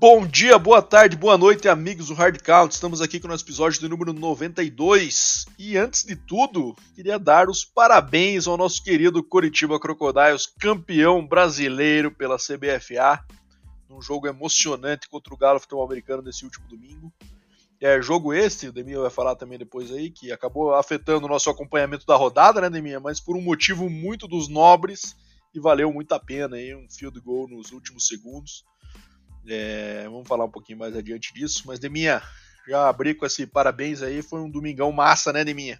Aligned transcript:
Bom 0.00 0.26
dia, 0.26 0.58
boa 0.58 0.80
tarde, 0.80 1.14
boa 1.14 1.36
noite, 1.36 1.68
amigos 1.68 2.06
do 2.06 2.14
Hard 2.14 2.40
Count. 2.40 2.72
Estamos 2.72 3.02
aqui 3.02 3.20
com 3.20 3.26
o 3.26 3.30
nosso 3.30 3.44
episódio 3.44 3.82
do 3.82 3.88
número 3.90 4.14
92. 4.14 5.44
E 5.58 5.76
antes 5.76 6.04
de 6.04 6.16
tudo, 6.16 6.74
queria 6.94 7.18
dar 7.18 7.50
os 7.50 7.66
parabéns 7.66 8.46
ao 8.46 8.56
nosso 8.56 8.82
querido 8.82 9.22
Coritiba 9.22 9.78
Crocodiles, 9.78 10.46
campeão 10.58 11.26
brasileiro 11.26 12.10
pela 12.10 12.38
CBFA, 12.38 13.22
num 13.90 14.00
jogo 14.00 14.26
emocionante 14.26 15.06
contra 15.06 15.34
o 15.34 15.36
Galo 15.36 15.60
Futebol 15.60 15.84
Americano 15.84 16.22
nesse 16.22 16.46
último 16.46 16.66
domingo. 16.66 17.12
É 17.78 18.00
jogo 18.00 18.32
este, 18.32 18.68
o 18.68 18.72
Deminha 18.72 19.00
vai 19.00 19.10
falar 19.10 19.34
também 19.34 19.58
depois 19.58 19.92
aí, 19.92 20.10
que 20.10 20.32
acabou 20.32 20.72
afetando 20.74 21.26
o 21.26 21.28
nosso 21.28 21.50
acompanhamento 21.50 22.06
da 22.06 22.16
rodada, 22.16 22.58
né, 22.58 22.70
Deminha? 22.70 23.00
Mas 23.00 23.20
por 23.20 23.36
um 23.36 23.42
motivo 23.42 23.90
muito 23.90 24.26
dos 24.26 24.48
nobres 24.48 25.14
e 25.54 25.60
valeu 25.60 25.92
muito 25.92 26.10
a 26.12 26.18
pena 26.18 26.56
aí, 26.56 26.74
um 26.74 26.88
field 26.88 27.20
goal 27.20 27.46
nos 27.46 27.70
últimos 27.70 28.06
segundos. 28.06 28.64
É, 29.48 30.04
vamos 30.04 30.28
falar 30.28 30.44
um 30.44 30.50
pouquinho 30.50 30.78
mais 30.78 30.96
adiante 30.96 31.32
disso. 31.32 31.62
Mas, 31.66 31.78
Deminha, 31.78 32.22
já 32.68 32.88
abri 32.88 33.14
com 33.14 33.26
esse 33.26 33.46
parabéns 33.46 34.02
aí. 34.02 34.22
Foi 34.22 34.40
um 34.40 34.50
domingão 34.50 34.92
massa, 34.92 35.32
né, 35.32 35.44
Deminha? 35.44 35.78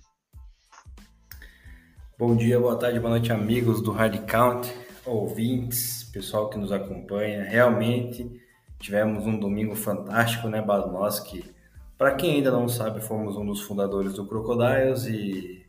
Bom 2.19 2.37
dia, 2.37 2.61
boa 2.61 2.77
tarde, 2.77 3.01
boa 3.01 3.13
noite, 3.13 3.33
amigos 3.33 3.81
do 3.81 3.93
Hard 3.93 4.27
Count, 4.27 4.71
ouvintes, 5.07 6.05
pessoal 6.13 6.51
que 6.51 6.59
nos 6.59 6.71
acompanha. 6.71 7.43
Realmente 7.45 8.31
tivemos 8.79 9.27
um 9.27 9.39
domingo 9.39 9.75
fantástico, 9.75 10.47
né, 10.47 10.61
Bado? 10.61 10.93
Nós 10.93 11.19
que, 11.19 11.51
para 11.97 12.15
quem 12.15 12.37
ainda 12.37 12.51
não 12.51 12.69
sabe, 12.69 13.01
fomos 13.01 13.37
um 13.37 13.47
dos 13.47 13.63
fundadores 13.63 14.13
do 14.13 14.27
Crocodiles 14.27 15.07
e 15.07 15.65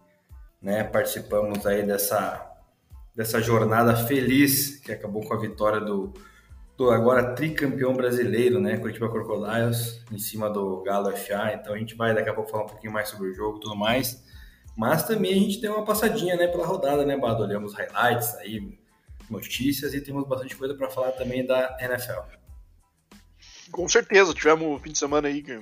né, 0.62 0.84
participamos 0.84 1.66
aí 1.66 1.84
dessa, 1.84 2.54
dessa 3.16 3.42
jornada 3.42 3.96
feliz 3.96 4.78
que 4.78 4.92
acabou 4.92 5.26
com 5.26 5.34
a 5.34 5.40
vitória 5.40 5.80
do 5.80 6.14
agora 6.90 7.36
tricampeão 7.36 7.94
brasileiro, 7.94 8.60
né? 8.60 8.78
Curitiba 8.78 9.10
Crocodiles, 9.10 10.04
em 10.12 10.18
cima 10.18 10.50
do 10.50 10.82
Galo 10.82 11.16
FA. 11.16 11.54
Então 11.54 11.74
a 11.74 11.78
gente 11.78 11.96
vai 11.96 12.14
daqui 12.16 12.30
a 12.30 12.34
pouco 12.34 12.50
falar 12.50 12.64
um 12.64 12.68
pouquinho 12.68 12.92
mais 12.92 13.10
sobre 13.10 13.30
o 13.30 13.34
jogo 13.34 13.58
e 13.58 13.62
tudo 13.62 13.76
mais. 13.76 14.24
Mas 14.76 15.04
também 15.04 15.32
a 15.32 15.40
gente 15.40 15.60
tem 15.60 15.70
uma 15.70 15.86
passadinha, 15.86 16.36
né, 16.36 16.48
pela 16.48 16.66
rodada, 16.66 17.06
né, 17.06 17.18
Bado? 17.18 17.44
Olhamos 17.44 17.74
highlights 17.74 18.36
aí, 18.36 18.80
notícias 19.30 19.94
e 19.94 20.02
temos 20.02 20.28
bastante 20.28 20.56
coisa 20.56 20.74
para 20.74 20.90
falar 20.90 21.12
também 21.12 21.46
da 21.46 21.78
NFL. 21.80 22.22
Com 23.72 23.88
certeza, 23.88 24.34
tivemos 24.34 24.68
um 24.68 24.80
fim 24.80 24.92
de 24.92 24.98
semana 24.98 25.28
aí 25.28 25.44
que 25.44 25.60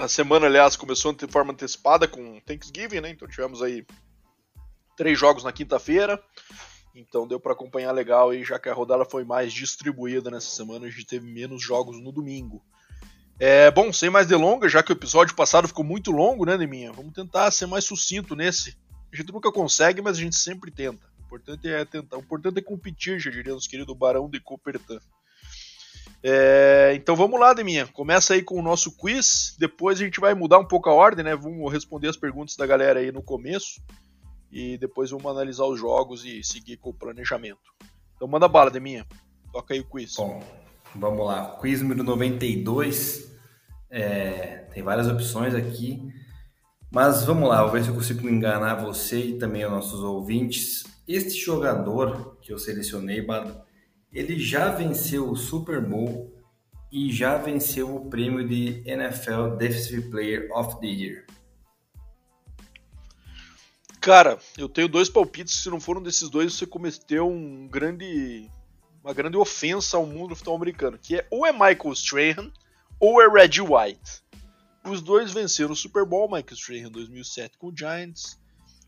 a 0.00 0.06
semana, 0.06 0.46
aliás, 0.46 0.76
começou 0.76 1.12
de 1.12 1.26
forma 1.26 1.52
antecipada 1.52 2.06
com 2.06 2.40
Thanksgiving, 2.40 3.00
né? 3.00 3.10
Então 3.10 3.26
tivemos 3.26 3.62
aí 3.62 3.84
três 4.96 5.18
jogos 5.18 5.42
na 5.42 5.52
quinta-feira. 5.52 6.22
Então 6.96 7.28
deu 7.28 7.38
para 7.38 7.52
acompanhar 7.52 7.92
legal 7.92 8.30
aí, 8.30 8.42
já 8.42 8.58
que 8.58 8.70
a 8.70 8.74
rodada 8.74 9.04
foi 9.04 9.22
mais 9.22 9.52
distribuída 9.52 10.30
nessa 10.30 10.48
semana, 10.48 10.86
a 10.86 10.90
gente 10.90 11.04
teve 11.04 11.26
menos 11.26 11.62
jogos 11.62 12.00
no 12.00 12.10
domingo. 12.10 12.64
É, 13.38 13.70
bom, 13.70 13.92
sem 13.92 14.08
mais 14.08 14.26
delongas, 14.26 14.72
já 14.72 14.82
que 14.82 14.90
o 14.90 14.94
episódio 14.94 15.34
passado 15.34 15.68
ficou 15.68 15.84
muito 15.84 16.10
longo, 16.10 16.46
né, 16.46 16.56
Neminha? 16.56 16.90
Vamos 16.92 17.12
tentar 17.12 17.50
ser 17.50 17.66
mais 17.66 17.84
sucinto 17.84 18.34
nesse. 18.34 18.74
A 19.12 19.16
gente 19.16 19.30
nunca 19.30 19.52
consegue, 19.52 20.00
mas 20.00 20.16
a 20.16 20.20
gente 20.20 20.36
sempre 20.36 20.70
tenta. 20.70 21.06
O 21.18 21.26
importante 21.26 21.68
é 21.68 21.84
tentar. 21.84 22.16
O 22.16 22.20
importante 22.20 22.58
é 22.58 22.62
competir, 22.62 23.20
já 23.20 23.30
diria 23.30 23.52
nosso 23.52 23.68
querido 23.68 23.94
Barão 23.94 24.30
de 24.30 24.40
Copertan. 24.40 24.98
É, 26.22 26.94
então 26.96 27.14
vamos 27.14 27.38
lá, 27.38 27.52
Deminha. 27.52 27.86
Começa 27.88 28.32
aí 28.32 28.42
com 28.42 28.58
o 28.58 28.62
nosso 28.62 28.96
quiz. 28.96 29.54
Depois 29.58 30.00
a 30.00 30.04
gente 30.04 30.18
vai 30.18 30.32
mudar 30.32 30.58
um 30.58 30.66
pouco 30.66 30.88
a 30.88 30.94
ordem, 30.94 31.22
né? 31.22 31.36
Vamos 31.36 31.70
responder 31.70 32.08
as 32.08 32.16
perguntas 32.16 32.56
da 32.56 32.66
galera 32.66 33.00
aí 33.00 33.12
no 33.12 33.22
começo 33.22 33.82
e 34.50 34.78
depois 34.78 35.10
vamos 35.10 35.26
analisar 35.26 35.64
os 35.64 35.78
jogos 35.78 36.24
e 36.24 36.42
seguir 36.42 36.76
com 36.76 36.90
o 36.90 36.94
planejamento. 36.94 37.74
Então 38.14 38.26
manda 38.28 38.48
bala, 38.48 38.70
Deminha. 38.70 39.06
Toca 39.52 39.74
aí 39.74 39.80
o 39.80 39.84
quiz. 39.84 40.14
Bom, 40.16 40.42
vamos 40.94 41.26
lá. 41.26 41.56
Quiz 41.60 41.82
número 41.82 42.02
92. 42.02 43.32
É, 43.90 44.66
tem 44.72 44.82
várias 44.82 45.08
opções 45.08 45.54
aqui. 45.54 46.02
Mas 46.90 47.24
vamos 47.24 47.48
lá, 47.48 47.62
vou 47.62 47.72
ver 47.72 47.82
se 47.82 47.90
eu 47.90 47.94
consigo 47.94 48.28
enganar 48.28 48.76
você 48.76 49.18
e 49.18 49.38
também 49.38 49.64
os 49.64 49.70
nossos 49.70 50.00
ouvintes. 50.00 50.84
Este 51.06 51.34
jogador 51.34 52.38
que 52.40 52.52
eu 52.52 52.58
selecionei, 52.58 53.26
ele 54.12 54.38
já 54.38 54.70
venceu 54.70 55.28
o 55.30 55.36
Super 55.36 55.80
Bowl 55.80 56.32
e 56.90 57.12
já 57.12 57.36
venceu 57.36 57.94
o 57.94 58.08
prêmio 58.08 58.48
de 58.48 58.82
NFL 58.86 59.56
Defensive 59.58 60.10
Player 60.10 60.48
of 60.52 60.80
the 60.80 60.86
Year. 60.86 61.26
Cara, 64.06 64.38
eu 64.56 64.68
tenho 64.68 64.86
dois 64.86 65.10
palpites. 65.10 65.64
Se 65.64 65.68
não 65.68 65.80
for 65.80 65.98
um 65.98 66.02
desses 66.02 66.30
dois, 66.30 66.54
você 66.54 66.64
cometeu 66.64 67.28
um 67.28 67.66
grande, 67.66 68.48
uma 69.02 69.12
grande 69.12 69.36
ofensa 69.36 69.96
ao 69.96 70.06
mundo 70.06 70.28
do 70.28 70.36
futebol 70.36 70.54
americano, 70.54 70.96
que 70.96 71.16
é 71.16 71.26
ou 71.28 71.44
é 71.44 71.50
Michael 71.50 71.92
Strahan 71.92 72.52
ou 73.00 73.20
é 73.20 73.26
Reggie 73.28 73.62
White. 73.62 74.22
Os 74.84 75.02
dois 75.02 75.32
venceram 75.32 75.72
o 75.72 75.76
Super 75.76 76.04
Bowl, 76.04 76.28
Michael 76.28 76.54
Strahan 76.54 76.86
em 76.86 76.92
2007 76.92 77.58
com 77.58 77.66
o 77.66 77.76
Giants, 77.76 78.38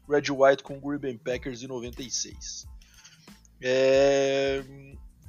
Reggie 0.09 0.31
White 0.31 0.63
com 0.63 0.79
o 0.79 0.81
Green 0.81 1.01
Bay 1.01 1.19
Packers 1.19 1.65
em 1.65 1.67
96. 1.67 2.69
É... 3.61 4.63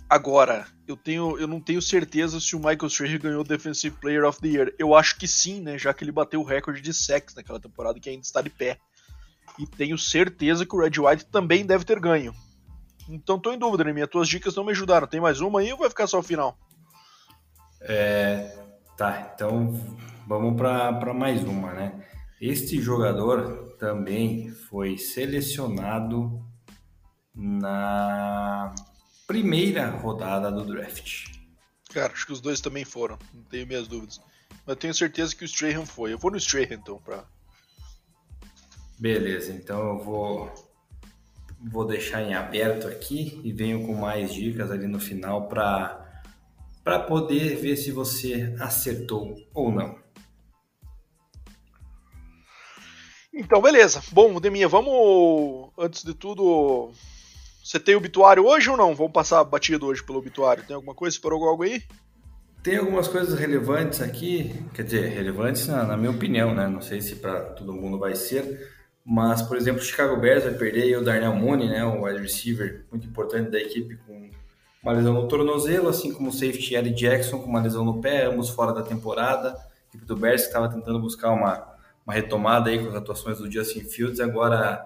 Agora, 0.07 0.67
eu, 0.87 0.95
tenho, 0.95 1.35
eu 1.39 1.47
não 1.47 1.59
tenho 1.59 1.81
certeza 1.81 2.39
se 2.39 2.55
o 2.55 2.59
Michael 2.59 2.85
Strahan 2.89 3.17
ganhou 3.17 3.41
o 3.41 3.43
Defensive 3.43 3.97
Player 3.99 4.23
of 4.23 4.39
the 4.39 4.49
Year. 4.49 4.71
Eu 4.77 4.93
acho 4.93 5.17
que 5.17 5.27
sim, 5.27 5.61
né? 5.61 5.79
Já 5.79 5.95
que 5.95 6.03
ele 6.03 6.11
bateu 6.11 6.41
o 6.41 6.45
recorde 6.45 6.79
de 6.79 6.93
sacks 6.93 7.33
naquela 7.33 7.59
temporada 7.59 7.99
que 7.99 8.07
ainda 8.07 8.21
está 8.21 8.39
de 8.39 8.51
pé. 8.51 8.77
E 9.57 9.65
tenho 9.65 9.97
certeza 9.97 10.65
que 10.65 10.75
o 10.75 10.79
Red 10.79 10.99
White 10.99 11.25
também 11.25 11.65
deve 11.65 11.83
ter 11.83 11.99
ganho. 11.99 12.33
Então 13.09 13.39
tô 13.39 13.51
em 13.51 13.57
dúvida, 13.57 13.83
né? 13.83 13.91
Minhas 13.91 14.09
tuas 14.09 14.29
dicas 14.29 14.55
não 14.55 14.63
me 14.63 14.71
ajudaram. 14.71 15.07
Tem 15.07 15.19
mais 15.19 15.41
uma 15.41 15.59
aí 15.59 15.71
ou 15.71 15.79
vai 15.79 15.89
ficar 15.89 16.07
só 16.07 16.19
o 16.19 16.23
final? 16.23 16.57
É, 17.81 18.57
tá, 18.95 19.31
então 19.33 19.73
vamos 20.27 20.55
para 20.55 21.13
mais 21.13 21.43
uma, 21.43 21.73
né? 21.73 22.05
Este 22.39 22.81
jogador 22.81 23.75
também 23.79 24.51
foi 24.51 24.97
selecionado 24.97 26.45
na 27.33 28.73
primeira 29.25 29.89
rodada 29.89 30.51
do 30.51 30.65
draft. 30.65 31.25
Cara, 31.91 32.13
acho 32.13 32.25
que 32.25 32.33
os 32.33 32.41
dois 32.41 32.61
também 32.61 32.85
foram, 32.85 33.17
não 33.33 33.43
tenho 33.43 33.65
minhas 33.65 33.87
dúvidas. 33.87 34.21
Mas 34.65 34.77
tenho 34.77 34.93
certeza 34.93 35.35
que 35.35 35.43
o 35.43 35.47
Strahan 35.47 35.85
foi. 35.85 36.13
Eu 36.13 36.19
vou 36.19 36.31
no 36.31 36.37
Strahan 36.37 36.75
então, 36.75 36.99
pra, 36.99 37.25
Beleza, 38.99 39.53
então 39.53 39.91
eu 39.91 39.97
vou, 39.97 40.51
vou 41.71 41.85
deixar 41.85 42.21
em 42.21 42.33
aberto 42.33 42.85
aqui 42.85 43.39
e 43.45 43.53
venho 43.53 43.85
com 43.85 43.95
mais 43.95 44.33
dicas 44.33 44.69
ali 44.69 44.87
no 44.87 44.99
final 44.99 45.47
para 45.47 46.99
poder 47.07 47.55
ver 47.55 47.77
se 47.77 47.91
você 47.91 48.53
acertou 48.59 49.35
ou 49.53 49.71
não. 49.71 49.97
Então, 53.33 53.61
beleza. 53.61 54.01
Bom, 54.11 54.37
Deminha, 54.41 54.67
vamos, 54.67 55.71
antes 55.77 56.03
de 56.03 56.13
tudo, 56.13 56.91
você 57.63 57.79
tem 57.79 57.95
obituário 57.95 58.45
hoje 58.45 58.69
ou 58.69 58.75
não? 58.75 58.93
Vamos 58.93 59.13
passar 59.13 59.41
batido 59.45 59.85
hoje 59.85 60.03
pelo 60.03 60.19
obituário. 60.19 60.65
Tem 60.65 60.75
alguma 60.75 60.93
coisa? 60.93 61.15
Esperou 61.15 61.47
algo 61.47 61.63
aí? 61.63 61.81
Tem 62.61 62.75
algumas 62.75 63.07
coisas 63.07 63.39
relevantes 63.39 64.01
aqui, 64.01 64.53
quer 64.73 64.83
dizer, 64.83 65.07
relevantes 65.07 65.67
na, 65.67 65.85
na 65.85 65.95
minha 65.95 66.11
opinião, 66.11 66.53
né? 66.53 66.67
Não 66.67 66.81
sei 66.81 66.99
se 66.99 67.15
para 67.15 67.39
todo 67.51 67.71
mundo 67.71 67.97
vai 67.97 68.13
ser, 68.13 68.69
mas, 69.11 69.41
por 69.41 69.57
exemplo, 69.57 69.81
o 69.81 69.83
Chicago 69.83 70.17
Bears 70.17 70.43
vai 70.43 70.53
perder 70.53 70.95
o 70.95 71.03
Darnell 71.03 71.33
Mooney, 71.33 71.67
né, 71.67 71.83
o 71.83 72.03
wide 72.03 72.21
receiver 72.21 72.85
muito 72.91 73.07
importante 73.07 73.49
da 73.49 73.59
equipe, 73.59 73.97
com 74.05 74.29
uma 74.83 74.91
lesão 74.91 75.15
no 75.15 75.27
tornozelo, 75.27 75.89
assim 75.89 76.13
como 76.13 76.29
o 76.29 76.31
safety 76.31 76.75
Eddie 76.75 76.93
Jackson 76.93 77.39
com 77.39 77.49
uma 77.49 77.59
lesão 77.59 77.83
no 77.83 77.99
pé, 77.99 78.25
ambos 78.25 78.49
fora 78.49 78.71
da 78.71 78.83
temporada. 78.83 79.53
A 79.53 79.87
equipe 79.89 80.05
do 80.05 80.15
Bears 80.15 80.41
que 80.43 80.49
estava 80.49 80.69
tentando 80.69 80.99
buscar 80.99 81.31
uma, 81.31 81.73
uma 82.05 82.13
retomada 82.13 82.69
aí 82.69 82.77
com 82.77 82.87
as 82.87 82.93
atuações 82.93 83.39
do 83.39 83.51
Justin 83.51 83.79
Fields, 83.79 84.19
agora 84.19 84.85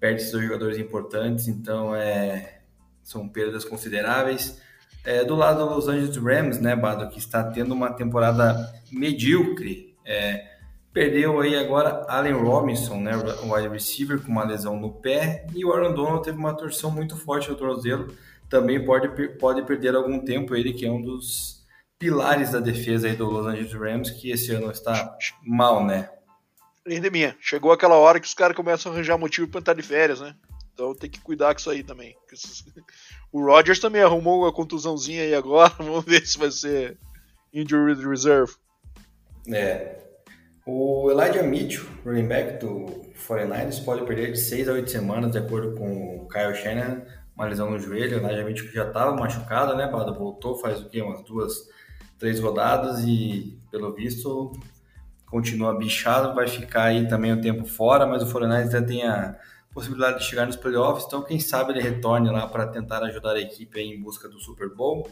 perde 0.00 0.22
esses 0.22 0.32
dois 0.32 0.46
jogadores 0.46 0.76
importantes, 0.76 1.46
então 1.46 1.94
é, 1.94 2.58
são 3.04 3.28
perdas 3.28 3.64
consideráveis. 3.64 4.60
É, 5.04 5.24
do 5.24 5.36
lado 5.36 5.64
do 5.64 5.76
Los 5.76 5.86
Angeles 5.86 6.16
Rams, 6.16 6.58
né, 6.58 6.74
Bado, 6.74 7.08
que 7.08 7.20
está 7.20 7.44
tendo 7.44 7.72
uma 7.72 7.92
temporada 7.92 8.74
medíocre, 8.90 9.94
é, 10.04 10.53
Perdeu 10.94 11.40
aí 11.40 11.56
agora 11.56 12.06
Allen 12.08 12.34
Robinson, 12.34 13.00
né, 13.00 13.16
o 13.42 13.52
wide 13.52 13.68
receiver, 13.68 14.22
com 14.22 14.30
uma 14.30 14.44
lesão 14.44 14.78
no 14.78 14.92
pé. 14.92 15.44
E 15.52 15.64
o 15.64 15.72
Aaron 15.72 15.92
Donald 15.92 16.22
teve 16.22 16.38
uma 16.38 16.56
torção 16.56 16.88
muito 16.88 17.16
forte 17.16 17.50
no 17.50 17.56
tornozelo. 17.56 18.16
Também 18.48 18.84
pode, 18.84 19.08
pode 19.38 19.62
perder 19.62 19.96
algum 19.96 20.20
tempo 20.24 20.54
ele, 20.54 20.72
que 20.72 20.86
é 20.86 20.90
um 20.90 21.02
dos 21.02 21.66
pilares 21.98 22.52
da 22.52 22.60
defesa 22.60 23.08
aí 23.08 23.16
do 23.16 23.28
Los 23.28 23.44
Angeles 23.44 23.72
Rams, 23.72 24.10
que 24.12 24.30
esse 24.30 24.52
ano 24.52 24.70
está 24.70 25.18
mal, 25.44 25.84
né? 25.84 26.08
minha, 27.10 27.36
chegou 27.40 27.72
aquela 27.72 27.96
hora 27.96 28.20
que 28.20 28.26
os 28.28 28.34
caras 28.34 28.56
começam 28.56 28.92
a 28.92 28.94
arranjar 28.94 29.18
motivo 29.18 29.48
para 29.48 29.58
estar 29.58 29.74
de 29.74 29.82
férias, 29.82 30.20
né? 30.20 30.36
Então 30.72 30.94
tem 30.94 31.10
que 31.10 31.20
cuidar 31.20 31.52
com 31.54 31.58
isso 31.58 31.70
aí 31.70 31.82
também. 31.82 32.14
O 33.32 33.44
Rodgers 33.44 33.80
também 33.80 34.00
arrumou 34.00 34.42
uma 34.42 34.52
contusãozinha 34.52 35.24
aí 35.24 35.34
agora. 35.34 35.74
Vamos 35.78 36.04
ver 36.04 36.24
se 36.24 36.38
vai 36.38 36.52
ser 36.52 36.96
injury 37.52 37.94
reserve. 38.08 38.52
É, 39.52 40.03
o 40.66 41.10
Elijah 41.10 41.42
Mitchell, 41.42 41.84
running 42.04 42.26
back 42.26 42.58
do 42.58 42.86
49ers, 43.28 43.84
pode 43.84 44.04
perder 44.04 44.32
de 44.32 44.38
6 44.38 44.68
a 44.68 44.72
8 44.72 44.90
semanas, 44.90 45.30
de 45.30 45.38
acordo 45.38 45.74
com 45.74 46.16
o 46.16 46.28
Kyle 46.28 46.54
Shanahan, 46.54 47.02
uma 47.36 47.46
lesão 47.46 47.70
no 47.70 47.78
joelho, 47.78 48.22
né? 48.22 48.32
Realmente 48.32 48.66
já 48.72 48.86
estava 48.86 49.14
machucado, 49.14 49.76
né, 49.76 49.86
Bado? 49.86 50.14
Voltou 50.14 50.56
faz 50.56 50.80
o 50.80 50.88
quê? 50.88 51.02
Umas 51.02 51.22
duas, 51.22 51.68
três 52.18 52.40
rodadas 52.40 53.04
e, 53.04 53.58
pelo 53.70 53.92
visto, 53.92 54.52
continua 55.26 55.76
bichado, 55.76 56.34
vai 56.34 56.48
ficar 56.48 56.84
aí 56.84 57.06
também 57.08 57.32
um 57.32 57.40
tempo 57.40 57.66
fora, 57.66 58.06
mas 58.06 58.22
o 58.22 58.26
Foreigners 58.26 58.70
já 58.70 58.80
tem 58.80 59.06
a 59.06 59.36
possibilidade 59.74 60.20
de 60.20 60.24
chegar 60.24 60.46
nos 60.46 60.56
playoffs, 60.56 61.04
então 61.06 61.24
quem 61.24 61.40
sabe 61.40 61.72
ele 61.72 61.82
retorne 61.82 62.30
lá 62.30 62.46
para 62.46 62.68
tentar 62.68 63.02
ajudar 63.02 63.32
a 63.32 63.40
equipe 63.40 63.80
em 63.80 64.00
busca 64.00 64.28
do 64.28 64.38
Super 64.38 64.72
Bowl. 64.72 65.10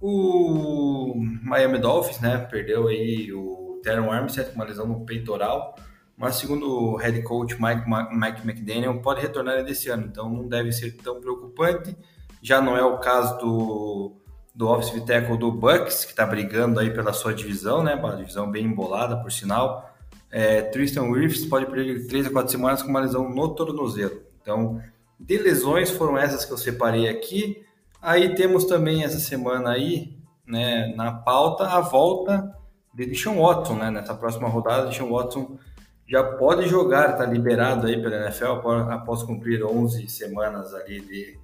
O 0.00 1.14
Miami 1.42 1.78
Dolphins, 1.78 2.20
né, 2.20 2.36
perdeu 2.50 2.88
aí 2.88 3.32
o 3.32 3.63
Teron 3.84 4.10
Armstead 4.10 4.48
com 4.50 4.56
uma 4.56 4.64
lesão 4.64 4.86
no 4.86 5.04
peitoral, 5.04 5.76
mas 6.16 6.36
segundo 6.36 6.66
o 6.66 6.96
head 6.96 7.22
coach 7.22 7.56
Mike, 7.60 7.84
Mike 7.88 8.48
McDaniel, 8.48 9.00
pode 9.00 9.20
retornar 9.20 9.62
desse 9.62 9.90
ano, 9.90 10.06
então 10.06 10.28
não 10.28 10.48
deve 10.48 10.72
ser 10.72 10.96
tão 10.96 11.20
preocupante. 11.20 11.96
Já 12.40 12.60
não 12.60 12.76
é 12.76 12.84
o 12.84 12.98
caso 12.98 13.38
do, 13.38 14.16
do 14.54 14.68
offensive 14.68 15.04
tackle 15.04 15.36
do 15.36 15.50
Bucks, 15.50 16.04
que 16.04 16.12
está 16.12 16.24
brigando 16.24 16.80
aí 16.80 16.90
pela 16.90 17.12
sua 17.12 17.34
divisão, 17.34 17.82
né, 17.82 17.94
uma 17.94 18.16
divisão 18.16 18.50
bem 18.50 18.64
embolada, 18.64 19.16
por 19.16 19.30
sinal. 19.30 19.90
É, 20.30 20.62
Tristan 20.62 21.04
Wirfs 21.04 21.44
pode 21.46 21.66
perder 21.66 22.06
3 22.06 22.26
a 22.26 22.30
4 22.30 22.50
semanas 22.50 22.82
com 22.82 22.88
uma 22.88 23.00
lesão 23.00 23.28
no 23.28 23.54
tornozelo. 23.54 24.22
Então, 24.40 24.80
de 25.18 25.38
lesões 25.38 25.90
foram 25.90 26.18
essas 26.18 26.44
que 26.44 26.52
eu 26.52 26.58
separei 26.58 27.08
aqui. 27.08 27.64
Aí 28.00 28.34
temos 28.34 28.64
também 28.64 29.04
essa 29.04 29.18
semana 29.18 29.70
aí, 29.70 30.16
né, 30.46 30.92
na 30.96 31.12
pauta, 31.12 31.64
a 31.64 31.80
volta 31.80 32.54
de 32.94 33.06
Deshaun 33.06 33.40
Watson, 33.40 33.74
né? 33.74 33.90
Nessa 33.90 34.14
próxima 34.14 34.48
rodada, 34.48 34.88
Deshaun 34.88 35.10
Watson 35.10 35.58
já 36.06 36.22
pode 36.22 36.68
jogar, 36.68 37.10
está 37.10 37.24
liberado 37.24 37.86
aí 37.86 38.00
pela 38.00 38.16
NFL 38.16 38.68
após 38.90 39.22
cumprir 39.22 39.64
11 39.64 40.08
semanas 40.08 40.72
ali 40.74 41.00
de, 41.00 41.38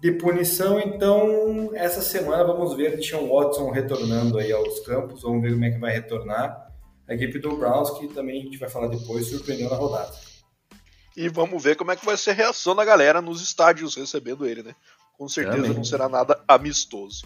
de 0.00 0.12
punição. 0.12 0.78
Então, 0.78 1.70
essa 1.74 2.02
semana 2.02 2.44
vamos 2.44 2.74
ver 2.74 2.96
Deshaun 2.96 3.28
Watson 3.28 3.70
retornando 3.70 4.38
aí 4.38 4.52
aos 4.52 4.80
campos, 4.80 5.22
vamos 5.22 5.40
ver 5.40 5.52
como 5.52 5.64
é 5.64 5.70
que 5.70 5.78
vai 5.78 5.92
retornar. 5.92 6.70
A 7.08 7.14
equipe 7.14 7.38
do 7.38 7.56
Browns, 7.56 7.90
que 7.98 8.08
também 8.08 8.40
a 8.40 8.44
gente 8.44 8.58
vai 8.58 8.68
falar 8.68 8.88
depois, 8.88 9.26
surpreendeu 9.26 9.68
na 9.68 9.76
rodada. 9.76 10.12
E 11.16 11.28
vamos 11.28 11.62
ver 11.62 11.76
como 11.76 11.90
é 11.90 11.96
que 11.96 12.06
vai 12.06 12.16
ser 12.16 12.30
a 12.30 12.34
reação 12.34 12.74
da 12.74 12.84
galera 12.84 13.20
nos 13.20 13.42
estádios 13.42 13.96
recebendo 13.96 14.46
ele, 14.46 14.62
né? 14.62 14.74
Com 15.18 15.28
certeza 15.28 15.74
não 15.74 15.84
será 15.84 16.08
nada 16.08 16.42
amistoso. 16.48 17.24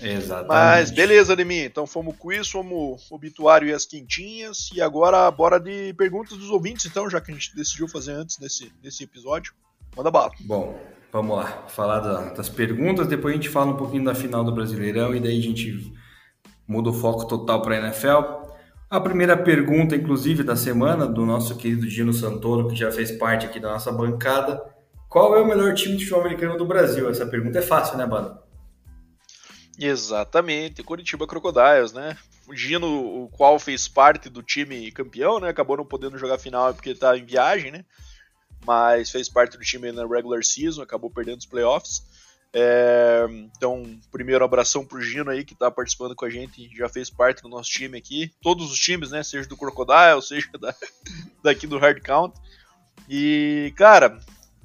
Exatamente. 0.00 0.48
Mas 0.48 0.90
beleza, 0.90 1.32
Ademir. 1.32 1.66
Então 1.66 1.86
fomos 1.86 2.16
com 2.16 2.32
isso, 2.32 2.52
fomos 2.52 3.10
o 3.10 3.14
obituário 3.14 3.68
e 3.68 3.72
as 3.72 3.84
quentinhas. 3.84 4.70
E 4.74 4.80
agora 4.80 5.30
bora 5.30 5.58
de 5.58 5.92
perguntas 5.94 6.36
dos 6.36 6.50
ouvintes, 6.50 6.86
então, 6.86 7.08
já 7.08 7.20
que 7.20 7.30
a 7.30 7.34
gente 7.34 7.54
decidiu 7.54 7.88
fazer 7.88 8.12
antes 8.12 8.38
nesse, 8.38 8.72
nesse 8.82 9.04
episódio. 9.04 9.52
Manda 9.96 10.10
bala. 10.10 10.30
Bom, 10.40 10.78
vamos 11.12 11.36
lá. 11.36 11.64
Falar 11.68 12.00
da, 12.00 12.32
das 12.34 12.48
perguntas, 12.48 13.06
depois 13.06 13.34
a 13.34 13.36
gente 13.36 13.48
fala 13.48 13.72
um 13.72 13.76
pouquinho 13.76 14.04
da 14.04 14.14
final 14.14 14.44
do 14.44 14.52
Brasileirão 14.52 15.14
e 15.14 15.20
daí 15.20 15.38
a 15.38 15.42
gente 15.42 15.92
muda 16.66 16.90
o 16.90 16.92
foco 16.92 17.26
total 17.26 17.62
para 17.62 17.76
a 17.76 17.78
NFL. 17.78 18.46
A 18.90 19.00
primeira 19.00 19.36
pergunta, 19.36 19.96
inclusive, 19.96 20.42
da 20.42 20.56
semana, 20.56 21.06
do 21.06 21.26
nosso 21.26 21.56
querido 21.56 21.88
Gino 21.88 22.12
Santoro, 22.12 22.68
que 22.68 22.76
já 22.76 22.90
fez 22.90 23.10
parte 23.12 23.44
aqui 23.44 23.60
da 23.60 23.72
nossa 23.72 23.92
bancada. 23.92 24.62
Qual 25.08 25.36
é 25.36 25.42
o 25.42 25.46
melhor 25.46 25.74
time 25.74 25.96
de 25.96 26.04
futebol 26.04 26.22
americano 26.22 26.56
do 26.56 26.66
Brasil? 26.66 27.08
Essa 27.08 27.26
pergunta 27.26 27.58
é 27.58 27.62
fácil, 27.62 27.98
né, 27.98 28.06
Bado? 28.06 28.47
Exatamente, 29.78 30.82
Curitiba 30.82 31.26
Crocodiles, 31.26 31.92
né? 31.92 32.16
O 32.48 32.54
Gino, 32.54 33.22
o 33.22 33.28
qual 33.28 33.58
fez 33.58 33.86
parte 33.86 34.28
do 34.28 34.42
time 34.42 34.90
campeão, 34.90 35.38
né? 35.38 35.48
Acabou 35.48 35.76
não 35.76 35.84
podendo 35.84 36.18
jogar 36.18 36.38
final 36.38 36.74
porque 36.74 36.90
está 36.90 37.16
em 37.16 37.24
viagem, 37.24 37.70
né? 37.70 37.84
Mas 38.66 39.10
fez 39.10 39.28
parte 39.28 39.56
do 39.56 39.64
time 39.64 39.92
na 39.92 40.04
regular 40.04 40.42
season, 40.42 40.82
acabou 40.82 41.10
perdendo 41.10 41.38
os 41.38 41.46
playoffs. 41.46 42.02
É, 42.52 43.26
então, 43.56 44.00
primeiro 44.10 44.44
abração 44.44 44.84
pro 44.84 45.02
Gino 45.02 45.30
aí 45.30 45.44
que 45.44 45.52
está 45.52 45.70
participando 45.70 46.14
com 46.14 46.24
a 46.24 46.30
gente, 46.30 46.68
já 46.74 46.88
fez 46.88 47.10
parte 47.10 47.42
do 47.42 47.48
nosso 47.48 47.70
time 47.70 47.96
aqui. 47.96 48.32
Todos 48.42 48.72
os 48.72 48.78
times, 48.78 49.10
né? 49.10 49.22
Seja 49.22 49.48
do 49.48 49.56
Crocodile, 49.56 50.22
seja 50.26 50.48
da, 50.58 50.74
daqui 51.42 51.66
do 51.66 51.78
Hard 51.78 52.02
Count. 52.02 52.34
E, 53.08 53.72
cara, 53.76 54.18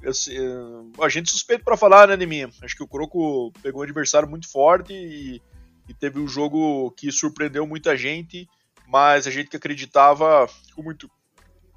eu, 0.04 0.90
a 1.00 1.08
gente 1.08 1.30
suspeito 1.30 1.64
para 1.64 1.76
falar, 1.76 2.08
né, 2.08 2.16
mim. 2.26 2.50
Acho 2.62 2.76
que 2.76 2.82
o 2.82 2.88
Croco 2.88 3.52
pegou 3.62 3.80
um 3.80 3.84
adversário 3.84 4.28
muito 4.28 4.50
forte 4.50 4.92
e, 4.92 5.42
e, 5.88 5.94
teve 5.94 6.18
um 6.18 6.28
jogo 6.28 6.90
que 6.92 7.10
surpreendeu 7.10 7.66
muita 7.66 7.96
gente, 7.96 8.48
mas 8.86 9.26
a 9.26 9.30
gente 9.30 9.48
que 9.48 9.56
acreditava 9.56 10.46
ficou 10.46 10.84
muito, 10.84 11.10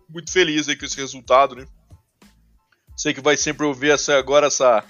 muito 0.10 0.32
feliz 0.32 0.68
aí 0.68 0.76
com 0.76 0.86
esse 0.86 0.98
resultado, 0.98 1.56
né? 1.56 1.66
Sei 2.96 3.14
que 3.14 3.22
vai 3.22 3.38
sempre 3.38 3.66
ouvir 3.66 3.92
essa, 3.92 4.18
agora 4.18 4.48
essa, 4.48 4.84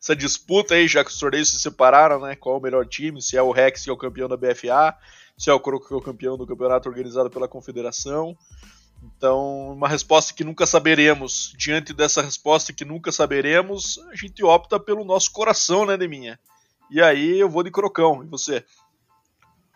essa 0.00 0.14
disputa 0.14 0.74
aí, 0.74 0.86
já 0.86 1.02
que 1.02 1.10
os 1.10 1.18
torneios 1.18 1.50
se 1.50 1.58
separaram, 1.58 2.20
né? 2.20 2.36
Qual 2.36 2.56
é 2.56 2.58
o 2.58 2.62
melhor 2.62 2.86
time, 2.86 3.20
se 3.22 3.36
é 3.36 3.42
o 3.42 3.50
Rex 3.50 3.84
que 3.84 3.90
é 3.90 3.92
o 3.92 3.96
campeão 3.96 4.28
da 4.28 4.36
BFA, 4.36 4.96
se 5.36 5.50
é 5.50 5.52
o 5.52 5.60
Croco 5.60 5.88
que 5.88 5.94
é 5.94 5.96
o 5.96 6.02
campeão 6.02 6.36
do 6.36 6.46
campeonato 6.46 6.88
organizado 6.88 7.30
pela 7.30 7.48
Confederação. 7.48 8.36
Então, 9.04 9.72
uma 9.72 9.88
resposta 9.88 10.32
que 10.32 10.44
nunca 10.44 10.66
saberemos. 10.66 11.54
Diante 11.58 11.92
dessa 11.92 12.22
resposta 12.22 12.72
que 12.72 12.84
nunca 12.84 13.12
saberemos, 13.12 13.98
a 14.10 14.16
gente 14.16 14.42
opta 14.42 14.80
pelo 14.80 15.04
nosso 15.04 15.30
coração, 15.32 15.84
né, 15.84 15.96
Deminha? 15.96 16.38
E 16.90 17.02
aí 17.02 17.38
eu 17.38 17.48
vou 17.48 17.62
de 17.62 17.70
Crocão. 17.70 18.22
E 18.22 18.26
você? 18.26 18.64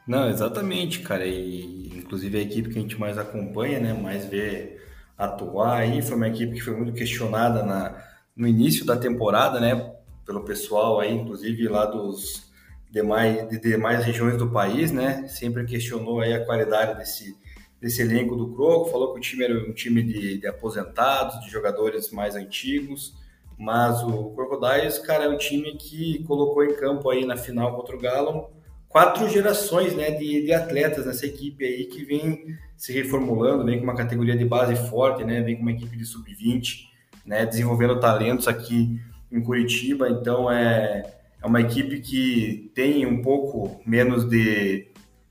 Não, 0.06 0.28
exatamente, 0.30 1.00
cara. 1.00 1.26
E 1.26 1.88
inclusive 1.98 2.38
a 2.38 2.42
equipe 2.42 2.70
que 2.70 2.78
a 2.78 2.82
gente 2.82 2.98
mais 2.98 3.19
acompanha, 3.19 3.78
né, 3.78 3.92
mais 3.92 4.25
vê 4.25 4.80
atuar 5.16 5.80
aí, 5.80 6.00
foi 6.00 6.16
uma 6.16 6.28
equipe 6.28 6.54
que 6.54 6.60
foi 6.62 6.75
muito 6.75 6.92
questionada 6.92 7.62
na, 7.62 8.02
no 8.36 8.46
início 8.46 8.86
da 8.86 8.96
temporada, 8.96 9.60
né, 9.60 9.92
pelo 10.25 10.44
pessoal 10.44 11.00
aí, 11.00 11.12
inclusive 11.12 11.69
lá 11.69 11.84
dos 11.84 12.52
demais, 12.90 13.48
de 13.48 13.58
demais 13.58 14.04
regiões 14.04 14.38
do 14.38 14.48
país, 14.48 14.92
né, 14.92 15.26
sempre 15.26 15.66
questionou 15.66 16.20
aí 16.20 16.32
a 16.32 16.44
qualidade 16.44 16.96
desse 16.96 17.36
desse 17.80 18.02
elenco 18.02 18.34
do 18.34 18.54
Croco, 18.54 18.90
falou 18.90 19.12
que 19.12 19.19
o 19.19 19.22
time 19.22 19.44
era 19.44 19.54
um 19.54 19.72
time 19.72 20.02
de, 20.02 20.38
de 20.38 20.46
aposentados, 20.46 21.40
de 21.40 21.50
jogadores 21.50 22.10
mais 22.10 22.34
antigos, 22.34 23.14
mas 23.56 24.02
o 24.02 24.30
Crocodiles, 24.30 24.98
cara, 24.98 25.25
é 25.25 25.28
um 25.28 25.38
time 25.38 25.76
que 25.76 26.22
colocou 26.25 26.64
em 26.64 26.75
campo 26.75 27.08
aí 27.10 27.25
na 27.25 27.36
final 27.36 27.76
contra 27.76 27.96
o 27.96 28.00
Galo 28.00 28.50
quatro 28.88 29.28
gerações 29.28 29.94
né, 29.94 30.10
de, 30.10 30.42
de 30.44 30.52
atletas 30.52 31.06
nessa 31.06 31.26
equipe 31.26 31.64
aí 31.64 31.84
que 31.84 32.04
vem 32.04 32.56
se 32.76 32.92
reformulando, 32.92 33.64
vem 33.64 33.78
com 33.78 33.84
uma 33.84 33.94
categoria 33.94 34.36
de 34.36 34.44
base 34.44 34.75
forte, 34.88 35.25
né, 35.25 35.42
vem 35.42 35.56
com 35.56 35.62
uma 35.62 35.72
equipe 35.72 35.96
de 35.96 36.04
sub-20, 36.06 36.86
né, 37.26 37.44
desenvolvendo 37.44 38.00
talentos 38.00 38.49
aqui 38.49 39.00
em 39.30 39.40
Curitiba, 39.40 40.08
então 40.08 40.50
é, 40.50 41.02
é 41.42 41.47
uma 41.47 41.61
equipe 41.61 42.00
que 42.00 42.70
tem 42.75 43.04
um 43.04 43.20
pouco 43.20 43.80
menos 43.85 44.25
de 44.28 44.88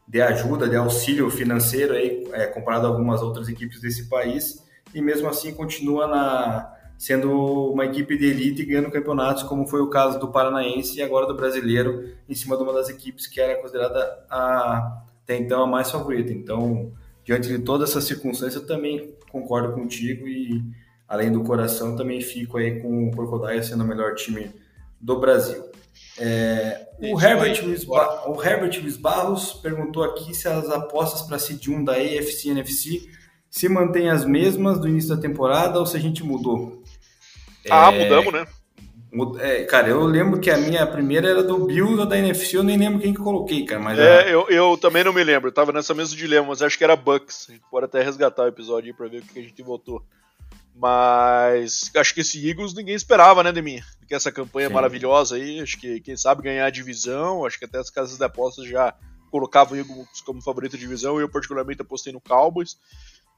de 0.07 0.21
ajuda, 0.21 0.69
de 0.69 0.75
auxílio 0.75 1.29
financeiro 1.29 1.93
aí, 1.93 2.25
é, 2.31 2.47
comparado 2.47 2.87
a 2.87 2.89
algumas 2.89 3.21
outras 3.21 3.49
equipes 3.49 3.81
desse 3.81 4.07
país, 4.07 4.63
e 4.93 5.01
mesmo 5.01 5.27
assim 5.27 5.53
continua 5.53 6.07
na, 6.07 6.73
sendo 6.97 7.71
uma 7.71 7.85
equipe 7.85 8.17
de 8.17 8.25
elite 8.25 8.65
ganhando 8.65 8.89
campeonatos, 8.89 9.43
como 9.43 9.67
foi 9.67 9.81
o 9.81 9.89
caso 9.89 10.17
do 10.19 10.29
Paranaense 10.29 10.97
e 10.97 11.01
agora 11.01 11.27
do 11.27 11.35
Brasileiro, 11.35 12.09
em 12.27 12.33
cima 12.33 12.55
de 12.55 12.63
uma 12.63 12.73
das 12.73 12.89
equipes 12.89 13.27
que 13.27 13.39
era 13.39 13.61
considerada 13.61 13.99
a, 14.29 15.03
até 15.23 15.37
então 15.37 15.61
a 15.61 15.67
mais 15.67 15.91
favorita. 15.91 16.31
Então, 16.31 16.91
diante 17.23 17.49
de 17.49 17.59
todas 17.59 17.89
essas 17.89 18.05
circunstâncias, 18.05 18.61
eu 18.61 18.67
também 18.67 19.13
concordo 19.29 19.73
contigo 19.73 20.27
e, 20.27 20.63
além 21.07 21.31
do 21.31 21.43
coração, 21.43 21.95
também 21.95 22.21
fico 22.21 22.57
aí 22.57 22.79
com 22.81 23.09
o 23.09 23.11
Crocodile 23.11 23.63
sendo 23.63 23.83
o 23.83 23.87
melhor 23.87 24.15
time 24.15 24.49
do 24.99 25.19
Brasil. 25.19 25.63
É, 26.19 26.87
o, 26.99 27.19
Herbert 27.19 27.63
Luiz 27.63 27.85
o 27.87 28.43
Herbert 28.43 28.79
Luiz 28.81 28.97
Barros 28.97 29.53
perguntou 29.53 30.03
aqui 30.03 30.33
se 30.33 30.47
as 30.47 30.69
apostas 30.69 31.21
para 31.21 31.37
Seed 31.37 31.67
1 31.67 31.83
da 31.83 31.93
AFC 31.93 32.47
e 32.47 32.49
NFC 32.49 33.07
se 33.49 33.69
mantêm 33.69 34.09
as 34.09 34.25
mesmas 34.25 34.79
do 34.79 34.87
início 34.87 35.15
da 35.15 35.21
temporada 35.21 35.79
ou 35.79 35.85
se 35.85 35.95
a 35.95 35.99
gente 35.99 36.23
mudou. 36.23 36.83
Ah, 37.69 37.91
é, 37.91 38.03
mudamos, 38.03 38.33
né? 38.33 38.47
É, 39.39 39.63
cara, 39.63 39.87
eu 39.87 40.03
lembro 40.03 40.39
que 40.39 40.49
a 40.49 40.57
minha 40.57 40.85
primeira 40.85 41.29
era 41.29 41.43
do 41.43 41.65
Bills, 41.65 42.07
da 42.07 42.17
NFC, 42.17 42.57
eu 42.57 42.63
nem 42.63 42.77
lembro 42.77 42.99
quem 42.99 43.13
que 43.13 43.21
coloquei, 43.21 43.65
cara. 43.65 43.81
Mas 43.81 43.97
é, 43.97 44.33
eu, 44.33 44.47
eu 44.49 44.77
também 44.77 45.03
não 45.03 45.13
me 45.13 45.23
lembro, 45.23 45.47
eu 45.47 45.53
tava 45.53 45.71
nessa 45.71 45.93
mesma 45.93 46.15
dilema, 46.15 46.47
mas 46.47 46.61
acho 46.61 46.77
que 46.77 46.83
era 46.83 46.95
Bucks. 46.95 47.47
A 47.49 47.53
gente 47.53 47.63
pode 47.71 47.85
até 47.85 48.03
resgatar 48.03 48.43
o 48.43 48.47
episódio 48.47 48.91
aí 48.91 48.93
pra 48.93 49.07
ver 49.07 49.19
o 49.19 49.21
que 49.21 49.39
a 49.39 49.41
gente 49.41 49.61
votou. 49.63 50.03
Mas 50.79 51.89
acho 51.95 52.13
que 52.13 52.21
esse 52.21 52.47
Eagles 52.47 52.73
ninguém 52.73 52.93
esperava, 52.93 53.43
né, 53.43 53.51
de 53.51 53.61
mim? 53.61 53.81
Que 54.07 54.13
essa 54.13 54.31
campanha 54.31 54.67
Sim. 54.67 54.73
maravilhosa 54.73 55.35
aí, 55.35 55.59
acho 55.59 55.77
que 55.79 55.99
quem 55.99 56.15
sabe 56.15 56.43
ganhar 56.43 56.65
a 56.65 56.69
divisão, 56.69 57.45
acho 57.45 57.57
que 57.57 57.65
até 57.65 57.79
as 57.79 57.89
casas 57.89 58.17
de 58.17 58.23
apostas 58.23 58.67
já 58.67 58.93
colocavam 59.31 59.73
o 59.73 59.79
Eagles 59.79 60.21
como 60.23 60.41
favorito 60.41 60.73
de 60.73 60.83
divisão, 60.83 61.19
eu 61.19 61.27
particularmente 61.27 61.81
apostei 61.81 62.13
no 62.13 62.21
Cowboys. 62.21 62.77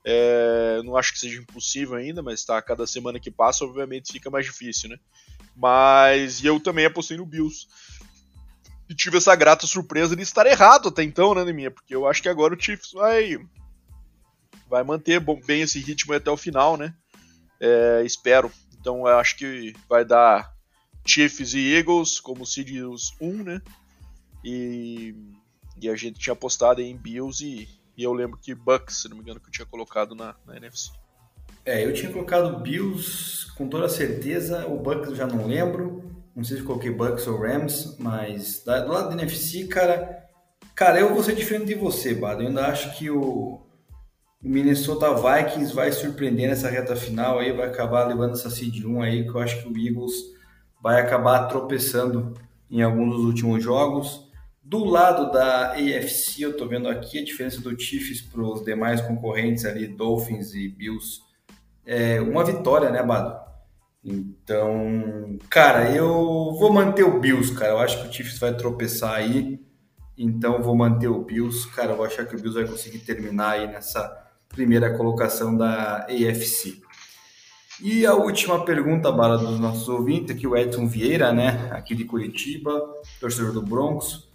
É, 0.06 0.82
não 0.84 0.98
acho 0.98 1.14
que 1.14 1.20
seja 1.20 1.40
impossível 1.40 1.96
ainda, 1.96 2.22
mas 2.22 2.44
tá, 2.44 2.62
cada 2.62 2.86
semana 2.86 3.20
que 3.20 3.32
passa, 3.32 3.64
obviamente, 3.64 4.12
fica 4.12 4.30
mais 4.30 4.46
difícil, 4.46 4.90
né? 4.90 4.98
Mas 5.56 6.44
eu 6.44 6.60
também 6.60 6.86
apostei 6.86 7.18
no 7.18 7.26
Bills. 7.26 7.68
E 8.90 8.96
tive 8.96 9.18
essa 9.18 9.36
grata 9.36 9.66
surpresa 9.66 10.16
de 10.16 10.24
estar 10.24 10.46
errado 10.46 10.90
até 10.90 11.04
então, 11.04 11.34
né, 11.34 11.52
minha? 11.54 11.72
Porque 11.72 11.96
eu 11.96 12.08
acho 12.08 12.22
que 12.22 12.30
agora 12.30 12.54
o 12.54 12.60
Chiefs 12.60 12.92
vai 12.92 13.38
vai 14.70 14.84
manter 14.84 15.20
bem 15.46 15.62
esse 15.62 15.80
ritmo 15.80 16.14
até 16.14 16.30
o 16.30 16.38
final, 16.38 16.78
né? 16.78 16.94
É, 17.60 18.04
espero. 18.04 18.52
Então 18.80 19.08
eu 19.08 19.18
acho 19.18 19.38
que 19.38 19.74
vai 19.88 20.06
dar 20.06 20.54
Chiefs 21.06 21.54
e 21.54 21.74
Eagles 21.74 22.20
como 22.20 22.46
seeds 22.46 23.12
1, 23.20 23.44
né? 23.44 23.62
E, 24.44 25.16
e 25.82 25.90
a 25.90 25.96
gente 25.96 26.20
tinha 26.20 26.34
apostado 26.34 26.82
em 26.82 26.96
Bills 26.96 27.44
e, 27.44 27.68
e, 27.98 28.04
eu 28.04 28.14
lembro 28.14 28.38
que 28.38 28.56
Bucks, 28.56 29.02
se 29.02 29.10
não 29.10 29.18
me 29.18 29.24
engano, 29.24 29.40
que 29.40 29.48
eu 29.48 29.52
tinha 29.52 29.66
colocado 29.66 30.16
na, 30.16 30.36
na 30.46 30.56
NFC. 30.56 30.92
É, 31.66 31.86
eu 31.86 31.94
tinha 31.94 32.12
colocado 32.12 32.60
Bills 32.60 33.52
com 33.56 33.68
toda 33.68 33.90
certeza, 33.90 34.66
o 34.68 34.78
Bucks 34.78 35.10
eu 35.10 35.16
já 35.16 35.28
não 35.28 35.46
lembro. 35.46 36.10
Não 36.36 36.44
sei 36.44 36.58
se 36.58 36.64
coloquei 36.64 36.92
Bucks 36.92 37.28
ou 37.28 37.38
Rams, 37.38 37.98
mas 38.00 38.64
do 38.64 38.72
lado 38.72 39.10
do 39.10 39.20
NFC, 39.20 39.68
cara, 39.68 40.26
cara, 40.74 41.00
eu 41.00 41.14
vou 41.14 41.22
ser 41.22 41.36
diferente 41.36 41.66
de 41.66 41.76
você, 41.76 42.14
Bado. 42.14 42.42
Eu 42.42 42.48
ainda 42.48 42.68
acho 42.68 42.98
que 42.98 43.10
o, 43.10 43.60
o 44.44 44.48
Minnesota 44.48 45.14
Vikings 45.14 45.74
vai 45.74 45.92
surpreender 45.92 46.50
nessa 46.50 46.70
reta 46.70 46.96
final 46.96 47.40
aí, 47.40 47.52
vai 47.52 47.68
acabar 47.68 48.08
levando 48.08 48.34
essa 48.34 48.50
seed 48.50 48.86
1 48.86 49.02
aí, 49.02 49.24
que 49.24 49.30
eu 49.30 49.40
acho 49.40 49.62
que 49.62 49.68
o 49.68 49.78
Eagles 49.78 50.14
vai 50.82 51.02
acabar 51.02 51.48
tropeçando 51.48 52.34
em 52.72 52.82
alguns 52.82 53.16
dos 53.16 53.26
últimos 53.26 53.64
jogos. 53.64 54.30
Do 54.64 54.86
lado 54.86 55.32
da 55.32 55.74
AFC, 55.74 56.44
eu 56.44 56.56
tô 56.56 56.68
vendo 56.68 56.88
aqui 56.88 57.20
a 57.20 57.24
diferença 57.24 57.60
do 57.60 57.78
Chiefs 57.78 58.22
para 58.22 58.42
os 58.42 58.64
demais 58.64 59.02
concorrentes 59.02 59.66
ali, 59.66 59.88
Dolphins 59.88 60.54
e 60.54 60.70
Bills. 60.70 61.22
É 61.86 62.22
uma 62.22 62.46
vitória, 62.46 62.90
né, 62.92 63.04
Bado? 63.04 63.36
Então, 64.06 65.38
cara, 65.50 65.92
eu 65.92 66.56
vou 66.58 66.72
manter 66.72 67.04
o 67.04 67.20
Bills, 67.20 67.54
cara. 67.54 67.74
Eu 67.74 67.80
acho 67.80 68.02
que 68.02 68.08
o 68.08 68.14
Chiefs 68.14 68.40
vai 68.40 68.56
tropeçar 68.56 69.16
aí. 69.16 69.60
Então, 70.18 70.62
vou 70.62 70.76
manter 70.76 71.08
o 71.08 71.24
Bills. 71.24 71.68
Cara, 71.72 71.92
eu 71.92 71.98
vou 71.98 72.06
achar 72.06 72.26
que 72.26 72.36
o 72.36 72.40
Bills 72.40 72.62
vai 72.62 72.70
conseguir 72.70 73.00
terminar 73.00 73.52
aí 73.52 73.68
nessa 73.68 74.29
primeira 74.50 74.96
colocação 74.98 75.56
da 75.56 76.06
AFC. 76.06 76.82
E 77.82 78.06
a 78.06 78.14
última 78.14 78.66
pergunta, 78.66 79.10
Bala, 79.10 79.38
dos 79.38 79.58
nossos 79.58 79.88
ouvintes, 79.88 80.36
aqui 80.36 80.46
o 80.46 80.58
Edson 80.58 80.86
Vieira, 80.86 81.32
né, 81.32 81.70
aqui 81.72 81.96
de 81.96 82.04
Curitiba, 82.04 82.82
torcedor 83.22 83.54
do 83.54 83.62
Broncos. 83.62 84.28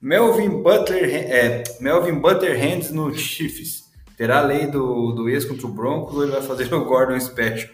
Melvin 0.00 0.62
Butler, 0.62 1.04
é, 1.04 1.62
Melvin 1.80 2.18
Butler 2.20 2.58
Hands 2.58 2.90
no 2.90 3.14
Chiefs. 3.14 3.84
Terá 4.16 4.38
a 4.38 4.42
lei 4.42 4.66
do, 4.66 5.12
do 5.12 5.28
ex 5.28 5.44
contra 5.44 5.66
o 5.66 5.72
Broncos 5.72 6.16
ou 6.16 6.24
ele 6.24 6.32
vai 6.32 6.42
fazer 6.42 6.74
o 6.74 6.84
Gordon 6.84 7.20
Special? 7.20 7.72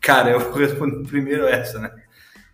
Cara, 0.00 0.30
eu 0.30 0.40
vou 0.40 0.52
responder 0.52 1.06
primeiro 1.06 1.46
essa, 1.46 1.78
né? 1.78 1.90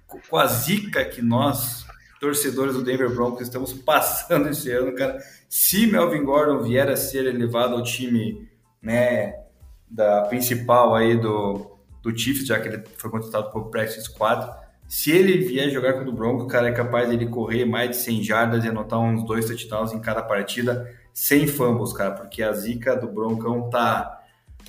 Com 0.06 0.36
a 0.36 0.46
zica 0.46 1.02
que 1.04 1.22
nós, 1.22 1.86
torcedores 2.20 2.74
do 2.74 2.84
Denver 2.84 3.14
Broncos, 3.14 3.42
estamos 3.42 3.72
passando 3.82 4.50
esse 4.50 4.70
ano, 4.70 4.94
cara. 4.94 5.18
Se 5.48 5.86
Melvin 5.86 6.22
Gordon 6.22 6.62
vier 6.62 6.88
a 6.90 6.96
ser 6.96 7.26
elevado 7.26 7.74
ao 7.74 7.82
time, 7.82 8.46
né, 8.82 9.34
da 9.88 10.22
principal 10.22 10.94
aí 10.94 11.16
do, 11.18 11.78
do 12.02 12.16
Chiefs, 12.16 12.46
já 12.46 12.58
que 12.58 12.68
ele 12.68 12.84
foi 12.96 13.10
contratado 13.10 13.50
por 13.50 13.70
practice 13.70 14.04
squad, 14.04 14.50
se 14.88 15.12
ele 15.12 15.38
vier 15.38 15.70
jogar 15.70 15.92
contra 15.92 16.10
o 16.10 16.12
Broncos, 16.12 16.50
cara, 16.50 16.68
é 16.68 16.72
capaz 16.72 17.08
de 17.08 17.14
ele 17.14 17.26
correr 17.26 17.64
mais 17.64 17.90
de 17.90 17.96
100 17.96 18.24
jardas 18.24 18.64
e 18.64 18.68
anotar 18.68 18.98
uns 18.98 19.24
dois 19.24 19.46
touchdowns 19.46 19.92
em 19.92 20.00
cada 20.00 20.22
partida, 20.22 20.92
sem 21.12 21.46
fumbles, 21.46 21.92
cara, 21.92 22.12
porque 22.12 22.42
a 22.42 22.52
zica 22.52 22.96
do 22.96 23.06
Broncão 23.06 23.70
tá 23.70 24.20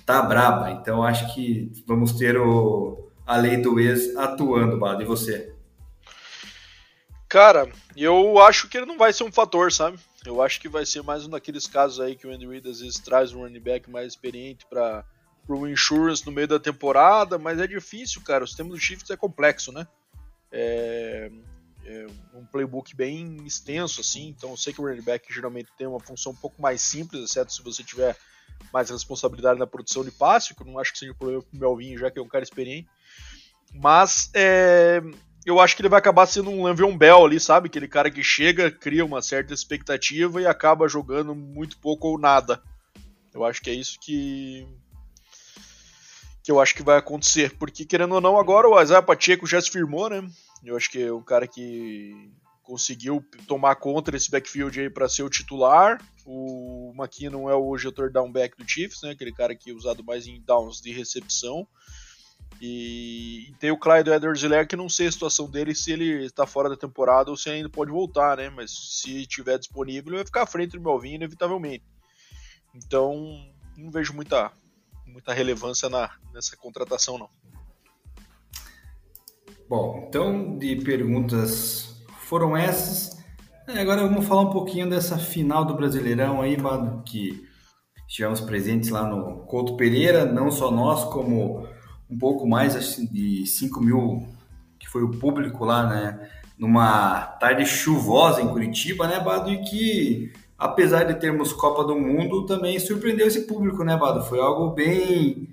tá 0.06 0.22
braba. 0.22 0.72
Então 0.72 1.03
acho 1.03 1.34
que 1.34 1.72
vamos 1.88 2.13
ter 2.13 2.38
o, 2.38 3.10
a 3.25 3.38
lei 3.38 3.58
do 3.58 3.80
ex 3.80 4.15
atuando, 4.15 4.77
Bado. 4.77 5.01
E 5.01 5.06
você? 5.06 5.53
Cara, 7.27 7.70
eu 7.96 8.39
acho 8.39 8.68
que 8.68 8.77
ele 8.77 8.86
não 8.86 8.98
vai 8.98 9.13
ser 9.13 9.24
um 9.24 9.32
fator, 9.32 9.72
sabe? 9.72 9.98
Eu 10.25 10.41
acho 10.41 10.59
que 10.61 10.69
vai 10.69 10.85
ser 10.85 11.01
mais 11.01 11.25
um 11.25 11.29
daqueles 11.29 11.65
casos 11.65 11.99
aí 11.99 12.15
que 12.15 12.27
o 12.27 12.31
Andy 12.31 12.47
Reid 12.47 12.69
às 12.69 12.79
vezes 12.79 12.99
traz 12.99 13.33
um 13.33 13.41
running 13.41 13.59
back 13.59 13.89
mais 13.89 14.13
experiente 14.13 14.65
para 14.67 15.03
o 15.47 15.67
insurance 15.67 16.25
no 16.25 16.31
meio 16.31 16.47
da 16.47 16.59
temporada, 16.59 17.39
mas 17.39 17.59
é 17.59 17.65
difícil, 17.65 18.21
cara. 18.21 18.43
O 18.43 18.47
sistema 18.47 18.69
do 18.69 18.79
Chiefs 18.79 19.09
é 19.09 19.17
complexo, 19.17 19.71
né? 19.71 19.87
É, 20.51 21.31
é, 21.85 22.07
um 22.35 22.45
playbook 22.45 22.95
bem 22.95 23.37
extenso, 23.45 24.01
assim. 24.01 24.27
Então 24.29 24.51
eu 24.51 24.57
sei 24.57 24.71
que 24.73 24.79
o 24.79 24.85
running 24.87 25.01
back 25.01 25.33
geralmente 25.33 25.71
tem 25.75 25.87
uma 25.87 25.99
função 25.99 26.33
um 26.33 26.35
pouco 26.35 26.61
mais 26.61 26.81
simples, 26.81 27.23
exceto 27.23 27.51
se 27.51 27.63
você 27.63 27.83
tiver 27.83 28.15
mais 28.71 28.91
responsabilidade 28.91 29.59
na 29.59 29.65
produção 29.65 30.03
de 30.03 30.11
passe, 30.11 30.53
que 30.53 30.61
eu 30.61 30.67
não 30.67 30.77
acho 30.77 30.91
que 30.93 30.99
seja 30.99 31.13
um 31.13 31.15
problema 31.15 31.41
pro 31.41 31.59
Melvin, 31.59 31.97
já 31.97 32.11
que 32.11 32.19
é 32.19 32.21
um 32.21 32.27
cara 32.27 32.43
experiente. 32.43 32.87
Mas 33.73 34.29
é, 34.35 35.01
eu 35.45 35.60
acho 35.60 35.75
que 35.75 35.81
ele 35.81 35.89
vai 35.89 36.00
acabar 36.00 36.25
sendo 36.27 36.50
um 36.50 36.63
Le'Veon 36.63 36.98
Bell 36.98 37.25
ali, 37.25 37.39
sabe? 37.39 37.67
Aquele 37.67 37.88
cara 37.88 38.12
que 38.12 38.24
chega, 38.24 38.69
cria 38.69 39.03
uma 39.03 39.21
certa 39.21 39.53
expectativa 39.53 40.41
e 40.41 40.45
acaba 40.45 40.88
jogando 40.88 41.33
muito 41.33 41.77
pouco 41.79 42.07
ou 42.10 42.19
nada. 42.19 42.62
Eu 43.33 43.43
acho 43.43 43.62
que 43.62 43.69
é 43.69 43.74
isso 43.74 44.00
que 44.00 44.67
que 46.43 46.51
eu 46.51 46.60
acho 46.60 46.74
que 46.74 46.81
vai 46.81 46.98
acontecer, 46.98 47.55
porque 47.57 47.86
querendo 47.86 48.15
ou 48.15 48.21
não, 48.21 48.36
agora 48.36 48.67
o 48.67 48.81
Isaiah 48.81 49.01
Pacheco 49.01 49.45
já 49.45 49.62
se 49.62 49.69
firmou, 49.69 50.10
né? 50.10 50.27
Eu 50.63 50.75
acho 50.75 50.89
que 50.89 51.00
é 51.03 51.13
um 51.13 51.21
cara 51.21 51.48
que 51.48 52.31
conseguiu 52.63 53.24
tomar 53.48 53.75
conta 53.75 54.12
desse 54.12 54.31
backfield 54.31 54.79
aí 54.79 54.89
para 54.89 55.10
ser 55.10 55.24
o 55.24 55.29
titular. 55.29 56.01
O 56.25 56.93
McKinnon 56.95 57.50
é 57.50 57.53
o 57.53 57.75
third 57.77 58.13
down 58.13 58.31
back 58.31 58.57
do 58.57 58.67
Chiefs, 58.67 59.01
né? 59.03 59.12
Aquele 59.12 59.31
cara 59.31 59.55
que 59.55 59.69
é 59.69 59.74
usado 59.74 60.03
mais 60.03 60.25
em 60.25 60.41
downs 60.41 60.81
de 60.81 60.91
recepção. 60.91 61.67
E, 62.62 63.53
tem 63.60 63.71
o 63.71 63.77
Clyde 63.77 64.12
edwards 64.12 64.43
helaire 64.43 64.67
que 64.67 64.75
não 64.75 64.88
sei 64.88 65.07
a 65.07 65.12
situação 65.12 65.50
dele, 65.50 65.74
se 65.74 65.91
ele 65.91 66.25
está 66.25 66.45
fora 66.45 66.69
da 66.69 66.77
temporada 66.77 67.31
ou 67.31 67.38
se 67.38 67.50
ainda 67.50 67.69
pode 67.69 67.89
voltar, 67.91 68.38
né? 68.38 68.50
Mas 68.50 68.71
se 68.71 69.21
estiver 69.21 69.57
disponível, 69.57 70.13
vai 70.13 70.25
ficar 70.25 70.43
à 70.43 70.45
frente 70.45 70.77
do 70.77 70.81
Melvin, 70.81 71.15
inevitavelmente. 71.15 71.83
Então, 72.75 73.15
não 73.75 73.89
vejo 73.89 74.13
muita, 74.13 74.51
muita 75.07 75.33
relevância 75.33 75.89
na, 75.89 76.12
nessa 76.33 76.55
contratação, 76.55 77.17
não. 77.17 77.29
Bom, 79.67 80.05
então 80.07 80.57
de 80.57 80.75
perguntas 80.77 82.03
foram 82.27 82.55
essas. 82.55 83.17
É, 83.67 83.79
agora 83.79 84.01
vamos 84.01 84.27
falar 84.27 84.41
um 84.41 84.50
pouquinho 84.51 84.89
dessa 84.89 85.17
final 85.17 85.65
do 85.65 85.75
Brasileirão 85.75 86.41
aí, 86.41 86.57
mano, 86.57 87.01
que 87.03 87.48
estivemos 88.07 88.41
presentes 88.41 88.89
lá 88.89 89.03
no 89.07 89.45
Couto 89.45 89.77
Pereira, 89.77 90.25
não 90.25 90.51
só 90.51 90.69
nós, 90.69 91.05
como 91.05 91.65
um 92.12 92.18
pouco 92.18 92.48
mais 92.48 92.74
de 93.12 93.46
5 93.46 93.82
mil, 93.82 94.27
que 94.77 94.89
foi 94.89 95.01
o 95.01 95.12
público 95.12 95.63
lá, 95.63 95.88
né? 95.88 96.30
Numa 96.58 97.22
tarde 97.39 97.65
chuvosa 97.65 98.41
em 98.41 98.48
Curitiba, 98.50 99.08
né, 99.08 99.20
Bado? 99.20 99.50
E 99.50 99.62
que, 99.62 100.34
apesar 100.58 101.06
de 101.06 101.15
termos 101.15 101.53
Copa 101.53 101.84
do 101.84 101.98
Mundo, 101.98 102.46
também 102.46 102.77
surpreendeu 102.80 103.25
esse 103.25 103.48
público, 103.48 103.84
né, 103.84 103.96
Bado? 103.96 104.24
Foi 104.25 104.39
algo 104.39 104.72
bem 104.72 105.48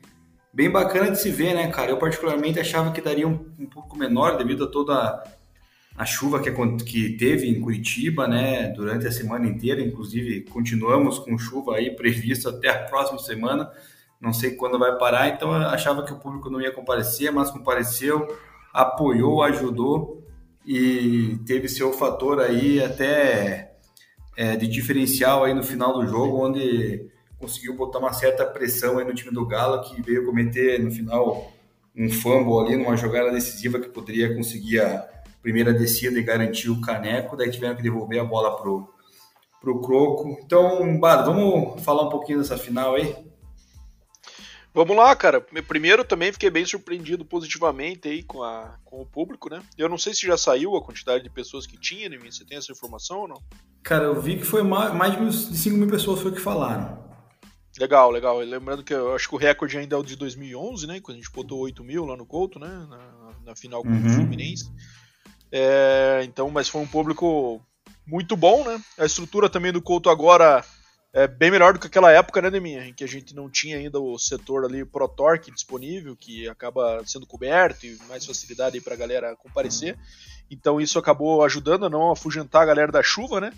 bem 0.52 0.68
bacana 0.68 1.12
de 1.12 1.20
se 1.20 1.30
ver, 1.30 1.54
né, 1.54 1.68
cara? 1.68 1.92
Eu 1.92 1.98
particularmente 1.98 2.58
achava 2.58 2.90
que 2.90 3.00
daria 3.00 3.28
um, 3.28 3.38
um 3.58 3.66
pouco 3.66 3.96
menor 3.96 4.36
devido 4.36 4.64
a 4.64 4.66
toda 4.66 5.22
a 5.98 6.04
chuva 6.04 6.40
que, 6.40 6.50
que 6.84 7.16
teve 7.16 7.48
em 7.48 7.60
Curitiba, 7.60 8.28
né, 8.28 8.68
durante 8.68 9.04
a 9.06 9.10
semana 9.10 9.48
inteira, 9.48 9.80
inclusive 9.80 10.42
continuamos 10.42 11.18
com 11.18 11.36
chuva 11.36 11.74
aí 11.74 11.90
previsto 11.90 12.48
até 12.48 12.68
a 12.68 12.84
próxima 12.84 13.18
semana, 13.18 13.68
não 14.20 14.32
sei 14.32 14.52
quando 14.52 14.78
vai 14.78 14.96
parar, 14.98 15.28
então 15.28 15.52
eu 15.52 15.68
achava 15.68 16.04
que 16.04 16.12
o 16.12 16.18
público 16.18 16.50
não 16.50 16.60
ia 16.60 16.72
comparecer, 16.72 17.30
mas 17.32 17.50
compareceu, 17.50 18.26
apoiou, 18.72 19.42
ajudou 19.42 20.24
e 20.66 21.38
teve 21.46 21.68
seu 21.68 21.92
fator 21.92 22.40
aí 22.40 22.82
até 22.82 23.76
é, 24.36 24.56
de 24.56 24.66
diferencial 24.66 25.44
aí 25.44 25.54
no 25.54 25.62
final 25.62 25.92
do 25.92 26.06
jogo, 26.06 26.46
onde 26.46 27.08
conseguiu 27.38 27.76
botar 27.76 27.98
uma 27.98 28.12
certa 28.12 28.44
pressão 28.44 28.98
aí 28.98 29.04
no 29.04 29.14
time 29.14 29.32
do 29.32 29.46
Galo, 29.46 29.80
que 29.82 30.02
veio 30.02 30.26
cometer 30.26 30.82
no 30.82 30.90
final 30.90 31.52
um 31.96 32.10
fumble 32.10 32.60
ali 32.60 32.76
numa 32.76 32.96
jogada 32.96 33.30
decisiva 33.30 33.80
que 33.80 33.88
poderia 33.88 34.34
conseguir 34.34 34.80
a 34.80 35.08
primeira 35.42 35.72
descida 35.72 36.18
e 36.18 36.22
garantiu 36.22 36.74
o 36.74 36.80
caneco, 36.80 37.36
daí 37.36 37.50
tiveram 37.50 37.76
que 37.76 37.82
devolver 37.82 38.20
a 38.20 38.24
bola 38.24 38.56
pro, 38.56 38.92
pro 39.60 39.80
Croco. 39.80 40.38
Então, 40.44 40.98
Bado, 40.98 41.32
vamos 41.32 41.82
falar 41.82 42.04
um 42.04 42.08
pouquinho 42.08 42.38
dessa 42.38 42.56
final 42.56 42.94
aí? 42.94 43.16
Vamos 44.78 44.96
lá, 44.96 45.16
cara. 45.16 45.40
Primeiro 45.40 46.04
também 46.04 46.30
fiquei 46.30 46.48
bem 46.48 46.64
surpreendido 46.64 47.24
positivamente 47.24 48.06
aí 48.06 48.22
com, 48.22 48.44
a, 48.44 48.78
com 48.84 49.02
o 49.02 49.04
público, 49.04 49.50
né? 49.50 49.60
Eu 49.76 49.88
não 49.88 49.98
sei 49.98 50.14
se 50.14 50.24
já 50.24 50.36
saiu 50.36 50.76
a 50.76 50.80
quantidade 50.80 51.24
de 51.24 51.28
pessoas 51.28 51.66
que 51.66 51.76
tinha, 51.76 52.08
né? 52.08 52.16
Você 52.16 52.44
tem 52.44 52.56
essa 52.56 52.70
informação 52.70 53.22
ou 53.22 53.26
não? 53.26 53.42
Cara, 53.82 54.04
eu 54.04 54.20
vi 54.20 54.36
que 54.36 54.44
foi 54.44 54.62
mais, 54.62 54.94
mais 54.94 55.16
de 55.18 55.56
5 55.58 55.76
mil 55.76 55.88
pessoas 55.88 56.20
foi 56.20 56.30
que 56.30 56.40
falaram. 56.40 56.96
Legal, 57.76 58.12
legal. 58.12 58.38
Lembrando 58.38 58.84
que 58.84 58.94
eu 58.94 59.16
acho 59.16 59.28
que 59.28 59.34
o 59.34 59.38
recorde 59.38 59.76
ainda 59.76 59.96
é 59.96 59.98
o 59.98 60.04
de 60.04 60.14
2011, 60.14 60.86
né? 60.86 61.00
Quando 61.00 61.16
a 61.16 61.20
gente 61.20 61.32
botou 61.32 61.58
8 61.58 61.82
mil 61.82 62.04
lá 62.04 62.16
no 62.16 62.24
Couto, 62.24 62.60
né? 62.60 62.86
Na, 62.88 63.34
na 63.46 63.56
final 63.56 63.82
com 63.82 63.88
uhum. 63.88 64.06
o 64.06 64.10
Fluminense. 64.10 64.70
É, 65.50 66.20
então, 66.22 66.50
mas 66.50 66.68
foi 66.68 66.80
um 66.82 66.86
público 66.86 67.60
muito 68.06 68.36
bom, 68.36 68.62
né? 68.62 68.80
A 68.96 69.04
estrutura 69.04 69.50
também 69.50 69.72
do 69.72 69.82
Couto 69.82 70.08
agora 70.08 70.64
é 71.12 71.26
bem 71.26 71.50
melhor 71.50 71.72
do 71.72 71.78
que 71.78 71.86
aquela 71.86 72.12
época, 72.12 72.42
né, 72.42 72.50
Deminha? 72.50 72.86
Em 72.86 72.92
que 72.92 73.02
a 73.02 73.08
gente 73.08 73.34
não 73.34 73.48
tinha 73.48 73.78
ainda 73.78 73.98
o 73.98 74.18
setor 74.18 74.64
ali 74.64 74.84
Pro 74.84 75.08
Torque 75.08 75.50
disponível, 75.50 76.14
que 76.14 76.48
acaba 76.48 77.02
sendo 77.06 77.26
coberto 77.26 77.86
e 77.86 77.98
mais 78.08 78.26
facilidade 78.26 78.76
aí 78.76 78.80
pra 78.82 78.94
galera 78.94 79.34
comparecer. 79.36 79.98
Então 80.50 80.80
isso 80.80 80.98
acabou 80.98 81.42
ajudando 81.44 81.86
a 81.86 81.90
não 81.90 82.10
afugentar 82.10 82.62
a 82.62 82.66
galera 82.66 82.92
da 82.92 83.02
chuva, 83.02 83.40
né? 83.40 83.52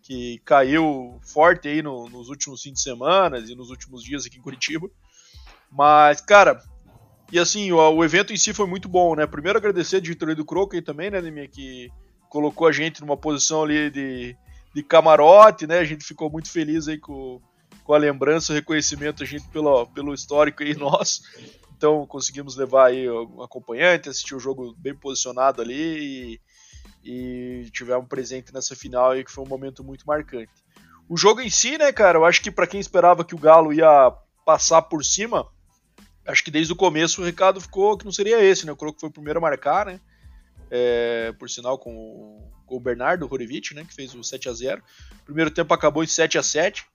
Que 0.00 0.40
caiu 0.44 1.18
forte 1.22 1.68
aí 1.68 1.82
no, 1.82 2.08
nos 2.08 2.28
últimos 2.28 2.62
fins 2.62 2.74
de 2.74 2.82
semana 2.82 3.38
e 3.38 3.54
nos 3.54 3.70
últimos 3.70 4.02
dias 4.02 4.24
aqui 4.24 4.38
em 4.38 4.42
Curitiba. 4.42 4.88
Mas, 5.70 6.20
cara, 6.20 6.62
E 7.32 7.38
assim, 7.38 7.72
o, 7.72 7.78
o, 7.78 8.04
evento 8.04 8.32
em 8.32 8.36
si 8.36 8.52
foi 8.52 8.66
muito 8.66 8.88
bom, 8.88 9.16
né? 9.16 9.26
Primeiro 9.26 9.58
agradecer 9.58 9.96
a 9.96 10.00
diretoria 10.00 10.34
do 10.34 10.44
Croco 10.44 10.80
também, 10.82 11.10
né, 11.10 11.20
Neminha, 11.20 11.48
que 11.48 11.90
colocou 12.28 12.66
a 12.66 12.72
gente 12.72 13.00
numa 13.00 13.16
posição 13.16 13.62
ali 13.62 13.90
de, 13.90 14.36
de 14.74 14.82
camarote, 14.82 15.66
né? 15.66 15.78
A 15.78 15.84
gente 15.84 16.04
ficou 16.04 16.30
muito 16.30 16.50
feliz 16.50 16.88
aí 16.88 16.98
com, 16.98 17.40
com 17.84 17.94
a 17.94 17.98
lembrança, 17.98 18.52
o 18.52 18.56
reconhecimento 18.56 19.22
a 19.22 19.26
gente 19.26 19.48
pelo, 19.48 19.86
pelo 19.88 20.14
histórico 20.14 20.62
aí 20.62 20.74
nosso. 20.76 21.22
Então 21.76 22.06
conseguimos 22.06 22.56
levar 22.56 22.86
aí 22.86 23.10
um 23.10 23.42
acompanhante, 23.42 24.08
assistir 24.08 24.34
o 24.34 24.40
jogo 24.40 24.74
bem 24.78 24.94
posicionado 24.94 25.60
ali 25.60 26.38
e, 27.04 27.62
e 27.64 27.70
tivemos 27.70 28.06
presente 28.06 28.52
nessa 28.52 28.76
final 28.76 29.10
aí 29.10 29.24
que 29.24 29.32
foi 29.32 29.44
um 29.44 29.48
momento 29.48 29.82
muito 29.82 30.06
marcante. 30.06 30.52
O 31.08 31.16
jogo 31.16 31.40
em 31.40 31.50
si, 31.50 31.76
né, 31.76 31.92
cara, 31.92 32.18
eu 32.18 32.24
acho 32.24 32.40
que 32.40 32.50
para 32.50 32.66
quem 32.66 32.80
esperava 32.80 33.24
que 33.24 33.34
o 33.34 33.38
Galo 33.38 33.72
ia 33.72 34.12
passar 34.46 34.82
por 34.82 35.04
cima, 35.04 35.46
acho 36.26 36.44
que 36.44 36.50
desde 36.50 36.72
o 36.72 36.76
começo 36.76 37.20
o 37.20 37.24
recado 37.24 37.60
ficou 37.60 37.98
que 37.98 38.04
não 38.04 38.12
seria 38.12 38.42
esse, 38.42 38.64
né? 38.64 38.72
O 38.72 38.76
Croco 38.76 39.00
foi 39.00 39.08
o 39.08 39.12
primeiro 39.12 39.38
a 39.38 39.42
marcar, 39.42 39.86
né? 39.86 40.00
É, 40.74 41.32
por 41.38 41.50
sinal 41.50 41.78
com, 41.78 42.50
com 42.64 42.76
o 42.76 42.80
Bernardo 42.80 43.28
Horevich, 43.30 43.74
né, 43.74 43.84
que 43.84 43.94
fez 43.94 44.14
o 44.14 44.24
7 44.24 44.48
a 44.48 44.52
0. 44.54 44.82
O 45.20 45.24
primeiro 45.26 45.50
tempo 45.50 45.74
acabou 45.74 46.02
em 46.02 46.06
7 46.06 46.38
a 46.38 46.42
7. 46.42 46.86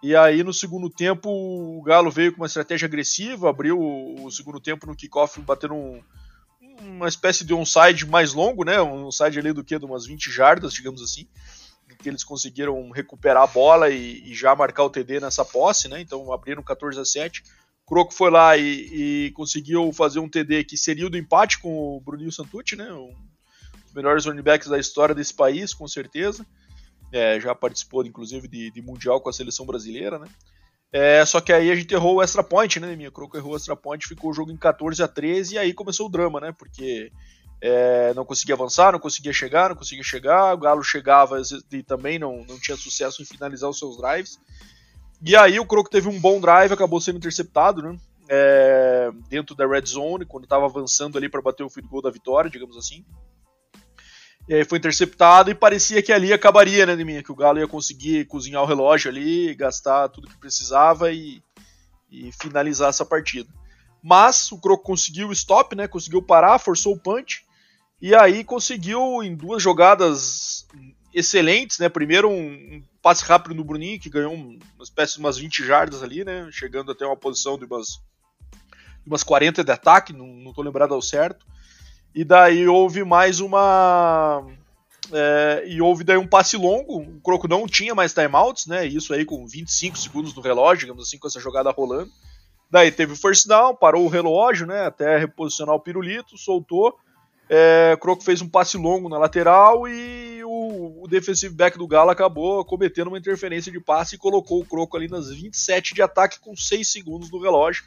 E 0.00 0.14
aí 0.14 0.44
no 0.44 0.52
segundo 0.52 0.88
tempo 0.88 1.28
o 1.28 1.82
Galo 1.82 2.08
veio 2.08 2.32
com 2.32 2.40
uma 2.40 2.46
estratégia 2.46 2.86
agressiva, 2.86 3.50
abriu 3.50 3.80
o, 3.80 4.30
segundo 4.30 4.60
tempo 4.60 4.86
no 4.86 4.94
kickoff 4.94 5.40
batendo 5.40 5.74
um, 5.74 6.00
uma 6.80 7.08
espécie 7.08 7.44
de 7.44 7.52
onside 7.52 8.06
mais 8.06 8.32
longo, 8.32 8.62
né? 8.62 8.80
Um 8.80 9.06
onside 9.06 9.40
ali 9.40 9.52
do 9.52 9.64
que 9.64 9.76
de 9.76 9.84
umas 9.84 10.06
20 10.06 10.30
jardas, 10.30 10.72
digamos 10.72 11.02
assim, 11.02 11.26
que 11.98 12.08
eles 12.08 12.22
conseguiram 12.22 12.90
recuperar 12.90 13.42
a 13.42 13.46
bola 13.46 13.90
e, 13.90 14.30
e, 14.30 14.34
já 14.34 14.54
marcar 14.54 14.84
o 14.84 14.90
TD 14.90 15.18
nessa 15.18 15.44
posse, 15.44 15.88
né? 15.88 16.00
Então 16.00 16.30
abriram 16.32 16.62
14 16.62 17.00
a 17.00 17.04
7. 17.04 17.42
Croco 17.86 18.12
foi 18.12 18.30
lá 18.30 18.56
e, 18.56 19.26
e, 19.26 19.30
conseguiu 19.30 19.92
fazer 19.92 20.18
um 20.18 20.28
TD 20.28 20.64
que 20.64 20.76
seria 20.76 21.06
o 21.06 21.10
do 21.10 21.16
empate 21.16 21.58
com 21.60 21.96
o 21.96 22.00
Bruninho 22.00 22.32
Santucci, 22.32 22.74
né? 22.74 22.92
Um 22.92 23.14
dos 23.84 23.94
melhores 23.94 24.26
running 24.26 24.42
backs 24.42 24.68
da 24.68 24.78
história 24.78 25.14
desse 25.14 25.32
país, 25.32 25.72
com 25.72 25.86
certeza. 25.86 26.44
É, 27.12 27.38
já 27.38 27.54
participou, 27.54 28.04
inclusive, 28.04 28.48
de, 28.48 28.72
de, 28.72 28.82
Mundial 28.82 29.20
com 29.20 29.28
a 29.28 29.32
seleção 29.32 29.64
brasileira, 29.64 30.18
né? 30.18 30.26
É, 30.92 31.24
só 31.24 31.40
que 31.40 31.52
aí 31.52 31.70
a 31.70 31.76
gente 31.76 31.94
errou 31.94 32.16
o 32.16 32.22
extra 32.22 32.42
point, 32.42 32.80
né, 32.80 32.96
minha? 32.96 33.10
Croco 33.10 33.36
errou 33.36 33.52
o 33.52 33.56
extra 33.56 33.76
point, 33.76 34.06
ficou 34.06 34.30
o 34.30 34.34
jogo 34.34 34.50
em 34.50 34.56
14 34.56 35.00
a 35.02 35.06
13 35.06 35.54
e 35.54 35.58
aí 35.58 35.72
começou 35.72 36.06
o 36.06 36.10
drama, 36.10 36.40
né? 36.40 36.52
Porque 36.58 37.12
é, 37.60 38.12
não 38.14 38.24
conseguia 38.24 38.56
avançar, 38.56 38.92
não 38.92 38.98
conseguia 38.98 39.32
chegar, 39.32 39.68
não 39.68 39.76
conseguia 39.76 40.02
chegar, 40.02 40.54
o 40.54 40.58
Galo 40.58 40.82
chegava 40.82 41.40
e 41.72 41.82
também 41.84 42.18
não, 42.18 42.44
não 42.44 42.58
tinha 42.58 42.76
sucesso 42.76 43.22
em 43.22 43.24
finalizar 43.24 43.70
os 43.70 43.78
seus 43.78 43.96
drives. 43.96 44.40
E 45.22 45.34
aí 45.36 45.58
o 45.58 45.66
Croco 45.66 45.90
teve 45.90 46.08
um 46.08 46.20
bom 46.20 46.40
drive, 46.40 46.72
acabou 46.72 47.00
sendo 47.00 47.18
interceptado, 47.18 47.82
né? 47.82 47.96
É, 48.28 49.10
dentro 49.28 49.54
da 49.54 49.66
red 49.66 49.86
zone, 49.86 50.24
quando 50.26 50.44
estava 50.44 50.64
avançando 50.64 51.16
ali 51.16 51.28
para 51.28 51.40
bater 51.40 51.62
o 51.62 51.70
field 51.70 51.88
goal 51.88 52.02
da 52.02 52.10
vitória, 52.10 52.50
digamos 52.50 52.76
assim. 52.76 53.04
E 54.48 54.54
aí 54.54 54.64
foi 54.64 54.78
interceptado 54.78 55.50
e 55.50 55.54
parecia 55.54 56.02
que 56.02 56.12
ali 56.12 56.32
acabaria, 56.32 56.86
né, 56.86 56.96
mim, 56.96 57.22
que 57.22 57.32
o 57.32 57.36
Galo 57.36 57.58
ia 57.58 57.66
conseguir 57.66 58.26
cozinhar 58.26 58.62
o 58.62 58.66
relógio 58.66 59.10
ali, 59.10 59.54
gastar 59.54 60.08
tudo 60.08 60.28
que 60.28 60.38
precisava 60.38 61.12
e, 61.12 61.42
e 62.10 62.30
finalizar 62.40 62.90
essa 62.90 63.04
partida. 63.04 63.48
Mas 64.02 64.52
o 64.52 64.58
Croco 64.58 64.84
conseguiu 64.84 65.28
o 65.28 65.32
stop, 65.32 65.74
né, 65.74 65.88
conseguiu 65.88 66.22
parar, 66.22 66.58
forçou 66.58 66.94
o 66.94 66.98
punch 66.98 67.44
e 68.00 68.14
aí 68.14 68.44
conseguiu 68.44 69.22
em 69.22 69.34
duas 69.34 69.62
jogadas 69.62 70.66
excelentes, 71.12 71.78
né? 71.78 71.88
Primeiro 71.88 72.30
um 72.30 72.82
passe 73.06 73.24
rápido 73.24 73.54
no 73.54 73.62
Bruninho 73.62 74.00
que 74.00 74.10
ganhou 74.10 74.34
uma 74.34 74.58
espécie 74.82 75.14
de 75.14 75.20
umas 75.20 75.38
20 75.38 75.64
jardas 75.64 76.02
ali, 76.02 76.24
né, 76.24 76.48
chegando 76.50 76.90
até 76.90 77.06
uma 77.06 77.16
posição 77.16 77.56
de 77.56 77.64
umas 77.64 78.00
de 79.00 79.06
umas 79.06 79.22
40 79.22 79.62
de 79.62 79.70
ataque, 79.70 80.12
não, 80.12 80.26
não 80.26 80.52
tô 80.52 80.60
lembrado 80.60 80.92
ao 80.92 81.00
certo. 81.00 81.46
E 82.12 82.24
daí 82.24 82.66
houve 82.66 83.04
mais 83.04 83.38
uma. 83.38 84.44
É, 85.12 85.62
e 85.68 85.80
houve 85.80 86.02
daí 86.02 86.16
um 86.16 86.26
passe 86.26 86.56
longo. 86.56 86.98
O 86.98 87.20
Croco 87.20 87.46
não 87.46 87.68
tinha 87.68 87.94
mais 87.94 88.12
timeouts, 88.12 88.66
né? 88.66 88.84
Isso 88.84 89.14
aí 89.14 89.24
com 89.24 89.46
25 89.46 89.96
segundos 89.96 90.34
no 90.34 90.42
relógio, 90.42 90.80
digamos 90.80 91.04
assim, 91.04 91.16
com 91.16 91.28
essa 91.28 91.38
jogada 91.38 91.70
rolando. 91.70 92.10
Daí 92.68 92.90
teve 92.90 93.12
o 93.12 93.16
first 93.16 93.46
down, 93.46 93.76
parou 93.76 94.04
o 94.04 94.08
relógio, 94.08 94.66
né? 94.66 94.84
Até 94.84 95.16
reposicionar 95.16 95.76
o 95.76 95.80
pirulito, 95.80 96.36
soltou. 96.36 96.98
É, 97.48 97.96
Croco 98.00 98.24
fez 98.24 98.42
um 98.42 98.48
passe 98.48 98.76
longo 98.76 99.08
na 99.08 99.18
lateral 99.18 99.86
e 99.86 100.42
o, 100.44 101.04
o 101.04 101.08
defensive 101.08 101.54
back 101.54 101.78
do 101.78 101.86
Galo 101.86 102.10
acabou 102.10 102.64
cometendo 102.64 103.08
uma 103.08 103.18
interferência 103.18 103.70
de 103.70 103.80
passe 103.80 104.16
e 104.16 104.18
colocou 104.18 104.60
o 104.60 104.66
Croco 104.66 104.96
ali 104.96 105.08
nas 105.08 105.30
27 105.30 105.94
de 105.94 106.02
ataque 106.02 106.40
com 106.40 106.56
6 106.56 106.90
segundos 106.90 107.30
no 107.30 107.40
relógio. 107.40 107.84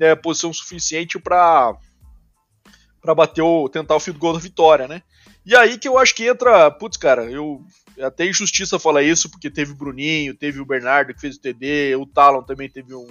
É, 0.00 0.14
posição 0.14 0.52
suficiente 0.52 1.18
para 1.18 1.76
para 3.00 3.14
bater 3.14 3.42
o 3.42 3.68
tentar 3.68 3.94
o 3.94 4.00
field 4.00 4.18
goal 4.18 4.34
da 4.34 4.40
vitória, 4.40 4.88
né? 4.88 5.02
E 5.46 5.56
aí 5.56 5.78
que 5.78 5.88
eu 5.88 5.96
acho 5.96 6.14
que 6.14 6.26
entra, 6.26 6.70
putz, 6.70 6.96
cara, 6.96 7.30
eu 7.30 7.64
até 8.00 8.26
injustiça 8.26 8.78
falar 8.78 9.02
isso 9.02 9.30
porque 9.30 9.50
teve 9.50 9.72
o 9.72 9.74
Bruninho, 9.74 10.34
teve 10.34 10.60
o 10.60 10.66
Bernardo 10.66 11.14
que 11.14 11.20
fez 11.20 11.36
o 11.36 11.40
TD, 11.40 11.96
o 11.96 12.06
Talon 12.06 12.42
também 12.42 12.68
teve 12.68 12.94
um, 12.94 13.08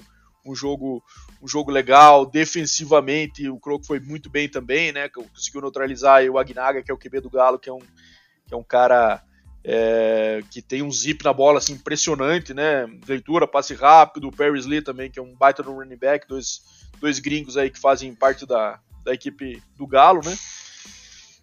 um 0.51 0.55
jogo 0.55 1.03
um 1.41 1.47
jogo 1.47 1.71
legal, 1.71 2.25
defensivamente 2.25 3.47
o 3.49 3.59
Croco 3.59 3.85
foi 3.85 3.99
muito 3.99 4.29
bem 4.29 4.49
também, 4.49 4.91
né? 4.91 5.09
Conseguiu 5.09 5.61
neutralizar 5.61 6.23
o 6.25 6.37
Agnaga, 6.37 6.81
que 6.81 6.91
é 6.91 6.93
o 6.93 6.97
QB 6.97 7.21
do 7.21 7.29
Galo, 7.29 7.59
que 7.59 7.69
é 7.69 7.73
um 7.73 7.79
que 7.79 8.53
é 8.53 8.57
um 8.57 8.63
cara 8.63 9.21
é, 9.63 10.41
que 10.49 10.61
tem 10.61 10.81
um 10.81 10.89
zip 10.89 11.23
na 11.25 11.33
bola 11.33 11.57
assim 11.57 11.73
impressionante, 11.73 12.53
né? 12.53 12.87
Leitura, 13.05 13.45
passe 13.45 13.73
rápido, 13.73 14.29
o 14.29 14.31
Perry 14.31 14.61
Lee 14.61 14.81
também, 14.81 15.11
que 15.11 15.19
é 15.19 15.21
um 15.21 15.35
baita 15.35 15.61
no 15.61 15.73
running 15.73 15.97
back, 15.97 16.25
dois, 16.27 16.61
dois 17.01 17.19
gringos 17.19 17.57
aí 17.57 17.69
que 17.69 17.79
fazem 17.79 18.15
parte 18.15 18.45
da, 18.45 18.79
da 19.03 19.13
equipe 19.13 19.61
do 19.75 19.85
Galo, 19.85 20.21
né? 20.23 20.37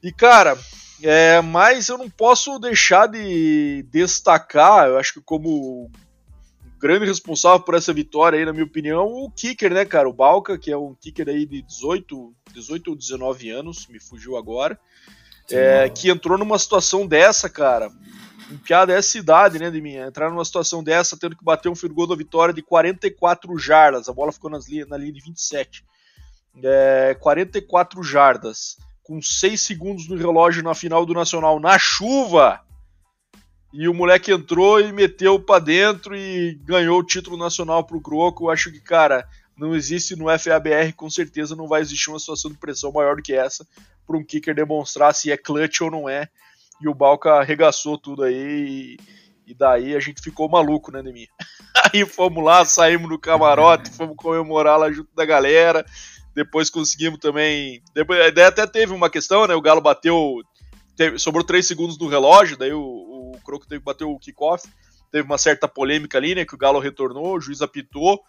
E 0.02 0.10
cara, 0.10 0.56
é, 1.02 1.40
mas 1.42 1.88
eu 1.88 1.98
não 1.98 2.08
posso 2.08 2.58
deixar 2.58 3.08
de 3.08 3.84
destacar, 3.90 4.88
eu 4.88 4.98
acho 4.98 5.14
que 5.14 5.20
como 5.20 5.90
grande 6.84 7.06
responsável 7.06 7.60
por 7.60 7.74
essa 7.74 7.92
vitória 7.92 8.38
aí, 8.38 8.44
na 8.44 8.52
minha 8.52 8.64
opinião, 8.64 9.06
o 9.06 9.30
kicker, 9.30 9.72
né, 9.72 9.84
cara? 9.84 10.08
O 10.08 10.12
Balca, 10.12 10.58
que 10.58 10.70
é 10.70 10.76
um 10.76 10.94
kicker 10.94 11.28
aí 11.28 11.46
de 11.46 11.62
18, 11.62 12.34
18 12.52 12.90
ou 12.90 12.96
19 12.96 13.50
anos, 13.50 13.86
me 13.88 13.98
fugiu 13.98 14.36
agora, 14.36 14.78
é, 15.50 15.88
que 15.88 16.10
entrou 16.10 16.36
numa 16.36 16.58
situação 16.58 17.06
dessa, 17.06 17.48
cara. 17.48 17.90
Um 18.50 18.58
piada 18.58 18.92
é 18.92 18.98
essa 18.98 19.16
idade, 19.16 19.58
né, 19.58 19.70
de 19.70 19.80
mim? 19.80 19.94
Entrar 19.94 20.28
numa 20.28 20.44
situação 20.44 20.84
dessa, 20.84 21.18
tendo 21.18 21.36
que 21.36 21.44
bater 21.44 21.70
um 21.70 21.74
field 21.74 21.94
goal 21.94 22.06
da 22.06 22.14
vitória 22.14 22.52
de 22.52 22.62
44 22.62 23.58
jardas. 23.58 24.08
A 24.08 24.12
bola 24.12 24.30
ficou 24.30 24.50
nas 24.50 24.68
linha, 24.68 24.84
na 24.84 24.98
linha 24.98 25.12
de 25.12 25.20
27 25.22 25.84
é, 26.62 27.16
44 27.18 28.02
jardas, 28.02 28.76
com 29.02 29.20
6 29.20 29.60
segundos 29.60 30.08
no 30.08 30.16
relógio 30.16 30.62
na 30.62 30.74
final 30.74 31.04
do 31.04 31.14
Nacional, 31.14 31.58
na 31.58 31.78
chuva. 31.78 32.60
E 33.76 33.88
o 33.88 33.92
moleque 33.92 34.30
entrou 34.30 34.80
e 34.80 34.92
meteu 34.92 35.40
para 35.40 35.58
dentro 35.58 36.14
e 36.14 36.54
ganhou 36.62 37.00
o 37.00 37.04
título 37.04 37.36
nacional 37.36 37.82
pro 37.82 38.00
Croco. 38.00 38.44
Eu 38.44 38.50
acho 38.50 38.70
que, 38.70 38.78
cara, 38.78 39.26
não 39.56 39.74
existe 39.74 40.14
no 40.14 40.26
FABR, 40.26 40.92
com 40.94 41.10
certeza 41.10 41.56
não 41.56 41.66
vai 41.66 41.80
existir 41.80 42.08
uma 42.08 42.20
situação 42.20 42.52
de 42.52 42.56
pressão 42.56 42.92
maior 42.92 43.16
do 43.16 43.22
que 43.22 43.34
essa 43.34 43.66
para 44.06 44.16
um 44.16 44.22
kicker 44.22 44.54
demonstrar 44.54 45.12
se 45.12 45.32
é 45.32 45.36
clutch 45.36 45.80
ou 45.80 45.90
não 45.90 46.08
é. 46.08 46.28
E 46.80 46.86
o 46.86 46.94
Balca 46.94 47.32
arregaçou 47.32 47.98
tudo 47.98 48.22
aí. 48.22 48.96
E, 49.46 49.50
e 49.50 49.54
daí 49.54 49.96
a 49.96 49.98
gente 49.98 50.22
ficou 50.22 50.48
maluco, 50.48 50.92
né, 50.92 51.02
Neminha? 51.02 51.28
Aí 51.92 52.06
fomos 52.06 52.42
lá, 52.42 52.64
saímos 52.64 53.10
no 53.10 53.18
camarote, 53.18 53.90
fomos 53.90 54.16
comemorar 54.16 54.78
lá 54.78 54.90
junto 54.90 55.12
da 55.16 55.24
galera. 55.24 55.84
Depois 56.32 56.70
conseguimos 56.70 57.18
também. 57.18 57.82
Depois, 57.92 58.20
até 58.38 58.66
teve 58.66 58.92
uma 58.92 59.10
questão, 59.10 59.46
né? 59.48 59.54
O 59.54 59.60
Galo 59.60 59.80
bateu. 59.80 60.40
Teve, 60.96 61.18
sobrou 61.18 61.44
3 61.44 61.66
segundos 61.66 61.98
no 61.98 62.08
relógio, 62.08 62.56
daí 62.56 62.72
o, 62.72 62.80
o 63.34 63.40
Croco 63.40 63.66
teve 63.66 63.80
que 63.80 63.84
bater 63.84 64.04
o 64.04 64.18
kickoff. 64.18 64.68
Teve 65.10 65.26
uma 65.26 65.38
certa 65.38 65.68
polêmica 65.68 66.18
ali, 66.18 66.34
né? 66.34 66.44
Que 66.44 66.54
o 66.54 66.58
Galo 66.58 66.78
retornou, 66.78 67.36
o 67.36 67.40
juiz 67.40 67.62
apitou 67.62 68.20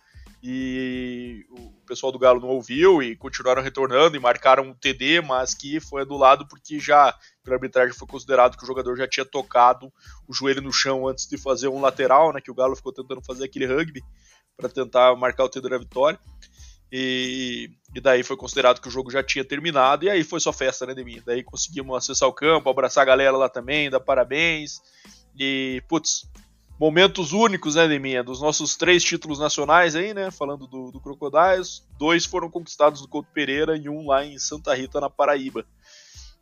e 0.48 1.44
o 1.50 1.72
pessoal 1.88 2.12
do 2.12 2.20
Galo 2.20 2.39
não 2.39 2.50
ouviu 2.50 3.02
e 3.02 3.15
continuaram 3.15 3.63
retornando 3.63 4.15
e 4.15 4.20
marcaram 4.20 4.63
um 4.63 4.74
TD, 4.76 5.22
mas 5.22 5.56
que 5.56 5.80
foi 5.80 6.04
anulado 6.04 6.48
porque 6.48 6.80
já, 6.80 7.18
pela 7.44 7.56
arbitragem, 7.56 7.96
foi 7.96 8.08
considerado 8.08 8.56
que 8.56 8.63
o 8.63 8.68
jogador 8.68 8.96
já 8.96 9.08
tinha 9.08 9.26
tocado 9.26 9.91
o 10.28 10.34
joelho 10.34 10.62
no 10.62 10.72
chão 10.72 11.08
antes 11.08 11.28
de 11.28 11.36
fazer 11.36 11.68
um 11.68 11.82
lateral, 11.82 12.32
né? 12.32 12.39
Que 12.39 12.52
o 12.52 12.54
Galo 12.54 12.76
ficou 12.76 12.94
tentando 12.94 13.24
fazer 13.24 13.46
aquele 13.46 13.65
rugby 13.65 14.04
para 14.56 14.70
tentar 14.70 15.15
marcar 15.15 15.46
o 15.46 15.50
TD 15.50 15.68
da 15.68 15.78
vitória. 15.80 16.20
E, 16.91 17.71
e, 17.93 18.00
daí 18.00 18.24
foi 18.24 18.38
considerado 18.38 18.80
que 18.80 18.88
o 18.88 18.91
jogo 18.91 19.12
já 19.12 19.24
tinha 19.24 19.43
terminado, 19.43 20.06
e 20.06 20.10
aí 20.10 20.24
foi 20.24 20.39
só 20.39 20.54
festa, 20.54 20.86
né, 20.86 20.93
de 20.93 21.04
mim. 21.04 21.21
Daí 21.26 21.43
conseguimos 21.43 21.98
acessar 21.98 22.30
o 22.30 22.34
campo, 22.34 22.69
abraçar 22.69 23.02
a 23.02 23.06
galera 23.06 23.36
lá 23.36 23.50
também, 23.50 23.89
dar 23.89 24.00
parabéns. 24.00 24.82
E, 25.38 25.84
putz, 25.89 26.30
momentos 26.80 27.34
únicos, 27.34 27.76
né, 27.76 27.88
Deminha? 27.88 28.24
Dos 28.24 28.41
nossos 28.41 28.76
três 28.76 29.04
títulos 29.04 29.39
nacionais 29.39 29.95
aí, 29.95 30.13
né? 30.13 30.32
Falando 30.32 30.67
do, 30.67 30.91
do 30.91 31.02
Crocodiles, 31.02 31.86
dois 31.98 32.26
foram 32.26 32.50
conquistados 32.50 33.02
no 33.02 33.08
Couto 33.08 33.30
Pereira 33.34 33.76
e 33.76 33.89
um 33.89 34.08
lá 34.08 34.26
em 34.26 34.38
Santa 34.38 34.74
Rita, 34.74 35.02
na 35.02 35.10
Paraíba. 35.10 35.65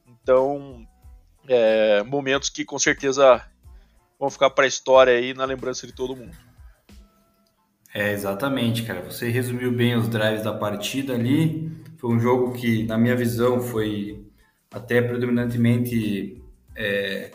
Então, 0.07 0.85
é, 1.47 2.03
momentos 2.03 2.49
que 2.49 2.65
com 2.65 2.77
certeza 2.77 3.43
vão 4.19 4.29
ficar 4.29 4.49
para 4.49 4.65
a 4.65 4.67
história 4.67 5.13
aí 5.13 5.33
na 5.33 5.45
lembrança 5.45 5.87
de 5.87 5.93
todo 5.93 6.15
mundo. 6.15 6.35
É, 7.93 8.11
exatamente, 8.11 8.83
cara. 8.83 9.01
Você 9.01 9.29
resumiu 9.29 9.71
bem 9.71 9.95
os 9.95 10.07
drives 10.07 10.43
da 10.43 10.53
partida 10.53 11.13
ali. 11.13 11.71
Foi 11.97 12.13
um 12.13 12.19
jogo 12.19 12.53
que, 12.53 12.83
na 12.83 12.97
minha 12.97 13.15
visão, 13.15 13.61
foi 13.61 14.25
até 14.71 15.01
predominantemente 15.01 16.41
é, 16.75 17.31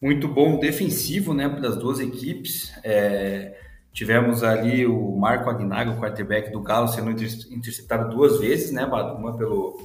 muito 0.00 0.28
bom 0.28 0.58
defensivo, 0.58 1.32
né, 1.32 1.48
das 1.48 1.76
duas 1.76 1.98
equipes. 1.98 2.72
É, 2.84 3.58
tivemos 3.92 4.42
ali 4.44 4.86
o 4.86 5.16
Marco 5.16 5.48
Agnaga, 5.48 5.92
o 5.92 5.98
quarterback 5.98 6.52
do 6.52 6.60
Galo, 6.60 6.88
sendo 6.88 7.10
interceptado 7.10 8.14
duas 8.14 8.38
vezes, 8.38 8.70
né, 8.72 8.84
uma 8.84 9.34
pelo, 9.36 9.80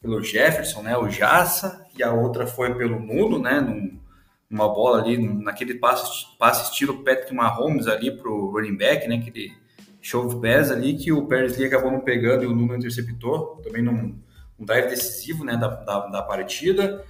pelo 0.00 0.22
Jefferson, 0.22 0.82
né, 0.82 0.96
o 0.96 1.10
Jassa, 1.10 1.86
e 1.96 2.02
a 2.02 2.10
outra 2.12 2.46
foi 2.46 2.74
pelo 2.74 2.98
Nuno, 2.98 3.38
né, 3.38 3.60
num, 3.60 3.98
numa 4.52 4.68
bola 4.68 5.00
ali, 5.00 5.16
naquele 5.16 5.74
passe, 5.74 6.26
passe 6.38 6.70
estilo 6.70 7.02
Patrick 7.02 7.34
Mahomes 7.34 7.86
ali 7.86 8.10
pro 8.10 8.50
running 8.50 8.76
back, 8.76 9.08
né, 9.08 9.16
aquele 9.16 9.50
show 10.00 10.26
of 10.26 10.36
pass 10.40 10.70
ali 10.70 10.94
que 10.94 11.10
o 11.10 11.26
Pérez 11.26 11.56
Lee 11.56 11.66
acabou 11.66 11.90
não 11.90 12.00
pegando 12.00 12.44
e 12.44 12.46
o 12.46 12.54
Nuno 12.54 12.76
interceptou, 12.76 13.60
também 13.64 13.82
num 13.82 14.14
um 14.58 14.64
drive 14.64 14.90
decisivo, 14.90 15.42
né, 15.42 15.56
da, 15.56 15.68
da, 15.68 16.06
da 16.06 16.22
partida. 16.22 17.02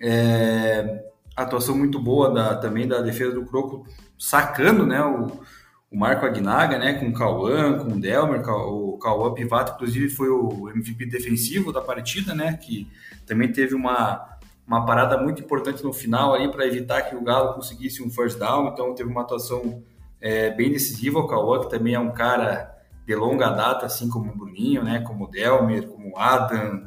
É, 0.00 1.04
atuação 1.36 1.76
muito 1.76 2.00
boa 2.00 2.34
da, 2.34 2.56
também 2.56 2.86
da 2.86 3.00
defesa 3.00 3.32
do 3.32 3.46
Croco, 3.46 3.86
sacando, 4.18 4.84
né, 4.84 5.00
o, 5.02 5.26
o 5.90 5.96
Marco 5.96 6.26
Agnaga, 6.26 6.78
né, 6.78 6.94
com 6.94 7.08
o 7.08 7.14
Cauã, 7.14 7.78
com 7.78 7.92
o 7.92 8.00
Delmer, 8.00 8.42
o 8.48 8.98
Cauã 8.98 9.32
Pivato, 9.32 9.74
inclusive 9.74 10.10
foi 10.10 10.28
o 10.28 10.68
MVP 10.68 11.06
defensivo 11.06 11.72
da 11.72 11.80
partida, 11.80 12.34
né, 12.34 12.58
que 12.60 12.88
também 13.24 13.52
teve 13.52 13.74
uma, 13.74 14.37
uma 14.68 14.84
parada 14.84 15.16
muito 15.16 15.42
importante 15.42 15.82
no 15.82 15.94
final 15.94 16.34
ali 16.34 16.52
para 16.52 16.66
evitar 16.66 17.00
que 17.00 17.16
o 17.16 17.22
Galo 17.22 17.54
conseguisse 17.54 18.02
um 18.02 18.10
first 18.10 18.38
down, 18.38 18.68
então 18.68 18.94
teve 18.94 19.08
uma 19.08 19.22
atuação 19.22 19.82
é, 20.20 20.50
bem 20.50 20.70
decisiva, 20.70 21.18
o 21.18 21.26
Cauã, 21.26 21.60
que 21.60 21.70
também 21.70 21.94
é 21.94 21.98
um 21.98 22.12
cara 22.12 22.76
de 23.06 23.14
longa 23.14 23.48
data, 23.48 23.86
assim 23.86 24.10
como 24.10 24.30
o 24.30 24.36
Bruninho, 24.36 24.84
né, 24.84 25.00
como 25.00 25.24
o 25.24 25.26
Delmer, 25.30 25.88
como 25.88 26.10
o 26.10 26.18
Adam, 26.18 26.86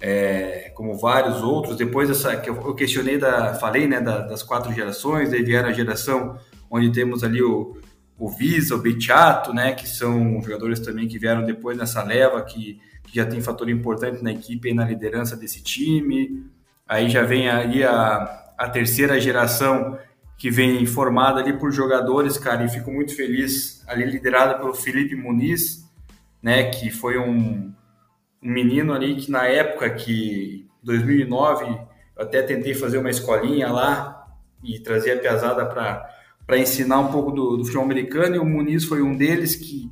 é, 0.00 0.72
como 0.74 0.98
vários 0.98 1.40
outros. 1.44 1.76
Depois 1.76 2.08
dessa 2.08 2.36
que 2.36 2.50
eu 2.50 2.74
questionei 2.74 3.18
da, 3.18 3.54
falei, 3.54 3.86
né, 3.86 4.00
da, 4.00 4.18
das 4.22 4.42
quatro 4.42 4.72
gerações, 4.72 5.32
aí 5.32 5.44
vieram 5.44 5.68
a 5.68 5.72
geração 5.72 6.36
onde 6.68 6.90
temos 6.90 7.22
ali 7.22 7.40
o, 7.40 7.76
o 8.18 8.28
Visa, 8.28 8.74
o 8.74 8.78
Bechato, 8.78 9.54
né, 9.54 9.72
que 9.72 9.88
são 9.88 10.42
jogadores 10.42 10.80
também 10.80 11.06
que 11.06 11.20
vieram 11.20 11.44
depois 11.44 11.78
nessa 11.78 12.02
leva, 12.02 12.42
que, 12.42 12.80
que 13.04 13.14
já 13.14 13.24
tem 13.24 13.40
fator 13.40 13.70
importante 13.70 14.24
na 14.24 14.32
equipe 14.32 14.70
e 14.70 14.74
na 14.74 14.84
liderança 14.84 15.36
desse 15.36 15.62
time. 15.62 16.50
Aí 16.92 17.08
já 17.08 17.22
vem 17.22 17.48
aí 17.48 17.82
a, 17.82 18.52
a 18.58 18.68
terceira 18.68 19.18
geração 19.18 19.98
que 20.36 20.50
vem 20.50 20.84
formada 20.84 21.40
ali 21.40 21.54
por 21.54 21.72
jogadores, 21.72 22.36
cara, 22.36 22.66
e 22.66 22.68
fico 22.68 22.92
muito 22.92 23.16
feliz, 23.16 23.82
ali 23.88 24.04
liderada 24.04 24.58
pelo 24.58 24.74
Felipe 24.74 25.16
Muniz, 25.16 25.90
né, 26.42 26.64
que 26.64 26.90
foi 26.90 27.16
um, 27.16 27.72
um 28.42 28.50
menino 28.50 28.92
ali 28.92 29.16
que 29.16 29.30
na 29.30 29.46
época 29.46 29.88
que 29.88 30.68
2009 30.82 31.64
eu 31.64 32.24
até 32.24 32.42
tentei 32.42 32.74
fazer 32.74 32.98
uma 32.98 33.08
escolinha 33.08 33.72
lá 33.72 34.26
e 34.62 34.78
trazer 34.78 35.12
a 35.12 35.18
pesada 35.18 35.64
para 35.64 36.10
para 36.46 36.58
ensinar 36.58 36.98
um 36.98 37.10
pouco 37.10 37.30
do, 37.30 37.56
do 37.56 37.64
futebol 37.64 37.86
americano 37.86 38.36
e 38.36 38.38
o 38.38 38.44
Muniz 38.44 38.84
foi 38.84 39.00
um 39.00 39.16
deles 39.16 39.56
que 39.56 39.88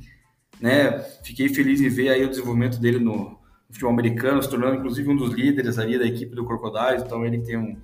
né 0.59 0.99
fiquei 1.23 1.49
feliz 1.49 1.81
em 1.81 1.89
ver 1.89 2.09
aí 2.09 2.23
o 2.23 2.29
desenvolvimento 2.29 2.79
dele 2.79 2.99
no, 2.99 3.13
no 3.13 3.40
futebol 3.71 3.91
americano 3.91 4.41
se 4.41 4.49
tornando 4.49 4.75
inclusive 4.75 5.09
um 5.09 5.15
dos 5.15 5.33
líderes 5.33 5.79
ali 5.79 5.97
da 5.97 6.05
equipe 6.05 6.35
do 6.35 6.45
Crocodiles 6.45 7.03
então 7.03 7.25
ele 7.25 7.39
tem 7.39 7.57
um, 7.57 7.77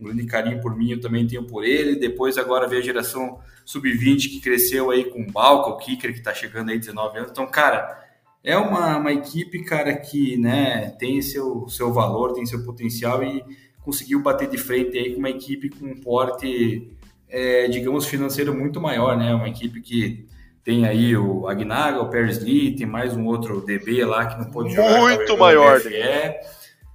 um 0.00 0.04
grande 0.04 0.24
carinho 0.24 0.60
por 0.60 0.76
mim 0.76 0.92
eu 0.92 1.00
também 1.00 1.26
tenho 1.26 1.44
por 1.44 1.64
ele. 1.64 1.96
Depois 1.96 2.38
agora 2.38 2.68
veio 2.68 2.80
a 2.80 2.84
geração 2.84 3.38
sub-20 3.64 4.30
que 4.30 4.40
cresceu 4.40 4.90
aí 4.90 5.04
com 5.04 5.22
o 5.22 5.30
Balca 5.30 5.70
o 5.70 5.78
Kicker 5.78 6.12
que 6.12 6.18
está 6.18 6.32
chegando 6.32 6.70
aí 6.70 6.78
19 6.78 7.18
anos. 7.18 7.30
Então 7.30 7.46
cara 7.46 8.02
é 8.44 8.56
uma, 8.56 8.96
uma 8.96 9.12
equipe, 9.12 9.62
cara, 9.62 9.94
que 9.96 10.36
né, 10.36 10.90
tem 10.98 11.22
seu, 11.22 11.68
seu 11.68 11.92
valor, 11.92 12.32
tem 12.32 12.44
seu 12.44 12.64
potencial 12.64 13.22
e 13.22 13.44
conseguiu 13.80 14.20
bater 14.20 14.48
de 14.48 14.58
frente 14.58 14.98
aí 14.98 15.12
com 15.12 15.20
uma 15.20 15.30
equipe 15.30 15.68
com 15.70 15.86
um 15.86 16.00
porte, 16.00 16.90
é, 17.28 17.68
digamos, 17.68 18.06
financeiro 18.06 18.54
muito 18.54 18.80
maior, 18.80 19.16
né? 19.16 19.34
Uma 19.34 19.48
equipe 19.48 19.80
que 19.80 20.26
tem 20.64 20.86
aí 20.86 21.16
o 21.16 21.48
Agnaga, 21.48 22.00
o 22.00 22.10
Paris 22.10 22.38
Lee, 22.38 22.76
tem 22.76 22.86
mais 22.86 23.16
um 23.16 23.26
outro 23.26 23.60
DB 23.60 24.04
lá 24.04 24.26
que 24.26 24.38
não 24.38 24.50
pode 24.50 24.74
jogar. 24.74 25.00
Muito 25.00 25.36
maior. 25.36 25.80
É, 25.86 26.40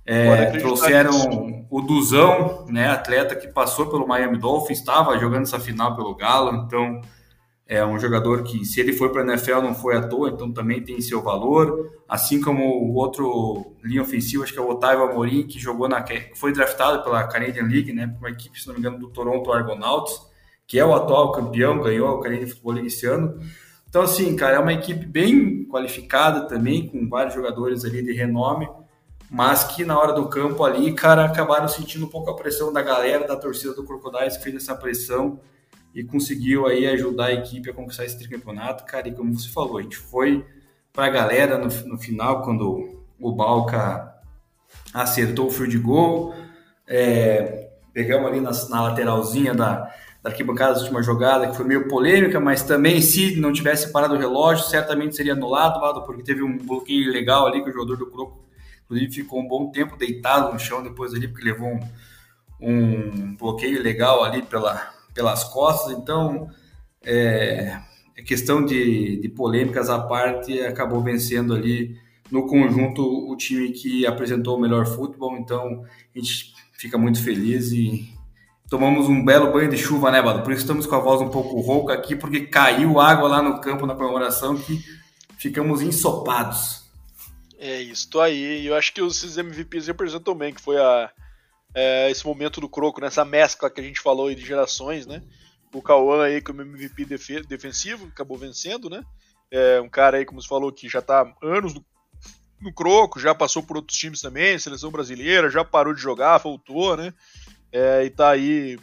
é, 0.06 0.45
trouxeram 0.51 1.65
o 1.69 1.82
Duzão, 1.82 2.65
né, 2.69 2.88
atleta 2.89 3.36
que 3.36 3.47
passou 3.47 3.88
pelo 3.88 4.08
Miami 4.08 4.38
Dolphins, 4.38 4.80
estava 4.80 5.17
jogando 5.19 5.43
essa 5.43 5.60
final 5.60 5.97
pelo 5.97 6.15
Galo, 6.15 6.63
então 6.63 7.01
é 7.67 7.86
um 7.86 7.99
jogador 7.99 8.43
que, 8.43 8.63
se 8.63 8.80
ele 8.80 8.93
foi 8.93 9.12
para 9.12 9.21
a 9.21 9.25
NFL, 9.25 9.60
não 9.60 9.75
foi 9.75 9.97
à 9.97 10.08
toa, 10.08 10.30
então 10.30 10.49
também 10.53 10.82
tem 10.82 11.01
seu 11.01 11.21
valor. 11.21 11.91
Assim 12.08 12.39
como 12.39 12.63
o 12.63 12.93
outro 12.93 13.75
linha 13.84 14.01
ofensiva, 14.01 14.45
acho 14.45 14.53
que 14.53 14.60
é 14.60 14.62
o 14.62 14.69
Otávio 14.69 15.03
Amorim, 15.03 15.45
que 15.45 15.60
jogou 15.60 15.89
na, 15.89 16.06
foi 16.36 16.53
draftado 16.53 17.03
pela 17.03 17.27
Canadian 17.27 17.63
League, 17.63 17.91
né, 17.91 18.15
uma 18.17 18.30
equipe, 18.30 18.62
se 18.62 18.67
não 18.67 18.73
me 18.73 18.80
engano, 18.80 18.97
do 18.97 19.10
Toronto 19.10 19.51
Argonauts, 19.51 20.25
que 20.67 20.77
é 20.77 20.86
o 20.86 20.93
atual 20.93 21.32
campeão, 21.32 21.82
ganhou 21.82 22.10
o 22.10 22.19
Canadian 22.19 22.47
Football 22.47 22.73
League 22.73 22.88
esse 22.88 23.06
ano. 23.06 23.39
Então, 23.89 24.01
assim, 24.01 24.36
cara, 24.36 24.58
é 24.58 24.60
uma 24.60 24.73
equipe 24.73 25.06
bem 25.06 25.63
qualificada 25.65 26.41
também, 26.41 26.88
com 26.88 27.08
vários 27.08 27.34
jogadores 27.34 27.86
ali 27.86 28.03
de 28.03 28.12
renome, 28.12 28.67
mas 29.32 29.63
que 29.63 29.86
na 29.86 29.97
hora 29.97 30.12
do 30.12 30.27
campo 30.27 30.63
ali, 30.65 30.93
cara, 30.93 31.23
acabaram 31.23 31.69
sentindo 31.69 32.06
um 32.06 32.10
pouco 32.10 32.30
a 32.30 32.36
pressão 32.36 32.71
da 32.71 32.82
galera, 32.82 33.25
da 33.25 33.38
torcida 33.38 33.73
do 33.73 33.86
Crocodiles, 33.86 34.36
que 34.36 34.43
fez 34.43 34.56
essa 34.58 34.75
pressão 34.75 35.39
e 35.95 36.03
conseguiu 36.03 36.67
aí 36.67 36.86
ajudar 36.88 37.27
a 37.27 37.34
equipe 37.34 37.69
a 37.69 37.73
conquistar 37.73 38.06
esse 38.06 38.19
tricampeonato, 38.19 38.86
cara, 38.86 39.08
e 39.08 39.13
como 39.13 39.34
você 39.34 39.49
falou, 39.49 39.77
a 39.77 39.82
gente 39.82 39.97
foi 39.97 40.45
para 40.91 41.06
a 41.06 41.10
galera 41.10 41.58
no, 41.58 41.67
no, 41.88 41.97
final, 41.97 42.43
quando 42.43 43.03
o 43.19 43.32
Balca 43.32 44.13
acertou 44.93 45.47
o 45.47 45.49
fio 45.49 45.67
de 45.67 45.77
gol, 45.77 46.36
é, 46.86 47.69
pegamos 47.93 48.27
ali 48.27 48.41
na, 48.41 48.51
na 48.69 48.82
lateralzinha 48.84 49.53
da, 49.53 49.91
da 50.23 50.30
arquibancada 50.30 50.73
da 50.73 50.80
última 50.82 51.01
jogada, 51.01 51.47
que 51.47 51.56
foi 51.56 51.65
meio 51.65 51.88
polêmica, 51.88 52.39
mas 52.39 52.63
também 52.63 53.01
se 53.01 53.36
não 53.36 53.53
tivesse 53.53 53.91
parado 53.91 54.15
o 54.15 54.17
relógio, 54.17 54.65
certamente 54.65 55.15
seria 55.15 55.34
anulado, 55.34 56.03
porque 56.06 56.23
teve 56.23 56.43
um 56.43 56.58
bloqueio 56.58 57.12
legal 57.12 57.45
ali 57.45 57.63
que 57.63 57.69
o 57.69 57.73
jogador 57.73 57.97
do 57.97 58.08
Croco, 58.08 58.45
inclusive, 58.86 59.12
ficou 59.13 59.39
um 59.39 59.47
bom 59.47 59.71
tempo 59.71 59.95
deitado 59.95 60.51
no 60.51 60.60
chão 60.60 60.84
depois 60.84 61.13
ali, 61.13 61.27
porque 61.27 61.45
levou 61.45 61.67
um, 61.67 61.80
um 62.60 63.36
bloqueio 63.36 63.82
legal 63.82 64.23
ali 64.23 64.41
pela, 64.41 64.91
pelas 65.13 65.43
costas, 65.43 65.97
então 65.97 66.49
é, 67.03 67.80
é 68.15 68.21
questão 68.23 68.65
de, 68.65 69.17
de 69.17 69.30
polêmicas 69.30 69.89
à 69.89 69.99
parte, 69.99 70.60
acabou 70.62 71.01
vencendo 71.01 71.53
ali 71.53 71.95
no 72.32 72.45
conjunto 72.45 73.01
o 73.01 73.36
time 73.38 73.71
que 73.71 74.06
apresentou 74.06 74.58
o 74.58 74.60
melhor 74.60 74.86
futebol, 74.86 75.38
então 75.38 75.84
a 76.15 76.19
gente 76.19 76.53
fica 76.73 76.97
muito 76.97 77.23
feliz 77.23 77.71
e 77.71 78.16
tomamos 78.69 79.08
um 79.08 79.23
belo 79.23 79.51
banho 79.51 79.69
de 79.69 79.77
chuva, 79.77 80.12
né, 80.12 80.21
Bado? 80.21 80.43
Por 80.43 80.51
isso 80.51 80.62
estamos 80.62 80.86
com 80.86 80.95
a 80.95 80.99
voz 80.99 81.21
um 81.21 81.30
pouco 81.30 81.60
rouca 81.62 81.93
aqui, 81.93 82.15
porque 82.15 82.41
caiu 82.41 82.99
água 82.99 83.27
lá 83.27 83.41
no 83.41 83.62
campo 83.62 83.86
na 83.86 83.95
comemoração 83.95 84.58
que 84.58 84.84
ficamos 85.38 85.82
ensopados. 85.82 86.86
É 87.60 87.82
isso 87.82 88.19
aí, 88.19 88.65
eu 88.65 88.75
acho 88.75 88.93
que 88.93 89.01
os 89.01 89.38
MVPs 89.38 89.88
representam 89.88 90.36
bem, 90.36 90.53
que 90.53 90.62
foi 90.62 90.77
a, 90.77 91.12
é, 91.73 92.10
esse 92.12 92.25
momento 92.25 92.62
do 92.62 92.69
Croco, 92.69 93.01
nessa 93.01 93.25
mescla 93.25 93.69
que 93.69 93.82
a 93.82 93.84
gente 93.84 93.99
falou 93.99 94.27
aí 94.27 94.36
de 94.36 94.45
gerações, 94.45 95.06
né? 95.06 95.23
O 95.73 95.82
Cauã 95.82 96.23
aí 96.23 96.41
como 96.41 96.62
MVP 96.62 97.06
def 97.06 97.30
defensivo, 97.47 98.08
acabou 98.08 98.38
vencendo, 98.38 98.89
né? 98.89 99.03
É 99.49 99.82
um 99.82 99.89
cara 99.89 100.17
aí, 100.17 100.25
como 100.25 100.41
você 100.41 100.47
falou, 100.47 100.71
que 100.71 100.89
já 100.89 101.01
tá 101.01 101.32
anos 101.41 101.73
no, 101.73 101.86
no 102.62 102.73
Croco, 102.73 103.19
já 103.19 103.34
passou 103.34 103.63
por 103.63 103.77
outros 103.77 103.97
times 103.97 104.21
também, 104.21 104.58
seleção 104.60 104.91
brasileira, 104.91 105.49
já 105.49 105.63
parou 105.63 105.93
de 105.93 106.01
jogar, 106.01 106.38
voltou, 106.38 106.95
né? 106.97 107.13
É, 107.78 108.06
e 108.06 108.10
tá 108.10 108.32
aí 108.32 108.80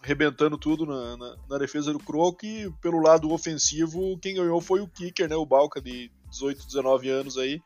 rebentando 0.00 0.56
tudo 0.56 0.86
na, 0.86 1.16
na, 1.16 1.36
na, 1.50 1.58
defesa 1.58 1.92
do 1.92 1.98
Croco 1.98 2.46
e 2.46 2.70
pelo 2.80 3.02
lado 3.02 3.32
ofensivo, 3.32 4.16
quem 4.22 4.36
ganhou 4.36 4.60
foi 4.60 4.80
o 4.80 4.86
Kicker, 4.86 5.28
né? 5.28 5.34
O 5.34 5.44
Balca 5.44 5.80
de 5.80 6.08
18, 6.30 6.66
19 6.66 7.10
anos 7.10 7.36
aí 7.36 7.60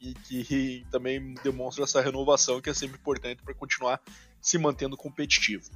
e 0.00 0.12
que 0.12 0.84
também 0.90 1.34
demonstra 1.44 1.84
essa 1.84 2.00
renovação 2.00 2.60
que 2.60 2.68
é 2.68 2.74
sempre 2.74 2.98
importante 2.98 3.44
para 3.44 3.54
continuar 3.54 4.00
se 4.40 4.58
mantendo 4.58 4.96
competitivo. 4.96 5.70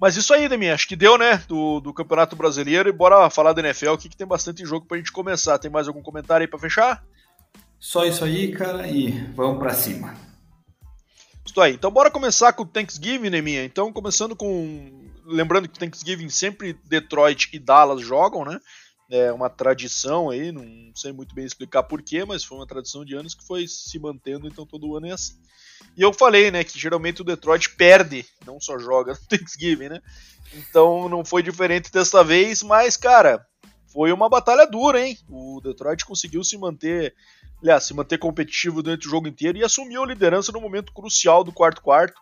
Mas 0.00 0.16
isso 0.16 0.34
aí, 0.34 0.48
Demi, 0.48 0.68
acho 0.68 0.88
que 0.88 0.96
deu, 0.96 1.16
né, 1.16 1.36
do, 1.46 1.78
do 1.78 1.94
Campeonato 1.94 2.34
Brasileiro 2.34 2.88
e 2.88 2.92
bora 2.92 3.30
falar 3.30 3.52
da 3.52 3.60
NFL 3.60 3.92
aqui 3.92 4.08
que 4.08 4.16
tem 4.16 4.26
bastante 4.26 4.66
jogo 4.66 4.84
para 4.84 4.96
a 4.96 4.98
gente 4.98 5.12
começar. 5.12 5.60
Tem 5.60 5.70
mais 5.70 5.86
algum 5.86 6.02
comentário 6.02 6.42
aí 6.42 6.48
para 6.48 6.58
fechar? 6.58 7.04
Só 7.78 8.04
isso 8.04 8.24
aí, 8.24 8.50
cara, 8.50 8.88
e 8.88 9.12
vamos 9.32 9.60
para 9.60 9.72
cima. 9.72 10.35
Isso 11.46 11.60
aí. 11.60 11.74
Então 11.74 11.90
bora 11.90 12.10
começar 12.10 12.52
com 12.52 12.64
o 12.64 12.66
Thanksgiving, 12.66 13.30
Neminha. 13.30 13.64
Então 13.64 13.92
começando 13.92 14.34
com 14.36 15.06
lembrando 15.24 15.68
que 15.68 15.78
Thanksgiving 15.78 16.28
sempre 16.28 16.78
Detroit 16.84 17.48
e 17.52 17.58
Dallas 17.58 18.00
jogam, 18.00 18.44
né? 18.44 18.60
é 19.10 19.32
uma 19.32 19.48
tradição 19.48 20.30
aí, 20.30 20.50
não 20.50 20.64
sei 20.94 21.12
muito 21.12 21.34
bem 21.34 21.44
explicar 21.44 21.82
porquê, 21.84 22.24
mas 22.24 22.44
foi 22.44 22.58
uma 22.58 22.66
tradição 22.66 23.04
de 23.04 23.14
anos 23.14 23.34
que 23.34 23.46
foi 23.46 23.66
se 23.68 23.98
mantendo, 23.98 24.48
então 24.48 24.66
todo 24.66 24.96
ano 24.96 25.06
é 25.06 25.12
assim. 25.12 25.36
E 25.96 26.02
eu 26.02 26.12
falei, 26.12 26.50
né, 26.50 26.64
que 26.64 26.78
geralmente 26.78 27.22
o 27.22 27.24
Detroit 27.24 27.70
perde, 27.76 28.26
não 28.44 28.60
só 28.60 28.78
joga 28.78 29.12
no 29.12 29.20
Thanksgiving, 29.28 29.88
né? 29.88 30.02
Então 30.54 31.08
não 31.08 31.24
foi 31.24 31.42
diferente 31.42 31.90
dessa 31.90 32.24
vez, 32.24 32.62
mas 32.62 32.96
cara, 32.96 33.46
foi 33.86 34.12
uma 34.12 34.28
batalha 34.28 34.66
dura, 34.66 35.06
hein? 35.06 35.16
O 35.28 35.60
Detroit 35.62 36.04
conseguiu 36.04 36.42
se 36.42 36.58
manter 36.58 37.14
aliás, 37.62 37.84
se 37.84 37.94
manter 37.94 38.18
competitivo 38.18 38.82
durante 38.82 39.06
o 39.06 39.10
jogo 39.10 39.28
inteiro 39.28 39.58
e 39.58 39.64
assumiu 39.64 40.02
a 40.02 40.06
liderança 40.06 40.52
no 40.52 40.60
momento 40.60 40.92
crucial 40.92 41.42
do 41.42 41.52
quarto 41.52 41.82
quarto. 41.82 42.20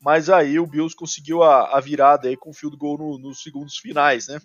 Mas 0.00 0.30
aí 0.30 0.58
o 0.58 0.66
Bills 0.66 0.96
conseguiu 0.96 1.42
a, 1.42 1.76
a 1.76 1.80
virada 1.80 2.28
aí 2.28 2.36
com 2.36 2.50
o 2.50 2.54
field 2.54 2.76
goal 2.76 2.96
no, 2.96 3.18
nos 3.18 3.42
segundos 3.42 3.76
finais, 3.76 4.28
né? 4.28 4.40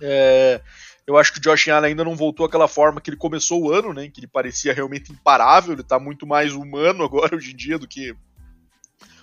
É, 0.00 0.60
eu 1.06 1.16
acho 1.16 1.32
que 1.32 1.38
o 1.38 1.40
Josh 1.40 1.68
Allen 1.68 1.90
ainda 1.90 2.04
não 2.04 2.16
voltou 2.16 2.44
àquela 2.44 2.66
forma 2.66 3.00
que 3.00 3.08
ele 3.08 3.16
começou 3.16 3.62
o 3.62 3.72
ano, 3.72 3.94
né? 3.94 4.08
Que 4.08 4.18
ele 4.18 4.26
parecia 4.26 4.74
realmente 4.74 5.12
imparável. 5.12 5.72
Ele 5.72 5.84
tá 5.84 6.00
muito 6.00 6.26
mais 6.26 6.52
humano 6.52 7.04
agora 7.04 7.36
hoje 7.36 7.52
em 7.52 7.56
dia 7.56 7.78
do 7.78 7.86
que 7.86 8.14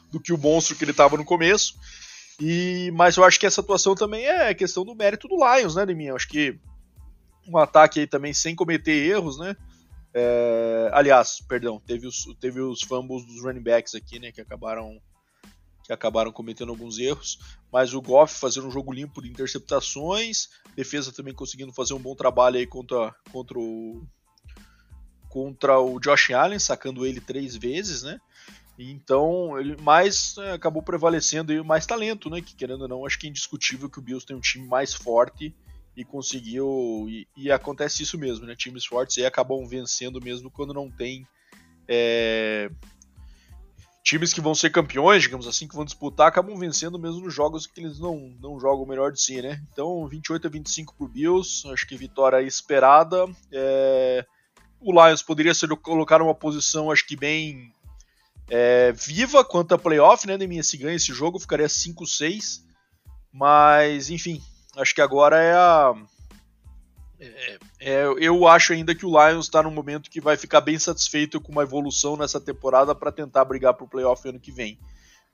do 0.09 0.19
que 0.19 0.31
o 0.31 0.37
monstro 0.37 0.75
que 0.75 0.83
ele 0.83 0.91
estava 0.91 1.17
no 1.17 1.25
começo. 1.25 1.73
E 2.39 2.91
mas 2.93 3.17
eu 3.17 3.23
acho 3.23 3.39
que 3.39 3.45
essa 3.45 3.61
atuação 3.61 3.95
também 3.95 4.25
é 4.25 4.53
questão 4.53 4.85
do 4.85 4.95
mérito 4.95 5.27
do 5.27 5.35
Lions, 5.35 5.75
né, 5.75 5.85
Deminha? 5.85 6.11
Eu 6.11 6.15
acho 6.15 6.27
que 6.27 6.57
um 7.47 7.57
ataque 7.57 7.99
aí 7.99 8.07
também 8.07 8.33
sem 8.33 8.55
cometer 8.55 8.93
erros, 8.93 9.37
né? 9.37 9.57
É, 10.13 10.89
aliás, 10.93 11.41
perdão, 11.47 11.79
teve 11.79 12.05
os, 12.05 12.25
teve 12.39 12.61
os 12.61 12.81
fumbles 12.81 13.25
dos 13.25 13.41
running 13.41 13.63
backs 13.63 13.95
aqui, 13.95 14.19
né? 14.19 14.31
Que 14.31 14.41
acabaram 14.41 15.01
que 15.83 15.91
acabaram 15.91 16.31
cometendo 16.31 16.69
alguns 16.69 16.97
erros, 16.97 17.37
mas 17.69 17.93
o 17.93 18.01
Goff 18.01 18.39
fazendo 18.39 18.67
um 18.67 18.71
jogo 18.71 18.93
limpo 18.93 19.21
de 19.21 19.29
interceptações, 19.29 20.47
defesa 20.77 21.11
também 21.11 21.33
conseguindo 21.33 21.73
fazer 21.73 21.93
um 21.93 21.99
bom 21.99 22.15
trabalho 22.15 22.57
aí 22.57 22.65
contra, 22.65 23.13
contra 23.33 23.59
o 23.59 24.01
contra 25.27 25.79
o 25.79 25.99
Josh 25.99 26.29
Allen, 26.31 26.59
sacando 26.59 27.05
ele 27.05 27.19
três 27.19 27.55
vezes, 27.57 28.03
né? 28.03 28.19
Então, 28.77 29.59
ele 29.59 29.75
mais 29.81 30.35
é, 30.37 30.53
acabou 30.53 30.81
prevalecendo 30.81 31.51
aí 31.51 31.61
mais 31.63 31.85
talento, 31.85 32.29
né? 32.29 32.39
Que 32.39 32.55
querendo 32.55 32.83
ou 32.83 32.87
não, 32.87 33.05
acho 33.05 33.19
que 33.19 33.27
é 33.27 33.29
indiscutível 33.29 33.89
que 33.89 33.99
o 33.99 34.01
Bills 34.01 34.25
tem 34.25 34.37
um 34.37 34.41
time 34.41 34.67
mais 34.67 34.93
forte 34.93 35.53
e 35.95 36.03
conseguiu. 36.03 37.05
E, 37.07 37.27
e 37.35 37.51
acontece 37.51 38.03
isso 38.03 38.17
mesmo, 38.17 38.45
né? 38.45 38.55
Times 38.55 38.85
fortes 38.85 39.17
aí 39.17 39.25
acabam 39.25 39.65
vencendo 39.65 40.21
mesmo 40.21 40.49
quando 40.49 40.73
não 40.73 40.89
tem. 40.89 41.27
É, 41.87 42.69
times 44.03 44.33
que 44.33 44.41
vão 44.41 44.53
ser 44.53 44.69
campeões, 44.69 45.23
digamos 45.23 45.47
assim, 45.47 45.67
que 45.67 45.75
vão 45.75 45.85
disputar, 45.85 46.27
acabam 46.27 46.55
vencendo 46.57 46.99
mesmo 46.99 47.21
nos 47.21 47.33
jogos 47.33 47.65
que 47.65 47.79
eles 47.79 47.99
não, 47.99 48.33
não 48.39 48.59
jogam 48.59 48.83
o 48.83 48.87
melhor 48.87 49.11
de 49.11 49.21
si, 49.21 49.41
né? 49.41 49.61
Então, 49.71 50.07
28 50.07 50.47
a 50.47 50.49
25 50.49 50.95
pro 50.95 51.07
Bills, 51.07 51.67
acho 51.71 51.87
que 51.87 51.95
vitória 51.95 52.41
esperada. 52.41 53.25
É, 53.51 54.25
o 54.79 54.91
Lions 54.91 55.23
poderia 55.23 55.53
ser 55.53 55.69
colocar 55.77 56.19
numa 56.19 56.35
posição, 56.35 56.91
acho 56.91 57.07
que 57.07 57.15
bem 57.15 57.71
é, 58.49 58.91
viva 58.91 59.43
quanto 59.43 59.73
a 59.73 59.79
playoff, 59.79 60.27
né, 60.27 60.37
Neminha? 60.37 60.63
Se 60.63 60.75
ganha 60.75 60.95
esse 60.95 61.13
jogo, 61.13 61.39
ficaria 61.39 61.67
5-6. 61.67 62.61
Mas, 63.31 64.09
enfim, 64.09 64.41
acho 64.77 64.93
que 64.93 65.01
agora 65.01 65.41
é 65.41 65.53
a. 65.53 65.93
É, 67.19 67.59
é, 67.79 68.03
eu 68.19 68.47
acho 68.47 68.73
ainda 68.73 68.93
que 68.93 69.05
o 69.05 69.09
Lions 69.09 69.45
está 69.45 69.63
num 69.63 69.71
momento 69.71 70.09
que 70.09 70.19
vai 70.19 70.35
ficar 70.35 70.61
bem 70.61 70.77
satisfeito 70.77 71.39
com 71.39 71.51
uma 71.51 71.63
evolução 71.63 72.17
nessa 72.17 72.39
temporada 72.39 72.93
para 72.93 73.11
tentar 73.11 73.45
brigar 73.45 73.73
para 73.73 73.85
o 73.85 73.89
playoff 73.89 74.27
ano 74.27 74.39
que 74.39 74.51
vem. 74.51 74.77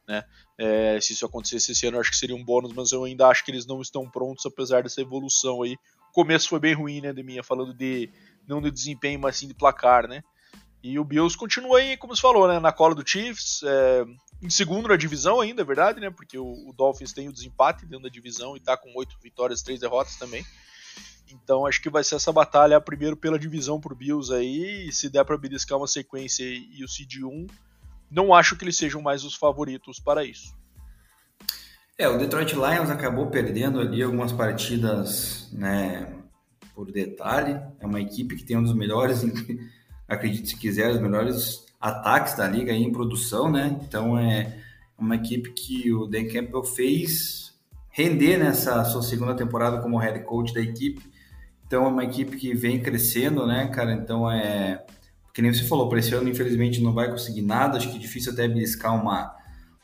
Né? 0.08 0.23
É, 0.58 0.99
se 1.02 1.13
isso 1.13 1.25
acontecesse 1.25 1.71
esse 1.71 1.88
ano, 1.88 1.99
acho 1.99 2.12
que 2.12 2.17
seria 2.17 2.36
um 2.36 2.43
bônus, 2.43 2.73
mas 2.73 2.91
eu 2.91 3.04
ainda 3.04 3.28
acho 3.28 3.43
que 3.45 3.52
eles 3.52 3.65
não 3.65 3.82
estão 3.82 4.10
prontos, 4.10 4.45
apesar 4.45 4.84
dessa 4.84 5.02
evolução 5.02 5.63
aí. 5.63 5.78
O 6.10 6.13
começo 6.13 6.49
foi 6.49 6.60
bem 6.60 6.73
ruim, 6.73 7.02
né, 7.02 7.13
Deminha? 7.13 7.43
Falando 7.43 7.73
de 7.73 8.12
não 8.47 8.62
de 8.62 8.71
desempenho, 8.71 9.19
mas 9.19 9.38
sim 9.38 9.47
de 9.47 9.54
placar, 9.54 10.08
né? 10.08 10.23
E 10.82 10.97
o 10.97 11.04
Bills 11.04 11.38
continua 11.38 11.80
aí, 11.80 11.97
como 11.97 12.15
você 12.15 12.21
falou, 12.21 12.47
né, 12.47 12.60
na 12.60 12.71
cola 12.71 12.95
do 12.95 13.08
Chiefs, 13.08 13.62
é, 13.63 14.06
em 14.41 14.49
segundo 14.49 14.88
na 14.88 14.95
divisão 14.95 15.41
ainda, 15.41 15.62
é 15.62 15.65
verdade, 15.65 15.99
né? 15.99 16.10
Porque 16.10 16.38
o, 16.38 16.69
o, 16.69 16.73
Dolphins 16.73 17.12
tem 17.12 17.28
o 17.28 17.34
desempate 17.34 17.86
dentro 17.86 18.04
da 18.04 18.10
divisão 18.10 18.56
e 18.56 18.60
tá 18.60 18.78
com 18.78 18.91
oito 18.95 19.17
vitórias, 19.21 19.62
três 19.62 19.80
derrotas 19.80 20.15
também. 20.15 20.45
Então 21.32 21.65
acho 21.65 21.82
que 21.82 21.89
vai 21.89 22.04
ser 22.04 22.15
essa 22.15 22.32
batalha 22.32 22.80
primeiro 22.82 23.15
pela 23.15 23.38
divisão 23.38 23.80
pro 23.80 23.95
Bills 23.95 24.34
aí, 24.34 24.88
e 24.88 24.91
se 24.91 25.10
der 25.10 25.23
para 25.23 25.38
beliscar 25.38 25.78
uma 25.78 25.88
sequência 25.88 26.43
e 26.43 26.84
o 26.84 26.88
cd 26.88 27.23
1, 27.23 27.47
não 28.10 28.34
acho 28.34 28.56
que 28.56 28.63
eles 28.63 28.78
sejam 28.78 29.02
mais 29.02 29.23
os 29.23 29.36
favoritos 29.36 29.99
para 29.99 30.23
isso. 30.23 30.58
É, 31.97 32.08
o 32.08 32.17
Detroit 32.17 32.54
Lions 32.54 32.89
acabou 32.89 33.28
perdendo 33.28 33.80
ali 33.80 34.02
algumas 34.02 34.32
partidas, 34.32 35.49
né, 35.52 36.12
por 36.73 36.89
detalhe. 36.91 37.62
É 37.80 37.86
uma 37.86 37.99
equipe 37.99 38.38
que 38.38 38.43
tem 38.43 38.58
um 38.58 38.63
dos 38.63 38.73
melhores 38.73 39.21
acredite 40.08 40.49
se 40.49 40.58
quiser, 40.58 40.89
os 40.89 40.99
melhores 40.99 41.68
ataques 41.79 42.35
da 42.35 42.47
liga 42.47 42.73
em 42.73 42.91
produção, 42.91 43.51
né? 43.51 43.79
Então 43.81 44.17
é 44.17 44.57
uma 44.97 45.15
equipe 45.15 45.51
que 45.51 45.91
o 45.93 46.05
Dan 46.05 46.27
Campbell 46.27 46.63
fez 46.63 47.57
render 47.89 48.37
nessa 48.37 48.83
sua 48.85 49.01
segunda 49.01 49.35
temporada 49.35 49.81
como 49.81 49.97
head 49.97 50.19
coach 50.23 50.53
da 50.53 50.61
equipe. 50.61 51.01
Então 51.65 51.85
é 51.85 51.87
uma 51.87 52.03
equipe 52.03 52.35
que 52.35 52.53
vem 52.53 52.81
crescendo, 52.81 53.45
né, 53.47 53.67
cara? 53.67 53.93
Então 53.93 54.29
é 54.29 54.83
que 55.33 55.41
nem 55.41 55.53
você 55.53 55.63
falou, 55.63 55.87
para 55.87 55.99
esse 55.99 56.13
ano 56.13 56.27
infelizmente 56.27 56.81
não 56.81 56.93
vai 56.93 57.09
conseguir 57.09 57.43
nada, 57.43 57.77
acho 57.77 57.89
que 57.89 57.95
é 57.95 57.99
difícil 57.99 58.33
até 58.33 58.45
beliscar 58.45 58.93
uma, 58.93 59.33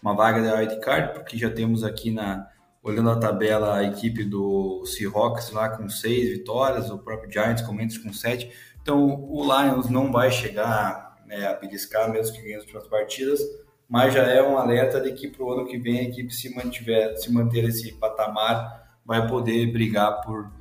uma 0.02 0.14
vaga 0.14 0.44
da 0.44 0.60
Wild 0.60 0.82
Card, 0.82 1.14
porque 1.14 1.38
já 1.38 1.50
temos 1.50 1.84
aqui 1.84 2.12
na 2.12 2.46
olhando 2.84 3.10
a 3.10 3.16
tabela 3.16 3.78
a 3.78 3.84
equipe 3.84 4.24
do 4.24 4.86
Seahawks 4.86 5.52
lá 5.52 5.70
com 5.70 5.90
seis 5.90 6.30
vitórias, 6.30 6.92
o 6.92 7.00
próprio 7.00 7.32
Giants 7.32 7.64
com 7.64 7.74
menos 7.74 7.98
com 7.98 8.14
sete. 8.14 8.52
Então, 8.80 9.26
o 9.28 9.42
Lions 9.44 9.90
não 9.90 10.12
vai 10.12 10.30
chegar 10.30 11.15
né, 11.38 11.48
a 11.48 11.54
beliscar, 11.54 12.12
mesmo 12.12 12.36
que 12.36 12.42
ganhe 12.42 12.56
as 12.56 12.66
próximas 12.66 12.88
partidas, 12.88 13.40
mas 13.88 14.14
já 14.14 14.24
é 14.24 14.42
um 14.42 14.58
alerta 14.58 15.00
de 15.00 15.12
que 15.14 15.28
para 15.28 15.44
o 15.44 15.52
ano 15.52 15.68
que 15.68 15.78
vem 15.78 16.00
a 16.00 16.04
equipe 16.04 16.34
se 16.34 16.54
mantiver, 16.56 17.18
se 17.18 17.32
manter 17.32 17.64
esse 17.66 17.92
patamar, 17.94 18.98
vai 19.06 19.28
poder 19.28 19.72
brigar 19.72 20.22
por, 20.22 20.52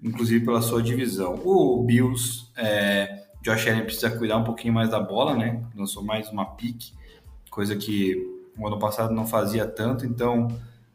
inclusive 0.00 0.44
pela 0.44 0.62
sua 0.62 0.82
divisão. 0.82 1.40
O 1.44 1.82
Bills, 1.82 2.52
é, 2.56 3.24
Josh 3.42 3.66
Allen 3.66 3.84
precisa 3.84 4.10
cuidar 4.10 4.36
um 4.36 4.44
pouquinho 4.44 4.72
mais 4.72 4.90
da 4.90 5.00
bola, 5.00 5.34
né? 5.34 5.64
Lançou 5.74 6.04
mais 6.04 6.30
uma 6.30 6.54
pique, 6.54 6.92
coisa 7.50 7.74
que 7.74 8.16
o 8.56 8.66
ano 8.66 8.78
passado 8.78 9.12
não 9.12 9.26
fazia 9.26 9.66
tanto, 9.66 10.06
então 10.06 10.48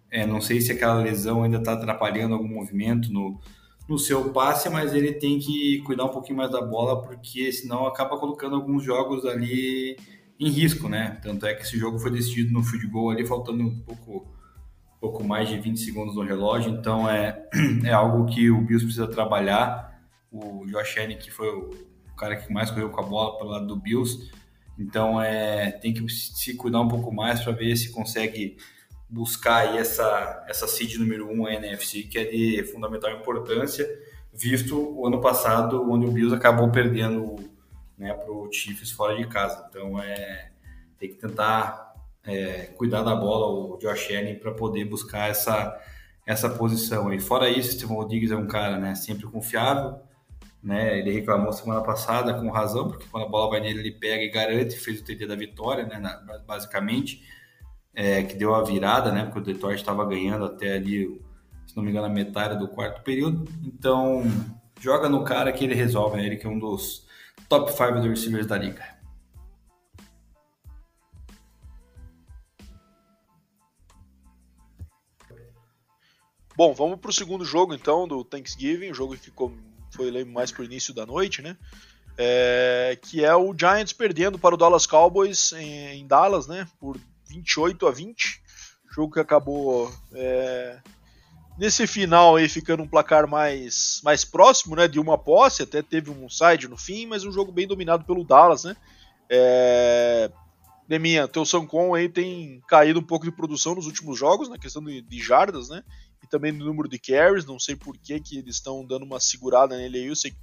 é, 0.10 0.26
não 0.26 0.39
sei 0.39 0.62
se 0.62 0.72
aquela 0.72 1.02
lesão 1.02 1.43
ainda 1.43 1.58
está 1.58 1.74
atrapalhando 1.74 2.34
algum 2.34 2.48
movimento 2.48 3.12
no, 3.12 3.39
no 3.88 3.98
seu 3.98 4.32
passe, 4.32 4.69
mas 4.69 4.93
ele 4.93 5.13
tem 5.13 5.39
que 5.39 5.80
cuidar 5.80 6.06
um 6.06 6.10
pouquinho 6.10 6.38
mais 6.38 6.52
da 6.52 6.62
bola, 6.62 7.02
porque 7.02 7.52
senão 7.52 7.86
acaba 7.86 8.17
colocando 8.17 8.56
alguns 8.56 8.84
jogos 8.84 9.26
ali 9.26 9.98
em 10.39 10.50
risco, 10.50 10.88
né? 10.88 11.19
Tanto 11.22 11.46
é 11.46 11.54
que 11.54 11.63
esse 11.63 11.78
jogo 11.78 12.00
foi 12.00 12.12
decidido 12.12 12.52
no 12.52 12.63
field 12.63 12.88
goal 12.88 13.12
ali, 13.12 13.26
faltando 13.26 13.63
um 13.63 13.80
pouco, 13.82 14.28
pouco 15.00 15.24
mais 15.24 15.50
de 15.50 15.60
20 15.60 15.78
segundos 15.80 16.15
no 16.15 16.24
relógio, 16.24 16.72
então 16.72 17.10
é, 17.10 17.48
é 17.84 17.91
algo 17.91 18.26
que 18.26 18.50
o 18.50 18.62
Bills 18.62 18.86
precisa 18.86 19.08
trabalhar. 19.08 19.91
O 20.32 20.65
Josh 20.65 20.98
Allen, 20.98 21.17
que 21.17 21.30
foi 21.30 21.48
o 21.48 21.69
cara 22.17 22.36
que 22.36 22.52
mais 22.52 22.72
correu 22.72 22.89
com 22.89 23.02
a 23.02 23.04
bola 23.04 23.38
pelo 23.38 23.52
lado 23.52 23.67
do 23.67 23.76
Bills, 23.76 24.32
então 24.80 25.22
é, 25.22 25.72
tem 25.72 25.93
que 25.93 26.08
se 26.10 26.56
cuidar 26.56 26.82
um 26.82 26.88
pouco 26.88 27.13
mais 27.13 27.41
para 27.41 27.52
ver 27.52 27.76
se 27.76 27.91
consegue 27.91 28.58
buscar 29.13 29.58
aí 29.58 29.78
essa, 29.78 30.43
essa 30.49 30.67
seed 30.67 30.95
número 30.95 31.30
1, 31.30 31.39
um, 31.39 31.45
a 31.45 31.54
NFC, 31.54 32.02
que 32.02 32.17
é 32.17 32.26
de 32.26 32.63
fundamental 32.63 33.12
importância, 33.12 33.88
visto 34.34 34.76
o 34.76 35.06
ano 35.06 35.21
passado, 35.21 35.88
onde 35.88 36.08
o 36.08 36.12
Bills 36.12 36.36
acabou 36.36 36.71
perdendo 36.71 37.36
né, 37.95 38.12
para 38.12 38.32
o 38.32 38.52
Chiefs 38.52 38.89
fora 38.89 39.15
de 39.15 39.28
casa. 39.28 39.67
Então, 39.69 40.02
é, 40.02 40.49
tem 40.97 41.10
que 41.10 41.15
tentar 41.15 41.93
é, 42.26 42.71
cuidar 42.76 43.04
da 43.04 43.15
bola, 43.15 43.45
o 43.45 43.78
Josh 43.78 44.10
Allen, 44.10 44.39
para 44.39 44.52
poder 44.52 44.86
buscar 44.86 45.30
essa, 45.30 45.80
essa 46.26 46.49
posição. 46.49 47.13
E 47.13 47.19
fora 47.19 47.47
isso, 47.52 47.73
Steven 47.73 47.95
Rodrigues 47.95 48.32
é 48.32 48.36
um 48.36 48.47
cara 48.47 48.80
né, 48.80 48.95
sempre 48.95 49.28
confiável, 49.28 49.99
né? 50.63 50.97
Ele 50.97 51.12
reclamou 51.12 51.54
semana 51.54 51.82
passada 51.82 52.34
com 52.34 52.49
razão, 52.49 52.88
porque 52.88 53.06
quando 53.12 53.28
a 53.28 53.30
bola 53.30 53.52
vai 53.52 53.60
nele, 53.60 53.80
ele 53.80 53.91
pega 53.91 54.23
e 54.23 54.30
garante, 54.30 54.76
fez 54.76 55.02
o 55.02 55.04
TD 55.04 55.28
da 55.28 55.36
vitória, 55.36 55.86
né? 55.86 56.02
basicamente 56.47 57.21
é, 57.93 58.23
que 58.23 58.36
deu 58.36 58.56
a 58.56 58.63
virada, 58.63 59.12
né? 59.12 59.25
Porque 59.25 59.39
o 59.39 59.43
Detroit 59.43 59.79
estava 59.79 60.06
ganhando 60.06 60.45
até 60.45 60.73
ali, 60.73 61.21
se 61.67 61.75
não 61.75 61.84
me 61.84 61.91
engano, 61.91 62.08
a 62.08 62.10
metade 62.10 62.58
do 62.58 62.67
quarto 62.67 63.03
período. 63.03 63.47
Então, 63.63 64.23
joga 64.79 65.08
no 65.08 65.23
cara 65.23 65.51
que 65.51 65.63
ele 65.63 65.75
resolve, 65.75 66.17
né? 66.17 66.25
Ele 66.25 66.38
que 66.38 66.47
é 66.47 66.49
um 66.49 66.60
dos 66.60 67.08
top 67.47 67.71
5 67.71 68.01
receivers 68.01 68.47
da 68.47 68.58
liga. 68.58 68.93
Bom, 76.56 76.73
vamos 76.73 76.99
para 76.99 77.10
o 77.10 77.13
segundo 77.13 77.43
jogo 77.43 77.73
então 77.73 78.08
do 78.08 78.23
Thanksgiving, 78.23 78.91
o 78.91 78.93
jogo 78.93 79.15
que 79.15 79.23
ficou, 79.23 79.51
foi 79.91 80.23
mais 80.23 80.51
para 80.51 80.62
o 80.62 80.65
início 80.65 80.93
da 80.93 81.06
noite, 81.06 81.41
né? 81.41 81.58
É, 82.15 82.95
que 83.01 83.25
é 83.25 83.36
o 83.36 83.56
Giants 83.58 83.91
perdendo 83.91 84.38
para 84.38 84.53
o 84.53 84.58
Dallas 84.58 84.86
Cowboys 84.86 85.51
em, 85.53 86.01
em 86.01 86.08
Dallas, 86.08 86.45
né? 86.45 86.67
Por 86.79 86.99
28 87.34 87.88
a 87.88 87.91
20. 87.91 88.41
Jogo 88.96 89.13
que 89.13 89.19
acabou 89.19 89.91
é, 90.13 90.80
nesse 91.58 91.88
final 91.88 92.36
aí 92.36 92.48
ficando 92.48 92.84
um 92.84 92.88
placar 92.88 93.28
mais, 93.28 94.02
mais 94.04 94.24
próximo, 94.24 94.76
né, 94.76 94.88
de 94.88 95.00
uma 95.00 95.17
posse, 95.17 95.63
até 95.63 95.82
teve 95.82 96.12
um 96.12 96.30
side 96.30 96.67
no 96.67 96.78
fim, 96.78 97.06
mas 97.08 97.26
um 97.26 97.32
jogo 97.32 97.52
bem 97.52 97.67
dominado 97.67 98.06
pelo 98.06 98.24
Dallas, 98.24 98.63
né? 98.63 98.76
É, 99.30 100.32
Deminha, 100.88 101.28
teu 101.28 101.46
Sancon 101.46 101.96
aí 101.96 102.10
tem 102.10 102.62
caído 102.67 103.00
um 103.00 103.04
pouco 103.04 103.26
de 103.26 103.32
produção 103.32 103.74
nos 103.74 103.88
últimos 103.88 104.19
jogos, 104.19 104.50
na 104.50 104.58
questão 104.58 104.84
de, 104.84 105.02
de 105.02 105.19
jardas, 105.19 105.69
né? 105.69 105.84
E 106.22 106.28
também 106.28 106.52
no 106.52 106.65
número 106.65 106.88
de 106.88 107.00
carries, 107.00 107.46
não 107.46 107.58
sei 107.58 107.76
por 107.76 107.98
que, 107.98 108.19
que 108.19 108.38
eles 108.38 108.56
estão 108.56 108.86
dando 108.86 109.04
uma 109.04 109.19
segurada 109.19 109.78
nele 109.78 110.00
aí, 110.00 110.08
eu 110.08 110.15
sei 110.15 110.32
que 110.32 110.38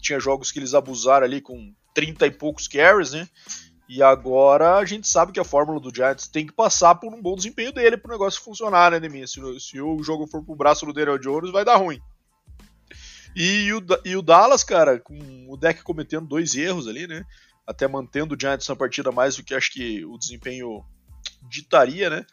tinha 0.00 0.20
jogos 0.20 0.52
que 0.52 0.58
eles 0.58 0.74
abusaram 0.74 1.26
ali 1.26 1.40
com 1.40 1.74
30 1.94 2.26
e 2.26 2.30
poucos 2.30 2.68
carries, 2.68 3.12
né? 3.12 3.26
E 3.88 4.02
agora 4.02 4.76
a 4.76 4.84
gente 4.84 5.06
sabe 5.06 5.32
que 5.32 5.38
a 5.38 5.44
fórmula 5.44 5.78
do 5.78 5.94
Giants 5.94 6.26
tem 6.26 6.44
que 6.44 6.52
passar 6.52 6.96
por 6.96 7.14
um 7.14 7.22
bom 7.22 7.36
desempenho 7.36 7.72
dele 7.72 7.96
para 7.96 8.08
o 8.08 8.12
negócio 8.12 8.42
funcionar, 8.42 8.90
né, 8.90 8.98
Deminha? 8.98 9.26
Se, 9.26 9.40
se, 9.60 9.80
o 9.80 10.02
jogo 10.02 10.26
for 10.26 10.42
pro 10.42 10.56
braço 10.56 10.84
do 10.84 10.92
Daniel 10.92 11.18
Jones, 11.18 11.52
vai 11.52 11.64
dar 11.64 11.76
ruim. 11.76 12.00
E 13.34 13.72
o, 13.72 13.82
e 14.04 14.16
o 14.16 14.22
Dallas, 14.22 14.64
cara, 14.64 14.98
com 14.98 15.46
o 15.48 15.56
deck 15.56 15.82
cometendo 15.82 16.26
dois 16.26 16.56
erros 16.56 16.88
ali, 16.88 17.06
né? 17.06 17.24
Até 17.64 17.86
mantendo 17.86 18.34
o 18.34 18.40
Giants 18.40 18.66
na 18.66 18.74
partida 18.74 19.12
mais 19.12 19.36
do 19.36 19.44
que 19.44 19.54
acho 19.54 19.72
que 19.72 20.04
o 20.04 20.18
desempenho 20.18 20.84
ditaria, 21.48 22.10
né? 22.10 22.26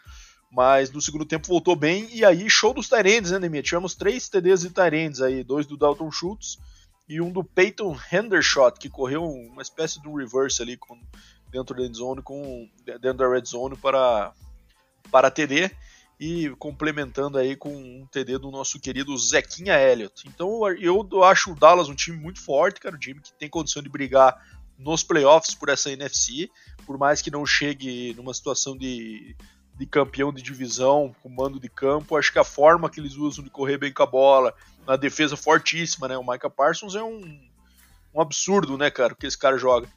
Mas 0.51 0.91
no 0.91 1.01
segundo 1.01 1.25
tempo 1.25 1.47
voltou 1.47 1.75
bem 1.75 2.07
e 2.11 2.25
aí 2.25 2.49
show 2.49 2.73
dos 2.73 2.87
Tyrands, 2.87 3.31
né, 3.31 3.39
Deminha? 3.39 3.61
Tivemos 3.61 3.95
três 3.95 4.27
TDs 4.27 4.61
de 4.61 4.69
Tyrands 4.71 5.21
aí, 5.21 5.43
dois 5.43 5.67
do 5.67 5.77
Dalton 5.77 6.11
Schultz 6.11 6.57
e 7.07 7.19
um 7.19 7.31
do 7.31 7.43
Peyton 7.43 7.97
Hendershot, 8.11 8.79
que 8.79 8.89
correu 8.89 9.23
uma 9.23 9.61
espécie 9.61 10.01
de 10.01 10.07
um 10.07 10.15
reverse 10.15 10.61
ali 10.61 10.77
com 10.77 10.99
dentro 11.53 11.75
da 11.75 11.93
zone 11.93 12.21
com 12.21 12.67
dentro 12.83 13.19
da 13.19 13.29
red 13.29 13.45
zone 13.45 13.77
para 13.77 14.33
para 15.11 15.29
TD 15.29 15.69
e 16.19 16.49
complementando 16.57 17.37
aí 17.37 17.55
com 17.55 17.69
um 17.69 18.07
TD 18.11 18.39
do 18.39 18.49
nosso 18.49 18.79
querido 18.79 19.15
Zequinha 19.17 19.79
Elliott. 19.79 20.27
Então 20.27 20.67
eu 20.81 21.23
acho 21.23 21.51
o 21.51 21.55
Dallas 21.55 21.87
um 21.87 21.95
time 21.95 22.17
muito 22.17 22.41
forte, 22.41 22.79
cara, 22.79 22.95
um 22.95 22.99
time 22.99 23.21
que 23.21 23.31
tem 23.33 23.49
condição 23.49 23.83
de 23.83 23.89
brigar 23.89 24.41
nos 24.77 25.03
playoffs 25.03 25.53
por 25.53 25.69
essa 25.69 25.91
NFC, 25.91 26.49
por 26.85 26.97
mais 26.97 27.21
que 27.21 27.29
não 27.29 27.45
chegue 27.45 28.13
numa 28.15 28.33
situação 28.33 28.75
de, 28.75 29.35
de 29.75 29.85
campeão 29.85 30.33
de 30.33 30.41
divisão 30.41 31.15
com 31.21 31.29
mando 31.29 31.59
de 31.59 31.69
campo, 31.69 32.17
acho 32.17 32.31
que 32.31 32.39
a 32.39 32.43
forma 32.43 32.89
que 32.89 32.99
eles 32.99 33.15
usam 33.15 33.43
de 33.43 33.51
correr 33.51 33.77
bem 33.77 33.93
com 33.93 34.03
a 34.03 34.07
bola, 34.07 34.53
na 34.85 34.95
defesa 34.95 35.37
fortíssima, 35.37 36.07
né? 36.07 36.17
O 36.17 36.25
Micah 36.25 36.49
Parsons 36.49 36.95
é 36.95 37.03
um, 37.03 37.39
um 38.13 38.21
absurdo, 38.21 38.77
né, 38.77 38.89
cara, 38.89 39.13
o 39.13 39.15
que 39.15 39.27
esse 39.27 39.37
cara 39.37 39.57
joga. 39.57 39.87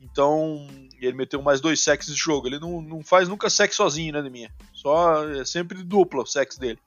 Então, 0.00 0.66
ele 1.00 1.16
meteu 1.16 1.42
mais 1.42 1.60
dois 1.60 1.82
sacks 1.82 2.08
nesse 2.08 2.20
jogo. 2.20 2.46
Ele 2.46 2.58
não, 2.58 2.80
não 2.80 3.02
faz 3.02 3.28
nunca 3.28 3.50
sexo 3.50 3.78
sozinho, 3.78 4.12
né, 4.12 4.22
de 4.22 4.30
minha. 4.30 4.52
Só 4.72 5.28
é 5.28 5.44
sempre 5.44 5.82
dupla 5.82 6.22
o 6.22 6.26
sexo 6.26 6.58
dele. 6.60 6.78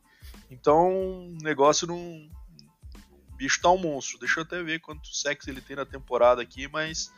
Então, 0.50 0.90
o 0.90 1.38
negócio 1.42 1.88
não. 1.88 1.98
O 1.98 3.36
bicho 3.36 3.62
tá 3.62 3.70
um 3.70 3.78
monstro. 3.78 4.20
Deixa 4.20 4.40
eu 4.40 4.44
até 4.44 4.62
ver 4.64 4.80
quantos 4.80 5.20
sacks 5.22 5.48
ele 5.48 5.62
tem 5.62 5.76
na 5.76 5.86
temporada 5.86 6.42
aqui, 6.42 6.68
mas. 6.68 7.12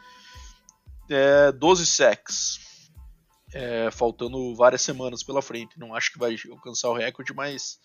É, 1.10 1.52
12 1.52 1.86
sacks. 1.86 2.60
É, 3.54 3.92
faltando 3.92 4.56
várias 4.56 4.82
semanas 4.82 5.22
pela 5.22 5.42
frente. 5.42 5.80
Não 5.80 5.94
acho 5.94 6.12
que 6.12 6.18
vai 6.18 6.36
alcançar 6.50 6.90
o 6.90 6.98
recorde, 6.98 7.34
mas 7.36 7.80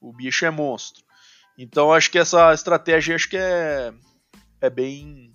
o 0.00 0.12
bicho 0.12 0.44
é 0.44 0.50
monstro. 0.50 1.04
Então 1.56 1.92
acho 1.92 2.10
que 2.10 2.18
essa 2.18 2.52
estratégia 2.52 3.14
acho 3.14 3.28
que 3.28 3.36
é, 3.36 3.92
é 4.60 4.68
bem 4.68 5.32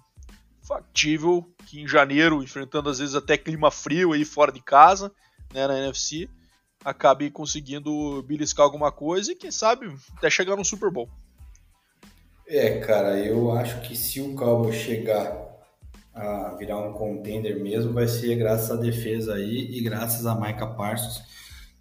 factível 0.70 1.52
que 1.66 1.82
em 1.82 1.88
janeiro, 1.88 2.44
enfrentando 2.44 2.90
às 2.90 3.00
vezes 3.00 3.16
até 3.16 3.36
clima 3.36 3.72
frio 3.72 4.14
aí 4.14 4.24
fora 4.24 4.52
de 4.52 4.62
casa, 4.62 5.12
né, 5.52 5.68
na 5.68 5.80
NFC, 5.80 6.30
acabe 6.86 7.32
conseguindo 7.32 8.22
beliscar 8.22 8.66
alguma 8.66 8.92
coisa 8.92 9.32
e 9.32 9.36
quem 9.36 9.50
sabe 9.50 9.92
até 10.16 10.30
chegar 10.30 10.56
no 10.56 10.64
Super 10.64 10.92
Bowl. 10.92 11.10
É, 12.48 12.80
cara, 12.80 13.18
eu 13.18 13.52
acho 13.52 13.82
que 13.82 13.96
se 13.96 14.22
o 14.22 14.36
Cowboys 14.36 14.76
chegar 14.76 15.50
a 16.14 16.56
virar 16.56 16.78
um 16.78 16.94
contender 16.94 17.60
mesmo, 17.60 17.94
vai 17.94 18.08
ser 18.08 18.36
graças 18.36 18.70
à 18.70 18.76
defesa 18.76 19.36
aí 19.36 19.72
e 19.72 19.82
graças 19.82 20.26
a 20.26 20.36
Micah 20.36 20.68
Parsons, 20.68 21.24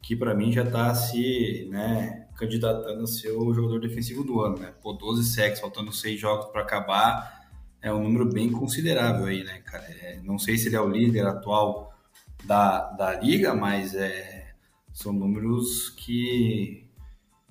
que 0.02 0.16
para 0.16 0.34
mim 0.34 0.50
já 0.50 0.64
está 0.64 0.94
se, 0.94 1.68
né, 1.70 2.26
candidatando 2.36 3.04
a 3.04 3.06
ser 3.06 3.32
o 3.32 3.52
jogador 3.52 3.80
defensivo 3.80 4.24
do 4.24 4.40
ano, 4.40 4.58
né? 4.58 4.72
Pô, 4.82 4.92
12 4.92 5.34
sacks, 5.34 5.60
faltando 5.60 5.92
6 5.92 6.20
jogos 6.20 6.46
para 6.52 6.62
acabar, 6.62 7.37
é 7.80 7.92
um 7.92 8.02
número 8.02 8.26
bem 8.26 8.50
considerável 8.50 9.26
aí, 9.26 9.44
né, 9.44 9.60
cara? 9.64 9.84
É, 9.84 10.20
não 10.22 10.38
sei 10.38 10.56
se 10.56 10.68
ele 10.68 10.76
é 10.76 10.80
o 10.80 10.88
líder 10.88 11.26
atual 11.26 11.94
da, 12.44 12.90
da 12.92 13.14
liga, 13.14 13.54
mas 13.54 13.94
é, 13.94 14.52
são 14.92 15.12
números 15.12 15.90
que, 15.90 16.88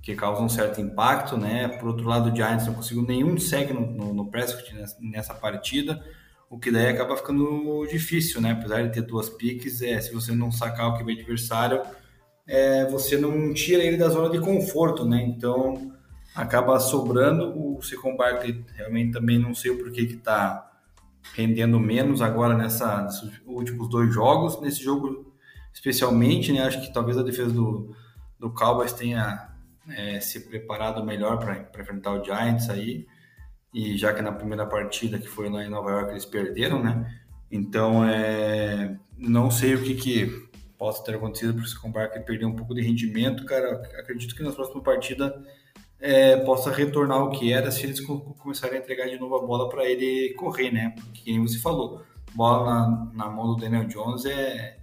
que 0.02 0.16
causam 0.16 0.46
um 0.46 0.50
certo 0.50 0.82
impacto, 0.82 1.38
né? 1.38 1.68
Por 1.68 1.90
outro 1.90 2.08
lado, 2.08 2.32
o 2.32 2.36
Giants 2.36 2.68
não 2.68 2.74
conseguiu 2.74 3.04
nenhum 3.04 3.38
sec 3.38 3.72
no, 3.72 3.82
no, 3.86 4.13
no 4.13 4.26
Prescott 4.26 4.74
nessa, 4.76 4.98
nessa, 5.00 5.34
partida, 5.34 6.04
o 6.50 6.60
que 6.60 6.72
daí 6.72 6.88
acaba 6.88 7.16
ficando 7.16 7.86
difícil, 7.88 8.42
né? 8.42 8.52
Apesar 8.52 8.84
de 8.84 8.94
ter 8.94 9.02
duas 9.02 9.30
piques, 9.30 9.82
é, 9.82 10.00
se 10.02 10.13
você 10.13 10.34
não 10.34 10.52
sacar 10.52 10.90
o 10.90 10.98
que 10.98 11.04
vem 11.04 11.18
adversário, 11.18 11.82
é, 12.46 12.86
você 12.86 13.18
não 13.18 13.54
tira 13.54 13.84
ele 13.84 13.98
da 13.98 14.10
zona 14.10 14.30
de 14.30 14.40
conforto, 14.40 15.06
né? 15.06 15.22
Então 15.22 15.97
acaba 16.38 16.80
sobrando. 16.80 17.52
O 17.58 17.82
Secon 17.82 18.15
Barkley 18.15 18.63
realmente 18.76 19.12
também 19.12 19.39
não 19.39 19.56
sei 19.56 19.71
o 19.71 19.80
porquê 19.80 20.06
que 20.06 20.13
está 20.13 20.71
rendendo 21.34 21.80
menos 21.80 22.21
agora 22.21 22.56
nessa, 22.56 23.02
nesses 23.02 23.41
últimos 23.45 23.89
dois 23.89 24.13
jogos. 24.13 24.62
Nesse 24.62 24.84
jogo, 24.84 25.34
especialmente, 25.73 26.54
né, 26.54 26.62
acho 26.62 26.80
que 26.80 26.93
talvez 26.93 27.17
a 27.17 27.23
defesa 27.23 27.52
do, 27.52 27.95
do 28.39 28.52
Cowboys 28.52 28.93
tenha 28.93 29.50
é, 29.89 30.19
se 30.19 30.41
preparado 30.41 31.04
melhor 31.04 31.39
para 31.39 31.82
enfrentar 31.82 32.12
o 32.12 32.23
Giants 32.23 32.69
aí. 32.69 33.08
E 33.73 33.97
já 33.97 34.13
que 34.13 34.21
na 34.21 34.32
primeira 34.32 34.65
partida 34.65 35.19
que 35.19 35.28
foi 35.28 35.50
lá 35.50 35.63
em 35.63 35.69
Nova 35.69 35.91
York 35.91 36.12
eles 36.12 36.26
perderam, 36.26 36.82
né? 36.82 37.19
Então, 37.52 38.06
é, 38.06 38.95
não 39.17 39.50
sei 39.50 39.76
o 39.76 39.84
que, 39.84 39.95
que 39.95 40.47
possa 40.78 41.04
ter 41.04 41.15
acontecido 41.15 41.54
para 41.54 41.63
o 41.63 41.67
Secon 41.67 41.91
Barkley 41.91 42.23
perder 42.23 42.45
um 42.45 42.56
pouco 42.56 42.76
de 42.76 42.82
rendimento, 42.82 43.45
cara. 43.45 43.82
Acredito 44.00 44.36
que 44.36 44.43
na 44.43 44.52
próxima 44.52 44.82
partida 44.82 45.43
é, 46.00 46.38
possa 46.38 46.72
retornar 46.72 47.18
ao 47.18 47.32
que 47.32 47.52
era 47.52 47.72
se 47.72 47.84
eles 47.84 48.00
começarem 48.00 48.78
a 48.78 48.82
entregar 48.82 49.08
de 49.08 49.18
novo 49.18 49.36
a 49.36 49.46
bola 49.46 49.70
para 49.70 49.86
ele 49.86 50.34
correr, 50.36 50.72
né? 50.72 50.94
Porque, 50.96 51.32
como 51.32 51.48
você 51.48 51.60
falou, 51.60 52.04
bola 52.34 52.66
na, 52.66 53.12
na, 53.14 53.30
mão 53.30 53.48
do 53.48 53.56
Daniel 53.56 53.86
Jones 53.86 54.26
é, 54.26 54.78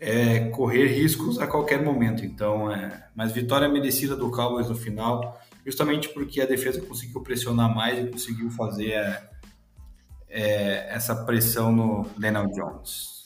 é 0.00 0.40
correr 0.50 0.86
riscos 0.86 1.38
a 1.38 1.46
qualquer 1.46 1.82
momento. 1.82 2.24
Então, 2.24 2.72
é, 2.72 3.08
mas 3.14 3.32
vitória 3.32 3.68
merecida 3.68 4.16
do 4.16 4.30
Cowboys 4.30 4.68
no 4.68 4.74
final, 4.74 5.38
justamente 5.64 6.08
porque 6.08 6.40
a 6.40 6.46
defesa 6.46 6.80
conseguiu 6.80 7.20
pressionar 7.22 7.74
mais 7.74 7.98
e 7.98 8.10
conseguiu 8.10 8.50
fazer 8.50 8.92
é, 8.92 9.30
é 10.28 10.94
essa 10.94 11.14
pressão 11.24 11.70
no 11.70 12.06
Daniel 12.16 12.46
Jones. 12.46 13.18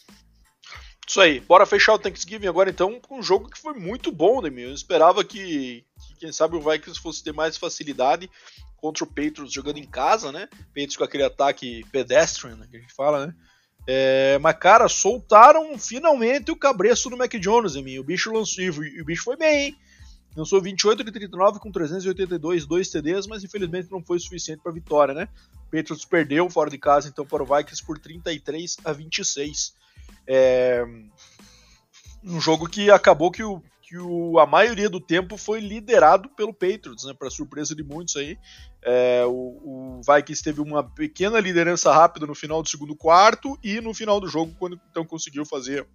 Isso 1.06 1.20
aí, 1.20 1.40
bora 1.40 1.66
fechar 1.66 1.92
o 1.92 1.98
Thanksgiving 1.98 2.46
agora 2.46 2.70
então 2.70 2.98
com 2.98 3.18
um 3.18 3.22
jogo 3.22 3.50
que 3.50 3.58
foi 3.58 3.74
muito 3.74 4.10
bom, 4.10 4.40
Demi. 4.40 4.62
Eu 4.62 4.72
esperava 4.72 5.22
que, 5.22 5.84
quem 6.22 6.30
sabe 6.30 6.54
o 6.54 6.60
Vikings 6.60 7.00
fosse 7.00 7.24
ter 7.24 7.32
mais 7.32 7.56
facilidade 7.56 8.30
contra 8.76 9.02
o 9.02 9.06
Patriots 9.08 9.52
jogando 9.52 9.78
em 9.78 9.86
casa, 9.86 10.30
né? 10.30 10.48
Patriots 10.68 10.96
com 10.96 11.02
aquele 11.02 11.24
ataque 11.24 11.84
pedestrian, 11.90 12.54
né, 12.54 12.68
que 12.70 12.76
a 12.76 12.80
gente 12.80 12.94
fala, 12.94 13.26
né? 13.26 13.34
É, 13.88 14.38
mas, 14.38 14.56
cara, 14.56 14.88
soltaram 14.88 15.76
finalmente 15.76 16.52
o 16.52 16.56
cabreço 16.56 17.10
do 17.10 17.16
Mac 17.16 17.32
Jones 17.34 17.74
em 17.74 17.82
mim. 17.82 17.98
O 17.98 18.04
bicho 18.04 18.32
lançou, 18.32 18.62
e 18.62 19.00
o 19.00 19.04
bicho 19.04 19.24
foi 19.24 19.36
bem, 19.36 19.66
hein? 19.66 19.76
Lançou 20.36 20.62
28 20.62 21.02
de 21.02 21.10
39 21.10 21.58
com 21.58 21.72
382, 21.72 22.66
2 22.66 22.88
TDs, 22.88 23.26
mas 23.26 23.42
infelizmente 23.42 23.90
não 23.90 24.00
foi 24.00 24.20
suficiente 24.20 24.62
para 24.62 24.70
vitória, 24.70 25.12
né? 25.12 25.28
Patriots 25.72 26.04
perdeu 26.04 26.48
fora 26.48 26.70
de 26.70 26.78
casa, 26.78 27.08
então, 27.08 27.26
para 27.26 27.42
o 27.42 27.46
Vikings 27.46 27.84
por 27.84 27.98
33 27.98 28.76
a 28.84 28.92
26. 28.92 29.74
É... 30.24 30.84
Um 32.22 32.40
jogo 32.40 32.68
que 32.68 32.92
acabou 32.92 33.32
que 33.32 33.42
o 33.42 33.60
que 33.92 33.98
o, 33.98 34.38
a 34.38 34.46
maioria 34.46 34.88
do 34.88 34.98
tempo 34.98 35.36
foi 35.36 35.60
liderado 35.60 36.30
pelo 36.30 36.54
Patriots, 36.54 37.04
né, 37.04 37.12
para 37.12 37.28
surpresa 37.28 37.74
de 37.74 37.84
muitos 37.84 38.16
aí. 38.16 38.38
É, 38.82 39.22
o, 39.26 39.98
o, 40.00 40.00
Vikings 40.00 40.42
teve 40.42 40.62
uma 40.62 40.82
pequena 40.82 41.38
liderança 41.38 41.92
rápida 41.92 42.26
no 42.26 42.34
final 42.34 42.62
do 42.62 42.68
segundo 42.70 42.96
quarto 42.96 43.58
e 43.62 43.82
no 43.82 43.92
final 43.92 44.18
do 44.18 44.26
jogo, 44.26 44.56
quando 44.58 44.80
então 44.90 45.04
conseguiu 45.04 45.44
fazer 45.44 45.86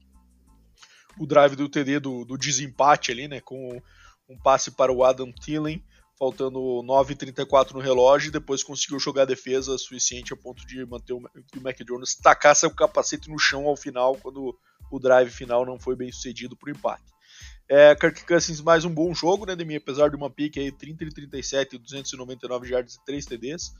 o 1.17 1.25
drive 1.25 1.55
do 1.55 1.67
TD 1.67 1.99
do, 1.99 2.23
do 2.23 2.37
desempate 2.37 3.11
ali, 3.11 3.27
né, 3.27 3.41
com 3.41 3.81
um 4.29 4.37
passe 4.37 4.69
para 4.69 4.93
o 4.93 5.03
Adam 5.03 5.31
Thielen, 5.31 5.83
faltando 6.19 6.59
9,34 6.59 7.71
no 7.71 7.79
relógio, 7.79 8.27
e 8.27 8.31
depois 8.31 8.61
conseguiu 8.61 8.99
jogar 8.99 9.23
a 9.23 9.25
defesa 9.25 9.75
suficiente 9.75 10.31
a 10.31 10.37
ponto 10.37 10.63
de 10.67 10.85
manter 10.85 11.13
o, 11.13 11.21
que 11.51 11.57
o 11.57 11.63
Mac 11.63 11.79
Jones 11.79 12.15
tacasse 12.15 12.63
o 12.63 12.75
capacete 12.75 13.27
no 13.27 13.39
chão 13.39 13.65
ao 13.65 13.75
final, 13.75 14.15
quando 14.17 14.55
o 14.91 14.99
drive 14.99 15.31
final 15.31 15.65
não 15.65 15.79
foi 15.79 15.95
bem 15.95 16.11
sucedido 16.11 16.55
para 16.55 16.67
o 16.71 16.75
empate. 16.75 17.16
É, 17.69 17.93
Kirk 17.95 18.25
Cousins 18.25 18.61
mais 18.61 18.85
um 18.85 18.89
bom 18.89 19.13
jogo, 19.13 19.45
né, 19.45 19.55
Demi? 19.55 19.75
Apesar 19.75 20.09
de 20.09 20.15
uma 20.15 20.29
pique 20.29 20.59
aí 20.59 20.71
30 20.71 21.03
e 21.03 21.09
37, 21.09 21.77
299 21.77 22.71
yards 22.71 22.95
e 22.95 23.05
3 23.05 23.25
TDs. 23.25 23.73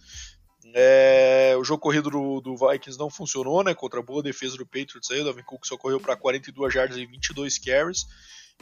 É, 0.74 1.56
o 1.58 1.64
jogo 1.64 1.82
corrido 1.82 2.10
do, 2.10 2.42
do, 2.42 2.58
Vikings 2.58 3.00
não 3.00 3.10
funcionou, 3.10 3.64
né? 3.64 3.74
Contra 3.74 4.00
a 4.00 4.04
boa 4.04 4.22
defesa 4.22 4.58
do 4.58 4.66
Patriots 4.66 5.10
aí. 5.10 5.22
O 5.22 5.24
Dalvin 5.24 5.44
Cook 5.44 5.66
só 5.66 5.78
correu 5.78 6.00
para 6.00 6.18
42 6.18 6.76
yards 6.76 6.98
e 6.98 7.06
22 7.06 7.58
carries. 7.58 8.06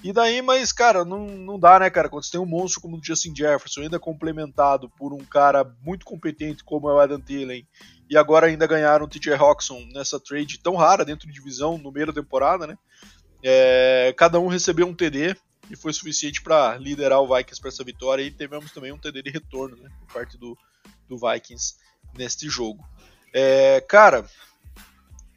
E 0.03 0.13
daí, 0.13 0.41
mas, 0.41 0.71
cara, 0.71 1.03
não, 1.03 1.25
não 1.25 1.57
dá, 1.57 1.79
né, 1.79 1.89
cara? 1.89 2.09
Quando 2.09 2.23
você 2.23 2.31
tem 2.31 2.39
um 2.39 2.45
monstro 2.45 2.81
como 2.81 2.97
o 2.97 3.03
Justin 3.03 3.33
Jefferson, 3.35 3.81
ainda 3.81 3.97
complementado 3.97 4.89
por 4.89 5.13
um 5.13 5.23
cara 5.23 5.63
muito 5.81 6.05
competente 6.05 6.63
como 6.63 6.89
é 6.89 6.93
o 6.93 6.99
Adam 6.99 7.19
Thielen, 7.19 7.65
e 8.09 8.17
agora 8.17 8.45
ainda 8.45 8.67
ganharam 8.67 9.05
o 9.05 9.07
TJ 9.07 9.33
Hawkinson 9.33 9.87
nessa 9.93 10.19
trade 10.19 10.59
tão 10.59 10.75
rara 10.75 11.03
dentro 11.03 11.27
de 11.27 11.33
divisão 11.33 11.77
no 11.77 11.91
meio 11.91 12.07
da 12.07 12.13
temporada, 12.13 12.67
né? 12.67 12.77
É, 13.43 14.13
cada 14.17 14.39
um 14.39 14.47
recebeu 14.47 14.87
um 14.87 14.93
TD 14.93 15.35
e 15.69 15.75
foi 15.75 15.93
suficiente 15.93 16.41
para 16.41 16.77
liderar 16.77 17.21
o 17.21 17.35
Vikings 17.35 17.59
para 17.59 17.69
essa 17.69 17.83
vitória. 17.83 18.23
E 18.23 18.31
tivemos 18.31 18.71
também 18.71 18.91
um 18.91 18.97
TD 18.97 19.21
de 19.21 19.29
retorno 19.29 19.75
né, 19.77 19.89
por 19.99 20.13
parte 20.13 20.37
do, 20.37 20.57
do 21.07 21.17
Vikings 21.17 21.75
neste 22.17 22.47
jogo. 22.49 22.83
É, 23.33 23.81
cara, 23.81 24.25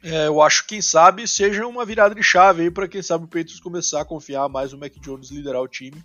é, 0.01 0.27
eu 0.27 0.41
acho 0.41 0.63
que 0.63 0.69
quem 0.69 0.81
sabe 0.81 1.27
seja 1.27 1.67
uma 1.67 1.85
virada 1.85 2.15
de 2.15 2.23
chave 2.23 2.71
para 2.71 2.87
quem 2.87 3.01
sabe 3.01 3.25
o 3.25 3.27
Patriots 3.27 3.59
começar 3.59 4.01
a 4.01 4.05
confiar 4.05 4.47
mais 4.47 4.71
no 4.71 4.77
Mac 4.77 4.93
Jones 4.99 5.29
liderar 5.29 5.61
o 5.61 5.67
time. 5.67 6.03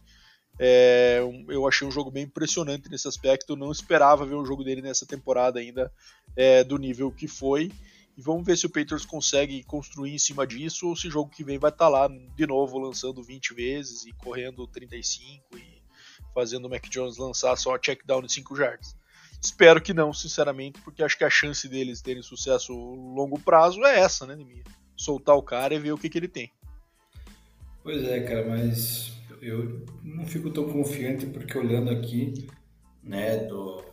É, 0.59 1.21
eu 1.49 1.67
achei 1.67 1.87
um 1.87 1.91
jogo 1.91 2.11
bem 2.11 2.25
impressionante 2.25 2.89
nesse 2.89 3.09
aspecto. 3.09 3.53
Eu 3.53 3.57
não 3.57 3.71
esperava 3.71 4.27
ver 4.27 4.35
um 4.35 4.47
jogo 4.47 4.65
dele 4.65 4.83
nessa 4.83 5.07
temporada 5.07 5.61
ainda 5.61 5.93
é, 6.37 6.65
do 6.65 6.77
nível 6.77 7.11
que 7.11 7.29
foi. 7.29 7.73
E 8.17 8.23
vamos 8.23 8.45
ver 8.47 8.57
se 8.57 8.67
o 8.67 8.71
Patriots 8.71 9.05
consegue 9.05 9.63
construir 9.65 10.15
em 10.15 10.19
cima 10.19 10.47
disso 10.47 10.89
ou 10.89 10.97
se 10.97 11.09
o 11.09 11.11
jogo 11.11 11.31
que 11.31 11.43
vem 11.43 11.59
vai 11.59 11.71
estar 11.71 11.87
tá 11.87 11.89
lá 11.89 12.09
de 12.09 12.47
novo 12.47 12.79
lançando 12.79 13.23
20 13.23 13.55
vezes 13.55 14.05
e 14.07 14.13
correndo 14.13 14.67
35 14.69 15.59
e 15.59 15.83
fazendo 16.33 16.67
o 16.67 16.71
Mac 16.71 16.89
Jones 16.89 17.17
lançar 17.17 17.57
só 17.57 17.77
check 17.79 18.05
down 18.05 18.23
de 18.23 18.33
5 18.33 18.55
jardas. 18.57 18.97
Espero 19.43 19.81
que 19.81 19.93
não, 19.93 20.13
sinceramente, 20.13 20.81
porque 20.81 21.03
acho 21.03 21.19
que 21.19 21.25
a 21.25 21.31
chance 21.31 21.69
deles 21.69 22.01
terem 22.01 22.23
sucesso 22.23 22.73
longo 22.73 23.39
prazo 23.39 23.85
é 23.85 24.01
essa, 24.01 24.27
né, 24.27 24.35
Nemir? 24.35 24.65
Soltar 24.97 25.37
o 25.37 25.43
cara 25.43 25.75
e 25.75 25.79
ver 25.79 25.93
o 25.93 25.99
que, 25.99 26.09
que 26.09 26.17
ele 26.17 26.29
tem. 26.29 26.51
Pois 27.83 28.03
é, 28.05 28.21
cara, 28.21 28.49
mas 28.49 29.13
eu 29.43 29.85
não 30.03 30.25
fico 30.25 30.51
tão 30.51 30.73
confiante 30.73 31.27
porque 31.27 31.59
olhando 31.59 31.91
aqui, 31.91 32.49
né, 33.03 33.37
do, 33.37 33.85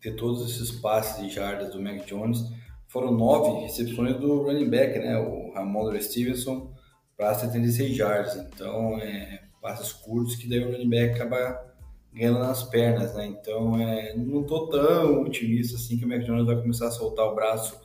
de 0.00 0.12
todos 0.12 0.50
esses 0.50 0.70
passes 0.70 1.22
e 1.22 1.28
jardas 1.28 1.70
do 1.70 1.82
Mac 1.82 2.06
Jones, 2.06 2.50
foram 2.94 3.10
nove 3.10 3.62
recepções 3.62 4.16
do 4.20 4.44
running 4.44 4.70
back, 4.70 4.96
né, 5.00 5.18
o 5.18 5.52
Ramon 5.52 6.00
Stevenson, 6.00 6.72
para 7.16 7.34
76 7.34 7.96
jardas. 7.96 8.36
Então, 8.36 9.00
é, 9.00 9.42
passes 9.60 9.92
curtos 9.92 10.36
que 10.36 10.48
daí 10.48 10.60
o 10.60 10.70
running 10.70 10.88
back 10.88 11.14
acaba 11.20 11.74
ganhando 12.12 12.38
nas 12.38 12.62
pernas, 12.62 13.12
né? 13.14 13.26
Então, 13.26 13.76
é, 13.80 14.14
não 14.14 14.44
tô 14.44 14.68
tão 14.68 15.22
otimista 15.22 15.74
assim 15.74 15.98
que 15.98 16.04
o 16.04 16.12
McDonald's 16.12 16.46
vai 16.46 16.62
começar 16.62 16.86
a 16.86 16.92
soltar 16.92 17.26
o 17.26 17.34
braço, 17.34 17.80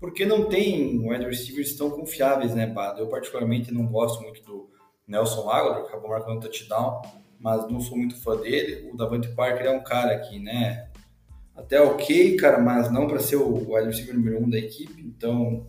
porque 0.00 0.26
não 0.26 0.46
tem 0.46 0.98
wide 0.98 1.26
receivers 1.26 1.76
tão 1.76 1.88
confiáveis, 1.88 2.52
né, 2.52 2.66
Bado? 2.66 3.02
Eu 3.02 3.06
particularmente 3.06 3.72
não 3.72 3.86
gosto 3.86 4.20
muito 4.20 4.42
do 4.42 4.68
Nelson 5.06 5.48
Aguilar, 5.48 5.82
acabou 5.82 6.10
marcando 6.10 6.38
um 6.38 6.40
touchdown, 6.40 7.02
mas 7.38 7.70
não 7.70 7.78
sou 7.78 7.96
muito 7.96 8.20
fã 8.20 8.36
dele. 8.36 8.90
O 8.92 8.96
Davante 8.96 9.28
Parker 9.28 9.66
é 9.66 9.70
um 9.70 9.84
cara 9.84 10.18
que, 10.18 10.40
né, 10.40 10.89
até 11.54 11.80
ok, 11.80 12.36
cara, 12.36 12.58
mas 12.58 12.90
não 12.90 13.06
para 13.06 13.20
ser 13.20 13.36
o 13.36 13.74
wide 13.74 13.88
receiver 13.88 14.14
número 14.14 14.42
um 14.42 14.50
da 14.50 14.58
equipe, 14.58 15.02
então... 15.02 15.66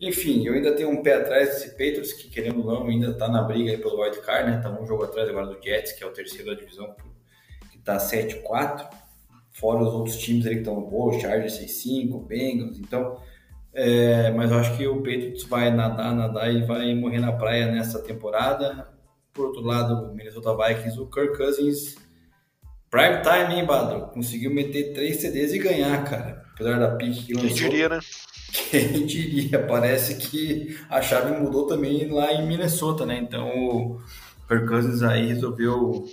Enfim, 0.00 0.44
eu 0.44 0.54
ainda 0.54 0.74
tenho 0.74 0.90
um 0.90 1.00
pé 1.00 1.14
atrás 1.14 1.50
desse 1.50 1.70
Patriots, 1.70 2.12
que 2.12 2.28
querendo 2.28 2.58
ou 2.58 2.66
não, 2.66 2.88
ainda 2.88 3.14
tá 3.14 3.28
na 3.28 3.40
briga 3.40 3.70
aí 3.70 3.78
pelo 3.78 4.02
wild 4.02 4.20
card, 4.22 4.50
né? 4.50 4.58
Tá 4.60 4.68
um 4.68 4.84
jogo 4.84 5.04
atrás 5.04 5.28
agora 5.28 5.46
do 5.46 5.62
Jets, 5.62 5.92
que 5.92 6.02
é 6.02 6.06
o 6.08 6.10
terceiro 6.10 6.46
da 6.46 6.54
divisão 6.54 6.92
tá 7.84 7.96
7-4, 7.98 8.88
fora 9.50 9.82
os 9.82 9.92
outros 9.92 10.16
times 10.18 10.46
ali 10.46 10.56
que 10.56 10.60
estão 10.62 10.80
boa, 10.80 11.18
Chargers 11.18 11.58
6-5, 11.58 12.26
Bengals, 12.26 12.78
então, 12.78 13.20
é, 13.72 14.30
mas 14.30 14.50
eu 14.50 14.58
acho 14.58 14.76
que 14.76 14.86
o 14.86 14.96
Patriots 14.96 15.44
vai 15.44 15.70
nadar, 15.70 16.14
nadar 16.14 16.52
e 16.52 16.62
vai 16.64 16.94
morrer 16.94 17.20
na 17.20 17.32
praia 17.32 17.70
nessa 17.70 17.98
temporada. 18.00 18.88
Por 19.32 19.46
outro 19.46 19.62
lado, 19.62 20.10
o 20.10 20.14
Minnesota 20.14 20.54
Vikings, 20.54 21.00
o 21.00 21.06
Kirk 21.06 21.36
Cousins, 21.36 21.96
prime 22.92 23.22
time, 23.22 23.58
hein, 23.58 23.66
Badro? 23.66 24.08
Conseguiu 24.08 24.54
meter 24.54 24.92
3 24.92 25.16
CDs 25.16 25.54
e 25.54 25.58
ganhar, 25.58 26.04
cara. 26.04 26.44
Apesar 26.52 26.78
da 26.78 26.94
pique 26.94 27.24
que 27.24 27.32
lançou. 27.32 27.48
Quem 27.48 27.70
diria, 27.70 27.88
né? 27.88 28.00
Quem 28.52 29.06
diria? 29.06 29.66
Parece 29.66 30.16
que 30.16 30.78
a 30.90 31.00
chave 31.00 31.40
mudou 31.40 31.66
também 31.66 32.06
lá 32.10 32.30
em 32.34 32.46
Minnesota, 32.46 33.06
né? 33.06 33.18
Então 33.18 33.48
o 33.48 34.00
Kirk 34.46 34.66
Cousins 34.66 35.02
aí 35.02 35.26
resolveu 35.28 36.04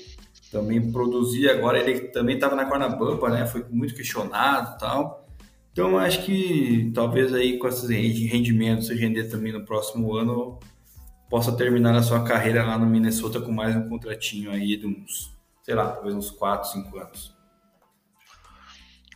também 0.50 0.92
produzir 0.92 1.50
agora, 1.50 1.78
ele 1.78 2.08
também 2.08 2.36
estava 2.36 2.56
na 2.56 2.66
corna 2.66 2.88
bamba, 2.88 3.30
né? 3.30 3.46
Foi 3.46 3.66
muito 3.70 3.94
questionado 3.94 4.76
e 4.76 4.80
tal. 4.80 5.28
Então 5.74 5.98
acho 5.98 6.24
que 6.24 6.92
talvez 6.96 7.34
aí 7.34 7.58
com 7.58 7.68
esses 7.68 7.90
rendimentos, 7.90 8.88
se 8.88 8.96
render 8.96 9.26
também 9.26 9.52
no 9.52 9.66
próximo 9.66 10.16
ano, 10.16 10.58
possa 11.30 11.52
terminar 11.52 11.94
a 11.94 12.02
sua 12.02 12.24
carreira 12.24 12.64
lá 12.64 12.78
no 12.78 12.86
Minnesota 12.86 13.42
com 13.42 13.52
mais 13.52 13.76
um 13.76 13.88
contratinho 13.88 14.50
aí 14.50 14.78
de 14.78 14.88
uns, 14.88 15.39
sei 15.70 15.76
lá, 15.76 15.92
talvez 15.92 16.16
uns 16.16 16.32
4, 16.32 16.72
5 16.72 16.98
anos. 16.98 17.32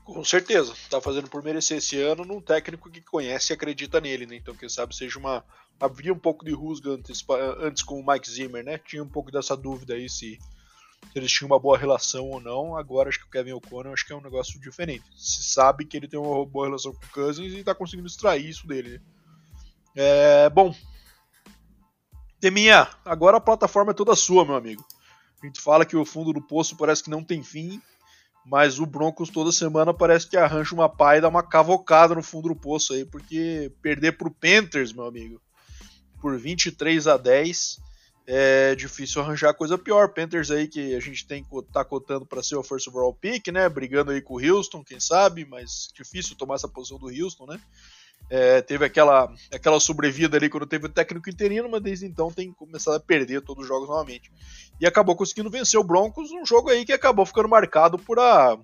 Com 0.04 0.24
certeza, 0.24 0.72
tá 0.88 1.02
fazendo 1.02 1.28
por 1.28 1.42
merecer 1.42 1.80
esse 1.80 2.00
ano 2.00 2.24
num 2.24 2.40
técnico 2.40 2.92
que 2.92 3.02
conhece 3.02 3.52
e 3.52 3.56
acredita 3.56 4.00
nele, 4.00 4.28
né? 4.28 4.36
Então, 4.36 4.56
quem 4.56 4.70
sabe 4.70 4.96
seja 4.96 5.18
uma. 5.18 5.44
Havia 5.80 6.14
um 6.14 6.20
pouco 6.20 6.46
de 6.46 6.52
rusga 6.52 6.92
antes, 6.92 7.26
antes 7.60 7.82
com 7.82 8.00
o 8.00 8.06
Mike 8.06 8.30
Zimmer, 8.30 8.64
né? 8.64 8.78
Tinha 8.78 9.02
um 9.02 9.10
pouco 9.10 9.32
dessa 9.32 9.58
dúvida 9.58 9.96
aí 9.96 10.08
se 10.08 10.38
se 11.12 11.18
eles 11.18 11.32
tinham 11.32 11.48
uma 11.48 11.60
boa 11.60 11.76
relação 11.76 12.30
ou 12.30 12.40
não. 12.40 12.78
Agora 12.78 13.10
acho 13.10 13.20
que 13.20 13.26
o 13.26 13.30
Kevin 13.32 13.54
O'Connor 13.54 13.92
acho 13.92 14.06
que 14.06 14.14
é 14.14 14.16
um 14.16 14.22
negócio 14.22 14.60
diferente. 14.62 15.04
Se 15.18 15.44
sabe 15.44 15.86
que 15.86 15.98
ele 15.98 16.08
tem 16.08 16.20
uma 16.20 16.46
boa 16.46 16.68
relação 16.68 16.94
com 16.94 17.04
o 17.04 17.10
Cousins 17.10 17.52
e 17.52 17.58
está 17.58 17.74
conseguindo 17.74 18.08
extrair 18.08 18.48
isso 18.48 18.68
dele. 18.68 18.92
Né? 18.92 19.02
É, 19.96 20.50
bom, 20.52 20.74
Teminha, 22.40 22.88
agora 23.04 23.38
a 23.38 23.42
plataforma 23.42 23.92
é 23.92 23.96
toda 23.96 24.16
sua, 24.16 24.46
meu 24.46 24.56
amigo. 24.56 24.86
A 25.44 25.46
gente 25.46 25.60
fala 25.60 25.86
que 25.86 25.98
o 25.98 26.06
fundo 26.06 26.32
do 26.32 26.42
poço 26.42 26.78
parece 26.78 27.04
que 27.04 27.10
não 27.10 27.22
tem 27.22 27.44
fim, 27.44 27.82
mas 28.46 28.80
o 28.80 28.86
Broncos 28.86 29.30
toda 29.30 29.52
semana 29.52 29.94
parece 29.94 30.30
que 30.30 30.38
arranja 30.38 30.74
uma 30.74 30.88
pá 30.88 31.18
e 31.18 31.22
dá 31.22 31.28
uma 31.28 31.44
cavocada 31.44 32.16
no 32.16 32.24
fundo 32.24 32.48
do 32.48 32.56
poço 32.56 32.94
aí, 32.94 33.04
porque 33.04 33.70
perder 33.82 34.14
pro 34.14 34.32
Panthers, 34.32 34.94
meu 34.94 35.06
amigo, 35.06 35.42
por 36.22 36.38
23 36.38 37.08
a 37.08 37.18
10 37.18 37.82
é 38.26 38.74
difícil 38.76 39.22
arranjar 39.22 39.54
coisa 39.54 39.78
pior. 39.78 40.14
Panthers 40.14 40.50
aí 40.50 40.68
que 40.68 40.96
a 40.96 41.00
gente 41.00 41.28
tem 41.28 41.46
tá 41.74 41.84
cotando 41.84 42.26
para 42.26 42.42
ser 42.42 42.56
o 42.56 42.64
first 42.64 42.88
overall 42.88 43.14
pick, 43.14 43.48
né? 43.50 43.68
Brigando 43.68 44.12
aí 44.12 44.22
com 44.22 44.36
o 44.36 44.40
Houston, 44.40 44.82
quem 44.82 45.00
sabe, 45.00 45.44
mas 45.46 45.90
difícil 45.94 46.38
tomar 46.38 46.56
essa 46.56 46.70
posição 46.70 46.98
do 46.98 47.10
Houston, 47.10 47.46
né? 47.48 47.60
É, 48.30 48.62
teve 48.62 48.86
aquela, 48.86 49.32
aquela 49.54 49.80
sobrevida 49.80 50.38
ali 50.38 50.50
quando 50.50 50.66
teve 50.66 50.88
o 50.88 50.90
técnico 50.90 51.30
interino, 51.30 51.70
mas 51.70 51.82
desde 51.82 52.06
então 52.06 52.32
tem 52.32 52.52
começado 52.52 52.96
a 52.96 53.00
perder 53.00 53.42
todos 53.42 53.64
os 53.64 53.68
jogos 53.68 53.88
novamente. 53.88 54.32
E 54.80 54.88
acabou 54.88 55.16
conseguindo 55.16 55.50
vencer 55.50 55.80
o 55.80 55.84
Broncos, 55.84 56.32
um 56.32 56.46
jogo 56.46 56.70
aí 56.70 56.86
que 56.86 56.94
acabou 56.94 57.26
ficando 57.26 57.50
marcado 57.50 57.98
por 57.98 58.20
a 58.20 58.58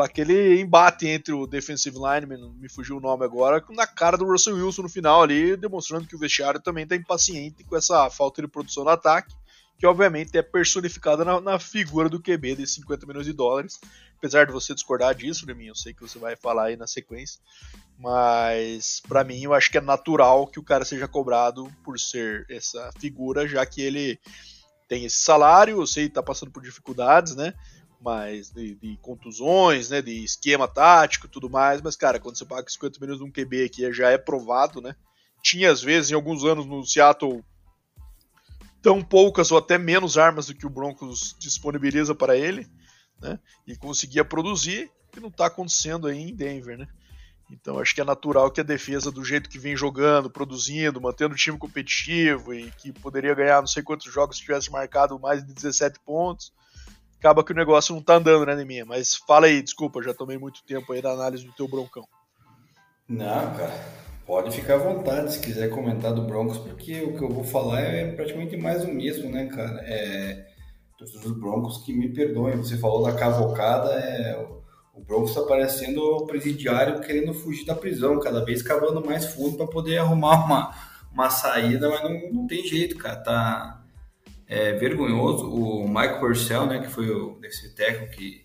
aquele 0.00 0.58
embate 0.58 1.06
entre 1.06 1.34
o 1.34 1.46
defensive 1.46 1.96
lineman, 1.96 2.54
me 2.58 2.68
fugiu 2.68 2.96
o 2.96 3.00
nome 3.00 3.24
agora, 3.24 3.62
na 3.70 3.86
cara 3.86 4.16
do 4.16 4.24
Russell 4.24 4.54
Wilson 4.54 4.82
no 4.82 4.88
final 4.88 5.22
ali, 5.22 5.54
demonstrando 5.54 6.06
que 6.06 6.16
o 6.16 6.18
vestiário 6.18 6.60
também 6.60 6.84
está 6.84 6.96
impaciente 6.96 7.62
com 7.64 7.76
essa 7.76 8.08
falta 8.08 8.40
de 8.40 8.48
produção 8.48 8.84
no 8.84 8.90
ataque, 8.90 9.34
que 9.78 9.86
obviamente 9.86 10.36
é 10.36 10.42
personificada 10.42 11.24
na, 11.24 11.40
na, 11.40 11.58
figura 11.58 12.08
do 12.08 12.20
QB 12.20 12.56
de 12.56 12.66
50 12.66 13.06
milhões 13.06 13.26
de 13.26 13.32
dólares. 13.32 13.80
Apesar 14.16 14.46
de 14.46 14.52
você 14.52 14.72
discordar 14.74 15.14
disso, 15.14 15.46
mim, 15.46 15.66
eu 15.66 15.74
sei 15.74 15.92
que 15.92 16.00
você 16.00 16.18
vai 16.18 16.36
falar 16.36 16.66
aí 16.66 16.76
na 16.76 16.86
sequência, 16.86 17.40
mas 17.98 19.02
para 19.08 19.24
mim 19.24 19.42
eu 19.42 19.52
acho 19.52 19.70
que 19.70 19.78
é 19.78 19.80
natural 19.80 20.46
que 20.46 20.60
o 20.60 20.62
cara 20.62 20.84
seja 20.84 21.08
cobrado 21.08 21.68
por 21.84 21.98
ser 21.98 22.46
essa 22.48 22.90
figura, 23.00 23.48
já 23.48 23.66
que 23.66 23.82
ele 23.82 24.20
tem 24.88 25.04
esse 25.04 25.20
salário, 25.20 25.80
eu 25.80 25.86
sei 25.86 26.08
que 26.08 26.14
tá 26.14 26.22
passando 26.22 26.52
por 26.52 26.62
dificuldades, 26.62 27.34
né? 27.34 27.54
mais 28.02 28.50
de, 28.50 28.74
de, 28.74 28.98
contusões, 29.00 29.90
né, 29.90 30.02
de 30.02 30.24
esquema 30.24 30.66
tático 30.66 31.28
tudo 31.28 31.48
mais, 31.48 31.80
mas, 31.80 31.94
cara, 31.94 32.18
quando 32.18 32.36
você 32.36 32.44
paga 32.44 32.68
50 32.68 32.98
milhões 33.00 33.20
num 33.20 33.30
QB 33.30 33.68
que 33.68 33.92
já 33.92 34.10
é 34.10 34.18
provado, 34.18 34.80
né, 34.80 34.96
tinha 35.42 35.70
às 35.70 35.80
vezes, 35.80 36.10
em 36.10 36.14
alguns 36.14 36.44
anos 36.44 36.66
no 36.66 36.84
Seattle, 36.84 37.44
tão 38.82 39.00
poucas 39.02 39.52
ou 39.52 39.58
até 39.58 39.78
menos 39.78 40.18
armas 40.18 40.46
do 40.46 40.54
que 40.54 40.66
o 40.66 40.70
Broncos 40.70 41.36
disponibiliza 41.38 42.14
para 42.14 42.36
ele, 42.36 42.68
né, 43.20 43.38
e 43.66 43.76
conseguia 43.76 44.24
produzir, 44.24 44.90
que 45.12 45.20
não 45.20 45.28
está 45.28 45.46
acontecendo 45.46 46.08
aí 46.08 46.18
em 46.18 46.34
Denver, 46.34 46.76
né. 46.76 46.88
Então 47.50 47.78
acho 47.78 47.94
que 47.94 48.00
é 48.00 48.04
natural 48.04 48.50
que 48.50 48.60
a 48.60 48.64
defesa, 48.64 49.12
do 49.12 49.24
jeito 49.24 49.48
que 49.48 49.58
vem 49.58 49.76
jogando, 49.76 50.30
produzindo, 50.30 51.00
mantendo 51.00 51.34
o 51.34 51.36
time 51.36 51.58
competitivo 51.58 52.54
e 52.54 52.70
que 52.72 52.90
poderia 52.92 53.34
ganhar 53.34 53.60
não 53.60 53.66
sei 53.66 53.82
quantos 53.82 54.10
jogos 54.10 54.38
se 54.38 54.42
tivesse 54.42 54.70
marcado 54.70 55.18
mais 55.18 55.46
de 55.46 55.52
17 55.52 56.00
pontos, 56.00 56.52
acaba 57.18 57.44
que 57.44 57.52
o 57.52 57.56
negócio 57.56 57.94
não 57.94 58.02
tá 58.02 58.14
andando, 58.14 58.46
né, 58.46 58.56
Neminha? 58.56 58.86
Mas 58.86 59.14
fala 59.14 59.46
aí, 59.46 59.62
desculpa, 59.62 60.02
já 60.02 60.14
tomei 60.14 60.38
muito 60.38 60.64
tempo 60.64 60.92
aí 60.92 61.02
da 61.02 61.12
análise 61.12 61.44
do 61.44 61.52
teu 61.52 61.68
broncão. 61.68 62.08
Não, 63.06 63.54
cara. 63.54 64.01
Pode 64.26 64.54
ficar 64.54 64.74
à 64.74 64.78
vontade 64.78 65.32
se 65.32 65.40
quiser 65.40 65.68
comentar 65.68 66.12
do 66.12 66.22
Broncos, 66.22 66.58
porque 66.58 67.02
o 67.02 67.16
que 67.16 67.22
eu 67.22 67.28
vou 67.28 67.44
falar 67.44 67.80
é 67.80 68.12
praticamente 68.12 68.56
mais 68.56 68.84
o 68.84 68.88
mesmo, 68.88 69.30
né, 69.30 69.46
cara? 69.46 69.80
É, 69.84 70.46
dos 70.98 71.36
Broncos 71.38 71.78
que 71.78 71.92
me 71.92 72.08
perdoem. 72.08 72.56
Você 72.56 72.76
falou 72.78 73.02
da 73.02 73.12
cavocada, 73.12 73.90
é, 73.92 74.36
o 74.94 75.00
Broncos 75.00 75.30
está 75.30 75.42
parecendo 75.42 76.00
o 76.00 76.26
presidiário 76.26 77.00
querendo 77.00 77.34
fugir 77.34 77.64
da 77.64 77.74
prisão, 77.74 78.20
cada 78.20 78.44
vez 78.44 78.62
cavando 78.62 79.04
mais 79.04 79.26
fundo 79.26 79.56
para 79.56 79.66
poder 79.66 79.98
arrumar 79.98 80.44
uma, 80.44 80.74
uma 81.12 81.30
saída, 81.30 81.88
mas 81.88 82.02
não, 82.02 82.32
não 82.32 82.46
tem 82.46 82.64
jeito, 82.64 82.96
cara. 82.96 83.16
Tá, 83.16 83.82
é, 84.46 84.72
vergonhoso. 84.74 85.50
O 85.50 85.88
Mike 85.88 86.20
Purcell, 86.20 86.66
né, 86.66 86.80
que 86.80 86.88
foi 86.88 87.10
o, 87.10 87.38
esse 87.42 87.74
técnico 87.74 88.12
que 88.12 88.44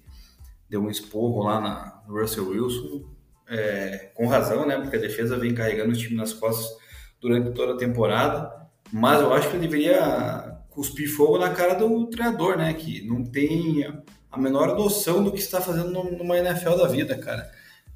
deu 0.70 0.82
um 0.82 0.90
esporro 0.90 1.44
lá 1.44 1.60
na 1.60 2.02
Russell 2.08 2.48
Wilson, 2.48 3.04
é, 3.50 4.12
com 4.14 4.28
razão, 4.28 4.66
né, 4.66 4.78
porque 4.78 4.98
a 4.98 5.00
defesa 5.00 5.38
vem 5.38 5.54
carregando 5.54 5.92
o 5.92 5.98
time 5.98 6.16
nas 6.16 6.34
costas 6.34 6.78
durante 7.20 7.52
toda 7.52 7.74
a 7.74 7.78
temporada, 7.78 8.52
mas 8.92 9.22
eu 9.22 9.34
acho 9.34 9.50
que 9.50 9.56
ele 9.56 9.68
deveria 9.68 10.58
cuspir 10.70 11.10
fogo 11.10 11.38
na 11.38 11.50
cara 11.50 11.74
do 11.74 12.08
treinador, 12.08 12.58
né, 12.58 12.74
que 12.74 13.06
não 13.08 13.24
tem 13.24 13.86
a 14.32 14.38
menor 14.38 14.76
noção 14.76 15.24
do 15.24 15.32
que 15.32 15.40
está 15.40 15.60
fazendo 15.60 15.92
numa 15.92 16.38
NFL 16.38 16.76
da 16.76 16.88
vida, 16.88 17.18
cara. 17.18 17.50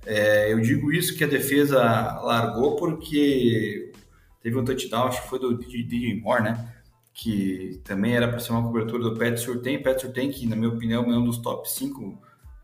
É, 0.05 0.51
eu 0.51 0.59
digo 0.59 0.91
isso 0.91 1.15
que 1.15 1.23
a 1.23 1.27
defesa 1.27 1.79
largou 2.23 2.75
porque 2.75 3.91
teve 4.41 4.57
um 4.57 4.65
touchdown, 4.65 5.07
acho 5.07 5.21
que 5.21 5.29
foi 5.29 5.39
do 5.39 5.57
DJ 5.57 6.19
Moore, 6.19 6.43
né? 6.43 6.73
Que 7.13 7.79
também 7.83 8.15
era 8.15 8.27
para 8.27 8.39
ser 8.39 8.51
uma 8.51 8.63
cobertura 8.63 9.03
do 9.03 9.17
Pat 9.17 9.37
Surtain. 9.37 9.81
Pat 9.81 9.99
Surtain, 9.99 10.31
que 10.31 10.47
na 10.47 10.55
minha 10.55 10.69
opinião 10.69 11.03
é 11.03 11.17
um 11.17 11.23
dos 11.23 11.37
top 11.37 11.69
5 11.69 12.19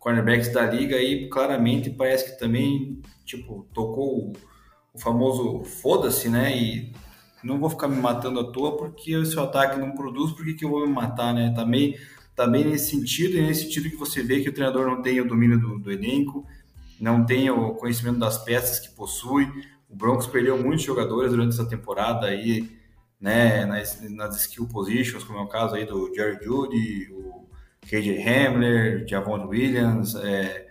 cornerbacks 0.08 0.54
da 0.54 0.66
liga, 0.66 0.96
e 1.02 1.28
claramente 1.28 1.90
parece 1.90 2.32
que 2.32 2.40
também, 2.40 3.02
tipo, 3.26 3.68
tocou 3.74 4.32
o, 4.94 5.00
famoso 5.00 5.66
foda-se, 5.66 6.30
né? 6.30 6.58
E 6.58 6.94
não 7.44 7.60
vou 7.60 7.70
ficar 7.70 7.90
me 7.90 7.98
matando 7.98 8.40
à 8.40 8.52
toa 8.52 8.78
porque 8.78 9.18
o 9.18 9.42
ataque 9.42 9.78
não 9.78 9.92
produz, 9.92 10.32
por 10.32 10.46
que, 10.46 10.64
eu 10.64 10.70
vou 10.70 10.88
me 10.88 10.94
matar, 10.94 11.34
né? 11.34 11.54
Também, 11.54 11.98
também 12.34 12.64
nesse 12.64 12.92
sentido, 12.92 13.36
e 13.36 13.42
nesse 13.42 13.64
sentido 13.64 13.90
que 13.90 13.98
você 13.98 14.24
vê 14.24 14.40
que 14.40 14.48
o 14.48 14.54
treinador 14.54 14.88
não 14.88 15.02
tem 15.02 15.20
o 15.20 15.28
domínio 15.28 15.60
do, 15.60 15.78
do 15.78 15.92
elenco, 15.92 16.48
não 17.02 17.26
tem 17.26 17.50
o 17.50 17.74
conhecimento 17.74 18.18
das 18.18 18.38
peças 18.38 18.80
que 18.80 18.96
possui. 18.96 19.46
O 19.90 19.96
Broncos 19.96 20.26
perdeu 20.26 20.58
muitos 20.58 20.86
jogadores 20.86 21.32
durante 21.32 21.54
essa 21.54 21.68
temporada 21.68 22.28
aí, 22.28 22.72
né, 23.20 23.66
nas, 23.66 24.02
nas 24.10 24.38
skill 24.38 24.68
positions, 24.70 25.26
como 25.26 25.40
é 25.40 25.42
o 25.42 25.50
caso 25.50 25.76
aí 25.76 25.86
do 25.86 26.16
Jerry 26.16 26.44
Judy, 26.44 27.12
o 27.12 27.47
KJ 27.88 28.22
Hamler, 28.22 29.08
Javon 29.08 29.48
Williams, 29.48 30.16
é, 30.16 30.68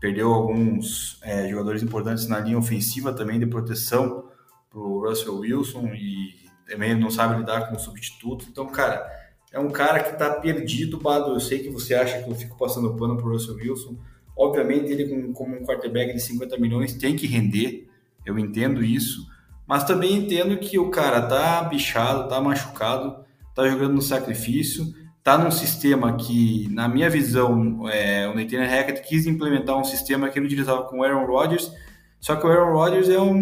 perdeu 0.00 0.32
alguns 0.32 1.18
é, 1.22 1.48
jogadores 1.48 1.82
importantes 1.82 2.26
na 2.26 2.38
linha 2.40 2.58
ofensiva 2.58 3.12
também 3.12 3.38
de 3.38 3.46
proteção 3.46 4.28
para 4.70 4.80
o 4.80 5.06
Russell 5.08 5.38
Wilson 5.38 5.88
e 5.94 6.34
também 6.66 6.94
não 6.94 7.10
sabe 7.10 7.38
lidar 7.38 7.68
com 7.68 7.76
o 7.76 7.80
substituto. 7.80 8.46
Então, 8.48 8.66
cara, 8.66 9.04
é 9.52 9.58
um 9.58 9.70
cara 9.70 10.00
que 10.00 10.12
está 10.12 10.30
perdido, 10.30 10.98
Bado. 10.98 11.32
Eu 11.32 11.40
sei 11.40 11.58
que 11.58 11.70
você 11.70 11.94
acha 11.94 12.22
que 12.22 12.30
eu 12.30 12.34
fico 12.34 12.56
passando 12.56 12.94
pano 12.94 13.16
para 13.16 13.26
o 13.26 13.32
Russell 13.32 13.56
Wilson, 13.56 13.96
Obviamente, 14.40 14.90
ele, 14.90 15.32
como 15.34 15.54
um 15.54 15.66
quarterback 15.66 16.14
de 16.14 16.20
50 16.20 16.56
milhões, 16.56 16.94
tem 16.94 17.14
que 17.14 17.26
render, 17.26 17.86
eu 18.24 18.38
entendo 18.38 18.82
isso, 18.82 19.26
mas 19.66 19.84
também 19.84 20.16
entendo 20.16 20.56
que 20.56 20.78
o 20.78 20.90
cara 20.90 21.20
tá 21.20 21.62
bichado, 21.64 22.26
tá 22.26 22.40
machucado, 22.40 23.22
tá 23.54 23.68
jogando 23.68 23.96
no 23.96 24.00
sacrifício, 24.00 24.94
tá 25.22 25.36
num 25.36 25.50
sistema 25.50 26.16
que, 26.16 26.68
na 26.70 26.88
minha 26.88 27.10
visão, 27.10 27.88
é, 27.88 28.26
o 28.28 28.34
Nathan 28.34 28.64
Hackett 28.64 29.02
quis 29.06 29.26
implementar 29.26 29.76
um 29.76 29.84
sistema 29.84 30.28
que 30.28 30.38
ele 30.38 30.46
utilizava 30.46 30.84
com 30.84 31.00
o 31.00 31.04
Aaron 31.04 31.26
Rodgers, 31.26 31.70
só 32.18 32.36
que 32.36 32.46
o 32.46 32.50
Aaron 32.50 32.72
Rodgers 32.72 33.08
é 33.08 33.18
um, 33.18 33.36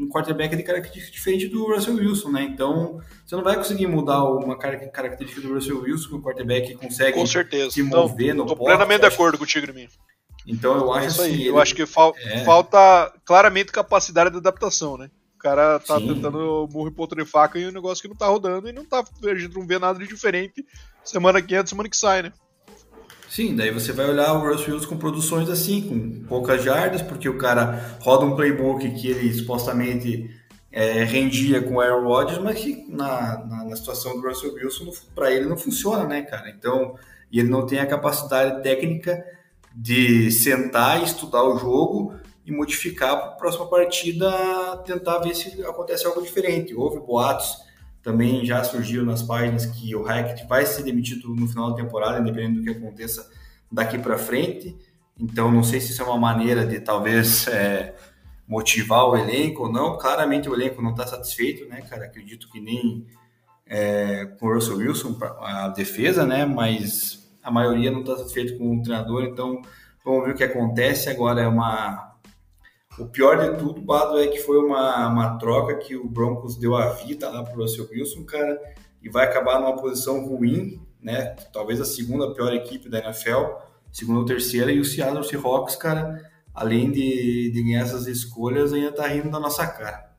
um 0.00 0.08
quarterback 0.08 0.54
de 0.54 0.62
característica 0.62 1.12
diferente 1.12 1.48
do 1.48 1.66
Russell 1.66 1.94
Wilson, 1.94 2.30
né? 2.30 2.42
Então, 2.42 3.00
você 3.26 3.34
não 3.34 3.42
vai 3.42 3.56
conseguir 3.56 3.88
mudar 3.88 4.22
uma 4.24 4.56
característica 4.56 5.40
do 5.40 5.54
Russell 5.54 5.80
Wilson, 5.80 6.08
que 6.08 6.14
o 6.14 6.22
quarterback 6.22 6.74
consegue 6.74 7.18
Com 7.18 7.26
certeza. 7.26 7.70
se 7.70 7.82
mover 7.82 8.34
então, 8.34 8.44
no 8.44 8.46
Tô 8.46 8.56
plenamente 8.56 9.00
de 9.00 9.06
acordo 9.06 9.38
contigo, 9.38 9.72
mim. 9.72 9.88
Então 10.46 10.76
eu 10.76 10.92
acho 10.92 11.04
é 11.04 11.08
isso 11.08 11.22
aí. 11.22 11.32
Assim, 11.32 11.42
eu 11.44 11.58
acho 11.60 11.74
que 11.74 11.86
fal 11.86 12.14
é. 12.18 12.44
falta 12.44 13.12
claramente 13.24 13.70
capacidade 13.70 14.30
de 14.30 14.38
adaptação, 14.38 14.96
né? 14.96 15.08
O 15.36 15.38
cara 15.38 15.80
tá 15.80 15.98
Sim. 15.98 16.14
tentando 16.14 16.68
murro 16.70 16.92
e 17.18 17.24
faca 17.24 17.58
e 17.58 17.66
o 17.66 17.68
um 17.68 17.72
negócio 17.72 18.02
que 18.02 18.08
não 18.08 18.16
tá 18.16 18.26
rodando 18.26 18.68
e 18.68 18.72
não 18.72 18.84
tá. 18.84 19.04
A 19.24 19.34
gente 19.34 19.54
não 19.56 19.66
vê 19.66 19.78
nada 19.78 19.98
de 19.98 20.06
diferente 20.06 20.64
semana 21.04 21.42
que 21.42 21.54
entra, 21.54 21.66
semana 21.66 21.88
que 21.88 21.96
sai, 21.96 22.22
né? 22.22 22.32
Sim, 23.28 23.56
daí 23.56 23.70
você 23.70 23.92
vai 23.92 24.10
olhar 24.10 24.34
o 24.34 24.46
Russell 24.46 24.74
Wilson 24.74 24.88
com 24.88 24.98
produções 24.98 25.48
assim, 25.48 25.88
com 25.88 26.28
poucas 26.28 26.62
jardas, 26.62 27.00
porque 27.00 27.28
o 27.28 27.38
cara 27.38 27.96
roda 28.00 28.26
um 28.26 28.36
playbook 28.36 28.90
que 28.90 29.08
ele 29.08 29.32
supostamente 29.32 30.30
é, 30.70 31.04
rendia 31.04 31.62
com 31.62 31.76
o 31.76 31.80
Aaron 31.80 32.04
Rodgers, 32.04 32.38
mas 32.38 32.60
que 32.60 32.84
na, 32.88 33.38
na, 33.46 33.64
na 33.64 33.76
situação 33.76 34.20
do 34.20 34.28
Russell 34.28 34.52
Wilson, 34.54 34.90
para 35.14 35.32
ele 35.32 35.46
não 35.46 35.56
funciona, 35.56 36.04
né, 36.04 36.22
cara? 36.22 36.50
Então, 36.50 36.94
e 37.30 37.40
ele 37.40 37.48
não 37.48 37.64
tem 37.64 37.78
a 37.78 37.86
capacidade 37.86 38.62
técnica 38.62 39.24
de 39.74 40.30
sentar, 40.30 41.02
estudar 41.02 41.42
o 41.42 41.56
jogo 41.56 42.14
e 42.44 42.52
modificar 42.52 43.16
para 43.16 43.26
a 43.28 43.36
próxima 43.36 43.66
partida, 43.66 44.30
tentar 44.84 45.18
ver 45.20 45.34
se 45.34 45.62
acontece 45.62 46.06
algo 46.06 46.20
diferente. 46.20 46.74
Houve 46.74 47.00
boatos, 47.00 47.56
também 48.02 48.44
já 48.44 48.62
surgiu 48.64 49.04
nas 49.04 49.22
páginas 49.22 49.66
que 49.66 49.94
o 49.94 50.02
Hackett 50.02 50.46
vai 50.46 50.66
ser 50.66 50.82
demitido 50.82 51.34
no 51.34 51.46
final 51.48 51.70
da 51.70 51.76
temporada, 51.76 52.18
independente 52.18 52.60
do 52.60 52.62
que 52.64 52.70
aconteça 52.70 53.30
daqui 53.70 53.98
para 53.98 54.18
frente. 54.18 54.76
Então, 55.18 55.50
não 55.52 55.62
sei 55.62 55.80
se 55.80 55.92
isso 55.92 56.02
é 56.02 56.04
uma 56.04 56.18
maneira 56.18 56.66
de 56.66 56.80
talvez 56.80 57.46
é, 57.46 57.94
motivar 58.46 59.06
o 59.06 59.16
elenco 59.16 59.64
ou 59.64 59.72
não. 59.72 59.96
Claramente 59.96 60.48
o 60.48 60.54
elenco 60.54 60.82
não 60.82 60.90
está 60.90 61.06
satisfeito, 61.06 61.68
né, 61.68 61.80
cara? 61.82 62.06
Acredito 62.06 62.50
que 62.50 62.60
nem 62.60 63.06
é, 63.66 64.26
com 64.38 64.46
o 64.46 64.54
Russell 64.54 64.76
Wilson, 64.76 65.16
a 65.40 65.68
defesa, 65.68 66.26
né? 66.26 66.44
Mas 66.44 67.32
a 67.42 67.50
maioria 67.50 67.90
não 67.90 68.00
está 68.00 68.16
satisfeito 68.16 68.58
com 68.58 68.76
o 68.76 68.82
treinador, 68.82 69.24
então 69.24 69.62
vamos 70.04 70.24
ver 70.24 70.32
o 70.32 70.36
que 70.36 70.44
acontece. 70.44 71.08
Agora 71.08 71.40
é 71.40 71.48
uma. 71.48 72.11
O 72.98 73.06
pior 73.06 73.38
de 73.38 73.58
tudo, 73.58 73.80
Bado, 73.80 74.18
é 74.18 74.26
que 74.26 74.38
foi 74.38 74.58
uma, 74.58 75.08
uma 75.08 75.38
troca 75.38 75.76
que 75.78 75.96
o 75.96 76.06
Broncos 76.06 76.56
deu 76.56 76.76
a 76.76 76.90
vida 76.90 77.28
lá 77.28 77.42
para 77.42 77.54
o 77.54 77.62
Russell 77.62 77.88
Wilson, 77.90 78.24
cara, 78.24 78.60
e 79.02 79.08
vai 79.08 79.24
acabar 79.24 79.58
numa 79.58 79.76
posição 79.76 80.26
ruim, 80.26 80.80
né? 81.00 81.34
Talvez 81.52 81.80
a 81.80 81.84
segunda 81.84 82.34
pior 82.34 82.52
equipe 82.52 82.88
da 82.88 82.98
NFL, 82.98 83.46
segunda 83.90 84.20
ou 84.20 84.26
terceira, 84.26 84.70
e 84.70 84.78
o 84.78 84.84
Seattle 84.84 85.24
Seahawks, 85.24 85.76
cara, 85.76 86.30
além 86.54 86.90
de, 86.90 87.50
de 87.50 87.62
ganhar 87.62 87.82
essas 87.82 88.06
escolhas, 88.06 88.72
ainda 88.72 88.92
tá 88.92 89.06
rindo 89.06 89.30
da 89.30 89.40
nossa 89.40 89.66
cara. 89.66 90.12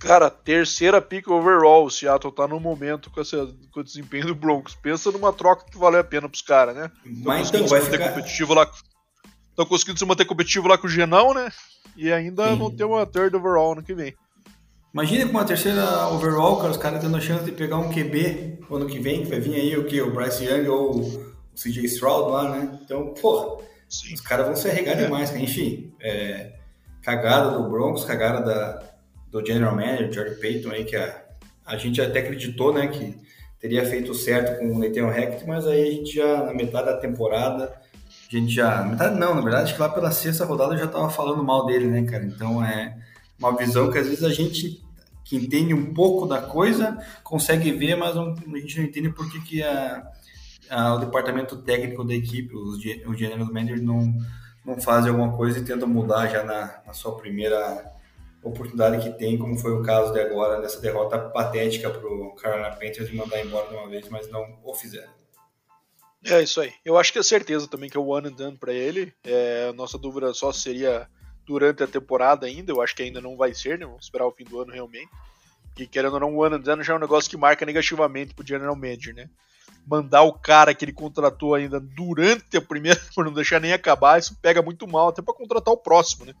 Cara, 0.00 0.28
terceira 0.28 1.00
pick 1.00 1.28
overall, 1.28 1.86
o 1.86 1.90
Seattle 1.90 2.32
tá 2.32 2.48
no 2.48 2.58
momento 2.58 3.08
com, 3.08 3.20
essa, 3.20 3.48
com 3.70 3.78
o 3.78 3.84
desempenho 3.84 4.26
do 4.26 4.34
Broncos. 4.34 4.74
Pensa 4.74 5.12
numa 5.12 5.32
troca 5.32 5.64
que 5.70 5.78
valeu 5.78 6.00
a 6.00 6.04
pena 6.04 6.28
pros 6.28 6.42
caras, 6.42 6.74
né? 6.74 6.90
Mas 7.04 7.48
então 7.48 7.68
vai 7.68 7.80
ficar... 7.80 8.08
competitivo 8.08 8.52
lá. 8.52 8.68
Estão 9.52 9.66
conseguindo 9.66 9.98
se 9.98 10.04
manter 10.04 10.24
competitivo 10.24 10.66
lá 10.66 10.76
com 10.76 10.86
o 10.86 10.90
Genão, 10.90 11.32
né? 11.32 11.50
E 11.94 12.10
ainda 12.10 12.48
Sim. 12.48 12.56
vão 12.56 12.70
ter 12.70 12.84
uma 12.84 13.06
third 13.06 13.36
overall 13.36 13.72
ano 13.72 13.82
que 13.82 13.94
vem. 13.94 14.14
Imagina 14.92 15.26
com 15.26 15.30
uma 15.30 15.44
terceira 15.44 16.08
overall, 16.08 16.56
cara, 16.56 16.70
os 16.70 16.76
caras 16.76 17.00
tendo 17.00 17.16
a 17.16 17.20
chance 17.20 17.44
de 17.44 17.52
pegar 17.52 17.78
um 17.78 17.90
QB 17.90 18.58
ano 18.70 18.86
que 18.86 18.98
vem, 18.98 19.22
que 19.22 19.28
vai 19.28 19.40
vir 19.40 19.54
aí 19.54 19.76
o 19.76 19.84
que? 19.84 20.00
O 20.00 20.10
Bryce 20.10 20.44
Young 20.44 20.68
ou 20.68 21.00
o 21.00 21.32
CJ 21.54 21.84
Stroud 21.84 22.30
lá, 22.30 22.50
né? 22.50 22.78
Então, 22.82 23.12
porra, 23.14 23.62
Sim. 23.88 24.14
os 24.14 24.20
caras 24.20 24.46
vão 24.46 24.56
se 24.56 24.68
arregar 24.68 24.98
é. 24.98 25.04
demais, 25.04 25.30
cara. 25.30 25.42
Enfim, 25.42 25.92
é, 26.00 26.52
cagada 27.02 27.58
do 27.58 27.68
Broncos, 27.68 28.04
cagada 28.04 28.42
da, 28.42 28.82
do 29.30 29.44
general 29.44 29.74
manager, 29.74 30.12
George 30.12 30.40
Payton, 30.40 30.70
aí, 30.70 30.84
que 30.84 30.96
a, 30.96 31.22
a 31.66 31.76
gente 31.76 32.00
até 32.00 32.20
acreditou 32.20 32.72
né, 32.72 32.86
que 32.88 33.16
teria 33.58 33.84
feito 33.86 34.14
certo 34.14 34.58
com 34.58 34.74
o 34.74 34.78
Nathan 34.78 35.06
Hackett, 35.06 35.46
mas 35.46 35.66
aí 35.66 35.88
a 35.88 35.90
gente 35.90 36.14
já, 36.14 36.42
na 36.42 36.52
metade 36.52 36.86
da 36.86 36.96
temporada, 36.96 37.72
a 38.36 38.40
gente 38.40 38.52
já. 38.52 38.82
Metade 38.84 39.18
não, 39.18 39.34
na 39.34 39.40
verdade, 39.40 39.64
acho 39.64 39.74
que 39.74 39.80
lá 39.80 39.88
pela 39.88 40.10
sexta 40.10 40.44
rodada 40.44 40.74
eu 40.74 40.78
já 40.78 40.84
estava 40.86 41.10
falando 41.10 41.42
mal 41.42 41.66
dele, 41.66 41.86
né, 41.86 42.02
cara? 42.04 42.24
Então 42.24 42.64
é 42.64 42.96
uma 43.38 43.56
visão 43.56 43.90
que 43.90 43.98
às 43.98 44.06
vezes 44.06 44.24
a 44.24 44.30
gente 44.30 44.82
que 45.24 45.36
entende 45.36 45.72
um 45.72 45.94
pouco 45.94 46.26
da 46.26 46.40
coisa 46.40 46.98
consegue 47.22 47.72
ver, 47.72 47.96
mas 47.96 48.14
não, 48.14 48.34
a 48.34 48.58
gente 48.58 48.78
não 48.78 48.84
entende 48.84 49.10
por 49.10 49.30
que, 49.30 49.40
que 49.40 49.62
a, 49.62 50.06
a, 50.68 50.94
o 50.94 50.98
departamento 50.98 51.56
técnico 51.56 52.04
da 52.04 52.14
equipe, 52.14 52.54
os, 52.54 52.78
o 53.06 53.14
general 53.14 53.46
manager, 53.46 53.82
não, 53.82 54.14
não 54.64 54.80
fazem 54.80 55.10
alguma 55.10 55.36
coisa 55.36 55.58
e 55.58 55.64
tentam 55.64 55.88
mudar 55.88 56.26
já 56.28 56.44
na, 56.44 56.82
na 56.86 56.92
sua 56.92 57.16
primeira 57.16 57.90
oportunidade 58.42 59.02
que 59.02 59.16
tem, 59.16 59.38
como 59.38 59.56
foi 59.56 59.72
o 59.72 59.82
caso 59.82 60.12
de 60.12 60.20
agora, 60.20 60.60
dessa 60.60 60.80
derrota 60.80 61.18
patética 61.18 61.88
para 61.88 62.06
o 62.06 62.34
Carolina 62.34 62.70
Panthers 62.70 63.08
de 63.08 63.16
mandar 63.16 63.40
embora 63.40 63.68
de 63.68 63.74
uma 63.74 63.88
vez, 63.88 64.08
mas 64.08 64.28
não 64.30 64.58
o 64.64 64.74
fizeram. 64.74 65.21
É 66.24 66.40
isso 66.42 66.60
aí. 66.60 66.72
Eu 66.84 66.96
acho 66.96 67.12
que 67.12 67.18
é 67.18 67.22
certeza 67.22 67.66
também 67.66 67.90
que 67.90 67.96
é 67.96 68.00
o 68.00 68.06
one 68.06 68.28
and 68.28 68.32
done 68.32 68.56
para 68.56 68.72
ele. 68.72 69.12
É, 69.24 69.72
nossa 69.72 69.98
dúvida 69.98 70.32
só 70.32 70.52
seria 70.52 71.08
durante 71.44 71.82
a 71.82 71.86
temporada 71.86 72.46
ainda. 72.46 72.70
Eu 72.72 72.80
acho 72.80 72.94
que 72.94 73.02
ainda 73.02 73.20
não 73.20 73.36
vai 73.36 73.54
ser, 73.54 73.78
né? 73.78 73.86
Vamos 73.86 74.04
esperar 74.04 74.26
o 74.26 74.32
fim 74.32 74.44
do 74.44 74.60
ano 74.60 74.72
realmente. 74.72 75.10
E 75.76 75.86
querendo 75.86 76.14
ou 76.14 76.20
não, 76.20 76.34
o 76.34 76.44
one 76.44 76.56
and 76.56 76.82
já 76.82 76.92
é 76.92 76.96
um 76.96 77.00
negócio 77.00 77.30
que 77.30 77.36
marca 77.36 77.66
negativamente 77.66 78.34
pro 78.34 78.46
general 78.46 78.76
manager, 78.76 79.14
né? 79.14 79.28
Mandar 79.86 80.22
o 80.22 80.32
cara 80.32 80.74
que 80.74 80.84
ele 80.84 80.92
contratou 80.92 81.54
ainda 81.54 81.80
durante 81.80 82.56
a 82.56 82.62
primeira, 82.62 83.00
por 83.14 83.24
não 83.24 83.32
deixar 83.32 83.60
nem 83.60 83.72
acabar, 83.72 84.18
isso 84.18 84.36
pega 84.40 84.62
muito 84.62 84.86
mal, 84.86 85.08
até 85.08 85.22
para 85.22 85.34
contratar 85.34 85.72
o 85.74 85.78
próximo, 85.78 86.26
né? 86.26 86.34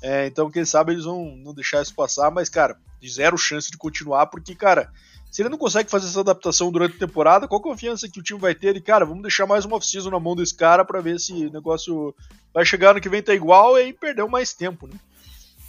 É, 0.00 0.26
então, 0.26 0.50
quem 0.50 0.64
sabe 0.64 0.92
eles 0.92 1.04
vão 1.04 1.36
não 1.36 1.52
deixar 1.52 1.82
isso 1.82 1.94
passar, 1.94 2.30
mas, 2.30 2.48
cara, 2.48 2.78
zero 3.06 3.36
chance 3.36 3.70
de 3.70 3.76
continuar, 3.76 4.26
porque, 4.26 4.54
cara, 4.54 4.92
se 5.30 5.42
ele 5.42 5.48
não 5.48 5.58
consegue 5.58 5.90
fazer 5.90 6.06
essa 6.06 6.20
adaptação 6.20 6.72
durante 6.72 6.96
a 6.96 7.06
temporada, 7.06 7.46
qual 7.46 7.60
a 7.60 7.62
confiança 7.62 8.08
que 8.08 8.18
o 8.18 8.22
time 8.22 8.40
vai 8.40 8.54
ter? 8.54 8.76
E, 8.76 8.80
cara, 8.80 9.04
vamos 9.04 9.22
deixar 9.22 9.46
mais 9.46 9.64
uma 9.64 9.76
off-season 9.76 10.10
na 10.10 10.20
mão 10.20 10.34
desse 10.34 10.54
cara 10.54 10.84
para 10.84 11.00
ver 11.00 11.20
se 11.20 11.32
o 11.32 11.52
negócio 11.52 12.14
vai 12.52 12.64
chegar 12.64 12.94
no 12.94 13.00
que 13.00 13.08
vem 13.08 13.22
tá 13.22 13.34
igual 13.34 13.76
e 13.76 13.82
aí 13.82 13.92
perdeu 13.92 14.28
mais 14.28 14.54
tempo, 14.54 14.86
né? 14.86 14.94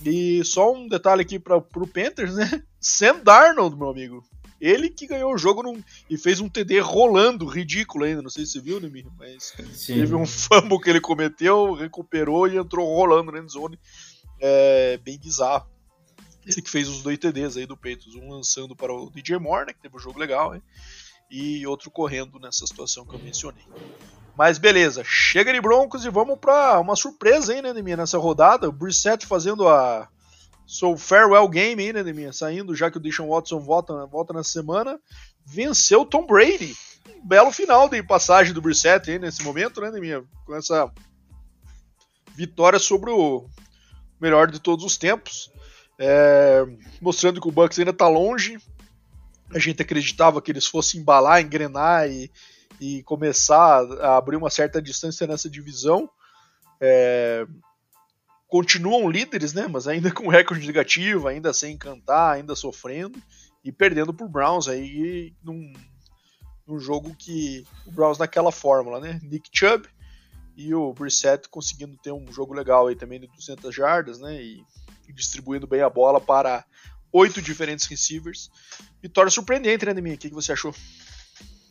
E 0.06 0.44
só 0.46 0.74
um 0.74 0.88
detalhe 0.88 1.22
aqui 1.22 1.38
para 1.38 1.60
pro 1.60 1.86
Panthers, 1.86 2.36
né? 2.36 2.64
Sam 2.80 3.20
Darnold, 3.24 3.76
meu 3.76 3.90
amigo. 3.90 4.24
Ele 4.62 4.90
que 4.90 5.08
ganhou 5.08 5.34
o 5.34 5.38
jogo 5.38 5.64
num, 5.64 5.82
e 6.10 6.18
fez 6.18 6.40
um 6.42 6.50
TD 6.50 6.80
rolando, 6.80 7.46
ridículo 7.46 8.04
ainda. 8.04 8.22
Não 8.22 8.30
sei 8.30 8.46
se 8.46 8.54
você 8.54 8.60
viu, 8.62 8.80
né, 8.80 8.90
Mas 9.18 9.54
Sim. 9.74 9.96
teve 9.96 10.16
um 10.16 10.26
fumble 10.26 10.80
que 10.82 10.90
ele 10.90 11.00
cometeu, 11.00 11.74
recuperou 11.74 12.48
e 12.48 12.58
entrou 12.58 12.86
rolando 12.94 13.32
na 13.32 13.40
endzone 13.40 13.80
é, 14.40 14.98
bem 14.98 15.18
bizarro. 15.18 15.68
Que 16.56 16.70
fez 16.70 16.88
os 16.88 17.02
dois 17.02 17.18
TDs 17.18 17.58
aí 17.58 17.66
do 17.66 17.78
Peitos, 17.78 18.16
um 18.16 18.32
lançando 18.32 18.76
para 18.76 18.94
o 18.94 19.10
DJ 19.10 19.38
Moore, 19.38 19.68
né, 19.68 19.74
que 19.74 19.82
teve 19.82 19.96
um 19.96 20.00
jogo 20.00 20.20
legal, 20.20 20.52
né, 20.52 20.62
e 21.30 21.66
outro 21.68 21.92
correndo 21.92 22.40
nessa 22.40 22.66
situação 22.66 23.06
que 23.06 23.14
eu 23.14 23.20
mencionei. 23.20 23.64
Mas 24.36 24.58
beleza, 24.58 25.04
chega 25.04 25.52
de 25.52 25.60
Broncos 25.60 26.06
e 26.06 26.10
vamos 26.10 26.40
para 26.40 26.80
uma 26.80 26.96
surpresa 26.96 27.54
aí, 27.54 27.62
né, 27.62 27.74
Neminha, 27.74 27.98
nessa 27.98 28.18
rodada. 28.18 28.70
O 28.70 28.72
Brissett 28.72 29.26
fazendo 29.26 29.68
a 29.68 30.08
seu 30.66 30.98
farewell 30.98 31.48
game 31.50 31.84
aí, 31.84 31.92
né, 31.92 32.04
Neminha, 32.04 32.32
saindo 32.32 32.76
já 32.76 32.90
que 32.90 32.98
o 32.98 33.00
Deshaun 33.02 33.30
Watson 33.30 33.60
volta, 33.60 34.06
volta 34.06 34.34
na 34.34 34.44
semana, 34.44 35.00
venceu 35.46 36.06
Tom 36.06 36.26
Brady. 36.26 36.76
Um 37.18 37.28
belo 37.28 37.52
final 37.52 37.90
de 37.90 38.02
passagem 38.02 38.54
do 38.54 38.62
Brissett 38.62 39.12
aí 39.12 39.20
nesse 39.20 39.44
momento, 39.44 39.82
né, 39.82 39.92
Neminha, 39.92 40.24
com 40.46 40.56
essa 40.56 40.92
vitória 42.34 42.80
sobre 42.80 43.12
o 43.12 43.46
melhor 44.22 44.50
de 44.50 44.60
todos 44.60 44.86
os 44.86 44.98
tempos, 44.98 45.52
é, 46.00 46.66
mostrando 47.02 47.40
que 47.42 47.48
o 47.48 47.52
Bucks 47.52 47.78
ainda 47.78 47.92
está 47.92 48.08
longe. 48.08 48.58
A 49.54 49.60
gente 49.60 49.82
acreditava 49.82 50.42
que 50.42 50.52
eles 50.52 50.66
fossem 50.66 51.02
embalar, 51.02 51.42
engrenar 51.42 52.10
e 52.10 52.32
e 52.80 53.04
começar 53.04 53.84
a 54.02 54.18
abrir 54.18 54.38
uma 54.38 54.50
certa 54.50 54.82
distância 54.82 55.28
nessa 55.28 55.50
divisão. 55.50 56.10
É, 56.80 57.46
continuam 58.48 59.10
líderes, 59.10 59.54
né? 59.54 59.68
Mas 59.68 59.88
ainda 59.88 60.12
com 60.14 60.30
recorde 60.30 60.66
negativo, 60.66 61.28
ainda 61.28 61.54
sem 61.54 61.78
cantar, 61.78 62.36
ainda 62.36 62.56
sofrendo 62.56 63.22
e 63.64 63.72
perdendo 63.72 64.14
por 64.14 64.30
Browns 64.30 64.68
aí 64.68 65.34
num, 65.44 65.74
num 66.66 66.80
jogo 66.80 67.14
que 67.16 67.66
o 67.86 67.92
Browns 67.92 68.18
naquela 68.18 68.52
fórmula, 68.52 69.00
né? 69.00 69.20
Nick 69.24 69.50
Chubb 69.52 69.88
e 70.56 70.74
o 70.74 70.94
Brissett 70.94 71.50
conseguindo 71.50 71.98
ter 71.98 72.12
um 72.12 72.32
jogo 72.32 72.54
legal 72.54 72.88
aí 72.88 72.96
também 72.96 73.20
de 73.20 73.28
200 73.28 73.76
jardas, 73.76 74.20
né? 74.20 74.42
E 74.42 74.64
distribuindo 75.14 75.68
bem 75.68 75.82
a 75.82 75.90
bola 75.90 76.20
para 76.20 76.66
oito 77.12 77.42
diferentes 77.42 77.86
receivers. 77.86 78.50
Vitória 79.02 79.32
surpreendente, 79.32 79.86
né, 79.86 79.94
Neminha? 79.94 80.16
O 80.16 80.18
que, 80.18 80.30
que 80.30 80.36
você 80.36 80.52
achou? 80.52 80.74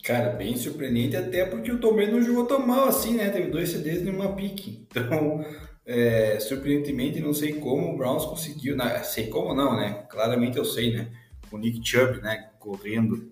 Cara, 0.05 0.31
bem 0.31 0.57
surpreendente, 0.57 1.17
até 1.17 1.45
porque 1.45 1.71
o 1.71 1.79
Tom 1.79 1.95
Brady 1.95 2.13
não 2.13 2.23
jogou 2.23 2.47
tão 2.47 2.67
mal 2.67 2.89
assim, 2.89 3.15
né? 3.15 3.29
Teve 3.29 3.51
dois 3.51 3.69
CDs 3.69 4.03
e 4.03 4.11
uma 4.11 4.35
pique. 4.35 4.87
Então, 4.91 5.45
é, 5.85 6.41
surpreendentemente, 6.41 7.21
não 7.21 7.35
sei 7.35 7.55
como 7.55 7.93
o 7.93 7.97
Browns 7.97 8.25
conseguiu. 8.25 8.77
Né? 8.77 9.03
Sei 9.03 9.27
como 9.29 9.55
não, 9.55 9.77
né? 9.77 10.07
Claramente 10.09 10.57
eu 10.57 10.65
sei, 10.65 10.95
né? 10.95 11.09
O 11.51 11.59
Nick 11.59 11.87
Chubb, 11.87 12.21
né? 12.23 12.49
Correndo 12.59 13.31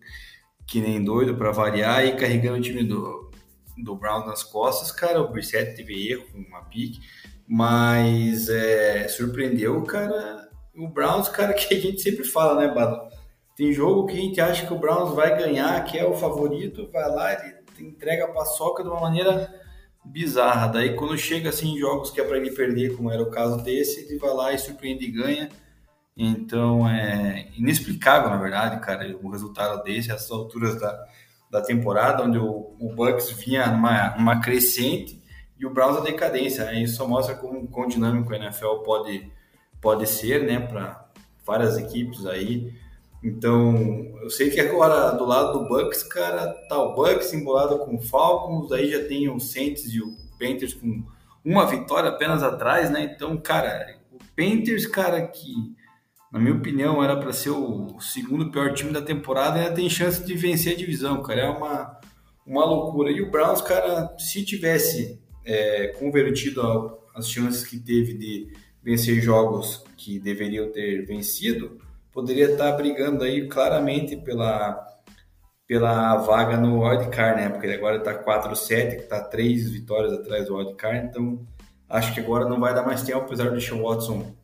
que 0.66 0.80
nem 0.80 1.02
doido 1.02 1.36
para 1.36 1.52
variar 1.52 2.04
e 2.04 2.16
carregando 2.16 2.58
o 2.58 2.60
time 2.60 2.82
do, 2.82 3.30
do 3.78 3.94
Browns 3.94 4.26
nas 4.26 4.42
costas. 4.42 4.90
Cara, 4.90 5.20
o 5.22 5.28
Brissett 5.28 5.76
teve 5.76 6.10
erro 6.10 6.26
com 6.32 6.38
uma 6.38 6.62
pique, 6.62 7.00
mas 7.46 8.48
é, 8.48 9.06
surpreendeu, 9.08 9.82
cara. 9.84 10.48
O 10.74 10.88
Browns, 10.88 11.28
cara, 11.28 11.52
que 11.54 11.74
a 11.74 11.80
gente 11.80 12.02
sempre 12.02 12.24
fala, 12.24 12.60
né, 12.60 12.74
Bado? 12.74 13.08
Tem 13.56 13.72
jogo 13.72 14.06
que 14.06 14.18
a 14.18 14.20
gente 14.20 14.40
acha 14.40 14.66
que 14.66 14.72
o 14.72 14.78
Browns 14.78 15.14
vai 15.14 15.36
ganhar, 15.36 15.82
que 15.84 15.96
é 15.96 16.04
o 16.04 16.14
favorito, 16.14 16.90
vai 16.92 17.08
lá 17.08 17.32
e 17.32 17.82
entrega 17.82 18.26
a 18.26 18.32
paçoca 18.32 18.82
de 18.82 18.88
uma 18.88 19.00
maneira 19.00 19.50
bizarra. 20.04 20.68
Daí 20.68 20.94
quando 20.94 21.16
chega 21.16 21.48
assim 21.48 21.74
em 21.74 21.78
jogos 21.78 22.10
que 22.10 22.20
é 22.20 22.24
para 22.24 22.36
ele 22.36 22.50
perder, 22.50 22.94
como 22.96 23.10
era 23.10 23.22
o 23.22 23.30
caso 23.30 23.62
desse, 23.62 24.00
ele 24.00 24.18
vai 24.18 24.34
lá 24.34 24.52
e 24.52 24.58
surpreende 24.58 25.06
e 25.06 25.10
ganha. 25.10 25.48
Então 26.16 26.88
é 26.88 27.48
inexplicável, 27.56 28.30
na 28.30 28.36
verdade, 28.36 28.80
cara, 28.80 29.16
o 29.22 29.30
resultado 29.30 29.82
desse, 29.82 30.10
essas 30.10 30.30
alturas 30.30 30.78
da, 30.78 31.06
da 31.50 31.62
temporada, 31.62 32.22
onde 32.22 32.38
o, 32.38 32.74
o 32.78 32.94
Bucks 32.94 33.30
vinha 33.30 33.66
numa, 33.68 34.16
numa 34.16 34.40
crescente 34.40 35.15
e 35.58 35.66
o 35.66 35.70
Browns 35.70 35.96
a 35.96 36.00
decadência. 36.00 36.64
Né? 36.64 36.82
Isso 36.82 36.96
só 36.96 37.06
mostra 37.06 37.34
como 37.34 37.66
quão 37.68 37.86
dinâmico 37.86 38.32
a 38.32 38.36
NFL 38.36 38.76
pode, 38.84 39.30
pode 39.80 40.06
ser, 40.06 40.44
né, 40.44 40.60
para 40.60 41.08
várias 41.44 41.78
equipes 41.78 42.26
aí. 42.26 42.72
Então, 43.22 43.74
eu 44.22 44.30
sei 44.30 44.50
que 44.50 44.60
agora 44.60 45.10
do 45.12 45.24
lado 45.24 45.58
do 45.58 45.68
Bucks, 45.68 46.02
cara, 46.02 46.48
tá 46.68 46.78
o 46.78 46.94
Bucks 46.94 47.32
embolado 47.32 47.78
com 47.78 47.96
o 47.96 48.00
Falcons, 48.00 48.70
aí 48.70 48.90
já 48.90 49.04
tem 49.04 49.28
o 49.28 49.40
Saints 49.40 49.92
e 49.92 50.00
o 50.00 50.14
Panthers 50.38 50.74
com 50.74 51.02
uma 51.44 51.66
vitória 51.66 52.10
apenas 52.10 52.42
atrás, 52.42 52.90
né? 52.90 53.12
Então, 53.14 53.36
cara, 53.36 53.96
o 54.12 54.18
Panthers, 54.36 54.86
cara, 54.86 55.26
que 55.26 55.74
na 56.30 56.38
minha 56.38 56.54
opinião 56.54 57.02
era 57.02 57.16
para 57.16 57.32
ser 57.32 57.50
o 57.50 57.98
segundo 57.98 58.50
pior 58.50 58.74
time 58.74 58.92
da 58.92 59.00
temporada, 59.00 59.58
ainda 59.58 59.74
tem 59.74 59.88
chance 59.88 60.22
de 60.24 60.34
vencer 60.34 60.74
a 60.74 60.76
divisão, 60.76 61.22
cara. 61.22 61.40
É 61.40 61.48
uma, 61.48 61.98
uma 62.46 62.64
loucura. 62.64 63.10
E 63.10 63.22
o 63.22 63.30
Browns, 63.30 63.62
cara, 63.62 64.14
se 64.18 64.44
tivesse 64.44 65.18
é, 65.46 65.88
convertido 65.98 66.98
as 67.14 67.30
chances 67.30 67.64
que 67.64 67.78
teve 67.78 68.14
de 68.14 68.52
vencer 68.82 69.20
jogos 69.20 69.84
que 69.96 70.18
deveriam 70.18 70.70
ter 70.70 71.06
vencido, 71.06 71.78
poderia 72.12 72.52
estar 72.52 72.72
brigando 72.72 73.24
aí 73.24 73.48
claramente 73.48 74.16
pela, 74.16 74.84
pela 75.66 76.16
vaga 76.16 76.56
no 76.56 76.82
wildcard, 76.86 77.40
né? 77.40 77.48
Porque 77.48 77.66
ele 77.66 77.76
agora 77.76 77.98
está 77.98 78.14
4-7, 78.22 79.00
está 79.00 79.20
3 79.20 79.70
vitórias 79.70 80.12
atrás 80.12 80.46
do 80.46 80.56
wildcard, 80.56 81.06
então 81.06 81.46
acho 81.88 82.12
que 82.12 82.20
agora 82.20 82.48
não 82.48 82.60
vai 82.60 82.74
dar 82.74 82.84
mais 82.84 83.02
tempo, 83.02 83.20
apesar 83.20 83.50
do 83.50 83.60
Sean 83.60 83.80
Watson 83.80 84.34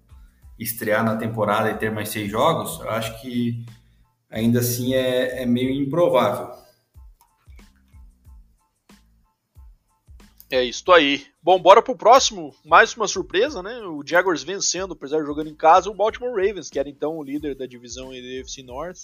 estrear 0.58 1.04
na 1.04 1.16
temporada 1.16 1.70
e 1.70 1.78
ter 1.78 1.90
mais 1.90 2.08
seis 2.08 2.30
jogos, 2.30 2.80
acho 2.82 3.20
que 3.20 3.64
ainda 4.30 4.60
assim 4.60 4.94
é, 4.94 5.42
é 5.42 5.46
meio 5.46 5.70
improvável. 5.70 6.54
É 10.52 10.62
isso 10.62 10.92
aí. 10.92 11.24
Bom, 11.42 11.58
bora 11.58 11.80
pro 11.80 11.96
próximo. 11.96 12.54
Mais 12.62 12.94
uma 12.94 13.08
surpresa, 13.08 13.62
né? 13.62 13.78
O 13.86 14.02
Jaguars 14.06 14.42
vencendo, 14.42 14.92
apesar 14.92 15.18
de 15.20 15.24
jogando 15.24 15.48
em 15.48 15.54
casa, 15.54 15.88
o 15.88 15.94
Baltimore 15.94 16.28
Ravens, 16.28 16.68
que 16.68 16.78
era 16.78 16.90
então 16.90 17.16
o 17.16 17.24
líder 17.24 17.54
da 17.54 17.64
divisão 17.64 18.10
AFC 18.10 18.62
North, 18.62 18.98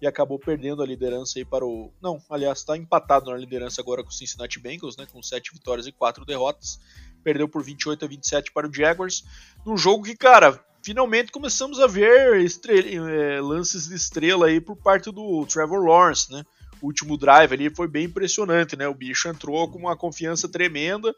e 0.00 0.06
acabou 0.06 0.38
perdendo 0.38 0.82
a 0.82 0.86
liderança 0.86 1.38
aí 1.38 1.44
para 1.44 1.66
o. 1.66 1.92
Não, 2.00 2.18
aliás, 2.30 2.60
está 2.60 2.78
empatado 2.78 3.30
na 3.30 3.36
liderança 3.36 3.82
agora 3.82 4.02
com 4.02 4.08
o 4.08 4.12
Cincinnati 4.12 4.58
Bengals, 4.58 4.96
né? 4.96 5.04
Com 5.12 5.22
7 5.22 5.52
vitórias 5.52 5.86
e 5.86 5.92
4 5.92 6.24
derrotas. 6.24 6.80
Perdeu 7.22 7.46
por 7.46 7.62
28 7.62 8.02
a 8.02 8.08
27 8.08 8.50
para 8.50 8.66
o 8.66 8.72
Jaguars. 8.72 9.22
Num 9.66 9.76
jogo 9.76 10.02
que, 10.02 10.16
cara, 10.16 10.58
finalmente 10.82 11.30
começamos 11.30 11.78
a 11.78 11.86
ver 11.86 12.40
estrela, 12.40 13.10
é, 13.10 13.38
lances 13.38 13.86
de 13.86 13.94
estrela 13.96 14.46
aí 14.46 14.62
por 14.62 14.76
parte 14.76 15.12
do 15.12 15.44
Trevor 15.44 15.84
Lawrence, 15.84 16.32
né? 16.32 16.42
Último 16.86 17.16
drive 17.16 17.52
ali 17.52 17.74
foi 17.74 17.88
bem 17.88 18.06
impressionante, 18.06 18.76
né? 18.76 18.88
O 18.88 18.94
bicho 18.94 19.28
entrou 19.28 19.70
com 19.70 19.78
uma 19.78 19.96
confiança 19.96 20.48
tremenda, 20.48 21.14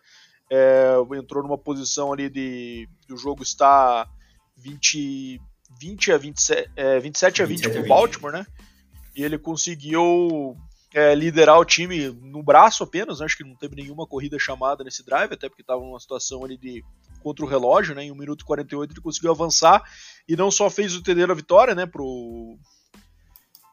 é, 0.50 0.94
entrou 1.16 1.42
numa 1.42 1.58
posição 1.58 2.12
ali 2.12 2.28
de 2.28 2.88
do 3.06 3.16
jogo 3.16 3.42
está 3.42 4.08
20, 4.56 5.40
20 5.80 6.12
a 6.12 6.18
27, 6.18 6.70
é, 6.76 7.00
27 7.00 7.42
a 7.42 7.46
20 7.46 7.68
para 7.68 7.80
o 7.80 7.86
Baltimore, 7.86 8.32
né? 8.32 8.46
E 9.14 9.22
ele 9.22 9.38
conseguiu 9.38 10.56
é, 10.94 11.14
liderar 11.14 11.58
o 11.58 11.64
time 11.64 12.08
no 12.08 12.42
braço 12.42 12.82
apenas, 12.82 13.20
né? 13.20 13.26
acho 13.26 13.36
que 13.36 13.44
não 13.44 13.54
teve 13.54 13.76
nenhuma 13.76 14.06
corrida 14.06 14.38
chamada 14.38 14.82
nesse 14.82 15.04
drive, 15.04 15.32
até 15.32 15.48
porque 15.48 15.62
estava 15.62 15.80
numa 15.80 16.00
situação 16.00 16.44
ali 16.44 16.56
de 16.56 16.84
contra 17.22 17.44
o 17.44 17.48
relógio, 17.48 17.94
né? 17.94 18.04
Em 18.04 18.12
1 18.12 18.14
minuto 18.14 18.42
e 18.42 18.44
48 18.44 18.92
ele 18.92 19.00
conseguiu 19.00 19.30
avançar 19.30 19.82
e 20.28 20.36
não 20.36 20.50
só 20.50 20.70
fez 20.70 20.94
o 20.94 21.02
TD 21.02 21.26
da 21.26 21.34
vitória, 21.34 21.74
né? 21.74 21.84
Pro, 21.84 22.56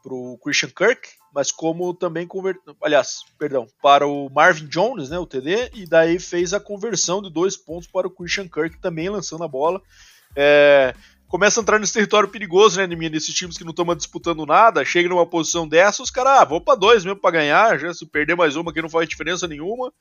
pro 0.03 0.37
Christian 0.43 0.69
Kirk, 0.69 1.07
mas 1.35 1.51
como 1.51 1.93
também 1.93 2.25
converteu, 2.25 2.73
aliás, 2.81 3.25
perdão, 3.37 3.67
para 3.81 4.07
o 4.07 4.29
Marvin 4.29 4.67
Jones, 4.67 5.09
né, 5.09 5.19
o 5.19 5.27
TD, 5.27 5.71
e 5.73 5.85
daí 5.85 6.17
fez 6.17 6.53
a 6.53 6.61
conversão 6.61 7.21
de 7.21 7.29
dois 7.29 7.57
pontos 7.57 7.89
para 7.89 8.07
o 8.07 8.09
Christian 8.09 8.47
Kirk, 8.47 8.79
também 8.79 9.09
lançando 9.09 9.43
a 9.43 9.47
bola. 9.47 9.81
É, 10.33 10.95
começa 11.27 11.59
a 11.59 11.61
entrar 11.61 11.77
nesse 11.77 11.91
território 11.91 12.29
perigoso, 12.29 12.79
né, 12.79 12.87
nesses 12.87 13.35
times 13.35 13.57
que 13.57 13.65
não 13.65 13.71
estão 13.71 13.93
disputando 13.93 14.45
nada, 14.45 14.85
chega 14.85 15.09
numa 15.09 15.27
posição 15.27 15.67
dessa, 15.67 16.01
os 16.01 16.09
caras, 16.09 16.39
ah, 16.39 16.45
vou 16.45 16.61
para 16.61 16.79
dois 16.79 17.03
mesmo 17.03 17.19
para 17.19 17.31
ganhar, 17.31 17.77
já 17.77 17.93
se 17.93 18.05
perder 18.05 18.37
mais 18.37 18.55
uma 18.55 18.71
que 18.71 18.81
não 18.81 18.89
faz 18.89 19.09
diferença 19.09 19.45
nenhuma, 19.45 19.91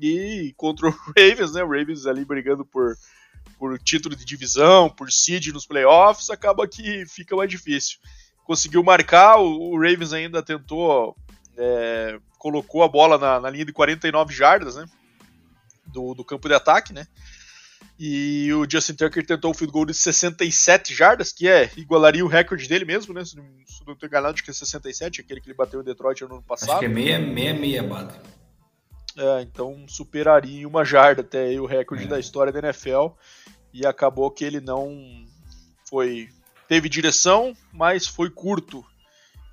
e 0.00 0.52
contra 0.56 0.88
o 0.88 0.90
Ravens, 1.16 1.52
né, 1.52 1.62
o 1.62 1.70
Ravens 1.70 2.06
ali 2.06 2.24
brigando 2.24 2.64
por, 2.64 2.96
por 3.56 3.78
título 3.78 4.16
de 4.16 4.24
divisão, 4.24 4.90
por 4.90 5.12
seed 5.12 5.46
nos 5.52 5.64
playoffs, 5.64 6.28
acaba 6.28 6.66
que 6.66 7.06
fica 7.06 7.36
mais 7.36 7.48
difícil 7.48 7.98
conseguiu 8.44 8.82
marcar, 8.82 9.38
o, 9.38 9.72
o 9.72 9.76
Ravens 9.76 10.12
ainda 10.12 10.42
tentou, 10.42 11.16
é, 11.56 12.18
colocou 12.38 12.82
a 12.82 12.88
bola 12.88 13.18
na, 13.18 13.40
na, 13.40 13.50
linha 13.50 13.64
de 13.64 13.72
49 13.72 14.34
jardas, 14.34 14.76
né? 14.76 14.84
Do, 15.86 16.14
do 16.14 16.24
campo 16.24 16.48
de 16.48 16.54
ataque, 16.54 16.92
né? 16.92 17.06
E 17.98 18.52
o 18.52 18.68
Justin 18.68 18.94
Tucker 18.94 19.24
tentou 19.24 19.50
o 19.50 19.54
field 19.54 19.72
goal 19.72 19.86
de 19.86 19.94
67 19.94 20.94
jardas, 20.94 21.32
que 21.32 21.48
é 21.48 21.70
igualaria 21.76 22.24
o 22.24 22.28
recorde 22.28 22.68
dele 22.68 22.84
mesmo, 22.84 23.12
né? 23.12 23.24
Se 23.24 23.36
não, 23.36 23.44
se 23.66 23.86
não 23.86 23.92
estou 23.92 24.08
enganado, 24.08 24.34
acho 24.34 24.44
que 24.44 24.50
é 24.50 24.54
67, 24.54 25.20
aquele 25.20 25.40
que 25.40 25.48
ele 25.48 25.56
bateu 25.56 25.80
em 25.80 25.84
Detroit 25.84 26.22
no 26.22 26.34
ano 26.34 26.42
passado. 26.42 26.70
Acho 26.70 26.80
que 26.80 26.86
é. 26.86 26.88
É, 29.16 29.42
então 29.42 29.84
superaria 29.86 30.62
em 30.62 30.66
uma 30.66 30.84
jarda 30.84 31.20
até 31.20 31.60
o 31.60 31.66
recorde 31.66 32.04
é. 32.04 32.06
da 32.06 32.18
história 32.18 32.52
da 32.52 32.58
NFL. 32.58 33.08
E 33.72 33.86
acabou 33.86 34.30
que 34.30 34.44
ele 34.44 34.60
não 34.60 35.26
foi 35.88 36.28
teve 36.72 36.88
direção, 36.88 37.54
mas 37.70 38.06
foi 38.06 38.30
curto. 38.30 38.82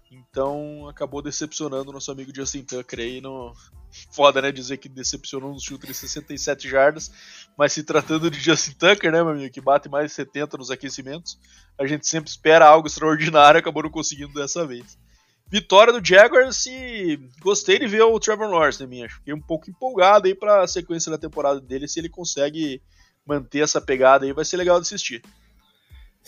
Então 0.09 0.87
acabou 0.87 1.21
decepcionando 1.21 1.89
o 1.89 1.93
nosso 1.93 2.09
amigo 2.09 2.31
Justin 2.33 2.63
Tucker 2.63 2.97
aí. 2.97 3.19
No... 3.19 3.53
Foda, 4.15 4.41
né? 4.41 4.53
Dizer 4.53 4.77
que 4.77 4.87
decepcionou 4.87 5.51
no 5.51 5.59
chute 5.59 5.85
de 5.85 5.93
67 5.93 6.69
jardas. 6.69 7.11
Mas 7.57 7.73
se 7.73 7.83
tratando 7.83 8.31
de 8.31 8.39
Justin 8.39 8.71
Tucker, 8.71 9.11
né, 9.11 9.21
meu 9.21 9.33
amigo, 9.33 9.53
que 9.53 9.59
bate 9.59 9.89
mais 9.89 10.05
de 10.05 10.13
70 10.13 10.57
nos 10.57 10.71
aquecimentos, 10.71 11.37
a 11.77 11.85
gente 11.85 12.07
sempre 12.07 12.29
espera 12.29 12.65
algo 12.65 12.87
extraordinário, 12.87 13.59
acabou 13.59 13.83
não 13.83 13.89
conseguindo 13.89 14.33
dessa 14.33 14.65
vez. 14.65 14.97
Vitória 15.45 15.91
do 15.91 16.05
Jaguars 16.05 16.67
e 16.67 17.19
gostei 17.41 17.79
de 17.79 17.87
ver 17.87 18.03
o 18.03 18.17
Trevor 18.17 18.49
Lawrence, 18.49 18.79
né, 18.79 18.87
minha? 18.87 19.09
Fiquei 19.09 19.33
um 19.33 19.41
pouco 19.41 19.69
empolgado 19.69 20.27
aí 20.27 20.33
para 20.33 20.61
a 20.61 20.67
sequência 20.67 21.11
da 21.11 21.17
temporada 21.17 21.59
dele, 21.59 21.85
se 21.85 21.99
ele 21.99 22.07
consegue 22.07 22.81
manter 23.25 23.59
essa 23.59 23.81
pegada 23.81 24.25
aí, 24.25 24.31
vai 24.31 24.45
ser 24.45 24.55
legal 24.55 24.79
de 24.79 24.87
assistir. 24.87 25.21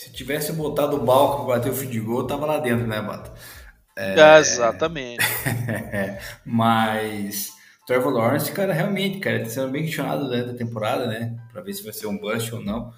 Se 0.02 0.12
tivesse 0.12 0.52
botado 0.52 0.96
o 0.96 1.06
balco 1.06 1.46
para 1.46 1.58
bater 1.58 1.72
o 1.72 1.76
fim 1.76 1.88
de 1.88 2.00
gol, 2.00 2.26
tava 2.26 2.48
lá 2.48 2.58
dentro, 2.58 2.88
né, 2.88 3.00
Bata? 3.00 3.32
É... 3.96 4.20
é 4.20 4.40
exatamente. 4.40 5.24
Mas 6.44 7.52
Trevor 7.86 8.12
Lawrence, 8.12 8.52
cara, 8.52 8.74
realmente, 8.74 9.20
cara, 9.20 9.44
tá 9.44 9.46
sendo 9.46 9.70
bem 9.70 9.84
questionado 9.84 10.26
durante 10.26 10.50
a 10.50 10.58
temporada, 10.58 11.06
né? 11.06 11.38
Para 11.52 11.62
ver 11.62 11.76
se 11.76 11.84
vai 11.84 11.94
ser 11.94 12.08
um 12.08 12.18
bust 12.18 12.52
ou 12.52 12.64
não. 12.64 12.92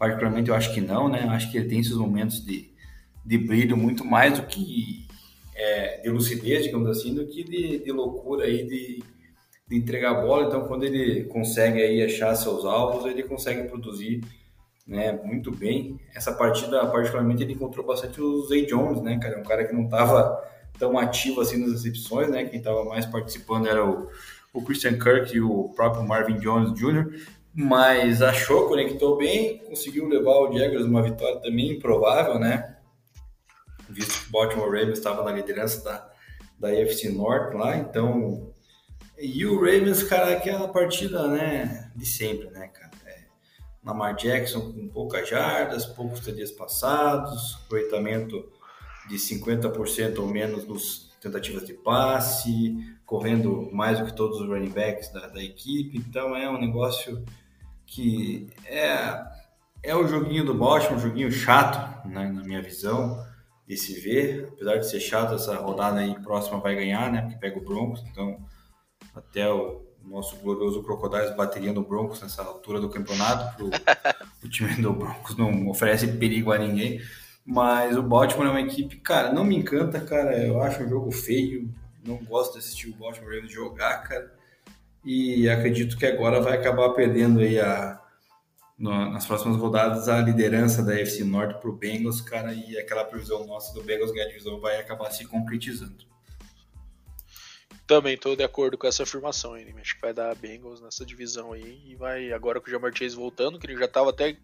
Particularmente 0.00 0.50
eu 0.50 0.54
acho 0.56 0.74
que 0.74 0.80
não, 0.80 1.08
né? 1.08 1.22
Eu 1.22 1.30
acho 1.30 1.48
que 1.48 1.58
ele 1.58 1.68
tem 1.68 1.80
seus 1.80 1.96
momentos 1.96 2.44
de, 2.44 2.72
de 3.24 3.38
brilho 3.38 3.76
muito 3.76 4.04
mais 4.04 4.36
do 4.36 4.44
que 4.44 5.06
é, 5.54 6.00
de 6.00 6.08
lucidez, 6.08 6.64
digamos 6.64 6.88
assim, 6.88 7.14
do 7.14 7.24
que 7.28 7.44
de, 7.44 7.84
de 7.84 7.92
loucura 7.92 8.46
aí 8.46 8.66
de, 8.66 9.04
de 9.68 9.76
entregar 9.76 10.10
a 10.10 10.20
bola. 10.22 10.48
Então, 10.48 10.66
quando 10.66 10.82
ele 10.82 11.22
consegue 11.26 11.80
aí 11.80 12.02
achar 12.02 12.34
seus 12.34 12.64
alvos, 12.64 13.06
ele 13.06 13.22
consegue 13.22 13.68
produzir 13.68 14.22
né, 14.88 15.12
muito 15.22 15.52
bem. 15.52 16.00
Essa 16.14 16.32
partida, 16.32 16.84
particularmente, 16.86 17.42
ele 17.42 17.52
encontrou 17.52 17.86
bastante 17.86 18.20
o 18.20 18.46
Zay 18.46 18.66
Jones, 18.66 19.00
né, 19.02 19.18
cara? 19.20 19.38
Um 19.38 19.44
cara 19.44 19.64
que 19.64 19.74
não 19.74 19.84
estava 19.84 20.42
tão 20.78 20.98
ativo 20.98 21.40
assim 21.40 21.58
nas 21.58 21.70
exibições, 21.70 22.28
né? 22.28 22.44
Quem 22.44 22.58
estava 22.58 22.84
mais 22.84 23.04
participando 23.04 23.68
era 23.68 23.84
o, 23.84 24.08
o 24.52 24.64
Christian 24.64 24.98
Kirk 24.98 25.36
e 25.36 25.40
o 25.40 25.68
próprio 25.76 26.02
Marvin 26.02 26.38
Jones 26.38 26.72
Jr., 26.72 27.38
mas 27.54 28.22
achou, 28.22 28.68
conectou 28.68 29.16
bem, 29.16 29.58
conseguiu 29.58 30.08
levar 30.08 30.30
o 30.30 30.56
Jaguars 30.56 30.84
uma 30.84 31.02
vitória 31.02 31.40
também 31.40 31.72
improvável, 31.72 32.38
né? 32.38 32.76
visto 33.88 34.22
que 34.22 34.28
o 34.28 34.32
Baltimore 34.32 34.70
Ravens 34.70 34.98
estava 34.98 35.24
na 35.24 35.32
liderança 35.32 35.82
da, 35.82 36.10
da 36.58 36.68
AFC 36.68 37.08
Norte 37.10 37.56
lá, 37.56 37.76
então. 37.76 38.52
E 39.18 39.44
o 39.46 39.56
Ravens, 39.56 40.02
cara, 40.04 40.32
aquela 40.32 40.68
partida, 40.68 41.26
né, 41.26 41.90
de 41.96 42.06
sempre, 42.06 42.50
né, 42.50 42.68
cara? 42.68 42.87
Lamar 43.88 44.14
Jackson 44.14 44.60
com 44.70 44.86
poucas 44.88 45.26
jardas, 45.26 45.86
poucos 45.86 46.20
dias 46.20 46.52
passados, 46.52 47.58
aproveitamento 47.64 48.46
de 49.08 49.16
50% 49.16 50.18
ou 50.18 50.28
menos 50.28 50.66
nos 50.66 51.10
tentativas 51.22 51.66
de 51.66 51.72
passe, 51.72 52.76
correndo 53.06 53.70
mais 53.72 53.98
do 53.98 54.04
que 54.04 54.14
todos 54.14 54.42
os 54.42 54.46
running 54.46 54.68
backs 54.68 55.10
da, 55.10 55.26
da 55.28 55.42
equipe, 55.42 55.96
então 55.96 56.36
é 56.36 56.50
um 56.50 56.60
negócio 56.60 57.24
que 57.86 58.50
é, 58.66 59.24
é 59.82 59.96
o 59.96 60.06
joguinho 60.06 60.44
do 60.44 60.52
Baltimore, 60.52 60.96
um 60.96 61.00
joguinho 61.00 61.32
chato, 61.32 62.06
né, 62.06 62.30
na 62.30 62.42
minha 62.44 62.60
visão, 62.60 63.24
de 63.66 63.74
se 63.78 63.98
ver. 63.98 64.50
Apesar 64.52 64.76
de 64.76 64.86
ser 64.86 65.00
chato, 65.00 65.34
essa 65.34 65.56
rodada 65.56 66.00
aí 66.00 66.14
próxima 66.22 66.60
vai 66.60 66.74
ganhar, 66.74 67.10
né? 67.10 67.22
Porque 67.22 67.38
pega 67.38 67.58
o 67.58 67.64
Broncos, 67.64 68.04
então 68.10 68.38
até 69.14 69.50
o 69.50 69.87
nosso 70.08 70.36
glorioso 70.36 70.82
Crocodiles 70.82 71.34
bateria 71.36 71.72
no 71.72 71.82
Broncos 71.82 72.20
nessa 72.20 72.42
altura 72.42 72.80
do 72.80 72.88
campeonato. 72.88 73.56
Pro, 73.56 73.70
o 74.42 74.48
time 74.48 74.74
do 74.82 74.92
Broncos 74.92 75.36
não 75.36 75.68
oferece 75.68 76.06
perigo 76.06 76.52
a 76.52 76.58
ninguém. 76.58 77.00
Mas 77.44 77.96
o 77.96 78.02
Baltimore 78.02 78.48
é 78.48 78.50
uma 78.50 78.60
equipe, 78.60 78.96
cara, 78.96 79.32
não 79.32 79.44
me 79.44 79.56
encanta, 79.56 80.00
cara. 80.00 80.36
Eu 80.36 80.60
acho 80.60 80.82
um 80.82 80.88
jogo 80.88 81.10
feio. 81.10 81.72
Não 82.04 82.16
gosto 82.16 82.54
de 82.54 82.58
assistir 82.58 82.90
o 82.90 82.94
Baltimore 82.94 83.34
Ravens 83.34 83.52
jogar, 83.52 84.02
cara. 84.02 84.32
E 85.04 85.48
acredito 85.48 85.96
que 85.96 86.04
agora 86.04 86.40
vai 86.40 86.56
acabar 86.56 86.90
perdendo 86.90 87.40
aí 87.40 87.58
a, 87.58 87.98
no, 88.78 89.10
nas 89.10 89.26
próximas 89.26 89.56
rodadas 89.56 90.08
a 90.08 90.20
liderança 90.20 90.82
da 90.82 90.98
FC 90.98 91.24
Norte 91.24 91.60
para 91.60 91.70
o 91.70 91.76
Bengals, 91.76 92.20
cara, 92.20 92.52
e 92.52 92.78
aquela 92.78 93.04
previsão 93.04 93.46
nossa 93.46 93.72
do 93.74 93.82
Bengals 93.82 94.12
ganhar 94.12 94.26
a 94.26 94.28
divisão 94.28 94.60
vai 94.60 94.78
acabar 94.78 95.10
se 95.10 95.24
concretizando. 95.26 96.06
Também 97.88 98.16
estou 98.16 98.36
de 98.36 98.44
acordo 98.44 98.76
com 98.76 98.86
essa 98.86 99.02
afirmação, 99.02 99.56
hein? 99.56 99.74
Acho 99.80 99.94
que 99.94 100.02
vai 100.02 100.12
dar 100.12 100.34
Bengals 100.34 100.78
nessa 100.78 101.06
divisão 101.06 101.54
aí 101.54 101.82
e 101.86 101.96
vai 101.96 102.30
agora 102.34 102.60
com 102.60 102.68
o 102.68 102.70
Jamar 102.70 102.94
Chase 102.94 103.16
voltando, 103.16 103.58
que 103.58 103.66
ele 103.66 103.78
já 103.78 103.86
estava 103.86 104.10
até 104.10 104.36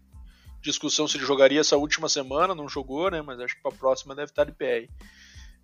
discussão 0.63 1.07
se 1.07 1.19
ele 1.19 1.27
jogaria 1.27 1.61
essa 1.61 1.77
última 1.77 2.09
semana, 2.09 2.55
não 2.55 2.71
jogou, 2.71 3.11
né? 3.11 3.21
Mas 3.21 3.39
acho 3.39 3.55
que 3.55 3.61
para 3.61 3.71
a 3.71 3.79
próxima 3.79 4.15
deve 4.15 4.31
estar 4.31 4.45
de 4.45 4.53
pé 4.53 4.73
aí. 4.73 4.89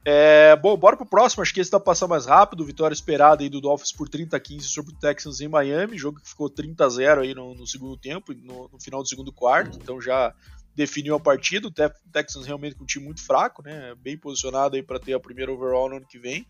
É, 0.05 0.55
bom, 0.57 0.77
bora 0.77 0.95
pro 0.95 1.07
próximo, 1.07 1.43
acho 1.43 1.55
que 1.55 1.61
esse 1.61 1.71
dá 1.71 1.81
pra 1.81 1.87
passar 1.87 2.07
mais 2.07 2.27
rápido. 2.27 2.67
Vitória 2.67 2.93
esperada 2.93 3.43
aí 3.43 3.49
do 3.49 3.63
Dolphins 3.63 3.93
por 3.93 4.11
30 4.11 4.37
a 4.37 4.41
15 4.41 4.69
sobre 4.69 4.93
o 4.93 4.99
Texans 4.99 5.41
em 5.41 5.49
Miami, 5.49 5.97
jogo 5.97 6.21
que 6.21 6.29
ficou 6.29 6.51
30 6.51 6.85
a 6.85 6.89
0 6.91 7.23
aí 7.23 7.35
no, 7.35 7.55
no 7.55 7.67
segundo 7.67 7.97
tempo, 7.97 8.35
no, 8.35 8.69
no, 8.69 8.79
final 8.79 9.03
do 9.03 9.09
segundo 9.09 9.33
quarto, 9.33 9.79
então 9.81 9.99
já 10.03 10.35
definiu 10.75 11.15
a 11.15 11.21
partida. 11.21 11.67
O 11.67 11.73
Texans 12.13 12.45
realmente 12.45 12.77
com 12.77 12.85
um 12.85 12.87
time 12.87 13.07
muito 13.07 13.25
fraco, 13.25 13.63
né? 13.63 13.95
Bem 13.95 14.19
posicionado 14.19 14.77
aí 14.77 14.83
para 14.83 15.01
ter 15.01 15.15
a 15.15 15.21
primeira 15.21 15.51
overall 15.51 15.89
no 15.89 15.97
ano 15.97 16.07
que 16.07 16.19
vem. 16.19 16.47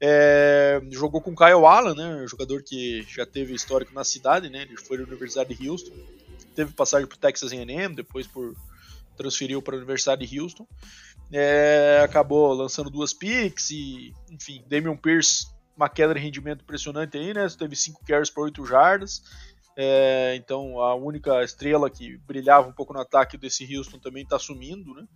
É, 0.00 0.80
jogou 0.90 1.20
com 1.20 1.34
Kyle 1.34 1.64
Allen, 1.64 1.94
né? 1.94 2.26
Jogador 2.26 2.62
que 2.62 3.02
já 3.08 3.24
teve 3.24 3.54
histórico 3.54 3.94
na 3.94 4.04
cidade, 4.04 4.50
né? 4.50 4.62
Ele 4.62 4.76
foi 4.76 4.98
da 4.98 5.04
Universidade 5.04 5.54
de 5.54 5.68
Houston, 5.68 5.92
teve 6.54 6.72
passagem 6.72 7.06
pro 7.06 7.18
Texas 7.18 7.52
A&M, 7.52 7.94
depois 7.94 8.26
por 8.26 8.54
transferiu 9.16 9.62
para 9.62 9.74
a 9.74 9.78
Universidade 9.78 10.26
de 10.26 10.40
Houston. 10.40 10.66
É, 11.32 12.02
acabou 12.04 12.52
lançando 12.52 12.90
duas 12.90 13.12
picks 13.12 13.70
e, 13.70 14.14
enfim, 14.30 14.62
Damian 14.68 14.96
Pierce, 14.96 15.48
uma 15.76 15.88
queda 15.88 16.14
de 16.14 16.20
rendimento 16.20 16.62
impressionante 16.62 17.16
aí, 17.16 17.34
né? 17.34 17.46
Teve 17.58 17.74
5 17.74 18.04
carries 18.04 18.30
por 18.30 18.44
8 18.44 18.64
jardas. 18.66 19.22
É, 19.76 20.34
então 20.36 20.80
a 20.80 20.94
única 20.94 21.42
estrela 21.42 21.90
que 21.90 22.16
brilhava 22.18 22.68
um 22.68 22.72
pouco 22.72 22.94
no 22.94 23.00
ataque 23.00 23.36
desse 23.36 23.76
Houston 23.76 23.98
também 23.98 24.22
está 24.22 24.38
sumindo, 24.38 24.94
né? 24.94 25.06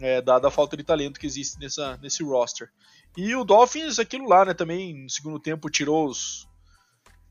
É, 0.00 0.22
dada 0.22 0.48
a 0.48 0.50
falta 0.50 0.76
de 0.76 0.84
talento 0.84 1.20
que 1.20 1.26
existe 1.26 1.58
nessa, 1.58 1.96
nesse 1.98 2.22
roster. 2.22 2.70
E 3.16 3.34
o 3.34 3.44
Dolphins, 3.44 3.98
aquilo 3.98 4.28
lá, 4.28 4.44
né? 4.44 4.54
Também 4.54 5.02
no 5.02 5.10
segundo 5.10 5.38
tempo 5.38 5.68
tirou 5.68 6.06
os, 6.06 6.48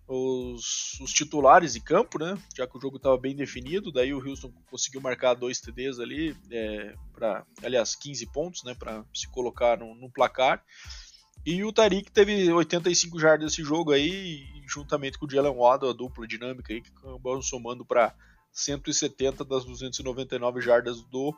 os, 0.08 1.00
os, 1.00 1.12
titulares 1.12 1.74
de 1.74 1.80
campo, 1.80 2.20
né? 2.20 2.38
Já 2.56 2.68
que 2.68 2.78
o 2.78 2.82
jogo 2.82 2.98
estava 2.98 3.18
bem 3.18 3.36
definido, 3.36 3.92
daí 3.92 4.14
o 4.14 4.24
Houston 4.24 4.52
conseguiu 4.70 5.02
marcar 5.02 5.34
dois 5.34 5.60
TDs 5.60 6.00
ali, 6.00 6.36
é, 6.52 6.94
para, 7.14 7.46
aliás, 7.64 7.96
15 7.96 8.28
pontos, 8.28 8.64
né? 8.64 8.76
Para 8.76 9.04
se 9.14 9.28
colocar 9.30 9.78
no, 9.78 9.96
no, 9.96 10.12
placar. 10.12 10.64
E 11.44 11.64
o 11.64 11.74
Tariq 11.74 12.12
teve 12.12 12.52
85 12.52 13.20
jardas 13.20 13.46
nesse 13.46 13.64
jogo 13.64 13.92
aí, 13.92 14.46
juntamente 14.68 15.18
com 15.18 15.26
o 15.26 15.30
Jalen 15.30 15.56
Waddle, 15.56 15.90
a 15.90 15.94
dupla 15.94 16.28
dinâmica 16.28 16.72
aí, 16.72 16.82
que 16.82 16.92
acabou 16.92 17.42
somando 17.42 17.84
para 17.84 18.14
170 18.52 19.44
das 19.46 19.66
299 19.66 20.62
jardas 20.62 21.02
do 21.06 21.34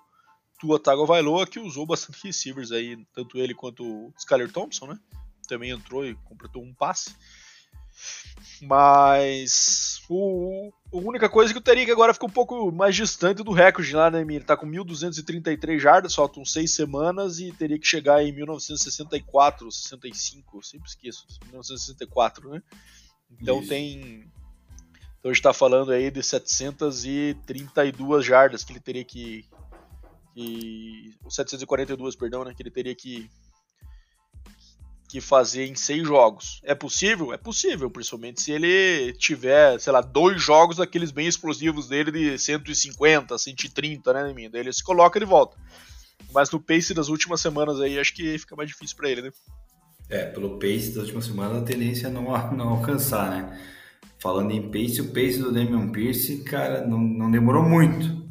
Tua 0.63 0.79
Tagovailoa, 0.79 1.45
que 1.45 1.59
usou 1.59 1.85
bastante 1.85 2.23
receivers 2.23 2.71
aí, 2.71 2.97
tanto 3.13 3.37
ele 3.37 3.53
quanto 3.53 3.83
o 3.83 4.13
Skyler 4.17 4.49
Thompson, 4.49 4.87
né? 4.87 4.99
Também 5.45 5.71
entrou 5.71 6.05
e 6.05 6.15
completou 6.23 6.63
um 6.63 6.73
passe. 6.73 7.13
Mas 8.61 10.01
o, 10.07 10.71
a 10.93 10.95
única 10.95 11.27
coisa 11.27 11.51
que 11.51 11.59
o 11.59 11.61
Tariq 11.61 11.91
agora 11.91 12.13
fica 12.13 12.25
um 12.25 12.29
pouco 12.29 12.71
mais 12.71 12.95
distante 12.95 13.43
do 13.43 13.51
recorde 13.51 13.93
lá, 13.93 14.09
né, 14.09 14.21
Ele 14.21 14.39
tá 14.39 14.55
com 14.55 14.65
1.233 14.65 15.79
jardas, 15.79 16.15
faltam 16.15 16.45
6 16.45 16.73
semanas 16.73 17.39
e 17.39 17.51
teria 17.51 17.77
que 17.77 17.85
chegar 17.85 18.23
em 18.23 18.31
1964, 18.31 19.69
65, 19.69 20.63
sempre 20.63 20.87
esqueço, 20.87 21.27
1964, 21.43 22.51
né? 22.51 22.63
Então 23.41 23.59
Isso. 23.59 23.67
tem. 23.67 24.31
Então 25.19 25.29
a 25.29 25.33
gente 25.33 25.43
tá 25.43 25.53
falando 25.53 25.91
aí 25.91 26.09
de 26.09 26.23
732 26.23 28.25
jardas 28.25 28.63
que 28.63 28.71
ele 28.71 28.79
teria 28.79 29.03
que. 29.03 29.45
Que 30.33 31.13
742, 31.29 32.15
perdão, 32.15 32.43
né? 32.43 32.53
Que 32.55 32.63
ele 32.63 32.71
teria 32.71 32.95
que 32.95 33.29
que 35.13 35.21
fazer 35.21 35.67
em 35.67 35.75
seis 35.75 36.01
jogos. 36.01 36.59
É 36.63 36.73
possível? 36.73 37.31
É 37.31 37.37
possível, 37.37 37.87
principalmente 37.87 38.41
se 38.41 38.51
ele 38.51 39.13
tiver, 39.13 39.79
sei 39.79 39.93
lá, 39.93 40.01
dois 40.01 40.41
jogos 40.41 40.77
daqueles 40.77 41.11
bem 41.11 41.27
explosivos 41.27 41.87
dele 41.87 42.11
de 42.11 42.39
150, 42.39 43.37
130, 43.37 44.11
né, 44.11 44.49
Daí 44.49 44.61
ele 44.61 44.73
se 44.73 44.83
coloca 44.83 45.21
e 45.21 45.23
volta. 45.23 45.55
Mas 46.33 46.49
no 46.49 46.59
pace 46.59 46.95
das 46.95 47.09
últimas 47.09 47.41
semanas 47.41 47.79
aí, 47.79 47.99
acho 47.99 48.11
que 48.11 48.39
fica 48.39 48.55
mais 48.55 48.67
difícil 48.67 48.97
para 48.97 49.07
ele, 49.07 49.21
né? 49.21 49.31
É, 50.09 50.25
pelo 50.25 50.57
pace 50.57 50.89
das 50.89 51.03
últimas 51.03 51.25
semanas, 51.25 51.61
a 51.61 51.65
tendência 51.65 52.07
é 52.07 52.09
não, 52.09 52.23
não 52.51 52.69
alcançar, 52.69 53.29
né? 53.29 53.61
Falando 54.17 54.49
em 54.49 54.71
pace, 54.71 54.99
o 54.99 55.09
pace 55.09 55.37
do 55.37 55.51
Damian 55.51 55.91
Pierce, 55.91 56.43
cara, 56.43 56.87
não, 56.87 56.97
não 56.97 57.29
demorou 57.29 57.61
muito 57.61 58.22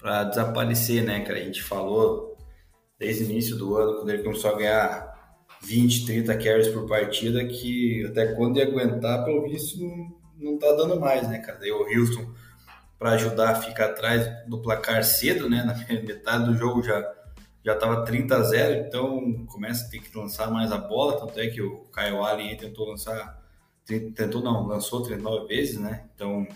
para 0.00 0.24
desaparecer, 0.24 1.04
né, 1.04 1.20
cara? 1.20 1.38
A 1.38 1.42
gente 1.42 1.62
falou 1.62 2.36
desde 2.98 3.24
o 3.24 3.30
início 3.30 3.56
do 3.56 3.76
ano, 3.76 3.96
quando 3.96 4.10
ele 4.10 4.22
começou 4.22 4.50
a 4.50 4.56
ganhar 4.56 5.10
20, 5.62 6.06
30 6.06 6.36
carries 6.36 6.68
por 6.68 6.88
partida, 6.88 7.44
que 7.44 8.06
até 8.06 8.34
quando 8.34 8.58
ia 8.58 8.66
aguentar, 8.66 9.24
pelo 9.24 9.42
visto, 9.42 9.78
não, 10.36 10.58
tá 10.58 10.72
dando 10.72 10.98
mais, 10.98 11.28
né, 11.28 11.38
cara? 11.38 11.58
Daí 11.58 11.70
o 11.70 11.86
Houston, 11.86 12.32
para 12.98 13.12
ajudar 13.12 13.50
a 13.50 13.54
ficar 13.54 13.86
atrás 13.86 14.28
do 14.46 14.60
placar 14.60 15.04
cedo, 15.04 15.48
né, 15.48 15.62
na 15.62 15.74
metade 16.02 16.44
do 16.44 16.56
jogo 16.56 16.82
já 16.82 17.16
já 17.62 17.74
estava 17.74 18.06
30 18.06 18.36
a 18.36 18.42
0, 18.42 18.86
então 18.86 19.44
começa 19.44 19.86
a 19.86 19.90
ter 19.90 19.98
que 20.00 20.16
lançar 20.16 20.50
mais 20.50 20.72
a 20.72 20.78
bola, 20.78 21.20
tanto 21.20 21.38
é 21.38 21.46
que 21.46 21.60
o 21.60 21.84
Kyle 21.94 22.16
Allen 22.16 22.56
tentou 22.56 22.88
lançar, 22.88 23.38
tentou 23.84 24.40
não, 24.40 24.66
lançou 24.66 25.02
39 25.02 25.46
vezes, 25.46 25.78
né, 25.78 26.08
então 26.14 26.48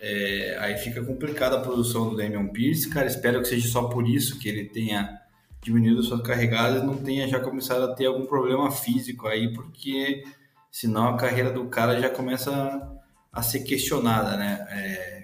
é, 0.00 0.56
aí 0.60 0.78
fica 0.78 1.04
complicada 1.04 1.56
a 1.56 1.60
produção 1.60 2.08
do 2.08 2.16
Damian 2.16 2.48
Pierce, 2.48 2.88
cara, 2.88 3.06
espero 3.06 3.40
que 3.42 3.48
seja 3.48 3.68
só 3.68 3.84
por 3.84 4.08
isso 4.08 4.38
que 4.38 4.48
ele 4.48 4.64
tenha 4.64 5.20
diminuído 5.62 6.02
suas 6.02 6.22
carregadas 6.22 6.82
não 6.82 6.96
tenha 6.96 7.28
já 7.28 7.38
começado 7.38 7.84
a 7.84 7.94
ter 7.94 8.06
algum 8.06 8.24
problema 8.24 8.70
físico 8.70 9.28
aí, 9.28 9.52
porque 9.52 10.24
senão 10.70 11.08
a 11.08 11.16
carreira 11.16 11.50
do 11.50 11.66
cara 11.66 12.00
já 12.00 12.08
começa 12.08 12.98
a 13.32 13.42
ser 13.42 13.60
questionada, 13.60 14.36
né? 14.36 14.66
É... 14.70 15.20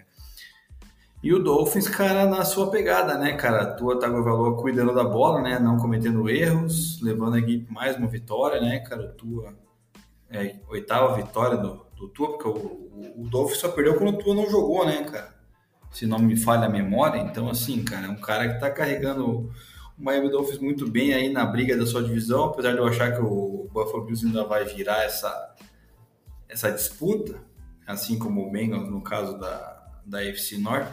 E 1.22 1.33
o 1.33 1.43
Dolphins, 1.43 1.89
cara, 1.89 2.27
na 2.27 2.45
sua 2.45 2.70
pegada, 2.70 3.16
né, 3.18 3.33
cara? 3.33 3.74
Tua 3.74 3.99
Tagovailoa 3.99 4.61
cuidando 4.61 4.95
da 4.95 5.03
bola, 5.03 5.41
né? 5.41 5.59
Não 5.59 5.79
cometendo 5.79 6.29
erros, 6.29 7.01
levando 7.01 7.35
a 7.35 7.39
equipe 7.39 7.72
mais 7.72 7.97
uma 7.97 8.07
vitória, 8.07 8.61
né, 8.61 8.81
cara? 8.81 9.09
Tua 9.09 9.55
é, 10.31 10.57
oitava 10.68 11.16
vitória 11.16 11.57
do, 11.57 11.85
do 11.97 12.09
Tua, 12.09 12.29
porque 12.29 12.49
o, 12.49 12.86
o, 13.17 13.29
Dolphins 13.29 13.59
só 13.59 13.69
perdeu 13.69 13.97
quando 13.97 14.15
o 14.15 14.19
Tua 14.19 14.35
não 14.35 14.51
jogou, 14.51 14.85
né, 14.87 15.05
cara? 15.05 15.35
Se 15.91 16.07
não 16.07 16.19
me 16.19 16.37
falha 16.37 16.67
a 16.67 16.71
memória. 16.71 17.21
Então, 17.21 17.49
assim, 17.49 17.85
cara, 17.85 18.07
é 18.07 18.11
um 18.11 18.21
cara 18.21 18.55
que 18.55 18.61
tá 18.61 18.71
carregando 18.71 19.51
o 19.99 20.03
Miami 20.03 20.31
Dolphins 20.31 20.59
muito 20.59 20.89
bem 20.89 21.15
aí 21.15 21.31
na 21.31 21.45
briga 21.47 21.77
da 21.77 21.87
sua 21.87 22.03
divisão, 22.03 22.45
apesar 22.45 22.73
de 22.73 22.79
eu 22.79 22.87
achar 22.87 23.13
que 23.13 23.21
o 23.21 23.69
Buffalo 23.73 24.05
Bills 24.05 24.27
ainda 24.27 24.45
vai 24.45 24.65
virar 24.65 25.05
essa, 25.05 25.55
essa 26.49 26.71
disputa, 26.71 27.41
assim 27.87 28.19
como 28.19 28.47
o 28.47 28.51
Bengals 28.51 28.91
no 28.91 29.01
caso 29.01 29.39
da, 29.39 30.01
da 30.05 30.25
FC 30.25 30.59
Norte, 30.59 30.93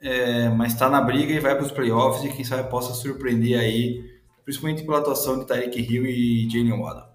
é, 0.00 0.48
mas 0.48 0.72
está 0.72 0.88
na 0.88 1.00
briga 1.00 1.32
e 1.32 1.38
vai 1.38 1.54
para 1.54 1.64
os 1.64 1.70
playoffs 1.70 2.24
e 2.24 2.34
quem 2.34 2.44
sabe 2.44 2.68
possa 2.70 2.92
surpreender 2.94 3.58
aí, 3.58 4.20
principalmente 4.44 4.82
pela 4.82 4.98
atuação 4.98 5.38
de 5.38 5.46
Tyreek 5.46 5.80
Hill 5.80 6.06
e 6.06 6.48
Jalen 6.50 6.80
Waddle. 6.80 7.10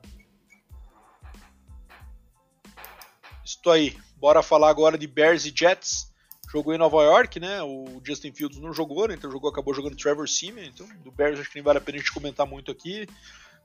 Estou 3.43 3.73
aí. 3.73 4.04
Bora 4.25 4.41
falar 4.41 4.71
agora 4.71 4.97
de 4.97 5.05
Bears 5.05 5.45
e 5.45 5.53
Jets 5.55 6.11
jogou 6.51 6.73
em 6.73 6.79
Nova 6.79 7.03
York, 7.03 7.39
né? 7.39 7.61
O 7.61 8.01
Justin 8.03 8.31
Fields 8.31 8.59
não 8.59 8.73
jogou, 8.73 9.07
né? 9.07 9.13
Então 9.13 9.29
jogou, 9.29 9.51
acabou 9.51 9.71
jogando 9.71 9.95
Trevor 9.95 10.27
Simeon. 10.27 10.63
Então, 10.63 10.87
do 11.03 11.11
Bears 11.11 11.39
acho 11.39 11.47
que 11.47 11.57
nem 11.57 11.63
vale 11.63 11.77
a 11.77 11.81
pena 11.81 11.99
a 11.99 12.01
gente 12.01 12.11
comentar 12.11 12.47
muito 12.47 12.71
aqui. 12.71 13.07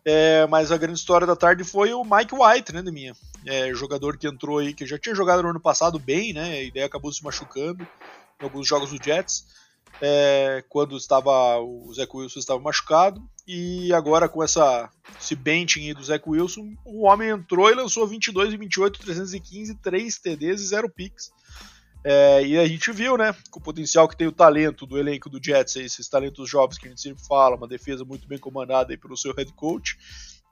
É, 0.05 0.47
mas 0.49 0.71
a 0.71 0.77
grande 0.77 0.99
história 0.99 1.27
da 1.27 1.35
tarde 1.35 1.65
foi 1.65 1.95
o 1.95 2.05
Mike 2.05 2.35
White, 2.35 2.75
né, 2.75 2.83
minha. 2.83 3.17
É, 3.47 3.73
jogador 3.73 4.19
que 4.19 4.27
entrou 4.27 4.59
aí, 4.59 4.75
que 4.75 4.85
já 4.85 4.99
tinha 4.99 5.15
jogado 5.15 5.43
no 5.43 5.49
ano 5.49 5.61
passado 5.61 5.99
bem, 5.99 6.35
né? 6.35 6.63
E 6.65 6.71
daí 6.71 6.83
acabou 6.83 7.11
se 7.11 7.25
machucando 7.25 7.89
em 8.39 8.45
alguns 8.45 8.69
jogos 8.69 8.91
do 8.91 9.03
Jets. 9.03 9.47
É, 10.01 10.65
quando 10.69 10.97
estava 10.97 11.59
o 11.59 11.93
Zach 11.93 12.11
Wilson 12.15 12.39
estava 12.39 12.61
machucado 12.61 13.23
e 13.47 13.93
agora 13.93 14.29
com 14.29 14.43
essa 14.43 14.89
esse 15.21 15.35
benching 15.35 15.93
do 15.93 16.03
Zach 16.03 16.25
Wilson, 16.27 16.75
o 16.85 17.03
homem 17.03 17.31
entrou 17.31 17.71
e 17.71 17.75
lançou 17.75 18.07
22 18.07 18.55
e 18.55 18.57
28, 18.57 19.01
315, 19.01 19.75
3 19.77 20.19
TDs 20.19 20.61
e 20.61 20.67
0 20.67 20.89
picks. 20.89 21.31
É, 22.03 22.47
e 22.47 22.59
a 22.59 22.67
gente 22.67 22.91
viu, 22.93 23.17
né, 23.17 23.35
com 23.51 23.61
o 23.61 23.63
potencial 23.63 24.09
que 24.09 24.17
tem 24.17 24.27
o 24.27 24.33
talento 24.33 24.87
do 24.87 24.99
elenco 24.99 25.29
do 25.29 25.43
Jets, 25.43 25.77
esses 25.77 26.09
talentos 26.09 26.49
jovens 26.49 26.79
que 26.79 26.87
a 26.87 26.89
gente 26.89 27.01
sempre 27.01 27.23
fala, 27.27 27.57
uma 27.57 27.69
defesa 27.69 28.05
muito 28.05 28.27
bem 28.27 28.39
comandada 28.39 28.93
aí 28.93 28.97
pelo 28.97 29.17
seu 29.17 29.35
head 29.35 29.53
coach, 29.53 29.99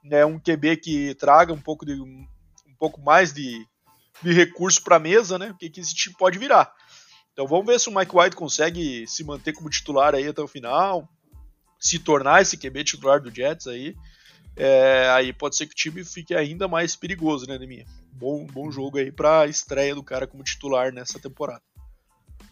né, 0.03 0.23
um 0.23 0.39
QB 0.39 0.77
que 0.77 1.15
traga 1.15 1.51
um 1.51 1.59
pouco, 1.59 1.85
de, 1.85 1.93
um 1.93 2.27
pouco 2.77 3.01
mais 3.01 3.33
de, 3.33 3.65
de 4.21 4.31
recurso 4.31 4.83
para 4.83 4.97
a 4.97 4.99
mesa, 4.99 5.39
né, 5.39 5.49
o 5.49 5.57
que, 5.57 5.69
que 5.71 5.79
esse 5.79 5.95
time 5.95 6.15
pode 6.17 6.37
virar. 6.37 6.71
Então 7.39 7.47
vamos 7.47 7.67
ver 7.67 7.79
se 7.79 7.87
o 7.87 7.95
Mike 7.95 8.13
White 8.13 8.35
consegue 8.35 9.07
se 9.07 9.23
manter 9.23 9.53
como 9.53 9.69
titular 9.69 10.13
aí 10.13 10.27
até 10.27 10.41
o 10.41 10.47
final, 10.47 11.07
se 11.79 11.97
tornar 11.97 12.41
esse 12.41 12.57
QB 12.57 12.83
titular 12.83 13.21
do 13.21 13.33
Jets 13.33 13.65
aí, 13.65 13.95
é, 14.57 15.07
aí 15.11 15.31
pode 15.31 15.55
ser 15.55 15.65
que 15.65 15.71
o 15.71 15.75
time 15.75 16.03
fique 16.03 16.35
ainda 16.35 16.67
mais 16.67 16.97
perigoso, 16.97 17.47
né, 17.47 17.57
Neminha? 17.57 17.85
Bom, 18.11 18.45
bom 18.45 18.69
jogo 18.69 18.97
aí 18.97 19.09
pra 19.09 19.47
estreia 19.47 19.95
do 19.95 20.03
cara 20.03 20.27
como 20.27 20.43
titular 20.43 20.91
nessa 20.91 21.17
temporada. 21.17 21.61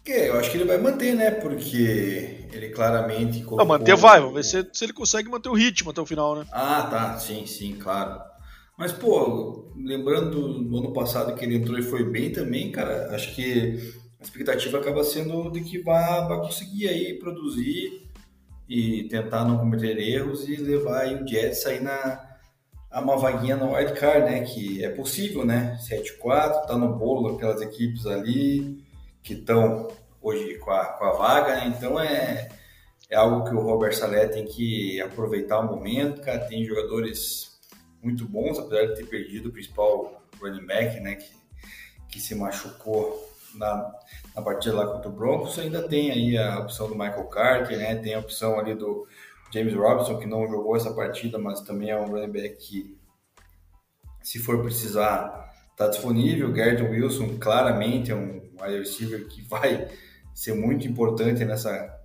É, 0.06 0.30
eu 0.30 0.38
acho 0.38 0.50
que 0.50 0.56
ele 0.56 0.64
vai 0.64 0.78
manter, 0.78 1.14
né? 1.14 1.32
Porque 1.32 2.48
ele 2.50 2.70
claramente. 2.70 3.40
Colocou... 3.40 3.58
Não, 3.58 3.66
manter 3.66 3.94
vai, 3.94 4.20
vamos 4.20 4.36
ver 4.36 4.44
se, 4.44 4.66
se 4.72 4.86
ele 4.86 4.94
consegue 4.94 5.28
manter 5.28 5.50
o 5.50 5.54
ritmo 5.54 5.90
até 5.90 6.00
o 6.00 6.06
final, 6.06 6.34
né? 6.34 6.46
Ah, 6.50 6.88
tá, 6.90 7.18
sim, 7.18 7.44
sim, 7.44 7.76
claro. 7.76 8.18
Mas, 8.78 8.90
pô, 8.90 9.70
lembrando 9.76 10.64
do 10.64 10.78
ano 10.78 10.94
passado 10.94 11.34
que 11.34 11.44
ele 11.44 11.56
entrou 11.56 11.78
e 11.78 11.82
foi 11.82 12.04
bem 12.04 12.32
também, 12.32 12.70
cara, 12.72 13.14
acho 13.14 13.34
que 13.34 13.97
a 14.20 14.22
expectativa 14.22 14.78
acaba 14.78 15.04
sendo 15.04 15.50
de 15.50 15.60
que 15.60 15.78
vai, 15.78 16.26
vai 16.26 16.38
conseguir 16.38 16.88
aí 16.88 17.14
produzir 17.18 18.08
e 18.68 19.04
tentar 19.04 19.44
não 19.44 19.58
cometer 19.58 19.96
erros 19.98 20.48
e 20.48 20.56
levar 20.56 21.02
aí 21.02 21.14
o 21.14 21.26
Jets 21.26 21.64
aí 21.66 21.80
na 21.80 22.26
a 22.90 23.00
uma 23.00 23.18
vaguinha 23.18 23.56
no 23.56 23.74
wildcard, 23.74 24.30
né? 24.30 24.42
Que 24.42 24.84
é 24.84 24.88
possível, 24.88 25.44
né? 25.44 25.78
7-4, 25.88 26.66
tá 26.66 26.76
no 26.76 26.96
bolo 26.96 27.36
aquelas 27.36 27.60
equipes 27.60 28.06
ali 28.06 28.82
que 29.22 29.34
estão 29.34 29.88
hoje 30.22 30.56
com 30.58 30.70
a, 30.70 30.86
com 30.86 31.04
a 31.04 31.12
vaga, 31.12 31.56
né? 31.56 31.74
Então 31.76 32.00
é, 32.00 32.48
é 33.10 33.16
algo 33.16 33.44
que 33.48 33.54
o 33.54 33.60
Robert 33.60 33.94
Salé 33.94 34.26
tem 34.26 34.46
que 34.46 35.00
aproveitar 35.02 35.60
o 35.60 35.66
momento, 35.66 36.22
cara. 36.22 36.40
Tem 36.40 36.64
jogadores 36.64 37.58
muito 38.02 38.26
bons, 38.26 38.58
apesar 38.58 38.86
de 38.86 38.94
ter 38.94 39.06
perdido 39.06 39.50
o 39.50 39.52
principal 39.52 40.22
running 40.40 40.66
back, 40.66 40.98
né? 41.00 41.16
Que, 41.16 41.30
que 42.08 42.20
se 42.20 42.34
machucou 42.34 43.28
na, 43.58 43.92
na 44.34 44.42
partida 44.42 44.76
lá 44.76 44.86
contra 44.86 45.08
o 45.08 45.12
Broncos, 45.12 45.58
ainda 45.58 45.86
tem 45.86 46.10
aí 46.10 46.38
a 46.38 46.60
opção 46.60 46.88
do 46.88 46.94
Michael 46.94 47.24
Carter, 47.24 47.76
né? 47.76 47.96
Tem 47.96 48.14
a 48.14 48.20
opção 48.20 48.58
ali 48.58 48.74
do 48.74 49.06
James 49.52 49.74
Robinson, 49.74 50.18
que 50.18 50.26
não 50.26 50.48
jogou 50.48 50.76
essa 50.76 50.92
partida, 50.94 51.38
mas 51.38 51.60
também 51.60 51.90
é 51.90 51.98
um 51.98 52.06
running 52.06 52.30
back 52.30 52.56
que, 52.56 52.98
se 54.22 54.38
for 54.38 54.62
precisar, 54.62 55.52
está 55.72 55.88
disponível. 55.88 56.52
Garrett 56.52 56.82
Wilson, 56.82 57.38
claramente, 57.38 58.10
é 58.10 58.14
um 58.14 58.40
wide 58.60 58.78
receiver 58.78 59.26
que 59.26 59.42
vai 59.42 59.88
ser 60.34 60.54
muito 60.54 60.86
importante 60.86 61.44
nessa 61.44 61.96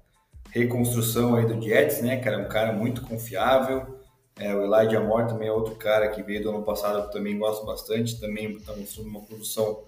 reconstrução 0.49 1.35
aí 1.35 1.45
do 1.45 1.61
Jets, 1.61 2.01
né, 2.01 2.17
cara? 2.17 2.41
É 2.41 2.45
um 2.45 2.49
cara 2.49 2.73
muito 2.73 3.01
confiável. 3.01 3.99
É, 4.39 4.55
o 4.55 4.63
Elijah 4.63 4.99
Moore 4.99 5.27
também 5.27 5.47
é 5.47 5.51
outro 5.51 5.75
cara 5.75 6.07
que 6.07 6.23
veio 6.23 6.41
do 6.41 6.49
ano 6.49 6.63
passado, 6.63 7.07
que 7.07 7.13
também 7.13 7.37
gosto 7.37 7.65
bastante, 7.65 8.19
também 8.19 8.51
está 8.53 8.75
mostrando 8.75 9.09
uma 9.09 9.21
produção 9.21 9.83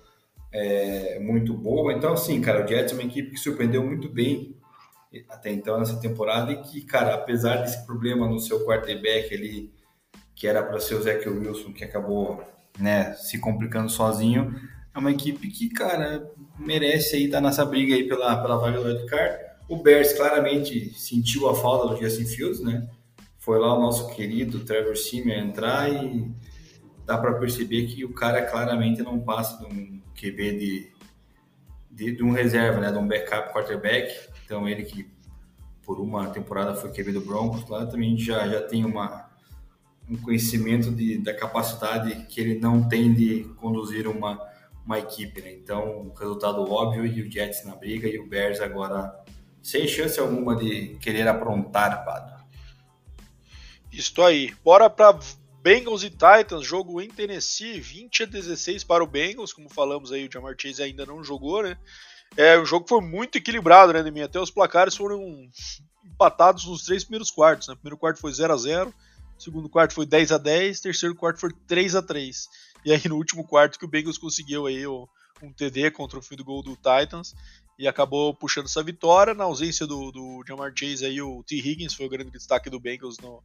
é, 0.52 1.20
muito 1.20 1.54
boa. 1.54 1.94
Então, 1.94 2.14
assim, 2.14 2.42
cara, 2.42 2.64
o 2.64 2.68
Jets 2.68 2.92
é 2.92 2.96
uma 2.96 3.04
equipe 3.04 3.32
que 3.32 3.40
surpreendeu 3.40 3.84
muito 3.84 4.10
bem 4.10 4.56
até 5.30 5.52
então 5.52 5.80
nessa 5.80 6.00
temporada 6.00 6.52
e 6.52 6.62
que, 6.62 6.82
cara, 6.82 7.14
apesar 7.16 7.58
desse 7.58 7.86
problema 7.86 8.28
no 8.28 8.40
seu 8.40 8.66
quarterback 8.66 9.34
ali, 9.34 9.72
que 10.36 10.48
era 10.48 10.62
para 10.62 10.80
ser 10.80 10.96
o 10.96 11.02
Zach 11.02 11.28
Wilson, 11.28 11.72
que 11.72 11.84
acabou 11.84 12.44
né, 12.78 13.14
se 13.14 13.40
complicando 13.40 13.90
sozinho, 13.90 14.54
é 14.94 15.00
uma 15.00 15.12
equipe 15.12 15.48
que, 15.50 15.70
cara, 15.70 16.30
merece 16.58 17.16
aí 17.16 17.26
estar 17.26 17.42
nessa 17.42 17.66
briga 17.66 17.96
aí 17.96 18.08
pela, 18.08 18.42
pela 18.42 18.58
vaga 18.58 18.80
do 18.80 18.88
wildcard. 18.88 19.46
O 19.68 19.82
Bears 19.82 20.14
claramente 20.14 20.94
sentiu 20.98 21.50
a 21.50 21.56
falta 21.56 21.94
do 21.94 22.02
Justin 22.02 22.26
Fields, 22.26 22.60
né? 22.60 22.88
Foi 23.40 23.60
lá 23.60 23.76
o 23.76 23.82
nosso 23.82 24.14
querido 24.16 24.60
Trevor 24.60 24.96
Simeon 24.96 25.48
entrar 25.48 25.90
e 25.90 26.32
dá 27.06 27.18
para 27.18 27.34
perceber 27.34 27.88
que 27.88 28.04
o 28.04 28.14
cara 28.14 28.42
claramente 28.42 29.02
não 29.02 29.20
passa 29.20 29.58
de 29.58 29.66
um 29.66 29.95
QB 30.16 30.58
de, 30.58 30.92
de, 31.92 32.16
de, 32.16 32.24
um 32.24 32.32
reserva, 32.32 32.80
né, 32.80 32.92
de 32.92 32.98
um 32.98 33.08
backup 33.08 33.54
quarterback. 33.54 34.30
Então 34.44 34.68
ele 34.68 34.84
que 34.84 35.10
por 35.84 36.00
uma 36.00 36.28
temporada 36.30 36.76
foi 36.76 36.92
QB 36.92 37.12
do 37.12 37.22
Broncos, 37.22 37.64
claramente 37.64 38.26
já, 38.26 38.48
já 38.48 38.62
tem 38.62 38.84
uma, 38.84 39.30
um 40.10 40.18
conhecimento 40.18 40.92
de, 40.92 41.20
da 41.20 41.34
capacidade 41.34 42.26
que 42.26 42.42
ele 42.42 42.60
não 42.60 42.88
tem 42.88 43.14
de 43.14 43.44
conduzir 43.58 44.08
uma, 44.08 44.42
uma 44.86 45.00
equipe. 45.00 45.42
Né? 45.42 45.54
Então, 45.54 46.12
resultado 46.18 46.62
óbvio 46.72 47.06
e 47.06 47.22
o 47.22 47.32
Jets 47.32 47.64
na 47.66 47.76
briga 47.76 48.08
e 48.08 48.20
o 48.20 48.28
Bears 48.28 48.60
agora 48.60 49.24
sem 49.62 49.88
chance 49.88 50.20
alguma 50.20 50.56
de 50.56 50.96
querer 51.00 51.28
aprontar, 51.28 52.06
Pado. 52.06 52.36
Estou 53.92 54.26
aí. 54.26 54.54
Bora 54.64 54.90
para 54.90 55.18
Bengals 55.66 56.04
e 56.04 56.12
Titans, 56.12 56.64
jogo 56.64 57.02
em 57.02 57.10
Tennessee, 57.10 57.80
20 57.80 58.22
a 58.22 58.26
16 58.28 58.84
para 58.84 59.04
o 59.04 59.08
Bengals, 59.08 59.52
como 59.52 59.68
falamos 59.68 60.12
aí, 60.12 60.28
o 60.28 60.32
Jamar 60.32 60.56
Chase 60.56 60.84
ainda 60.84 61.08
não 61.08 61.24
jogou, 61.24 61.64
né? 61.64 61.76
É, 62.38 62.56
o 62.56 62.66
jogo 62.68 62.88
foi 62.88 63.02
muito 63.02 63.40
equilibrado, 63.40 63.92
né, 63.92 64.12
mim 64.12 64.22
Até 64.22 64.40
os 64.40 64.52
placares 64.52 64.96
foram 64.96 65.50
empatados 66.06 66.68
nos 66.68 66.86
três 66.86 67.04
primeiros 67.04 67.32
quartos, 67.32 67.68
né? 67.68 67.74
Primeiro 67.74 67.98
quarto 67.98 68.20
foi 68.20 68.32
0 68.32 68.54
a 68.54 68.58
0 68.58 68.94
segundo 69.40 69.68
quarto 69.68 69.96
foi 69.96 70.06
10 70.06 70.34
a 70.34 70.38
10 70.38 70.82
terceiro 70.82 71.16
quarto 71.16 71.40
foi 71.40 71.50
3 71.68 71.96
a 71.96 72.02
3 72.04 72.48
E 72.86 72.92
aí 72.92 73.02
no 73.10 73.16
último 73.16 73.44
quarto 73.44 73.80
que 73.80 73.86
o 73.86 73.88
Bengals 73.88 74.20
conseguiu 74.20 74.68
aí 74.68 74.86
um 74.86 75.52
TD 75.58 75.90
contra 75.90 76.20
o 76.20 76.22
fim 76.22 76.36
do 76.36 76.46
gol 76.46 76.62
do 76.62 76.76
Titans 76.76 77.34
e 77.80 77.88
acabou 77.88 78.36
puxando 78.36 78.66
essa 78.66 78.84
vitória. 78.84 79.34
Na 79.34 79.46
ausência 79.46 79.88
do, 79.88 80.12
do 80.12 80.44
Jamar 80.48 80.72
Chase 80.76 81.08
aí, 81.08 81.20
o 81.20 81.44
T. 81.44 81.56
Higgins 81.56 81.96
foi 81.96 82.06
o 82.06 82.10
grande 82.10 82.30
destaque 82.30 82.70
do 82.70 82.80
Bengals 82.80 83.18
no, 83.18 83.44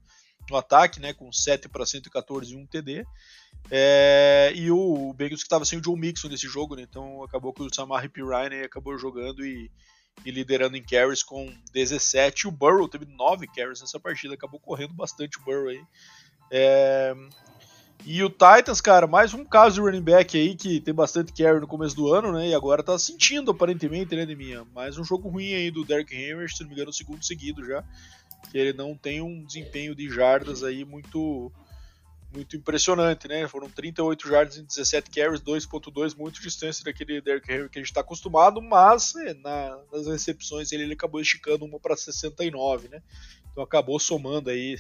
no 0.49 0.57
ataque, 0.57 1.01
né, 1.01 1.13
com 1.13 1.33
7 1.33 1.69
para 1.69 1.85
114 1.85 2.53
e 2.53 2.57
1 2.57 2.67
TD. 2.67 3.05
É, 3.71 4.53
e 4.55 4.71
o, 4.71 5.13
Bengals 5.13 5.43
que 5.43 5.47
estava 5.47 5.65
sem 5.65 5.79
o 5.79 5.85
Joe 5.85 5.99
Mixon 5.99 6.29
nesse 6.29 6.47
jogo, 6.47 6.75
né, 6.75 6.83
então 6.83 7.23
acabou 7.23 7.53
que 7.53 7.63
o 7.63 7.75
Samar 7.75 8.09
Pirine 8.09 8.63
acabou 8.65 8.97
jogando 8.99 9.45
e, 9.45 9.71
e, 10.25 10.31
liderando 10.31 10.77
em 10.77 10.83
carries 10.83 11.23
com 11.23 11.53
17. 11.73 12.43
E 12.43 12.49
o 12.49 12.53
Burrow 12.53 12.89
teve 12.89 13.07
9 13.07 13.47
carries 13.49 13.81
nessa 13.81 14.01
partida, 14.01 14.35
acabou 14.35 14.61
correndo 14.61 14.95
bastante 14.95 15.39
o 15.39 15.43
Burrow 15.43 15.69
aí. 15.69 15.83
É, 16.51 17.15
e 18.05 18.23
o 18.25 18.31
Titans, 18.31 18.81
cara, 18.81 19.07
mais 19.07 19.35
um 19.35 19.45
caso 19.45 19.75
de 19.75 19.81
running 19.81 20.03
back 20.03 20.37
aí 20.37 20.57
que 20.57 20.81
tem 20.81 20.95
bastante 20.95 21.33
carry 21.33 21.61
no 21.61 21.67
começo 21.67 21.95
do 21.95 22.13
ano, 22.13 22.33
né? 22.33 22.49
E 22.49 22.55
agora 22.55 22.83
tá 22.83 22.99
sentindo 22.99 23.51
aparentemente, 23.51 24.17
né, 24.17 24.25
de 24.25 24.35
minha. 24.35 24.65
Mais 24.75 24.97
um 24.97 25.05
jogo 25.05 25.29
ruim 25.29 25.53
aí 25.53 25.71
do 25.71 25.85
Derrick 25.85 26.15
Henry, 26.15 26.49
se 26.49 26.63
não 26.63 26.69
me 26.69 26.75
engano, 26.75 26.91
o 26.91 26.95
segundo 26.95 27.23
seguido 27.23 27.65
já. 27.65 27.85
Que 28.51 28.59
ele 28.59 28.73
não 28.73 28.97
tem 28.97 29.21
um 29.21 29.45
desempenho 29.45 29.95
de 29.95 30.09
jardas 30.09 30.63
aí 30.63 30.85
muito 30.85 31.53
muito 32.33 32.57
impressionante, 32.57 33.27
né? 33.27 33.47
Foram 33.49 33.69
38 33.69 34.29
jardas 34.29 34.57
em 34.57 34.65
17 34.65 35.11
carries, 35.11 35.41
2.2, 35.41 36.17
muito 36.17 36.41
distância 36.41 36.85
daquele 36.85 37.21
Derrick 37.21 37.51
Henry 37.51 37.69
que 37.69 37.79
a 37.79 37.83
gente 37.83 37.91
está 37.91 38.03
acostumado, 38.03 38.63
mas 38.63 39.15
é, 39.17 39.35
na, 39.35 39.79
nas 39.93 40.07
recepções 40.07 40.71
ele, 40.71 40.85
ele 40.85 40.93
acabou 40.93 41.21
esticando 41.21 41.65
uma 41.65 41.81
para 41.81 41.97
69, 41.97 42.89
né? 42.89 43.03
Então 43.51 43.65
acabou 43.65 43.99
somando 43.99 44.49
aí 44.49 44.79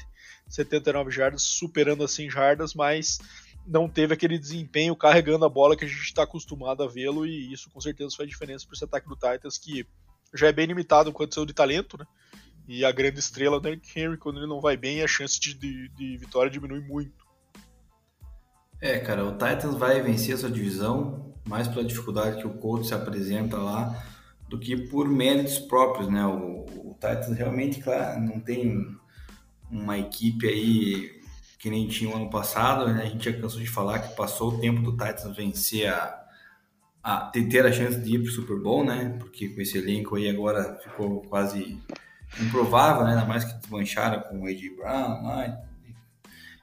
79 0.49 1.11
jardas, 1.11 1.43
superando 1.43 2.05
as 2.05 2.13
100 2.13 2.31
jardas, 2.31 2.75
mas 2.75 3.19
não 3.67 3.89
teve 3.89 4.15
aquele 4.15 4.39
desempenho 4.39 4.95
carregando 4.95 5.45
a 5.45 5.49
bola 5.49 5.77
que 5.77 5.85
a 5.85 5.89
gente 5.89 6.03
está 6.03 6.23
acostumado 6.23 6.83
a 6.83 6.89
vê-lo 6.89 7.27
e 7.27 7.53
isso 7.53 7.69
com 7.71 7.81
certeza 7.81 8.17
faz 8.17 8.29
diferença 8.29 8.65
para 8.65 8.75
esse 8.75 8.85
ataque 8.85 9.09
do 9.09 9.17
Titans 9.17 9.59
que 9.59 9.87
já 10.33 10.49
é 10.49 10.53
bem 10.53 10.67
limitado 10.67 11.11
enquanto 11.11 11.35
seu 11.35 11.45
de 11.45 11.53
talento, 11.53 11.99
né? 11.99 12.07
E 12.73 12.85
a 12.85 12.93
grande 12.93 13.18
estrela 13.18 13.59
do 13.59 13.64
Derrick 13.64 13.99
Henry, 13.99 14.16
quando 14.16 14.39
ele 14.39 14.47
não 14.47 14.61
vai 14.61 14.77
bem, 14.77 15.03
a 15.03 15.09
chance 15.09 15.41
de, 15.41 15.55
de, 15.55 15.89
de 15.89 16.16
vitória 16.16 16.49
diminui 16.49 16.79
muito. 16.79 17.27
É, 18.81 19.01
cara, 19.01 19.25
o 19.25 19.33
Titans 19.33 19.75
vai 19.75 20.01
vencer 20.01 20.37
essa 20.37 20.49
divisão 20.49 21.35
mais 21.45 21.66
pela 21.66 21.83
dificuldade 21.83 22.41
que 22.41 22.47
o 22.47 22.59
Colts 22.59 22.87
se 22.87 22.95
apresenta 22.95 23.57
lá 23.57 24.01
do 24.49 24.57
que 24.57 24.77
por 24.89 25.09
méritos 25.09 25.59
próprios, 25.59 26.09
né? 26.09 26.25
O, 26.25 26.64
o 26.91 26.95
Titans 26.95 27.37
realmente, 27.37 27.81
claro, 27.81 28.21
não 28.21 28.39
tem 28.39 28.87
uma 29.68 29.99
equipe 29.99 30.47
aí 30.47 31.21
que 31.59 31.68
nem 31.71 31.89
tinha 31.89 32.09
o 32.09 32.16
ano 32.16 32.31
passado, 32.31 32.87
né? 32.87 33.03
A 33.03 33.07
gente 33.07 33.29
já 33.29 33.37
cansou 33.37 33.61
de 33.61 33.66
falar 33.66 33.99
que 33.99 34.14
passou 34.14 34.53
o 34.53 34.61
tempo 34.61 34.81
do 34.81 34.93
Titans 34.93 35.37
vencer 35.37 35.93
a, 35.93 36.25
a 37.03 37.16
ter 37.33 37.66
a 37.66 37.73
chance 37.73 37.99
de 37.99 38.14
ir 38.14 38.21
para 38.21 38.29
o 38.29 38.33
Super 38.33 38.61
Bowl, 38.61 38.85
né? 38.85 39.16
Porque 39.18 39.49
com 39.49 39.61
esse 39.61 39.77
elenco 39.77 40.14
aí 40.14 40.31
agora 40.31 40.79
ficou 40.85 41.23
quase 41.23 41.77
improvável, 42.39 43.05
né? 43.05 43.12
Ainda 43.12 43.24
mais 43.24 43.45
que 43.45 43.55
desmancharam 43.55 44.20
com 44.22 44.41
o 44.41 44.47
A.J. 44.47 44.70
Brown 44.76 45.22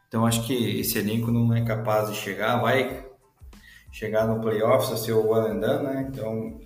então 0.07 0.25
acho 0.25 0.45
que 0.47 0.79
esse 0.79 0.97
elenco 0.97 1.31
não 1.31 1.53
é 1.53 1.65
capaz 1.65 2.09
de 2.09 2.15
chegar, 2.15 2.61
vai 2.61 3.05
chegar 3.91 4.25
no 4.25 4.39
playoffs 4.39 4.91
a 4.91 4.97
ser 4.97 5.11
o 5.11 5.23
done, 5.23 5.59
né? 5.59 6.07
Então 6.09 6.59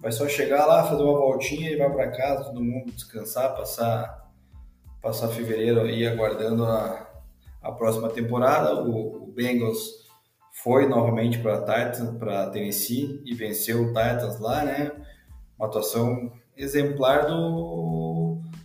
vai 0.00 0.10
só 0.10 0.26
chegar 0.28 0.66
lá, 0.66 0.84
fazer 0.84 1.02
uma 1.02 1.18
voltinha 1.18 1.70
e 1.70 1.76
vai 1.76 1.88
para 1.90 2.10
casa, 2.10 2.44
todo 2.44 2.60
mundo 2.60 2.90
descansar, 2.90 3.54
passar 3.54 4.28
passar 5.00 5.28
fevereiro 5.28 5.80
aí 5.80 6.06
aguardando 6.06 6.64
a, 6.64 7.08
a 7.62 7.72
próxima 7.72 8.10
temporada. 8.10 8.82
O, 8.82 9.24
o 9.24 9.32
Bengals 9.32 10.00
foi 10.62 10.86
novamente 10.86 11.38
para 11.38 11.60
Titans, 11.60 12.18
para 12.18 12.50
Tennessee 12.50 13.22
e 13.24 13.34
venceu 13.34 13.82
o 13.82 13.88
Titans 13.88 14.38
lá, 14.40 14.64
né? 14.64 14.92
Uma 15.56 15.68
atuação 15.68 16.32
exemplar 16.56 17.26
do 17.26 17.34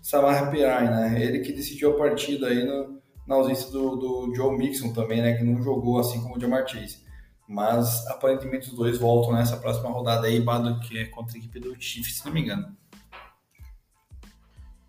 Samar 0.06 0.52
Pirai, 0.52 0.88
né? 0.88 1.20
Ele 1.20 1.40
que 1.40 1.52
decidiu 1.52 1.90
a 1.90 1.98
partida 1.98 2.46
aí 2.46 2.64
no, 2.64 3.02
na 3.26 3.34
ausência 3.34 3.72
do, 3.72 3.96
do 3.96 4.36
Joe 4.36 4.56
Mixon 4.56 4.94
também, 4.94 5.20
né, 5.20 5.36
que 5.36 5.44
não 5.44 5.64
jogou 5.64 6.00
assim 6.00 6.22
como 6.22 6.38
o 6.38 6.40
Jamar 6.40 6.68
Chase. 6.68 7.04
Mas 7.50 8.06
aparentemente 8.06 8.70
os 8.70 8.76
dois 8.76 9.00
voltam 9.00 9.34
nessa 9.34 9.58
próxima 9.58 9.90
rodada 9.90 10.28
aí, 10.28 10.40
Bado, 10.40 10.80
que 10.82 10.96
é 11.00 11.06
contra 11.06 11.36
a 11.36 11.40
equipe 11.40 11.60
do 11.60 11.76
Chiefs, 11.82 12.20
se 12.20 12.26
não 12.28 12.32
me 12.32 12.42
engano. 12.42 12.78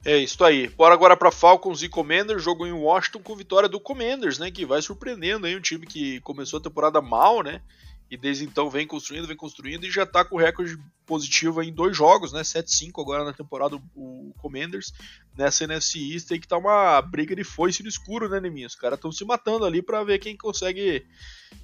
É 0.05 0.19
isso 0.19 0.45
aí. 0.45 0.69
Bora 0.69 0.93
agora 0.93 1.17
para 1.17 1.31
Falcons 1.31 1.83
e 1.83 1.89
Commanders, 1.89 2.43
jogo 2.43 2.67
em 2.67 2.73
Washington 2.73 3.21
com 3.21 3.35
vitória 3.35 3.71
do 3.71 3.81
Commanders, 3.81 4.39
né, 4.39 4.51
que 4.51 4.67
vai 4.67 4.83
surpreendendo 4.83 5.47
aí 5.47 5.57
um 5.57 5.63
time 5.63 5.87
que 5.87 6.21
começou 6.21 6.59
a 6.59 6.63
temporada 6.63 7.01
mal, 7.01 7.43
né, 7.43 7.63
e 8.11 8.17
desde 8.17 8.45
então 8.45 8.71
vem 8.71 8.87
construindo, 8.87 9.27
vem 9.27 9.37
construindo 9.37 9.85
e 9.85 9.91
já 9.91 10.05
está 10.05 10.25
com 10.25 10.37
recorde 10.37 10.79
positivo 11.05 11.63
em 11.63 11.73
dois 11.73 11.97
jogos, 11.97 12.33
né? 12.33 12.43
7-5 12.43 13.01
agora 13.01 13.25
na 13.25 13.33
temporada 13.33 13.77
o 13.95 14.33
Commanders 14.39 14.93
nessa 15.37 15.65
NFC 15.65 15.99
East 15.99 16.31
aí 16.31 16.39
que 16.39 16.47
tá 16.47 16.57
uma 16.57 17.01
briga 17.03 17.35
de 17.35 17.43
foice 17.43 17.83
no 17.83 17.89
escuro, 17.89 18.29
né, 18.29 18.41
Neminha? 18.41 18.67
Os 18.67 18.77
caras 18.77 18.99
estão 18.99 19.11
se 19.11 19.25
matando 19.25 19.65
ali 19.65 19.83
para 19.83 20.05
ver 20.05 20.19
quem 20.19 20.37
consegue 20.37 21.05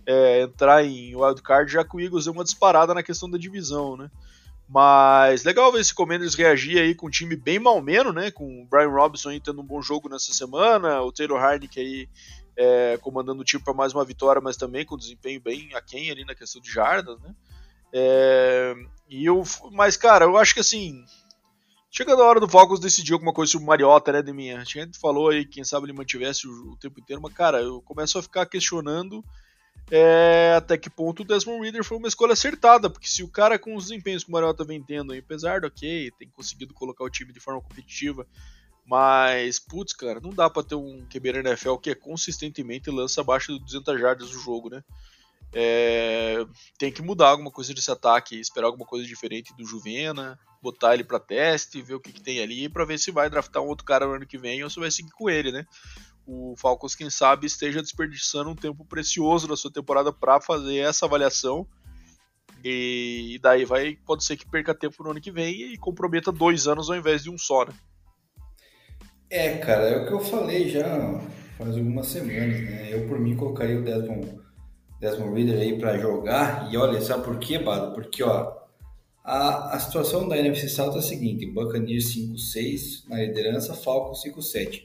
é, 0.05 0.43
entrar 0.43 0.85
em 0.85 1.15
wildcard, 1.15 1.71
já 1.71 1.85
que 1.85 1.97
o 1.97 2.01
Eagles 2.01 2.27
uma 2.27 2.45
disparada 2.45 2.93
na 2.93 3.03
questão 3.03 3.31
da 3.31 3.39
divisão, 3.39 3.97
né? 3.97 4.11
Mas 4.69 5.45
legal 5.45 5.71
ver 5.71 5.81
esse 5.81 5.95
Commanders 5.95 6.35
reagir 6.35 6.79
aí 6.79 6.95
com 6.95 7.07
um 7.07 7.11
time 7.11 7.37
bem 7.37 7.59
malmeno, 7.59 8.13
né? 8.13 8.31
Com 8.31 8.63
o 8.63 8.67
Brian 8.67 8.89
Robinson 8.89 9.29
aí 9.29 9.41
tendo 9.41 9.61
um 9.61 9.67
bom 9.67 9.83
jogo 9.83 10.09
nessa 10.09 10.33
semana, 10.33 11.03
o 11.03 11.13
Taylor 11.13 11.39
Harnick 11.39 11.79
aí 11.79 12.09
é, 12.57 12.99
comandando 12.99 13.43
o 13.43 13.45
time 13.45 13.63
para 13.63 13.75
mais 13.75 13.93
uma 13.93 14.05
vitória, 14.05 14.41
mas 14.41 14.57
também 14.57 14.85
com 14.85 14.97
desempenho 14.97 15.41
bem 15.41 15.71
aquém 15.75 16.11
ali 16.11 16.25
na 16.25 16.35
questão 16.35 16.61
de 16.61 16.71
jardas, 16.71 17.21
né? 17.21 17.35
É, 17.93 18.75
e 19.09 19.25
eu, 19.25 19.43
mas 19.71 19.97
cara, 19.97 20.25
eu 20.25 20.37
acho 20.37 20.55
que 20.55 20.61
assim, 20.61 21.05
chega 21.91 22.17
da 22.17 22.25
hora 22.25 22.41
do 22.41 22.49
Falcons 22.49 22.81
decidir 22.81 23.13
alguma 23.13 23.33
coisa 23.33 23.53
sobre 23.53 23.65
o 23.65 23.69
Mariota, 23.69 24.13
né, 24.13 24.23
de 24.23 24.33
minha. 24.33 24.61
A 24.61 24.65
gente 24.65 24.99
falou 24.99 25.29
aí, 25.29 25.45
quem 25.45 25.65
sabe 25.65 25.87
ele 25.87 25.93
mantivesse 25.93 26.47
o, 26.47 26.73
o 26.73 26.77
tempo 26.77 27.01
inteiro, 27.01 27.21
mas 27.21 27.35
cara, 27.35 27.61
eu 27.61 27.83
começo 27.83 28.19
a 28.19 28.23
ficar 28.23 28.47
questionando 28.47 29.23
é, 29.91 30.55
até 30.57 30.79
que 30.79 30.89
ponto 30.89 31.21
o 31.21 31.25
Desmond 31.25 31.63
Reader 31.63 31.85
foi 31.85 31.99
uma 31.99 32.09
escolha 32.09 32.33
acertada, 32.33 32.89
porque 32.89 33.07
se 33.07 33.23
o 33.23 33.29
cara 33.29 33.59
com 33.59 33.77
os 33.77 33.89
desempenhos 33.89 34.25
que 34.25 34.31
o 34.31 34.33
Mariota 34.33 34.65
vem 34.65 34.83
tendo, 34.83 35.13
apesar 35.13 35.61
do 35.61 35.67
ok, 35.67 36.11
tem 36.19 36.31
conseguido 36.31 36.73
colocar 36.73 37.05
o 37.05 37.11
time 37.11 37.33
de 37.33 37.41
forma 37.41 37.61
competitiva, 37.61 38.27
mas, 38.85 39.59
putz, 39.59 39.93
cara, 39.93 40.21
não 40.21 40.31
dá 40.31 40.51
para 40.51 40.63
ter 40.63 40.75
um 40.75 41.07
QB 41.07 41.33
na 41.35 41.51
NFL 41.51 41.77
que 41.77 41.91
é 41.91 41.95
consistentemente 41.95 42.91
lança 42.91 43.21
abaixo 43.21 43.53
de 43.53 43.65
200 43.65 44.01
jardas 44.01 44.31
do 44.31 44.39
jogo, 44.39 44.69
né? 44.69 44.83
É, 45.55 46.39
tem 46.79 46.91
que 46.91 47.03
mudar 47.03 47.29
alguma 47.29 47.51
coisa 47.51 47.75
desse 47.75 47.91
ataque, 47.91 48.41
esperar 48.41 48.67
alguma 48.67 48.87
coisa 48.87 49.07
diferente 49.07 49.55
do 49.55 49.67
Juvena, 49.67 50.39
botar 50.63 50.95
ele 50.95 51.05
para 51.05 51.21
teste, 51.21 51.83
ver 51.83 51.95
o 51.95 52.01
que, 52.01 52.13
que 52.13 52.23
tem 52.23 52.41
ali, 52.41 52.69
para 52.69 52.87
ver 52.87 52.99
se 52.99 53.11
vai 53.11 53.29
draftar 53.29 53.63
um 53.63 53.67
outro 53.67 53.85
cara 53.85 54.07
no 54.07 54.15
ano 54.15 54.27
que 54.27 54.39
vem 54.39 54.65
ou 54.65 54.71
se 54.71 54.81
vai 54.81 54.91
seguir 54.91 55.11
com 55.11 55.29
ele, 55.29 55.53
né? 55.53 55.67
O 56.27 56.55
Falcons, 56.57 56.95
quem 56.95 57.11
sabe, 57.11 57.47
esteja 57.47 57.83
desperdiçando 57.83 58.49
um 58.49 58.57
tempo 58.57 58.85
precioso 58.85 59.47
da 59.47 59.57
sua 59.57 59.73
temporada 59.73 60.13
para 60.13 60.41
fazer 60.41 60.77
essa 60.77 61.05
avaliação. 61.05 61.67
E, 62.65 63.35
e, 63.35 63.39
daí 63.41 63.65
vai, 63.65 63.97
pode 64.07 64.25
ser 64.25 64.37
que 64.37 64.49
perca 64.49 64.73
tempo 64.73 65.03
no 65.03 65.11
ano 65.11 65.21
que 65.21 65.33
vem 65.33 65.73
e 65.73 65.77
comprometa 65.77 66.31
dois 66.31 66.69
anos 66.69 66.89
ao 66.89 66.97
invés 66.97 67.25
de 67.25 67.31
um 67.31 67.37
só, 67.37 67.65
né? 67.65 67.75
É, 69.33 69.57
cara, 69.57 69.89
é 69.89 69.97
o 69.97 70.07
que 70.07 70.13
eu 70.13 70.21
falei 70.21 70.69
já 70.69 71.19
faz 71.57 71.75
algumas 71.75 72.07
semanas, 72.07 72.61
né? 72.61 72.89
Eu, 72.91 73.09
por 73.09 73.19
mim, 73.19 73.35
colocaria 73.35 73.79
o 73.79 73.83
Desmond, 73.83 74.29
Desmond 75.01 75.35
Reader 75.35 75.59
aí 75.59 75.79
para 75.79 75.97
jogar. 75.97 76.71
E 76.71 76.77
olha, 76.77 77.01
sabe 77.01 77.25
por 77.25 77.39
quê, 77.39 77.59
Bado? 77.59 77.95
Porque, 77.95 78.23
ó, 78.23 78.53
a, 79.25 79.75
a 79.75 79.81
situação 79.81 80.29
da 80.29 80.37
NFC 80.37 80.69
South 80.69 80.97
é 80.97 80.99
a 80.99 81.03
seguinte: 81.03 81.47
Buccaneers 81.47 82.15
5-6 82.15 83.09
na 83.09 83.17
liderança, 83.21 83.73
Falcons 83.73 84.23
5-7, 84.23 84.83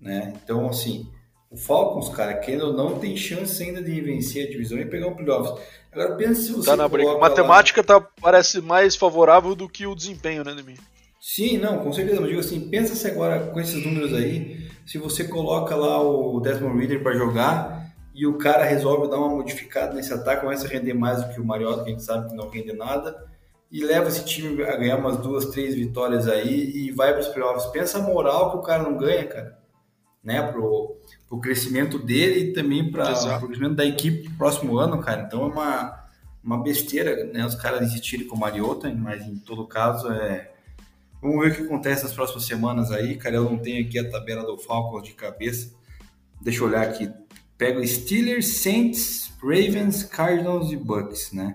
né? 0.00 0.32
Então, 0.42 0.68
assim, 0.68 1.08
o 1.48 1.56
Falcons, 1.56 2.08
cara, 2.08 2.34
querendo 2.38 2.66
ou 2.66 2.72
não, 2.72 2.98
tem 2.98 3.16
chance 3.16 3.62
ainda 3.62 3.80
de 3.80 4.00
vencer 4.00 4.48
a 4.48 4.50
divisão 4.50 4.80
e 4.80 4.84
pegar 4.84 5.06
um 5.06 5.14
playoffs. 5.14 5.64
Agora, 5.92 6.16
pensa 6.16 6.42
se 6.42 6.52
você. 6.52 6.70
Tá 6.70 6.76
na 6.76 6.88
briga. 6.88 7.12
A 7.12 7.18
matemática 7.18 7.82
lá... 7.82 8.00
tá, 8.00 8.08
parece 8.20 8.60
mais 8.60 8.96
favorável 8.96 9.54
do 9.54 9.68
que 9.68 9.86
o 9.86 9.94
desempenho, 9.94 10.42
né, 10.42 10.56
Demi? 10.56 10.76
Sim, 11.20 11.58
não, 11.58 11.78
com 11.80 11.92
certeza. 11.92 12.20
Mas 12.20 12.30
digo 12.30 12.40
assim, 12.40 12.70
pensa 12.70 12.94
se 12.94 13.06
agora 13.06 13.48
com 13.48 13.60
esses 13.60 13.84
números 13.84 14.14
aí, 14.14 14.66
se 14.86 14.96
você 14.96 15.24
coloca 15.24 15.76
lá 15.76 16.00
o 16.00 16.40
Desmond 16.40 16.78
Reader 16.78 17.02
para 17.02 17.12
jogar 17.12 17.92
e 18.14 18.26
o 18.26 18.38
cara 18.38 18.64
resolve 18.64 19.08
dar 19.08 19.18
uma 19.18 19.28
modificada 19.28 19.94
nesse 19.94 20.12
ataque, 20.12 20.40
começa 20.40 20.66
a 20.66 20.70
render 20.70 20.94
mais 20.94 21.22
do 21.22 21.32
que 21.32 21.40
o 21.40 21.44
Mariota, 21.44 21.84
que 21.84 21.90
a 21.90 21.92
gente 21.92 22.02
sabe 22.02 22.30
que 22.30 22.34
não 22.34 22.48
rende 22.48 22.72
nada, 22.72 23.28
e 23.70 23.84
leva 23.84 24.08
esse 24.08 24.24
time 24.24 24.62
a 24.64 24.76
ganhar 24.76 24.96
umas 24.96 25.18
duas, 25.18 25.46
três 25.46 25.74
vitórias 25.74 26.26
aí 26.26 26.70
e 26.74 26.90
vai 26.90 27.12
para 27.12 27.20
os 27.20 27.28
playoffs. 27.28 27.70
Pensa 27.70 27.98
a 27.98 28.02
moral 28.02 28.50
que 28.50 28.56
o 28.56 28.62
cara 28.62 28.82
não 28.82 28.96
ganha, 28.96 29.26
cara, 29.26 29.58
né, 30.24 30.42
pro, 30.50 30.96
pro 31.28 31.40
crescimento 31.40 31.98
dele 31.98 32.50
e 32.50 32.52
também 32.52 32.90
para 32.90 33.12
o 33.38 33.46
crescimento 33.46 33.76
da 33.76 33.84
equipe 33.84 34.24
pro 34.24 34.38
próximo 34.38 34.76
ano, 34.78 35.00
cara. 35.00 35.22
Então 35.22 35.42
é 35.42 35.46
uma, 35.46 36.04
uma 36.42 36.62
besteira, 36.62 37.24
né, 37.26 37.46
os 37.46 37.54
caras 37.54 37.82
insistirem 37.82 38.26
com 38.26 38.34
o 38.34 38.40
Mariota, 38.40 38.92
mas 38.92 39.22
em 39.22 39.36
todo 39.36 39.68
caso 39.68 40.10
é 40.10 40.50
Vamos 41.20 41.44
ver 41.44 41.52
o 41.52 41.54
que 41.54 41.62
acontece 41.62 42.02
nas 42.02 42.12
próximas 42.12 42.46
semanas 42.46 42.90
aí, 42.90 43.16
cara. 43.16 43.36
Eu 43.36 43.44
não 43.44 43.58
tenho 43.58 43.86
aqui 43.86 43.98
a 43.98 44.10
tabela 44.10 44.44
do 44.44 44.56
Falcons 44.58 45.02
de 45.02 45.12
cabeça. 45.12 45.70
Deixa 46.40 46.60
eu 46.60 46.68
olhar 46.68 46.82
aqui. 46.82 47.12
Pega 47.58 47.86
Steelers, 47.86 48.62
Saints, 48.62 49.32
Ravens, 49.42 50.02
Cardinals 50.02 50.72
e 50.72 50.76
Bucks, 50.76 51.32
né? 51.32 51.54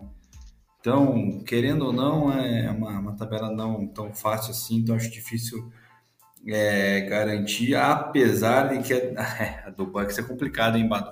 Então, 0.80 1.42
querendo 1.48 1.86
ou 1.86 1.92
não, 1.92 2.32
é 2.32 2.70
uma, 2.70 3.00
uma 3.00 3.16
tabela 3.16 3.50
não 3.50 3.88
tão 3.88 4.14
fácil 4.14 4.52
assim, 4.52 4.78
então 4.78 4.96
acho 4.96 5.10
difícil 5.10 5.72
é, 6.48 7.02
garantir, 7.02 7.74
apesar 7.74 8.70
de 8.70 8.84
que 8.84 8.94
a, 8.94 9.66
a 9.66 9.70
do 9.72 9.88
Bucks 9.88 10.20
é 10.20 10.22
complicado, 10.22 10.78
hein, 10.78 10.88
Bado? 10.88 11.12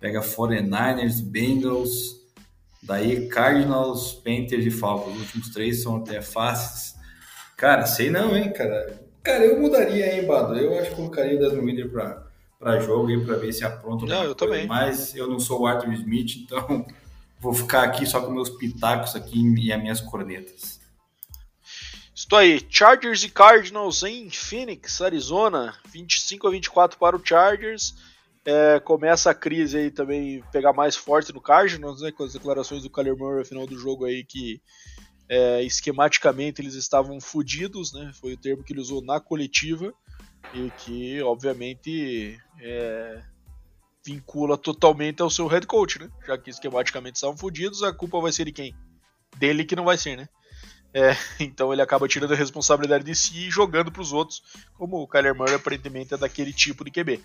Pega 0.00 0.22
49ers, 0.22 1.22
Bengals, 1.22 2.18
daí 2.82 3.28
Cardinals, 3.28 4.14
Panthers 4.14 4.64
e 4.64 4.70
Falcons. 4.70 5.16
Os 5.16 5.20
últimos 5.20 5.50
três 5.50 5.82
são 5.82 5.96
até 5.96 6.22
fáceis. 6.22 6.98
Cara, 7.60 7.84
sei 7.84 8.08
não, 8.08 8.34
hein, 8.34 8.50
cara. 8.50 8.98
Cara, 9.22 9.44
eu 9.44 9.60
mudaria, 9.60 10.14
hein, 10.14 10.26
Bado. 10.26 10.56
Eu 10.56 10.78
acho 10.78 10.88
que 10.88 10.96
colocaria 10.96 11.36
o 11.36 11.38
Desmond 11.38 11.66
Reader 11.66 11.92
pra, 11.92 12.26
pra 12.58 12.80
jogo 12.80 13.08
aí, 13.08 13.22
pra 13.22 13.36
ver 13.36 13.52
se 13.52 13.62
apronta. 13.62 14.06
Não, 14.06 14.24
eu 14.24 14.34
também. 14.34 14.66
Mas 14.66 15.14
eu 15.14 15.28
não 15.28 15.38
sou 15.38 15.60
o 15.60 15.66
Arthur 15.66 15.92
Smith, 15.92 16.36
então 16.36 16.86
vou 17.38 17.52
ficar 17.52 17.82
aqui 17.82 18.06
só 18.06 18.22
com 18.22 18.32
meus 18.32 18.48
pitacos 18.48 19.14
aqui 19.14 19.38
e 19.58 19.70
as 19.70 19.78
minhas 19.78 20.00
cornetas. 20.00 20.80
Tô 22.30 22.36
aí, 22.36 22.64
Chargers 22.70 23.24
e 23.24 23.28
Cardinals 23.28 24.04
em 24.04 24.30
Phoenix, 24.30 25.02
Arizona, 25.02 25.74
25 25.92 26.48
a 26.48 26.50
24 26.50 26.98
para 26.98 27.14
o 27.14 27.20
Chargers. 27.22 27.94
É, 28.42 28.80
começa 28.80 29.30
a 29.30 29.34
crise 29.34 29.76
aí 29.76 29.90
também 29.90 30.42
pegar 30.50 30.72
mais 30.72 30.96
forte 30.96 31.30
no 31.34 31.42
Cardinals, 31.42 32.00
né, 32.00 32.10
com 32.10 32.24
as 32.24 32.32
declarações 32.32 32.84
do 32.84 32.88
Kyler 32.88 33.18
Murray 33.18 33.40
no 33.40 33.44
final 33.44 33.66
do 33.66 33.78
jogo 33.78 34.06
aí 34.06 34.24
que 34.24 34.62
é, 35.30 35.62
esquematicamente 35.62 36.60
eles 36.60 36.74
estavam 36.74 37.20
fodidos, 37.20 37.92
né, 37.92 38.10
foi 38.20 38.32
o 38.32 38.36
termo 38.36 38.64
que 38.64 38.72
ele 38.72 38.80
usou 38.80 39.00
na 39.00 39.20
coletiva 39.20 39.94
e 40.52 40.68
que 40.78 41.22
obviamente 41.22 42.36
é, 42.60 43.22
vincula 44.04 44.58
totalmente 44.58 45.22
ao 45.22 45.30
seu 45.30 45.46
head 45.46 45.68
coach, 45.68 46.00
né, 46.00 46.10
já 46.26 46.36
que 46.36 46.50
esquematicamente 46.50 47.14
estavam 47.14 47.36
fodidos, 47.36 47.84
a 47.84 47.92
culpa 47.92 48.20
vai 48.20 48.32
ser 48.32 48.46
de 48.46 48.52
quem? 48.52 48.74
Dele 49.38 49.64
que 49.64 49.76
não 49.76 49.84
vai 49.84 49.96
ser, 49.96 50.16
né? 50.16 50.28
É, 50.92 51.10
então 51.38 51.72
ele 51.72 51.80
acaba 51.80 52.08
tirando 52.08 52.32
a 52.32 52.36
responsabilidade 52.36 53.04
de 53.04 53.14
si 53.14 53.46
e 53.46 53.50
jogando 53.50 53.92
para 53.92 54.02
os 54.02 54.12
outros, 54.12 54.42
como 54.74 54.96
o 54.96 55.06
Kyler 55.06 55.36
Murray 55.36 55.54
aparentemente 55.54 56.12
é 56.12 56.16
daquele 56.16 56.52
tipo 56.52 56.84
de 56.84 56.90
QB. 56.90 57.20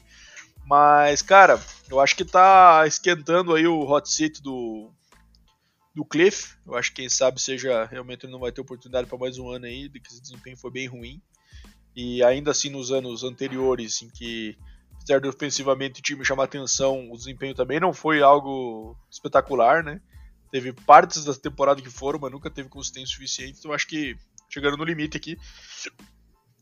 Mas, 0.67 1.23
cara, 1.23 1.59
eu 1.89 1.99
acho 1.99 2.15
que 2.15 2.23
tá 2.23 2.83
esquentando 2.85 3.55
aí 3.55 3.65
o 3.65 3.81
hot 3.81 4.07
seat 4.07 4.43
do, 4.43 4.91
do 5.95 6.03
Cliff. 6.03 6.55
Eu 6.67 6.75
acho 6.75 6.89
que 6.89 6.97
quem 7.01 7.09
sabe 7.09 7.41
seja 7.41 7.85
realmente 7.85 8.25
ele 8.25 8.33
não 8.33 8.39
vai 8.39 8.51
ter 8.51 8.61
oportunidade 8.61 9.07
para 9.07 9.17
mais 9.17 9.37
um 9.37 9.49
ano 9.49 9.65
aí, 9.65 9.87
de 9.87 9.99
que 9.99 10.09
esse 10.09 10.21
desempenho 10.21 10.57
foi 10.57 10.69
bem 10.69 10.87
ruim. 10.87 11.21
E 11.95 12.21
ainda 12.21 12.51
assim 12.51 12.69
nos 12.69 12.91
anos 12.91 13.23
anteriores, 13.23 14.01
em 14.01 14.09
que 14.09 14.57
apesar 14.95 15.21
de 15.21 15.29
ofensivamente 15.29 16.01
o 16.01 16.03
time 16.03 16.25
chamar 16.25 16.43
atenção, 16.43 17.09
o 17.09 17.17
desempenho 17.17 17.55
também 17.55 17.79
não 17.79 17.93
foi 17.93 18.21
algo 18.21 18.97
espetacular, 19.09 19.83
né? 19.83 20.01
Teve 20.51 20.73
partes 20.73 21.23
da 21.23 21.33
temporada 21.33 21.81
que 21.81 21.89
foram, 21.89 22.19
mas 22.19 22.31
nunca 22.31 22.49
teve 22.49 22.67
consistência 22.67 23.13
suficiente. 23.13 23.59
Então 23.59 23.71
acho 23.71 23.87
que 23.87 24.17
chegando 24.49 24.75
no 24.75 24.83
limite 24.83 25.15
aqui. 25.15 25.37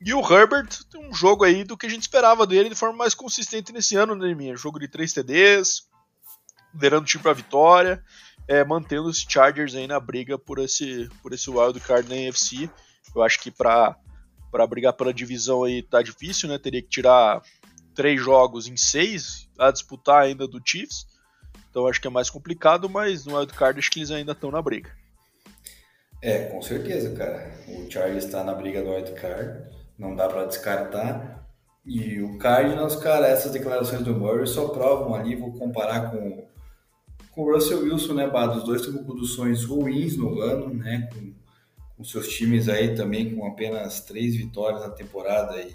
E 0.05 0.13
o 0.13 0.19
Herbert 0.19 0.67
tem 0.91 1.01
um 1.01 1.13
jogo 1.13 1.43
aí 1.43 1.63
do 1.63 1.77
que 1.77 1.85
a 1.85 1.89
gente 1.89 2.01
esperava 2.01 2.45
dele 2.45 2.69
de 2.69 2.75
forma 2.75 2.97
mais 2.97 3.15
consistente 3.15 3.71
nesse 3.71 3.95
ano, 3.95 4.15
né, 4.15 4.35
minha? 4.35 4.55
Jogo 4.55 4.77
de 4.77 4.87
3 4.87 5.13
TDs, 5.13 5.87
liderando 6.73 7.03
o 7.03 7.05
time 7.05 7.23
para 7.23 7.33
vitória, 7.33 8.03
é, 8.47 8.63
mantendo 8.63 9.07
os 9.07 9.25
Chargers 9.27 9.75
aí 9.75 9.87
na 9.87 9.99
briga 9.99 10.37
por 10.37 10.59
esse, 10.59 11.09
por 11.21 11.33
esse 11.33 11.49
wild 11.49 11.79
card 11.79 12.09
na 12.09 12.15
NFC. 12.15 12.69
Eu 13.15 13.23
acho 13.23 13.39
que 13.39 13.51
para 13.51 13.95
para 14.51 14.67
brigar 14.67 14.93
pela 14.93 15.11
divisão 15.11 15.63
aí 15.63 15.81
tá 15.81 16.03
difícil, 16.03 16.47
né? 16.47 16.59
Teria 16.59 16.81
que 16.81 16.87
tirar 16.87 17.41
três 17.95 18.21
jogos 18.21 18.67
em 18.67 18.77
seis 18.77 19.49
a 19.57 19.71
disputar 19.71 20.21
ainda 20.21 20.47
do 20.47 20.61
Chiefs. 20.63 21.07
Então 21.71 21.87
acho 21.87 21.99
que 21.99 22.07
é 22.07 22.11
mais 22.11 22.29
complicado, 22.29 22.87
mas 22.87 23.25
no 23.25 23.35
wild 23.35 23.51
card 23.53 23.79
acho 23.79 23.89
que 23.89 23.99
eles 23.99 24.11
ainda 24.11 24.33
estão 24.33 24.51
na 24.51 24.61
briga. 24.61 24.91
É, 26.21 26.45
com 26.49 26.61
certeza, 26.61 27.15
cara. 27.15 27.51
O 27.67 27.89
Chargers 27.89 28.25
está 28.25 28.43
na 28.43 28.53
briga 28.53 28.83
do 28.83 28.91
wild 28.91 29.11
card 29.13 29.73
não 29.97 30.15
dá 30.15 30.27
para 30.27 30.45
descartar. 30.45 31.47
E 31.85 32.21
o 32.21 32.37
Cardinals, 32.37 32.95
cara, 32.95 33.27
essas 33.27 33.51
declarações 33.51 34.03
do 34.03 34.15
Murray 34.15 34.47
só 34.47 34.69
provam 34.69 35.15
ali, 35.15 35.35
vou 35.35 35.51
comparar 35.53 36.11
com, 36.11 36.47
com 37.33 37.43
o 37.43 37.53
Russell 37.53 37.83
Wilson, 37.83 38.13
né, 38.13 38.29
Bado? 38.29 38.59
Os 38.59 38.63
dois 38.63 38.81
têm 38.81 38.93
conduções 39.03 39.63
ruins 39.63 40.17
no 40.17 40.39
ano, 40.41 40.73
né, 40.73 41.09
com, 41.13 41.33
com 41.97 42.03
seus 42.03 42.27
times 42.27 42.69
aí 42.69 42.95
também 42.95 43.35
com 43.35 43.45
apenas 43.45 44.01
três 44.01 44.35
vitórias 44.35 44.81
na 44.81 44.89
temporada 44.89 45.59
e 45.61 45.73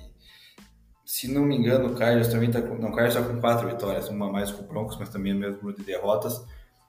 se 1.05 1.27
não 1.27 1.47
me 1.47 1.57
engano, 1.57 1.89
o 1.89 1.95
Cardinals 1.95 2.29
também 2.29 2.51
tá 2.51 2.61
com, 2.61 2.75
não, 2.75 2.91
o 2.91 2.95
Cardinals 2.95 3.27
tá 3.27 3.33
com 3.33 3.41
quatro 3.41 3.67
vitórias, 3.67 4.11
uma 4.11 4.31
mais 4.31 4.51
com 4.51 4.63
o 4.63 4.67
Broncos, 4.67 4.99
mas 4.99 5.09
também 5.09 5.33
o 5.33 5.39
mesmo 5.39 5.57
número 5.57 5.79
de 5.79 5.83
derrotas. 5.83 6.45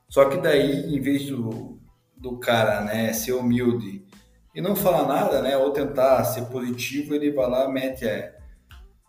Só 0.09 0.25
que 0.25 0.35
daí, 0.35 0.93
em 0.93 0.99
vez 0.99 1.25
do, 1.27 1.79
do 2.17 2.37
cara, 2.37 2.81
né, 2.81 3.13
ser 3.13 3.31
humilde 3.31 4.05
e 4.53 4.59
não 4.59 4.75
falar 4.75 5.07
nada, 5.07 5.41
né? 5.41 5.55
Ou 5.55 5.71
tentar 5.71 6.21
ser 6.25 6.47
positivo, 6.47 7.15
ele 7.15 7.31
vai 7.31 7.49
lá, 7.49 7.69
mete 7.69 8.05
é, 8.05 8.35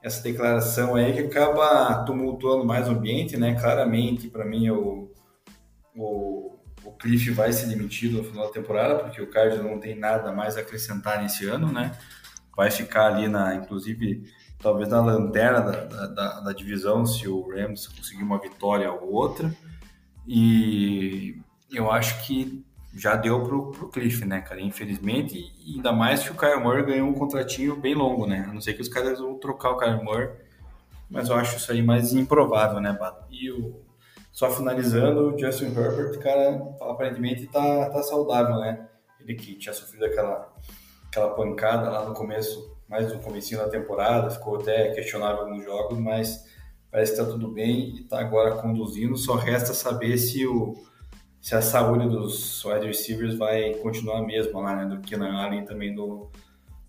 essa 0.01 0.23
declaração 0.23 0.95
aí 0.95 1.13
que 1.13 1.21
acaba 1.21 2.05
tumultuando 2.05 2.65
mais 2.65 2.87
o 2.87 2.93
ambiente, 2.93 3.37
né? 3.37 3.59
Claramente, 3.59 4.29
para 4.29 4.45
mim, 4.45 4.71
o, 4.71 5.10
o, 5.97 6.59
o 6.85 6.93
Cliff 6.93 7.31
vai 7.31 7.53
ser 7.53 7.67
demitido 7.67 8.19
no 8.19 8.25
final 8.25 8.47
da 8.47 8.53
temporada, 8.53 8.99
porque 9.01 9.21
o 9.21 9.31
Cardinals 9.31 9.71
não 9.71 9.79
tem 9.79 9.95
nada 9.95 10.33
mais 10.33 10.57
a 10.57 10.61
acrescentar 10.61 11.23
nesse 11.23 11.47
ano, 11.47 11.71
né? 11.73 11.97
Vai 12.57 12.71
ficar 12.71 13.07
ali 13.07 13.29
na, 13.29 13.55
inclusive, 13.55 14.25
talvez 14.59 14.89
na 14.89 15.01
lanterna 15.01 15.61
da, 15.61 16.07
da, 16.07 16.41
da 16.41 16.53
divisão, 16.53 17.07
se 17.07 17.29
o 17.29 17.49
Rams 17.49 17.87
conseguir 17.89 18.23
uma 18.23 18.41
vitória 18.41 18.91
ou 18.91 19.13
outra. 19.13 19.55
E 20.27 21.41
eu 21.73 21.91
acho 21.91 22.27
que 22.27 22.65
já 22.95 23.15
deu 23.15 23.43
pro, 23.43 23.71
pro 23.71 23.89
Cliff, 23.89 24.25
né, 24.25 24.41
cara? 24.41 24.61
Infelizmente, 24.61 25.53
ainda 25.67 25.93
mais 25.93 26.23
que 26.23 26.33
o 26.33 26.37
Kyle 26.37 26.61
Moore 26.61 26.85
ganhou 26.85 27.09
um 27.09 27.15
contratinho 27.15 27.77
bem 27.77 27.95
longo, 27.95 28.27
né? 28.27 28.47
A 28.49 28.53
não 28.53 28.61
ser 28.61 28.75
que 28.75 28.83
os 28.83 28.89
caras 28.89 29.21
vão 29.21 29.39
trocar 29.39 29.71
o 29.71 29.79
Kyle 29.79 30.03
Moore, 30.03 30.31
mas 31.09 31.29
eu 31.29 31.37
acho 31.37 31.57
isso 31.57 31.71
aí 31.71 31.83
mais 31.83 32.13
improvável, 32.13 32.81
né, 32.81 32.93
Bato? 32.93 33.25
E 33.31 33.51
o, 33.51 33.81
só 34.41 34.51
finalizando, 34.51 35.35
o 35.35 35.39
Justin 35.39 35.67
Herbert, 35.67 36.19
cara, 36.19 36.67
aparentemente 36.81 37.47
tá, 37.49 37.91
tá 37.91 38.03
saudável, 38.03 38.57
né? 38.57 38.89
Ele 39.21 39.35
que 39.35 39.55
tinha 39.57 39.75
sofrido 39.75 40.07
aquela, 40.07 40.51
aquela 41.09 41.35
pancada 41.35 41.91
lá 41.91 42.09
no 42.09 42.15
começo, 42.15 42.75
mais 42.89 43.13
no 43.13 43.21
comecinho 43.21 43.61
da 43.61 43.69
temporada, 43.69 44.31
ficou 44.31 44.59
até 44.59 44.95
questionável 44.95 45.43
alguns 45.43 45.63
jogos, 45.63 45.99
mas 45.99 46.47
parece 46.91 47.13
que 47.13 47.19
tá 47.19 47.27
tudo 47.27 47.49
bem 47.49 47.97
e 47.97 48.05
tá 48.05 48.19
agora 48.19 48.53
conduzindo. 48.53 49.15
Só 49.15 49.35
resta 49.35 49.75
saber 49.75 50.17
se 50.17 50.47
o 50.47 50.75
se 51.39 51.55
a 51.55 51.61
saúde 51.61 52.09
dos 52.09 52.65
wide 52.65 52.87
receivers 52.87 53.37
vai 53.37 53.75
continuar 53.75 54.21
a 54.21 54.23
mesma 54.23 54.59
lá, 54.59 54.75
né? 54.75 54.87
Do 54.87 55.03
Keenan 55.03 55.37
Allen 55.37 55.67
também 55.67 55.95
do, 55.95 56.31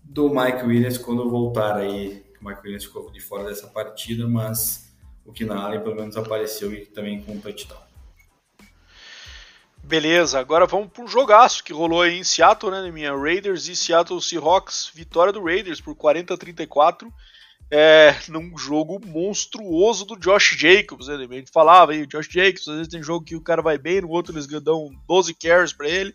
do 0.02 0.30
Mike 0.30 0.64
Williams 0.64 0.96
quando 0.96 1.28
voltar 1.28 1.76
aí. 1.76 2.24
O 2.40 2.48
Mike 2.48 2.62
Williams 2.62 2.86
ficou 2.86 3.10
de 3.10 3.20
fora 3.20 3.44
dessa 3.44 3.66
partida, 3.66 4.26
mas 4.26 4.90
o 5.24 5.32
Keenan 5.32 5.60
Allen 5.60 5.80
pelo 5.80 5.96
menos 5.96 6.16
apareceu 6.16 6.72
e 6.72 6.86
também 6.86 7.22
com 7.22 7.32
um 7.32 7.40
touchdown. 7.40 7.80
Beleza, 9.84 10.38
agora 10.38 10.66
vamos 10.66 10.90
para 10.92 11.02
um 11.02 11.08
jogaço 11.08 11.64
que 11.64 11.72
rolou 11.72 12.02
aí 12.02 12.16
em 12.16 12.24
Seattle, 12.24 12.70
né, 12.70 12.90
minha 12.90 13.16
Raiders 13.16 13.66
e 13.68 13.74
Seattle 13.74 14.22
Seahawks, 14.22 14.90
vitória 14.94 15.32
do 15.32 15.42
Raiders 15.42 15.80
por 15.80 15.94
40 15.96 16.34
a 16.34 16.36
34 16.36 17.12
é, 17.74 18.14
num 18.28 18.56
jogo 18.58 19.00
monstruoso 19.02 20.04
do 20.04 20.18
Josh 20.18 20.54
Jacobs. 20.58 21.08
Né? 21.08 21.14
A 21.14 21.34
gente 21.34 21.50
falava 21.50 21.92
aí, 21.92 22.02
o 22.02 22.06
Josh 22.06 22.28
Jacobs, 22.28 22.68
às 22.68 22.74
vezes 22.74 22.88
tem 22.88 23.02
jogo 23.02 23.24
que 23.24 23.34
o 23.34 23.40
cara 23.40 23.62
vai 23.62 23.78
bem, 23.78 24.02
no 24.02 24.10
outro 24.10 24.34
eles 24.34 24.46
dão 24.62 24.90
12 25.08 25.34
carries 25.34 25.72
para 25.72 25.88
ele. 25.88 26.14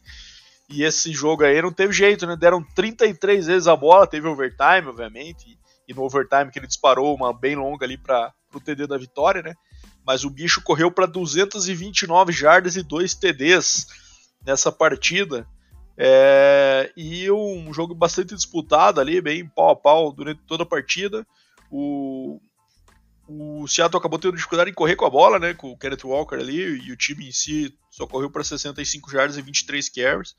E 0.70 0.84
esse 0.84 1.12
jogo 1.12 1.44
aí 1.44 1.60
não 1.60 1.72
teve 1.72 1.94
jeito, 1.94 2.28
né? 2.28 2.36
Deram 2.36 2.64
33 2.76 3.48
vezes 3.48 3.68
a 3.68 3.76
bola, 3.76 4.06
teve 4.06 4.28
overtime, 4.28 4.88
obviamente. 4.88 5.58
E 5.88 5.94
no 5.96 6.04
overtime 6.04 6.52
que 6.52 6.60
ele 6.60 6.68
disparou 6.68 7.16
uma 7.16 7.34
bem 7.34 7.56
longa 7.56 7.86
ali 7.86 7.98
para 7.98 8.32
o 8.54 8.60
TD 8.60 8.88
da 8.88 8.98
vitória, 8.98 9.42
né? 9.42 9.56
Mas 10.06 10.24
o 10.24 10.30
bicho 10.30 10.62
correu 10.62 10.92
para 10.92 11.06
229 11.06 12.32
jardas 12.32 12.76
e 12.76 12.84
2 12.84 13.14
TDs 13.16 13.88
nessa 14.46 14.72
partida. 14.72 15.48
É, 15.98 16.92
e 16.96 17.30
um 17.32 17.74
jogo 17.74 17.96
bastante 17.96 18.36
disputado 18.36 19.02
ali, 19.02 19.20
bem 19.20 19.48
pau 19.48 19.72
a 19.72 19.76
pau 19.76 20.12
durante 20.12 20.42
toda 20.48 20.64
a 20.64 20.66
partida. 20.66 21.26
O, 21.72 22.40
o 23.28 23.68
Seattle 23.68 24.00
acabou 24.00 24.20
tendo 24.20 24.36
dificuldade 24.36 24.70
em 24.70 24.74
correr 24.74 24.96
com 24.96 25.06
a 25.06 25.10
bola, 25.10 25.40
né? 25.40 25.54
Com 25.54 25.72
o 25.72 25.78
Kenneth 25.78 26.06
Walker 26.06 26.36
ali, 26.36 26.62
e 26.62 26.92
o 26.92 26.98
time 26.98 27.28
em 27.28 27.32
si 27.32 27.76
só 27.90 28.06
correu 28.06 28.30
para 28.30 28.44
65 28.44 29.12
jardas 29.12 29.38
e 29.38 29.42
23 29.42 29.90
carries. 29.90 30.36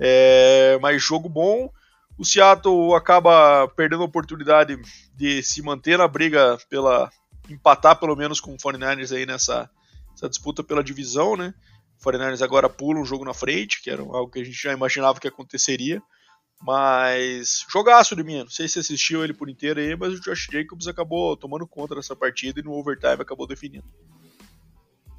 É, 0.00 0.78
mas 0.80 1.02
jogo 1.02 1.28
bom. 1.28 1.70
O 2.18 2.24
Seattle 2.24 2.94
acaba 2.94 3.68
perdendo 3.68 4.02
a 4.02 4.06
oportunidade 4.06 4.76
de 5.14 5.42
se 5.42 5.62
manter 5.62 5.98
na 5.98 6.08
briga 6.08 6.58
pela 6.68 7.10
empatar 7.48 7.98
pelo 7.98 8.16
menos 8.16 8.40
com 8.40 8.54
o 8.54 8.56
49ers 8.56 9.14
aí 9.14 9.26
nessa, 9.26 9.70
disputa 10.28 10.62
pela 10.62 10.82
divisão, 10.82 11.36
né? 11.36 11.54
O 12.00 12.04
49ers 12.04 12.42
agora 12.42 12.68
pula 12.68 13.00
um 13.00 13.04
jogo 13.04 13.24
na 13.24 13.34
frente, 13.34 13.82
que 13.82 13.90
era 13.90 14.02
algo 14.02 14.30
que 14.30 14.40
a 14.40 14.44
gente 14.44 14.60
já 14.60 14.72
imaginava 14.72 15.20
que 15.20 15.28
aconteceria. 15.28 16.02
Mas 16.60 17.64
jogaço 17.70 18.16
de 18.16 18.24
mim, 18.24 18.38
não 18.40 18.50
sei 18.50 18.66
se 18.66 18.80
assistiu 18.80 19.22
ele 19.22 19.32
por 19.32 19.48
inteiro 19.48 19.78
aí, 19.78 19.96
mas 19.96 20.14
o 20.14 20.20
Josh 20.20 20.48
Jacobs 20.50 20.88
acabou 20.88 21.36
tomando 21.36 21.66
conta 21.66 21.94
dessa 21.94 22.16
partida 22.16 22.58
e 22.58 22.62
no 22.62 22.72
overtime 22.72 23.20
acabou 23.20 23.46
definindo. 23.46 23.86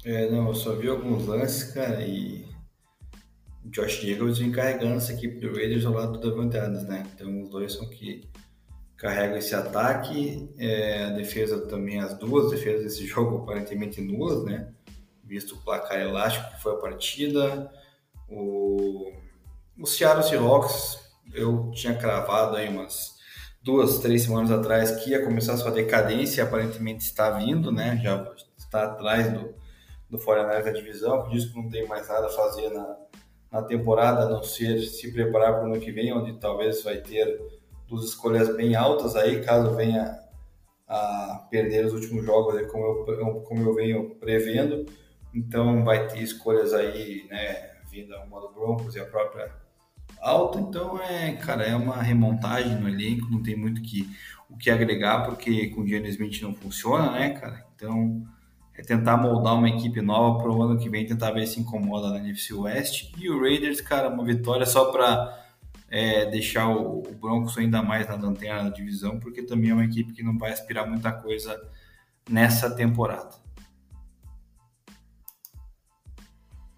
É, 0.04 0.30
não, 0.30 0.48
eu 0.48 0.54
só 0.54 0.74
vi 0.74 0.88
alguns 0.88 1.26
lances, 1.26 1.72
cara, 1.72 2.02
e 2.06 2.46
Josh 3.64 4.00
Jacobs 4.02 4.38
vem 4.38 4.52
carregando 4.52 4.96
essa 4.96 5.12
equipe 5.12 5.38
do 5.40 5.54
Raiders 5.54 5.84
ao 5.84 5.92
lado 5.92 6.18
do 6.18 6.30
Davante 6.30 6.56
né? 6.86 7.06
Então 7.14 7.42
os 7.42 7.50
dois 7.50 7.72
são 7.72 7.88
que 7.88 8.28
carregam 9.00 9.38
esse 9.38 9.54
ataque, 9.54 10.52
é, 10.58 11.04
a 11.04 11.10
defesa 11.10 11.66
também, 11.66 11.98
as 11.98 12.12
duas 12.18 12.50
defesas 12.50 12.84
desse 12.84 13.06
jogo 13.08 13.38
aparentemente 13.38 14.00
nulas, 14.00 14.44
né? 14.44 14.68
Visto 15.24 15.54
o 15.54 15.58
placar 15.62 15.98
elástico 15.98 16.50
que 16.50 16.62
foi 16.62 16.74
a 16.74 16.76
partida, 16.76 17.72
o, 18.28 19.10
o 19.78 19.86
Seattle 19.86 20.22
Seahawks 20.22 20.98
eu 21.32 21.70
tinha 21.70 21.96
cravado 21.96 22.56
aí 22.56 22.68
umas 22.68 23.18
duas, 23.62 23.98
três 23.98 24.22
semanas 24.22 24.50
atrás 24.50 24.90
que 24.90 25.10
ia 25.10 25.24
começar 25.24 25.56
sua 25.56 25.70
decadência, 25.70 26.44
aparentemente 26.44 27.04
está 27.04 27.30
vindo, 27.30 27.72
né? 27.72 27.98
Já 28.02 28.30
está 28.58 28.84
atrás 28.84 29.32
do, 29.32 29.54
do 30.10 30.18
49 30.18 30.62
da 30.62 30.76
divisão, 30.76 31.22
por 31.22 31.34
isso 31.34 31.52
que 31.52 31.58
não 31.58 31.70
tem 31.70 31.86
mais 31.86 32.06
nada 32.06 32.26
a 32.26 32.30
fazer 32.30 32.68
na, 32.68 32.96
na 33.50 33.62
temporada, 33.62 34.24
a 34.24 34.28
não 34.28 34.42
ser 34.42 34.82
se 34.82 35.10
preparar 35.10 35.54
para 35.54 35.62
o 35.62 35.72
ano 35.72 35.80
que 35.80 35.90
vem, 35.90 36.12
onde 36.12 36.38
talvez 36.38 36.82
vai 36.82 36.98
ter 36.98 37.59
duas 37.90 38.04
escolhas 38.04 38.56
bem 38.56 38.74
altas 38.76 39.16
aí, 39.16 39.42
caso 39.42 39.74
venha 39.74 40.18
a 40.88 41.46
perder 41.50 41.84
os 41.86 41.92
últimos 41.92 42.24
jogos, 42.24 42.60
como 42.70 42.84
eu, 43.08 43.40
como 43.42 43.62
eu 43.62 43.74
venho 43.74 44.14
prevendo. 44.14 44.86
Então 45.34 45.84
vai 45.84 46.08
ter 46.08 46.20
escolhas 46.20 46.72
aí, 46.72 47.26
né, 47.28 47.70
vinda 47.90 48.20
uma 48.24 48.40
do 48.40 48.52
Broncos 48.52 48.94
e 48.94 49.00
a 49.00 49.04
própria 49.04 49.52
alta. 50.20 50.60
Então 50.60 51.00
é, 51.02 51.32
cara, 51.32 51.64
é 51.64 51.74
uma 51.74 52.00
remontagem 52.00 52.76
no 52.76 52.88
elenco, 52.88 53.30
não 53.30 53.42
tem 53.42 53.56
muito 53.56 53.82
que, 53.82 54.08
o 54.48 54.56
que 54.56 54.70
agregar, 54.70 55.24
porque 55.24 55.68
com 55.68 55.82
o 55.82 55.86
Giannis 55.86 56.14
Smith 56.14 56.40
não 56.42 56.54
funciona, 56.54 57.10
né, 57.10 57.30
cara? 57.30 57.66
Então 57.74 58.22
é 58.74 58.82
tentar 58.82 59.16
moldar 59.16 59.54
uma 59.54 59.68
equipe 59.68 60.00
nova 60.00 60.38
para 60.38 60.50
o 60.50 60.62
ano 60.62 60.78
que 60.78 60.88
vem, 60.88 61.06
tentar 61.06 61.32
ver 61.32 61.46
se 61.46 61.60
incomoda 61.60 62.10
na 62.10 62.18
NFC 62.18 62.54
West. 62.54 63.12
E 63.16 63.28
o 63.28 63.40
Raiders, 63.40 63.80
cara, 63.80 64.08
uma 64.08 64.24
vitória 64.24 64.66
só 64.66 64.90
para 64.90 65.39
é, 65.90 66.24
deixar 66.26 66.68
o, 66.68 67.00
o, 67.00 67.14
Broncos 67.14 67.58
ainda 67.58 67.82
mais 67.82 68.08
na 68.08 68.14
lanterna 68.14 68.64
da 68.64 68.76
divisão, 68.76 69.18
porque 69.18 69.42
também 69.42 69.70
é 69.70 69.74
uma 69.74 69.84
equipe 69.84 70.12
que 70.12 70.22
não 70.22 70.38
vai 70.38 70.52
aspirar 70.52 70.88
muita 70.88 71.12
coisa 71.12 71.60
nessa 72.28 72.74
temporada. 72.74 73.34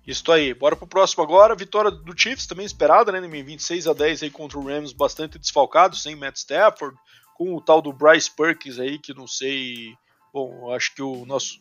Isso 0.06 0.32
aí. 0.32 0.52
Bora 0.52 0.74
pro 0.74 0.86
próximo 0.86 1.22
agora. 1.22 1.54
Vitória 1.54 1.90
do 1.90 2.18
Chiefs, 2.18 2.46
também 2.46 2.66
esperada, 2.66 3.12
né? 3.12 3.20
26 3.20 3.86
a 3.86 3.92
10 3.92 4.24
aí 4.24 4.30
contra 4.30 4.58
o 4.58 4.66
Rams, 4.66 4.92
bastante 4.92 5.38
desfalcado, 5.38 5.94
sem 5.94 6.16
Matt 6.16 6.36
Stafford, 6.36 6.96
com 7.36 7.54
o 7.54 7.60
tal 7.60 7.80
do 7.80 7.92
Bryce 7.92 8.30
Perkins 8.34 8.80
aí, 8.80 8.98
que 8.98 9.14
não 9.14 9.28
sei. 9.28 9.94
Bom, 10.32 10.72
acho 10.72 10.94
que 10.94 11.02
o 11.02 11.24
nosso 11.24 11.60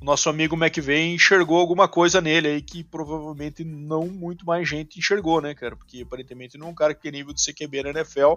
o 0.00 0.04
nosso 0.04 0.28
amigo 0.28 0.56
McVeigh 0.56 1.14
enxergou 1.14 1.58
alguma 1.58 1.88
coisa 1.88 2.20
nele 2.20 2.48
aí 2.48 2.62
que 2.62 2.84
provavelmente 2.84 3.64
não 3.64 4.06
muito 4.06 4.46
mais 4.46 4.68
gente 4.68 4.98
enxergou, 4.98 5.40
né, 5.40 5.54
cara? 5.54 5.74
Porque 5.74 6.02
aparentemente 6.02 6.56
não 6.56 6.68
é 6.68 6.70
um 6.70 6.74
cara 6.74 6.94
que 6.94 7.02
tem 7.02 7.10
nível 7.10 7.34
de 7.34 7.44
CQB 7.44 7.82
na 7.82 7.90
NFL. 7.90 8.34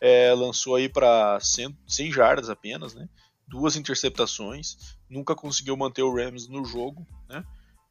É, 0.00 0.32
lançou 0.34 0.76
aí 0.76 0.88
para 0.88 1.38
100, 1.40 1.76
100 1.86 2.12
jardas 2.12 2.50
apenas, 2.50 2.94
né? 2.94 3.08
Duas 3.46 3.76
interceptações, 3.76 4.76
nunca 5.08 5.34
conseguiu 5.34 5.76
manter 5.76 6.02
o 6.02 6.14
Rams 6.14 6.48
no 6.48 6.64
jogo, 6.64 7.06
né? 7.28 7.44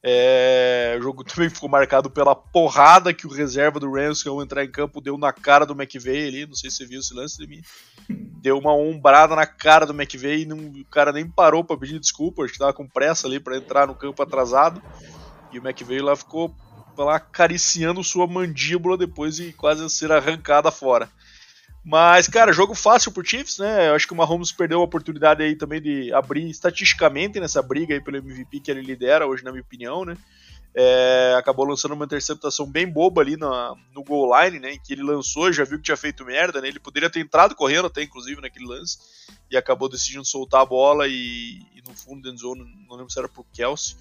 É, 0.10 0.96
o 0.98 1.02
jogo 1.02 1.22
também 1.26 1.50
ficou 1.50 1.68
marcado 1.68 2.10
pela 2.10 2.34
porrada 2.34 3.14
que 3.14 3.28
o 3.28 3.30
reserva 3.30 3.78
do 3.78 3.92
Rams, 3.92 4.24
que 4.24 4.30
ao 4.30 4.42
entrar 4.42 4.64
em 4.64 4.72
campo, 4.72 5.02
deu 5.02 5.18
na 5.18 5.34
cara 5.34 5.66
do 5.66 5.74
McVeigh 5.74 6.28
ali. 6.28 6.46
Não 6.46 6.56
sei 6.56 6.70
se 6.70 6.78
você 6.78 6.86
viu 6.86 7.02
esse 7.02 7.14
lance 7.14 7.38
de 7.38 7.46
mim. 7.46 7.62
Deu 8.42 8.58
uma 8.58 8.74
ombrada 8.74 9.36
na 9.36 9.46
cara 9.46 9.86
do 9.86 9.94
McVeigh 9.94 10.44
e 10.44 10.46
não, 10.46 10.58
o 10.58 10.86
cara 10.86 11.12
nem 11.12 11.28
parou 11.28 11.62
para 11.62 11.78
pedir 11.78 12.00
desculpa. 12.00 12.44
Acho 12.44 12.54
que 12.54 12.60
tava 12.60 12.72
com 12.72 12.88
pressa 12.88 13.28
ali 13.28 13.38
para 13.38 13.58
entrar 13.58 13.86
no 13.86 13.96
campo 13.96 14.24
atrasado. 14.24 14.82
E 15.52 15.60
o 15.60 15.68
McVeigh 15.68 16.02
lá 16.02 16.16
ficou 16.16 16.56
lá 16.98 17.18
acariciando 17.18 18.04
sua 18.04 18.26
mandíbula 18.26 18.98
depois 18.98 19.36
de 19.36 19.52
quase 19.54 19.88
ser 19.90 20.12
arrancada 20.12 20.72
fora. 20.72 21.10
Mas, 21.89 22.27
cara, 22.27 22.51
jogo 22.51 22.76
fácil 22.76 23.14
pro 23.14 23.26
Chiefs, 23.26 23.59
né? 23.59 23.88
Eu 23.88 23.95
acho 23.95 24.05
que 24.05 24.11
o 24.11 24.15
Mahomes 24.18 24.51
perdeu 24.51 24.81
a 24.81 24.84
oportunidade 24.84 25.41
aí 25.41 25.55
também 25.55 25.81
de 25.81 26.11
abrir 26.11 26.49
estatisticamente 26.49 27.39
nessa 27.39 27.61
briga 27.61 27.93
aí 27.93 28.01
pelo 28.01 28.18
MVP 28.18 28.59
que 28.59 28.69
ele 28.69 28.81
lidera 28.81 29.26
hoje, 29.26 29.41
na 29.41 29.51
minha 29.51 29.64
opinião, 29.64 30.03
né? 30.03 30.18
É, 30.76 31.34
acabou 31.39 31.65
lançando 31.65 31.93
uma 31.93 32.03
interceptação 32.03 32.69
bem 32.69 32.91
boba 32.91 33.22
ali 33.22 33.38
na, 33.38 33.73
no 33.95 34.03
goal 34.03 34.38
line, 34.38 34.59
né? 34.59 34.73
Em 34.73 34.80
que 34.81 34.91
ele 34.91 35.01
lançou, 35.01 35.49
já 35.53 35.64
viu 35.64 35.77
que 35.77 35.85
tinha 35.85 35.95
feito 35.95 36.26
merda, 36.26 36.59
né? 36.59 36.68
Ele 36.68 36.77
poderia 36.77 37.09
ter 37.09 37.22
entrado 37.22 37.55
correndo 37.55 37.85
até, 37.85 38.03
inclusive, 38.03 38.41
naquele 38.41 38.65
lance. 38.65 38.97
E 39.49 39.55
acabou 39.55 39.88
decidindo 39.88 40.26
soltar 40.26 40.64
a 40.64 40.65
bola 40.65 41.07
e, 41.07 41.61
e 41.73 41.81
no 41.88 41.95
fundo 41.95 42.30
da 42.30 42.35
zone, 42.35 42.65
não 42.85 42.97
lembro 42.97 43.14
se 43.14 43.18
era 43.18 43.30
pro 43.30 43.45
Kelsey, 43.53 43.95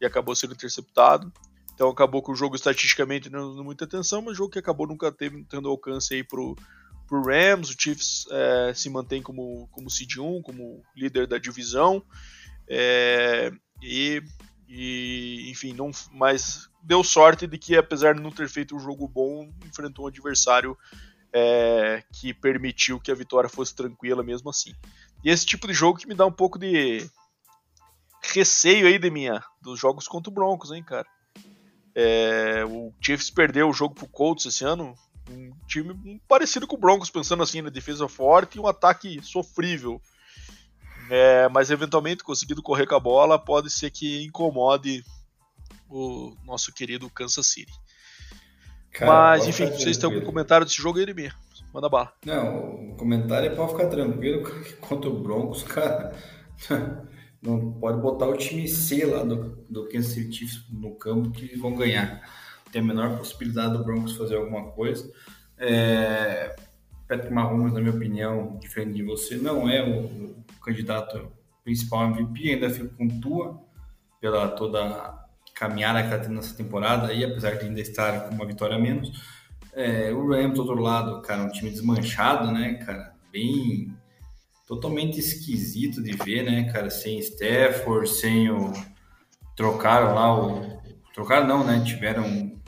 e 0.00 0.06
acabou 0.06 0.36
sendo 0.36 0.54
interceptado. 0.54 1.32
Então 1.74 1.90
acabou 1.90 2.22
que 2.22 2.30
o 2.30 2.36
jogo 2.36 2.54
estatisticamente 2.54 3.28
não 3.28 3.52
deu 3.52 3.64
muita 3.64 3.84
atenção, 3.84 4.22
mas 4.22 4.36
jogo 4.36 4.50
que 4.50 4.60
acabou 4.60 4.86
nunca 4.86 5.10
teve, 5.10 5.44
tendo 5.50 5.68
alcance 5.68 6.14
aí 6.14 6.22
pro, 6.22 6.54
para 7.06 7.18
o 7.18 7.24
Rams, 7.24 7.70
o 7.70 7.76
Chiefs 7.78 8.26
é, 8.30 8.72
se 8.74 8.88
mantém 8.88 9.22
como, 9.22 9.68
como 9.70 9.90
seed 9.90 10.16
1, 10.16 10.42
como 10.42 10.82
líder 10.96 11.26
da 11.26 11.38
divisão. 11.38 12.02
É, 12.68 13.52
e, 13.82 14.22
e, 14.68 15.50
enfim, 15.50 15.72
não, 15.72 15.90
mas 16.12 16.68
deu 16.82 17.04
sorte 17.04 17.46
de 17.46 17.58
que, 17.58 17.76
apesar 17.76 18.14
de 18.14 18.22
não 18.22 18.30
ter 18.30 18.48
feito 18.48 18.76
um 18.76 18.80
jogo 18.80 19.06
bom, 19.06 19.52
enfrentou 19.66 20.04
um 20.04 20.08
adversário 20.08 20.76
é, 21.32 22.02
que 22.12 22.34
permitiu 22.34 23.00
que 23.00 23.10
a 23.10 23.14
vitória 23.14 23.48
fosse 23.48 23.74
tranquila 23.74 24.22
mesmo 24.22 24.50
assim. 24.50 24.72
E 25.24 25.30
esse 25.30 25.46
tipo 25.46 25.66
de 25.66 25.72
jogo 25.72 25.98
que 25.98 26.06
me 26.06 26.14
dá 26.14 26.26
um 26.26 26.32
pouco 26.32 26.58
de 26.58 27.08
receio 28.22 28.86
aí 28.86 28.98
de 28.98 29.10
minha 29.10 29.42
dos 29.60 29.78
jogos 29.78 30.06
contra 30.06 30.30
o 30.30 30.34
Broncos, 30.34 30.70
hein, 30.70 30.82
cara. 30.82 31.06
É, 31.94 32.64
o 32.64 32.92
Chiefs 33.00 33.30
perdeu 33.30 33.68
o 33.68 33.72
jogo 33.72 33.94
pro 33.94 34.08
Colts 34.08 34.46
esse 34.46 34.64
ano, 34.64 34.94
um 35.30 35.52
time 35.66 36.20
parecido 36.28 36.66
com 36.66 36.76
o 36.76 36.80
Broncos, 36.80 37.10
pensando 37.10 37.42
assim, 37.42 37.62
na 37.62 37.70
defesa 37.70 38.08
forte 38.08 38.56
e 38.56 38.60
um 38.60 38.66
ataque 38.66 39.20
sofrível. 39.22 40.00
É, 41.10 41.48
mas 41.48 41.70
eventualmente, 41.70 42.24
conseguindo 42.24 42.62
correr 42.62 42.86
com 42.86 42.94
a 42.94 43.00
bola, 43.00 43.38
pode 43.38 43.70
ser 43.70 43.90
que 43.90 44.24
incomode 44.24 45.04
o 45.88 46.34
nosso 46.44 46.72
querido 46.72 47.10
Kansas 47.10 47.46
City. 47.46 47.72
Cara, 48.92 49.10
mas, 49.10 49.46
enfim, 49.46 49.66
vocês 49.66 49.96
têm 49.96 50.12
algum 50.12 50.24
comentário 50.24 50.66
desse 50.66 50.80
jogo 50.80 50.98
aí, 50.98 51.14
mesmo? 51.14 51.38
Manda 51.72 51.88
bala. 51.88 52.12
Não, 52.24 52.90
o 52.90 52.96
comentário 52.96 53.50
é 53.50 53.54
pra 53.54 53.68
ficar 53.68 53.88
tranquilo 53.88 54.42
contra 54.80 55.08
o 55.08 55.22
Broncos, 55.22 55.62
cara. 55.62 56.14
Não 57.40 57.72
pode 57.72 58.00
botar 58.00 58.26
o 58.26 58.36
time 58.36 58.68
C 58.68 59.04
lá 59.04 59.24
do, 59.24 59.64
do 59.68 59.88
Kansas 59.88 60.12
City 60.12 60.36
Chiefs 60.36 60.64
no 60.70 60.94
campo 60.94 61.30
que 61.30 61.56
vão 61.56 61.74
ganhar 61.74 62.22
tem 62.72 62.82
a 62.82 62.84
menor 62.84 63.18
possibilidade 63.18 63.76
do 63.76 63.84
Broncos 63.84 64.16
fazer 64.16 64.36
alguma 64.36 64.72
coisa. 64.72 65.12
É, 65.58 66.56
Patrick 67.06 67.32
Mahomes, 67.32 67.72
na 67.72 67.80
minha 67.80 67.94
opinião, 67.94 68.58
diferente 68.58 68.94
de 68.94 69.02
você, 69.04 69.36
não 69.36 69.68
é 69.68 69.84
o, 69.84 70.06
o 70.06 70.60
candidato 70.64 71.30
principal 71.62 72.06
MVP, 72.06 72.50
ainda 72.50 72.70
fico 72.70 72.96
com 72.96 73.20
Tua 73.20 73.60
pela 74.20 74.48
toda 74.48 74.82
a 74.82 75.22
caminhada 75.54 76.00
que 76.00 76.06
está 76.06 76.18
tendo 76.18 76.34
nessa 76.34 76.56
temporada, 76.56 77.08
aí, 77.08 77.24
apesar 77.24 77.56
de 77.56 77.66
ainda 77.66 77.80
estar 77.80 78.28
com 78.28 78.34
uma 78.34 78.46
vitória 78.46 78.76
a 78.76 78.78
menos. 78.78 79.22
É, 79.74 80.12
o 80.12 80.28
Rams, 80.28 80.54
do 80.54 80.62
outro 80.62 80.80
lado, 80.80 81.22
cara, 81.22 81.42
um 81.42 81.48
time 81.48 81.70
desmanchado, 81.70 82.50
né, 82.50 82.74
cara, 82.74 83.14
bem 83.30 83.94
totalmente 84.66 85.18
esquisito 85.18 86.02
de 86.02 86.12
ver, 86.12 86.44
né, 86.44 86.72
cara, 86.72 86.90
sem 86.90 87.18
Stafford, 87.18 88.08
sem 88.08 88.50
o 88.50 88.72
trocaram 89.54 90.14
lá 90.14 90.34
o 90.34 90.80
trocaram 91.12 91.46
não, 91.46 91.64
né, 91.64 91.82
tiveram 91.84 92.61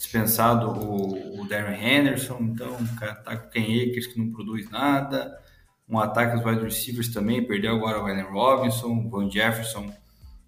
dispensado 0.00 0.70
o, 0.70 1.42
o 1.42 1.46
Darren 1.46 1.78
Henderson, 1.78 2.38
então 2.40 2.72
o 2.72 2.96
cara 2.98 3.16
tá 3.16 3.36
com 3.36 3.50
Ken 3.50 3.60
Akers 3.60 4.06
que 4.06 4.18
não 4.18 4.32
produz 4.32 4.70
nada, 4.70 5.38
um 5.86 5.98
ataque 5.98 6.36
aos 6.36 6.44
wide 6.44 6.64
receivers 6.64 7.12
também, 7.12 7.46
perdeu 7.46 7.76
agora 7.76 7.98
o 7.98 8.06
Allen 8.06 8.24
Robinson, 8.24 8.88
o 8.88 9.10
Van 9.10 9.30
Jefferson, 9.30 9.92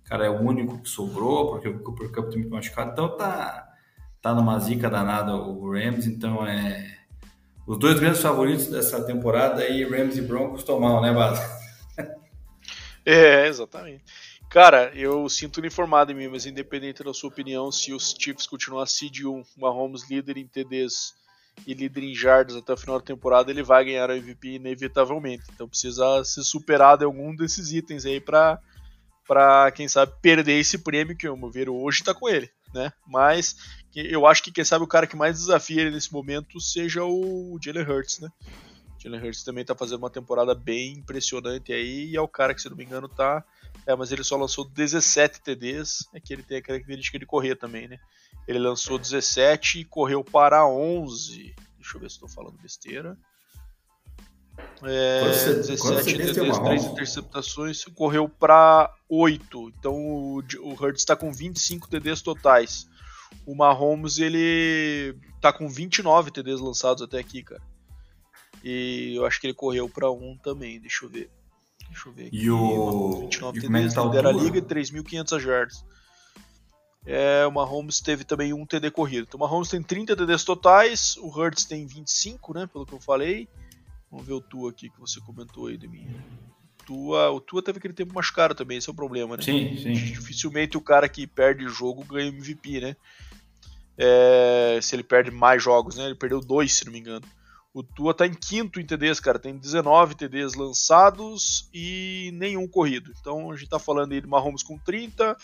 cara, 0.05 0.25
é 0.25 0.31
o 0.31 0.41
único 0.41 0.79
que 0.81 0.89
sobrou, 0.89 1.51
porque 1.51 1.69
o 1.69 1.81
Cooper 1.81 2.11
Cup 2.11 2.31
também 2.31 2.49
tá 2.49 2.57
machucado, 2.57 2.93
então 2.93 3.15
tá, 3.15 3.69
tá 4.23 4.35
numa 4.35 4.59
zica 4.59 4.89
danada 4.89 5.37
o 5.37 5.71
Rams, 5.71 6.07
então 6.07 6.47
é... 6.47 7.01
Os 7.67 7.79
dois 7.79 8.01
grandes 8.01 8.23
favoritos 8.23 8.69
dessa 8.69 9.05
temporada 9.05 9.63
aí, 9.63 9.85
Rams 9.85 10.17
e 10.17 10.23
Broncos, 10.23 10.65
tomaram, 10.65 11.03
né, 11.03 11.13
Bada? 11.13 11.39
É, 13.05 13.49
exatamente. 13.49 14.05
Cara, 14.53 14.93
eu 14.95 15.27
sinto 15.31 15.57
uniformado 15.57 16.13
em 16.13 16.15
mim, 16.15 16.29
mas 16.29 16.45
independente 16.45 17.03
da 17.03 17.15
sua 17.15 17.31
opinião, 17.31 17.73
se 17.73 17.91
os 17.91 18.15
Chiefs 18.19 18.47
continuar 18.47 18.85
seed 18.85 19.21
1, 19.25 19.43
Mahomes 19.57 20.07
líder 20.11 20.37
em 20.37 20.47
TDs 20.47 21.15
e 21.67 21.73
líder 21.73 22.03
em 22.05 22.15
jardas 22.15 22.55
até 22.55 22.75
o 22.75 22.77
final 22.77 22.99
da 22.99 23.05
temporada, 23.07 23.51
ele 23.51 23.63
vai 23.63 23.83
ganhar 23.83 24.11
o 24.11 24.13
MVP 24.13 24.57
inevitavelmente. 24.57 25.45
Então 25.55 25.67
precisa 25.67 26.23
ser 26.23 26.43
superado 26.43 27.03
em 27.03 27.07
algum 27.07 27.35
desses 27.35 27.73
itens 27.73 28.05
aí 28.05 28.21
para 28.21 28.61
para 29.27 29.71
quem 29.71 29.89
sabe 29.89 30.13
perder 30.21 30.59
esse 30.59 30.77
prêmio 30.77 31.17
que 31.17 31.27
o 31.27 31.51
ver 31.51 31.71
hoje 31.71 32.01
está 32.01 32.13
com 32.13 32.29
ele, 32.29 32.51
né? 32.75 32.93
Mas 33.07 33.57
eu 33.95 34.27
acho 34.27 34.43
que 34.43 34.53
quem 34.53 34.65
sabe 34.65 34.85
o 34.85 34.89
cara 34.89 35.07
que 35.07 35.17
mais 35.17 35.39
desafia 35.39 35.81
ele 35.81 35.93
nesse 35.93 36.13
momento 36.13 36.61
seja 36.61 37.03
o 37.03 37.59
Jalen 37.59 37.89
Hurts, 37.89 38.19
né? 38.21 38.29
Jalen 38.99 39.25
Hurts 39.25 39.45
também 39.45 39.63
está 39.63 39.75
fazendo 39.75 40.01
uma 40.01 40.11
temporada 40.11 40.55
bem 40.55 40.93
impressionante 40.93 41.73
aí 41.73 42.11
e 42.11 42.17
é 42.17 42.21
o 42.21 42.29
cara 42.29 42.55
que, 42.55 42.61
se 42.61 42.69
não 42.69 42.77
me 42.77 42.85
engano, 42.85 43.09
tá 43.09 43.43
é, 43.87 43.95
mas 43.97 44.13
ele 44.13 44.23
só 44.23 44.37
lançou 44.37 44.65
17 44.65 45.41
TDs, 45.41 46.09
é 46.15 46.21
que 46.21 46.33
ele 46.33 46.43
tem 46.43 46.59
a 46.59 46.63
característica 46.63 47.19
de 47.19 47.27
correr 47.27 47.57
também, 47.57 47.89
né? 47.89 47.99
Ele 48.47 48.59
lançou 48.59 48.99
17 48.99 49.81
e 49.81 49.85
correu 49.85 50.23
para 50.23 50.67
11. 50.67 51.55
Deixa 51.77 51.97
eu 51.97 52.01
ver 52.01 52.11
se 52.11 52.17
estou 52.17 52.29
falando 52.29 52.61
besteira. 52.61 53.17
É, 54.83 55.29
você, 55.29 55.55
17 55.55 56.17
TDs, 56.17 56.59
3 56.59 56.85
interceptações, 56.85 57.85
correu 57.87 58.29
para 58.29 58.93
8. 59.09 59.73
Então 59.79 59.95
o, 59.95 60.39
o 60.61 60.73
Hurts 60.73 61.03
está 61.03 61.17
com 61.17 61.33
25 61.33 61.89
TDs 61.89 62.23
totais. 62.23 62.87
O 63.47 63.55
Mahomes 63.55 64.19
ele 64.19 65.17
tá 65.41 65.53
com 65.53 65.69
29 65.69 66.31
TDs 66.31 66.61
lançados 66.61 67.03
até 67.03 67.19
aqui, 67.19 67.43
cara. 67.43 67.63
E 68.63 69.15
eu 69.17 69.27
acho 69.27 69.41
que 69.41 69.47
ele 69.47 69.55
correu 69.55 69.89
para 69.89 70.11
1 70.11 70.39
também, 70.39 70.81
deixa 70.81 71.05
eu 71.05 71.09
ver. 71.09 71.31
Deixa 71.93 72.09
eu 72.09 72.13
ver 72.13 72.27
aqui. 72.27 72.37
E 72.37 72.51
o. 72.51 73.21
29 73.21 73.61
TDs, 73.61 73.95
lidera 73.95 74.29
a 74.31 74.33
liga 74.33 74.59
e 74.59 74.63
3.500 74.63 75.41
jardas. 75.41 75.85
É, 77.05 77.45
o 77.47 77.51
Mahomes 77.51 78.01
teve 78.01 78.25
também 78.25 78.53
um 78.53 78.65
TD 78.65 78.91
corrido. 78.91 79.27
Então 79.29 79.39
o 79.39 79.41
Mahomes 79.41 79.69
tem 79.69 79.83
30 79.83 80.17
TDs 80.17 80.45
totais, 80.45 81.17
o 81.17 81.29
Hurts 81.29 81.65
tem 81.65 81.87
25, 81.87 82.55
né, 82.55 82.67
pelo 82.67 82.87
que 82.87 82.93
eu 82.93 83.01
falei. 83.01 83.49
Vamos 84.11 84.27
ver 84.27 84.35
o 84.35 84.41
Tua 84.41 84.71
aqui 84.71 84.89
que 84.89 85.01
você 85.01 85.21
comentou 85.21 85.67
aí 85.67 85.77
de 85.77 85.89
mim. 85.89 86.09
Tua, 86.87 87.31
o 87.31 87.41
Tua 87.41 87.63
teve 87.63 87.79
aquele 87.79 87.95
tempo 87.95 88.15
machucado 88.15 88.55
também, 88.55 88.79
esse 88.79 88.89
é 88.89 88.93
o 88.93 88.97
problema, 88.97 89.37
né? 89.37 89.43
Sim, 89.43 89.77
sim. 89.77 89.93
Dificilmente 89.93 90.77
o 90.77 90.81
cara 90.81 91.09
que 91.09 91.27
perde 91.27 91.69
jogo 91.69 92.05
ganha 92.05 92.29
MVP, 92.29 92.81
né? 92.81 92.97
É, 93.99 94.79
se 94.81 94.95
ele 94.95 95.03
perde 95.03 95.31
mais 95.31 95.63
jogos, 95.63 95.97
né? 95.97 96.07
Ele 96.07 96.15
perdeu 96.15 96.41
dois, 96.41 96.73
se 96.75 96.85
não 96.85 96.93
me 96.93 96.99
engano. 96.99 97.27
O 97.75 97.83
Tua 97.83 98.13
tá 98.13 98.27
em 98.27 98.35
quinto 98.35 98.79
em 98.79 98.87
TDs, 98.87 99.19
cara. 99.19 99.39
Tem 99.39 99.57
19 99.57 100.15
TDs 100.15 100.55
lançados 100.55 101.69
e 101.73 102.31
nenhum 102.35 102.69
corrido. 102.69 103.13
Então 103.19 103.51
a 103.51 103.57
gente 103.57 103.71
tá 103.71 103.79
falando 103.79 104.13
aí 104.13 104.21
de 104.21 104.27
Mahomes 104.27 104.63
com 104.63 104.79
30, 104.79 105.37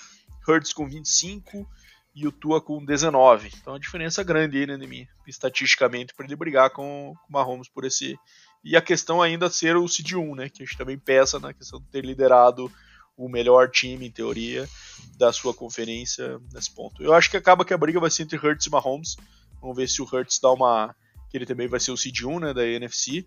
Hurts 0.46 0.72
com 0.72 0.88
25 0.88 1.66
e 2.14 2.26
o 2.26 2.32
Tua 2.32 2.60
com 2.60 2.84
19. 2.84 3.50
Então 3.60 3.74
a 3.74 3.78
diferença 3.78 4.20
é 4.20 4.24
grande 4.24 4.58
aí, 4.58 4.66
né, 4.66 4.76
mim, 4.76 5.06
estatisticamente, 5.26 6.12
para 6.14 6.26
ele 6.26 6.36
brigar 6.36 6.70
com 6.70 7.12
o 7.12 7.32
Mahomes 7.32 7.68
por 7.68 7.84
esse. 7.84 8.18
E 8.62 8.76
a 8.76 8.82
questão 8.82 9.22
ainda 9.22 9.48
ser 9.48 9.76
o 9.76 9.88
Cid 9.88 10.16
1, 10.16 10.34
né? 10.34 10.48
Que 10.48 10.62
a 10.62 10.66
gente 10.66 10.76
também 10.76 10.98
peça 10.98 11.38
na 11.38 11.54
questão 11.54 11.80
de 11.80 11.86
ter 11.86 12.04
liderado 12.04 12.70
o 13.16 13.28
melhor 13.28 13.68
time, 13.70 14.06
em 14.06 14.10
teoria, 14.10 14.68
da 15.16 15.32
sua 15.32 15.52
conferência 15.52 16.40
nesse 16.52 16.72
ponto. 16.72 17.02
Eu 17.02 17.12
acho 17.14 17.30
que 17.30 17.36
acaba 17.36 17.64
que 17.64 17.74
a 17.74 17.78
briga 17.78 17.98
vai 17.98 18.10
ser 18.10 18.22
entre 18.22 18.38
Hurts 18.38 18.66
e 18.66 18.70
Mahomes. 18.70 19.16
Vamos 19.60 19.76
ver 19.76 19.88
se 19.88 20.00
o 20.00 20.04
Hurts 20.04 20.38
dá 20.38 20.52
uma. 20.52 20.94
Que 21.28 21.36
ele 21.36 21.46
também 21.46 21.68
vai 21.68 21.80
ser 21.80 21.90
o 21.90 21.96
Cid 21.96 22.26
1, 22.26 22.40
né? 22.40 22.54
Da 22.54 22.66
NFC. 22.66 23.26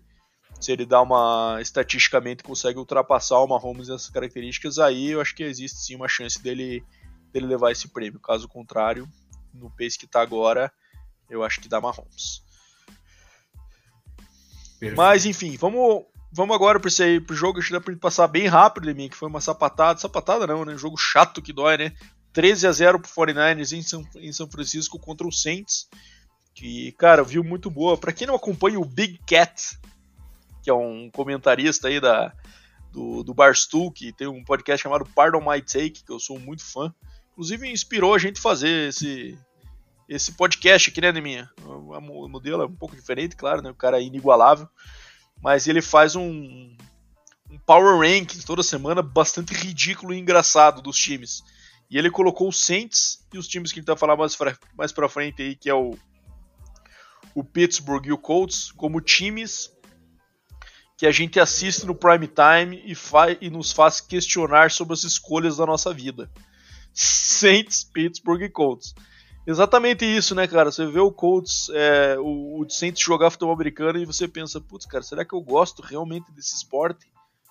Se 0.60 0.70
ele 0.70 0.84
dá 0.84 1.00
uma. 1.00 1.58
estatisticamente 1.60 2.42
consegue 2.42 2.78
ultrapassar 2.78 3.38
o 3.38 3.46
Mahomes 3.46 3.88
nessas 3.88 4.10
características, 4.10 4.78
aí 4.78 5.10
eu 5.10 5.20
acho 5.20 5.34
que 5.34 5.42
existe 5.42 5.78
sim 5.78 5.96
uma 5.96 6.08
chance 6.08 6.42
dele 6.42 6.84
dele 7.32 7.46
levar 7.46 7.72
esse 7.72 7.88
prêmio. 7.88 8.20
Caso 8.20 8.46
contrário, 8.46 9.08
no 9.54 9.70
pace 9.70 9.98
que 9.98 10.04
está 10.04 10.20
agora, 10.20 10.70
eu 11.30 11.42
acho 11.42 11.60
que 11.60 11.68
dá 11.68 11.80
Mahomes. 11.80 12.42
Perfeito. 14.78 14.96
Mas 14.96 15.24
enfim, 15.24 15.56
vamos, 15.56 16.04
vamos 16.30 16.54
agora 16.54 16.78
para 16.78 16.88
esse 16.88 17.20
pro 17.20 17.34
jogo, 17.34 17.58
acho 17.58 17.68
que 17.68 17.74
dá 17.74 17.80
para 17.80 17.96
passar 17.96 18.28
bem 18.28 18.46
rápido 18.46 18.86
de 18.86 18.94
mim, 18.94 19.08
que 19.08 19.16
foi 19.16 19.28
uma 19.28 19.40
sapatada, 19.40 19.98
sapatada 19.98 20.46
não, 20.46 20.64
né? 20.64 20.76
Jogo 20.76 20.96
chato 20.96 21.40
que 21.40 21.52
dói, 21.52 21.78
né? 21.78 21.92
13 22.32 22.66
a 22.66 22.72
0 22.72 23.00
pro 23.00 23.10
49ers 23.10 23.76
em 23.76 23.82
São, 23.82 24.04
em 24.16 24.32
São 24.32 24.50
Francisco 24.50 24.98
contra 24.98 25.26
o 25.26 25.32
Saints. 25.32 25.88
Que, 26.54 26.92
cara, 26.92 27.22
viu 27.22 27.42
muito 27.42 27.70
boa. 27.70 27.96
Para 27.96 28.12
quem 28.12 28.26
não 28.26 28.34
acompanha 28.34 28.78
o 28.78 28.84
Big 28.84 29.18
Cat, 29.26 29.78
que 30.62 30.70
é 30.70 30.74
um 30.74 31.10
comentarista 31.10 31.88
aí 31.88 32.00
da, 32.00 32.32
do, 32.92 33.22
do 33.22 33.34
Barstool, 33.34 33.90
que 33.90 34.12
tem 34.12 34.26
um 34.26 34.44
podcast 34.44 34.82
chamado 34.82 35.06
Pardon 35.14 35.40
My 35.40 35.60
Take, 35.60 36.04
que 36.04 36.12
eu 36.12 36.20
sou 36.20 36.38
muito 36.38 36.64
fã. 36.64 36.94
Inclusive 37.32 37.70
inspirou 37.70 38.14
a 38.14 38.18
gente 38.18 38.40
fazer 38.40 38.90
esse, 38.90 39.38
esse 40.08 40.32
podcast 40.32 40.90
aqui, 40.90 41.00
né, 41.00 41.10
Neminha? 41.10 41.50
O 41.64 42.28
modelo 42.28 42.62
é 42.62 42.66
um 42.66 42.76
pouco 42.76 42.94
diferente, 42.94 43.34
claro, 43.34 43.62
né? 43.62 43.70
O 43.70 43.74
cara 43.74 43.98
é 43.98 44.04
inigualável. 44.04 44.68
Mas 45.42 45.66
ele 45.66 45.80
faz 45.80 46.14
um, 46.14 46.76
um 47.50 47.58
power 47.66 47.98
ranking 47.98 48.40
toda 48.40 48.62
semana 48.62 49.02
bastante 49.02 49.54
ridículo 49.54 50.12
e 50.12 50.18
engraçado 50.18 50.82
dos 50.82 50.96
times. 50.96 51.42
E 51.90 51.98
ele 51.98 52.10
colocou 52.10 52.48
os 52.48 52.60
Saints 52.60 53.26
e 53.32 53.38
os 53.38 53.48
times 53.48 53.72
que 53.72 53.78
a 53.78 53.80
gente 53.80 53.86
vai 53.86 53.96
falar 53.96 54.16
mais, 54.16 54.36
pra, 54.36 54.56
mais 54.76 54.92
pra 54.92 55.08
frente 55.08 55.42
aí, 55.42 55.56
que 55.56 55.68
é 55.68 55.74
o, 55.74 55.96
o 57.34 57.42
Pittsburgh 57.42 58.06
e 58.06 58.12
o 58.12 58.18
Colts, 58.18 58.70
como 58.72 59.00
times 59.00 59.70
que 60.96 61.06
a 61.06 61.10
gente 61.10 61.40
assiste 61.40 61.84
no 61.84 61.96
prime 61.96 62.28
time 62.28 62.80
e, 62.86 62.94
e 63.40 63.50
nos 63.50 63.72
faz 63.72 64.00
questionar 64.00 64.70
sobre 64.70 64.94
as 64.94 65.02
escolhas 65.02 65.56
da 65.56 65.66
nossa 65.66 65.92
vida. 65.92 66.30
Saints, 66.94 67.82
Pittsburgh 67.82 68.42
e 68.42 68.48
Colts. 68.48 68.94
Exatamente 69.44 70.04
isso, 70.04 70.34
né, 70.34 70.46
cara? 70.46 70.70
Você 70.70 70.86
vê 70.86 71.00
o 71.00 71.10
Colts, 71.10 71.68
é, 71.74 72.16
o, 72.18 72.60
o 72.60 72.70
Saints 72.70 73.02
jogar 73.02 73.30
futebol 73.30 73.52
americano 73.52 73.98
e 73.98 74.06
você 74.06 74.28
pensa, 74.28 74.60
putz, 74.60 74.86
cara, 74.86 75.02
será 75.02 75.24
que 75.24 75.34
eu 75.34 75.40
gosto 75.40 75.82
realmente 75.82 76.30
desse 76.30 76.54
esporte? 76.54 77.06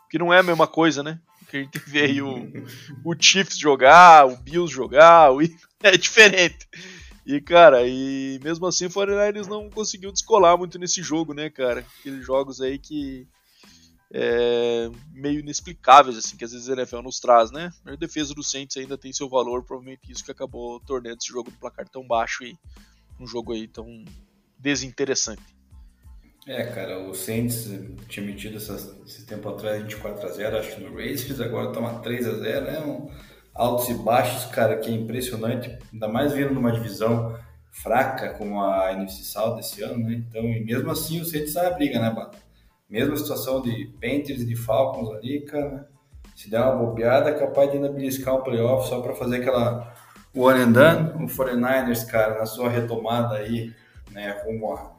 Que 0.09 0.17
não 0.17 0.33
é 0.33 0.39
a 0.39 0.43
mesma 0.43 0.67
coisa, 0.67 1.03
né? 1.03 1.19
Que 1.49 1.57
a 1.57 1.59
gente 1.59 1.79
vê 1.79 2.05
aí 2.05 2.21
o, 2.21 2.47
o 3.03 3.13
Chiefs 3.19 3.57
jogar, 3.57 4.25
o 4.27 4.37
Bills 4.37 4.73
jogar, 4.73 5.33
o... 5.33 5.41
é 5.83 5.97
diferente. 5.97 6.65
E, 7.25 7.39
cara, 7.39 7.87
e 7.87 8.39
mesmo 8.43 8.65
assim 8.65 8.85
o 8.85 8.89
49ers 8.89 9.47
não 9.47 9.69
conseguiu 9.69 10.11
descolar 10.11 10.57
muito 10.57 10.79
nesse 10.79 11.03
jogo, 11.03 11.33
né, 11.33 11.49
cara? 11.49 11.85
Aqueles 11.99 12.25
jogos 12.25 12.61
aí 12.61 12.79
que 12.79 13.27
é, 14.13 14.89
meio 15.13 15.39
inexplicáveis 15.39 16.17
assim 16.17 16.35
que 16.35 16.43
às 16.43 16.51
vezes 16.51 16.69
a 16.69 16.73
NFL 16.73 17.01
nos 17.01 17.19
traz, 17.19 17.51
né? 17.51 17.71
A 17.85 17.95
defesa 17.95 18.33
do 18.33 18.43
Saints 18.43 18.75
ainda 18.75 18.97
tem 18.97 19.13
seu 19.13 19.29
valor, 19.29 19.63
provavelmente 19.63 20.11
isso 20.11 20.25
que 20.25 20.31
acabou 20.31 20.79
tornando 20.79 21.17
esse 21.17 21.31
jogo 21.31 21.51
no 21.51 21.57
placar 21.57 21.87
tão 21.87 22.05
baixo 22.05 22.43
e 22.43 22.57
um 23.19 23.27
jogo 23.27 23.53
aí 23.53 23.67
tão 23.67 24.03
desinteressante. 24.57 25.61
É, 26.47 26.63
cara, 26.63 27.07
o 27.07 27.13
Saints 27.13 27.69
tinha 28.07 28.25
metido 28.25 28.57
esse 28.57 29.25
tempo 29.27 29.47
atrás 29.47 29.83
24 29.83 30.27
a 30.27 30.31
0 30.31 30.57
acho 30.57 30.75
que 30.75 30.81
no 30.81 30.95
Raiders, 30.95 31.39
agora 31.39 31.67
estão 31.67 31.85
a 31.85 31.99
3 31.99 32.27
a 32.27 32.33
0 32.33 32.65
né? 32.65 32.79
Um, 32.79 33.11
altos 33.53 33.89
e 33.89 33.93
baixos, 33.93 34.45
cara, 34.45 34.77
que 34.77 34.89
é 34.89 34.93
impressionante, 34.93 35.77
ainda 35.91 36.07
mais 36.07 36.33
vindo 36.33 36.53
numa 36.53 36.71
divisão 36.71 37.37
fraca 37.71 38.33
como 38.33 38.61
a 38.61 38.91
NFC 38.93 39.23
South 39.23 39.55
desse 39.55 39.81
ano, 39.81 40.03
né? 40.03 40.23
Então, 40.27 40.43
e 40.43 40.63
mesmo 40.63 40.91
assim 40.91 41.21
o 41.21 41.25
Saints 41.25 41.49
está 41.49 41.63
na 41.63 41.71
briga, 41.71 41.99
né, 41.99 42.11
Bato? 42.11 42.37
Mesma 42.89 43.15
situação 43.15 43.61
de 43.61 43.85
Panthers 44.01 44.41
e 44.41 44.45
de 44.45 44.55
Falcons 44.55 45.09
ali, 45.15 45.41
cara. 45.41 45.89
Se 46.35 46.49
der 46.49 46.61
uma 46.61 46.75
bobeada, 46.75 47.29
é 47.29 47.33
capaz 47.33 47.69
de 47.69 47.77
ainda 47.77 47.89
beliscar 47.89 48.35
um 48.35 48.41
playoff 48.41 48.89
só 48.89 48.99
para 48.99 49.13
fazer 49.13 49.37
aquela 49.37 49.93
one 50.35 50.59
and 50.59 50.71
done. 50.71 51.23
O 51.23 51.27
49ers, 51.27 52.05
cara, 52.05 52.37
na 52.39 52.45
sua 52.45 52.69
retomada 52.69 53.35
aí, 53.35 53.73
né, 54.11 54.41
rumo 54.43 54.73
a, 54.73 54.91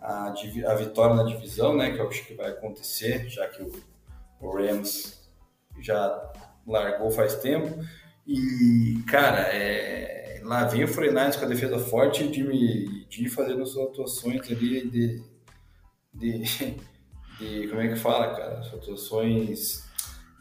a, 0.00 0.28
a, 0.28 0.74
vitória 0.74 1.14
na 1.14 1.24
divisão, 1.24 1.76
né, 1.76 1.90
que 1.90 1.98
eu 1.98 2.08
acho 2.08 2.24
que 2.24 2.34
vai 2.34 2.50
acontecer, 2.50 3.28
já 3.28 3.46
que 3.48 3.62
o, 3.62 3.72
o 4.40 4.56
Rams 4.56 5.28
já 5.80 6.32
largou 6.66 7.10
faz 7.10 7.36
tempo. 7.36 7.78
E, 8.26 9.02
cara, 9.06 9.40
é, 9.52 10.40
lá 10.44 10.64
vem 10.64 10.84
o 10.84 10.88
49ers 10.88 11.38
com 11.38 11.44
a 11.44 11.48
defesa 11.48 11.78
forte 11.78 12.26
de 12.26 12.42
me 12.42 13.06
de 13.06 13.28
fazendo 13.28 13.64
suas 13.64 13.88
atuações 13.88 14.50
ali 14.50 14.88
de, 14.88 15.22
de 16.12 16.42
de 17.38 17.68
como 17.68 17.80
é 17.80 17.88
que 17.88 17.96
fala, 17.96 18.34
cara, 18.34 18.62
situações 18.62 19.84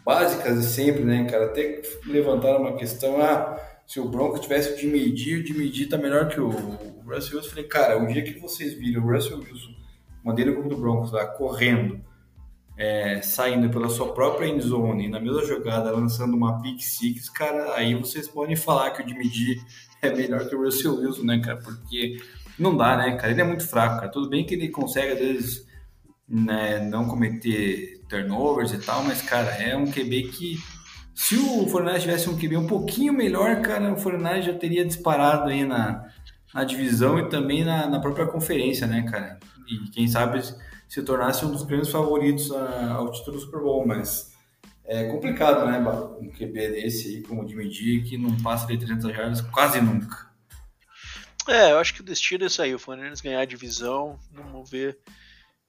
básicas 0.06 0.60
de 0.60 0.66
sempre, 0.66 1.04
né, 1.04 1.26
cara? 1.26 1.46
Até 1.46 1.82
levantaram 2.06 2.62
uma 2.62 2.78
questão, 2.78 3.22
ah, 3.22 3.60
se 3.86 4.00
o 4.00 4.08
Bronco 4.08 4.40
tivesse 4.40 4.80
de 4.80 4.88
medir, 4.88 5.40
o 5.40 5.44
de 5.44 5.54
medir 5.54 5.90
tá 5.90 5.98
melhor 5.98 6.28
que 6.30 6.40
o 6.40 6.50
Russell 6.50 7.38
Wilson. 7.38 7.50
Falei, 7.50 7.66
cara, 7.66 8.02
o 8.02 8.08
dia 8.08 8.24
que 8.24 8.40
vocês 8.40 8.74
viram 8.74 9.04
o 9.04 9.12
Russell 9.12 9.40
Wilson, 9.40 9.76
mandei 10.24 10.46
no 10.46 10.70
do 10.70 10.78
Broncos 10.78 11.12
lá, 11.12 11.26
correndo, 11.26 12.02
é, 12.78 13.22
saindo 13.22 13.70
pela 13.70 13.90
sua 13.90 14.14
própria 14.14 14.48
endzone, 14.48 15.08
na 15.08 15.20
mesma 15.20 15.46
jogada, 15.46 15.92
lançando 15.92 16.36
uma 16.36 16.62
pick 16.62 16.82
six, 16.82 17.30
cara, 17.30 17.74
aí 17.76 17.96
vocês 17.96 18.28
podem 18.28 18.56
falar 18.56 18.92
que 18.92 19.02
o 19.02 19.06
de 19.06 19.14
medir 19.14 19.62
é 20.02 20.14
melhor 20.14 20.48
que 20.48 20.56
o 20.56 20.64
Russell 20.64 20.96
Wilson, 20.96 21.24
né, 21.24 21.40
cara? 21.40 21.58
Porque 21.58 22.18
não 22.60 22.76
dá, 22.76 22.98
né, 22.98 23.16
cara? 23.16 23.32
Ele 23.32 23.42
é 23.42 23.46
muito 23.46 23.68
fraco, 23.68 23.96
cara. 23.96 24.12
Tudo 24.12 24.30
bem 24.30 24.46
que 24.46 24.56
ele 24.56 24.70
consegue, 24.70 25.14
às 25.14 25.20
vezes, 25.20 25.68
né, 26.28 26.80
não 26.80 27.08
cometer 27.08 28.02
turnovers 28.10 28.72
e 28.74 28.78
tal, 28.80 29.04
mas, 29.04 29.22
cara, 29.22 29.52
é 29.52 29.76
um 29.76 29.86
QB 29.86 30.24
que 30.30 30.58
se 31.14 31.38
o 31.38 31.66
Fortnite 31.68 32.02
tivesse 32.02 32.30
um 32.30 32.38
QB 32.38 32.58
um 32.58 32.68
pouquinho 32.68 33.14
melhor, 33.14 33.62
cara, 33.62 33.94
o 33.94 33.98
Fortnite 33.98 34.48
já 34.48 34.54
teria 34.54 34.84
disparado 34.84 35.50
aí 35.50 35.64
na, 35.64 36.04
na 36.54 36.66
divisão 36.66 37.18
e 37.18 37.30
também 37.30 37.64
na, 37.64 37.88
na 37.88 38.00
própria 38.02 38.28
conferência, 38.28 38.86
né, 38.86 39.04
cara? 39.04 39.40
E 39.68 39.90
quem 39.92 40.08
sabe 40.08 40.42
se 40.88 41.02
tornasse 41.04 41.46
um 41.46 41.52
dos 41.52 41.64
grandes 41.64 41.90
favoritos 41.90 42.52
a, 42.52 42.94
ao 42.94 43.12
título 43.12 43.38
do 43.38 43.44
Super 43.44 43.62
Bowl, 43.62 43.86
mas 43.86 44.34
é 44.86 45.06
complicado, 45.10 45.66
né, 45.66 45.80
um 46.20 46.30
QB 46.30 46.70
desse 46.70 47.08
aí, 47.08 47.22
como 47.24 47.46
de 47.46 47.56
medir, 47.56 48.04
que 48.04 48.18
não 48.18 48.36
passa 48.42 48.68
de 48.68 48.78
300 48.78 49.12
jardas 49.16 49.42
quase 49.42 49.82
nunca. 49.82 50.30
É, 51.48 51.72
eu 51.72 51.80
acho 51.80 51.94
que 51.94 52.02
o 52.02 52.06
destino 52.06 52.44
é 52.44 52.48
isso 52.48 52.62
aí, 52.62 52.74
o 52.74 52.80
Fortnite 52.80 53.22
ganhar 53.22 53.42
a 53.42 53.46
divisão, 53.46 54.20
vamos 54.32 54.70
ver 54.70 54.98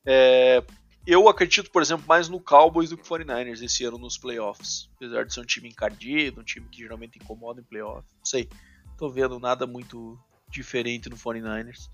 é, 0.07 0.63
eu 1.05 1.29
acredito, 1.29 1.71
por 1.71 1.83
exemplo, 1.83 2.07
mais 2.07 2.29
no 2.29 2.41
Cowboys 2.41 2.91
do 2.91 2.97
que 2.97 3.07
49ers 3.07 3.63
esse 3.63 3.85
ano 3.85 3.99
nos 3.99 4.17
playoffs. 4.17 4.89
Apesar 4.95 5.25
de 5.25 5.35
ser 5.35 5.41
um 5.41 5.45
time 5.45 5.69
encardido, 5.69 6.41
um 6.41 6.45
time 6.45 6.69
que 6.69 6.79
geralmente 6.79 7.19
incomoda 7.19 7.61
em 7.61 7.65
playoffs. 7.65 8.15
Não 8.17 8.25
sei. 8.25 8.49
Tô 8.97 9.11
vendo 9.11 9.41
nada 9.41 9.67
muito 9.67 10.19
diferente 10.49 11.11
no 11.11 11.17
49ers. 11.17 11.91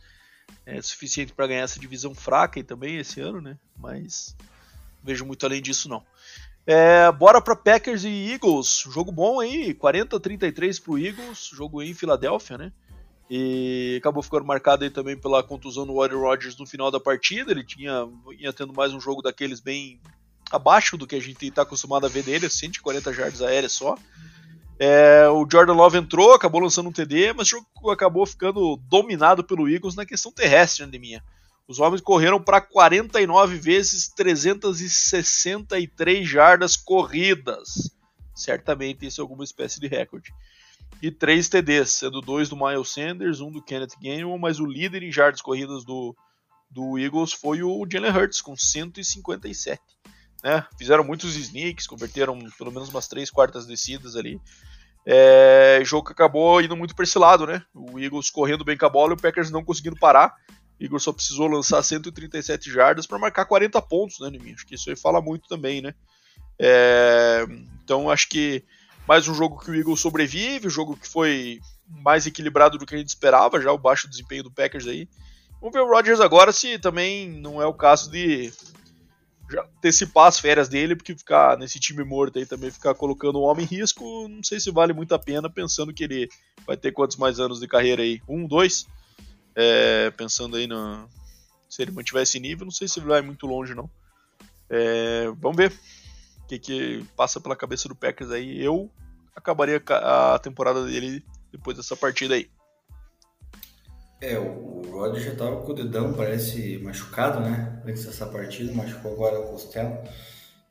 É 0.65 0.81
suficiente 0.81 1.33
para 1.33 1.47
ganhar 1.47 1.62
essa 1.62 1.81
divisão 1.81 2.15
fraca 2.15 2.59
e 2.59 2.62
também 2.62 2.97
esse 2.97 3.20
ano, 3.20 3.41
né? 3.41 3.59
Mas 3.77 4.37
vejo 5.03 5.24
muito 5.24 5.45
além 5.45 5.61
disso 5.61 5.89
não. 5.89 6.05
É, 6.66 7.11
bora 7.11 7.41
para 7.41 7.57
Packers 7.57 8.05
e 8.05 8.33
Eagles. 8.33 8.85
Jogo 8.91 9.11
bom 9.11 9.41
aí, 9.41 9.74
40 9.74 10.19
33 10.20 10.79
pro 10.79 10.99
Eagles, 10.99 11.51
jogo 11.53 11.81
aí 11.81 11.91
em 11.91 11.95
Filadélfia, 11.95 12.57
né? 12.57 12.73
E 13.29 13.97
acabou 13.99 14.23
ficando 14.23 14.45
marcado 14.45 14.85
aí 14.85 14.91
também 14.91 15.16
pela 15.16 15.43
contusão 15.43 15.87
do 15.87 15.95
Warren 15.95 16.19
Rodgers 16.19 16.57
no 16.59 16.66
final 16.66 16.91
da 16.91 17.01
partida. 17.01 17.51
Ele 17.51 17.65
tinha 17.65 18.07
ia 18.39 18.53
tendo 18.53 18.73
mais 18.73 18.93
um 18.93 19.01
jogo 19.01 19.23
daqueles 19.23 19.59
bem 19.59 20.01
abaixo 20.51 20.97
do 20.99 21.07
que 21.07 21.16
a 21.16 21.20
gente 21.20 21.47
está 21.47 21.62
acostumado 21.62 22.05
a 22.05 22.09
ver 22.09 22.23
dele, 22.23 22.49
140 22.49 23.12
jardas 23.12 23.41
aéreas 23.41 23.73
só. 23.73 23.97
É, 24.78 25.28
o 25.28 25.47
Jordan 25.51 25.74
Love 25.74 25.99
entrou, 25.99 26.32
acabou 26.32 26.61
lançando 26.61 26.89
um 26.89 26.93
TD, 26.93 27.32
mas 27.32 27.49
o 27.49 27.51
jogo 27.51 27.90
acabou 27.90 28.24
ficando 28.27 28.77
dominado 28.89 29.44
pelo 29.44 29.69
Eagles 29.69 29.94
na 29.94 30.07
questão 30.07 30.32
terrestre, 30.32 30.86
né, 30.86 30.99
minha. 30.99 31.23
Os 31.69 31.78
homens 31.78 32.01
correram 32.01 32.43
para 32.43 32.61
49 32.61 33.57
vezes 33.57 34.09
363 34.09 36.28
jardas 36.28 36.77
corridas. 36.77 37.93
Certamente 38.35 39.07
isso 39.07 39.20
é 39.20 39.23
alguma 39.23 39.44
espécie 39.44 39.78
de 39.78 39.86
recorde. 39.86 40.35
E 41.01 41.11
três 41.11 41.49
TDs, 41.49 41.93
sendo 41.93 42.20
dois 42.20 42.49
do 42.49 42.57
Miles 42.57 42.90
Sanders, 42.90 43.40
um 43.40 43.51
do 43.51 43.62
Kenneth 43.62 43.97
Gainwell, 44.01 44.39
mas 44.39 44.61
o 44.61 44.66
líder 44.66 45.03
em 45.03 45.11
jardas 45.11 45.40
corridas 45.40 45.85
do, 45.85 46.15
do 46.70 46.97
Eagles 46.99 47.32
foi 47.32 47.62
o 47.62 47.85
Jalen 47.90 48.12
Hurts, 48.12 48.40
com 48.40 48.57
157. 48.57 49.81
Né? 50.43 50.64
Fizeram 50.77 51.05
muitos 51.05 51.36
sneaks, 51.36 51.86
converteram 51.86 52.39
pelo 52.59 52.73
menos 52.73 52.89
umas 52.89 53.06
três 53.06 53.31
quartas 53.31 53.66
descidas 53.66 54.16
ali. 54.16 54.40
É, 55.05 55.81
jogo 55.85 56.06
que 56.06 56.12
acabou 56.12 56.60
indo 56.60 56.77
muito 56.77 56.94
para 56.94 57.05
esse 57.05 57.19
lado, 57.19 57.47
né? 57.47 57.62
O 57.74 57.98
Eagles 57.98 58.31
correndo 58.31 58.64
bem 58.64 58.77
com 58.77 58.86
a 58.86 58.90
bola 58.90 59.12
e 59.12 59.14
o 59.14 59.20
Packers 59.20 59.51
não 59.51 59.64
conseguindo 59.64 59.97
parar. 59.97 60.35
O 60.81 60.85
Eagles 60.85 61.02
só 61.02 61.12
precisou 61.12 61.47
lançar 61.48 61.82
137 61.82 62.70
jardas 62.70 63.06
para 63.06 63.19
marcar 63.19 63.44
40 63.44 63.81
pontos, 63.82 64.20
né, 64.20 64.31
Neminho? 64.31 64.55
Acho 64.55 64.66
que 64.66 64.74
isso 64.74 64.90
aí 64.90 64.97
fala 64.97 65.20
muito 65.20 65.48
também, 65.48 65.81
né? 65.81 65.94
É, 66.59 67.44
então 67.82 68.10
acho 68.10 68.28
que 68.28 68.64
mais 69.06 69.27
um 69.27 69.35
jogo 69.35 69.59
que 69.59 69.70
o 69.70 69.74
Eagles 69.74 70.01
sobrevive, 70.01 70.69
um 70.69 70.70
jogo 70.70 70.97
que 70.97 71.09
foi 71.09 71.60
mais 71.89 72.27
equilibrado 72.27 72.78
do 72.78 72.86
que 72.86 72.94
a 72.94 72.98
gente 72.98 73.09
esperava, 73.09 73.60
já 73.60 73.73
o 73.73 73.78
baixo 73.78 74.09
desempenho 74.09 74.44
do 74.44 74.51
Packers 74.51 74.86
aí. 74.86 75.09
Vamos 75.60 75.74
ver 75.74 75.81
o 75.81 75.89
Rodgers 75.89 76.20
agora 76.20 76.52
se 76.52 76.78
também 76.78 77.28
não 77.28 77.60
é 77.60 77.66
o 77.66 77.74
caso 77.74 78.10
de 78.10 78.52
antecipar 79.61 80.27
as 80.27 80.39
férias 80.39 80.69
dele, 80.69 80.97
porque 80.97 81.16
ficar 81.16 81.59
nesse 81.59 81.79
time 81.79 82.05
morto 82.05 82.39
aí 82.39 82.47
também, 82.47 82.70
ficar 82.70 82.95
colocando 82.95 83.39
o 83.39 83.43
homem 83.43 83.65
em 83.65 83.69
risco, 83.69 84.29
não 84.29 84.43
sei 84.43 84.61
se 84.61 84.70
vale 84.70 84.93
muito 84.93 85.15
a 85.15 85.19
pena, 85.19 85.51
pensando 85.51 85.93
que 85.93 86.05
ele 86.05 86.29
vai 86.66 86.77
ter 86.77 86.93
quantos 86.93 87.16
mais 87.16 87.41
anos 87.41 87.61
de 87.61 87.69
carreira 87.69 88.03
aí? 88.03 88.20
Um, 88.29 88.47
dois? 88.47 88.87
É, 89.55 90.11
pensando 90.11 90.57
aí 90.57 90.66
no. 90.66 91.09
Se 91.69 91.83
ele 91.83 91.91
mantiver 91.91 92.23
esse 92.23 92.39
nível, 92.39 92.65
não 92.65 92.73
sei 92.73 92.87
se 92.87 92.99
ele 92.99 93.07
vai 93.07 93.23
muito 93.23 93.47
longe, 93.47 93.74
não. 93.74 93.91
É, 94.69 95.31
vamos 95.39 95.57
ver 95.57 95.73
o 96.43 96.47
que, 96.47 96.59
que 96.59 97.05
passa 97.16 97.41
pela 97.41 97.57
cabeça 97.57 97.89
do 97.89 97.95
Packers 97.95 98.31
aí. 98.31 98.62
Eu 98.62 98.91
acabaria 99.35 99.83
a 99.89 100.39
temporada 100.39 100.85
dele 100.85 101.24
depois 101.51 101.77
dessa 101.77 101.97
partida 101.97 102.35
aí. 102.35 102.51
É, 104.23 104.39
o 104.39 104.82
Rod 104.89 105.19
já 105.19 105.35
tava 105.35 105.62
com 105.62 105.73
o 105.73 105.74
dedão, 105.74 106.15
parece 106.15 106.78
machucado, 106.78 107.40
né? 107.40 107.82
Antes 107.85 108.05
dessa 108.05 108.24
partida, 108.24 108.73
machucou 108.73 109.15
agora 109.15 109.40
o 109.40 109.49
costela. 109.49 110.01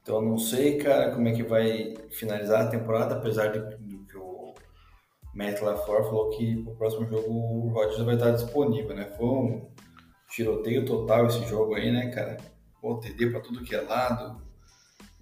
Então 0.02 0.22
não 0.22 0.38
sei, 0.38 0.78
cara, 0.78 1.12
como 1.12 1.28
é 1.28 1.34
que 1.34 1.44
vai 1.44 1.94
finalizar 2.12 2.62
a 2.62 2.70
temporada, 2.70 3.16
apesar 3.16 3.52
do, 3.52 3.78
do 3.78 4.06
que 4.06 4.16
o 4.16 4.54
Matt 5.36 5.60
LaFleur 5.60 6.04
falou 6.06 6.30
que 6.30 6.64
pro 6.64 6.76
próximo 6.78 7.06
jogo 7.10 7.30
o 7.30 7.68
Rodgers 7.74 8.00
vai 8.04 8.16
estar 8.16 8.32
disponível, 8.32 8.96
né? 8.96 9.12
Foi 9.18 9.28
um 9.28 9.70
tiroteio 10.30 10.86
total 10.86 11.28
esse 11.28 11.46
jogo 11.46 11.76
aí, 11.76 11.92
né, 11.92 12.10
cara? 12.10 12.38
Pô, 12.82 12.96
TD 12.96 13.32
pra 13.32 13.42
tudo 13.42 13.66
que 13.66 13.76
é 13.76 13.82
lado. 13.82 14.42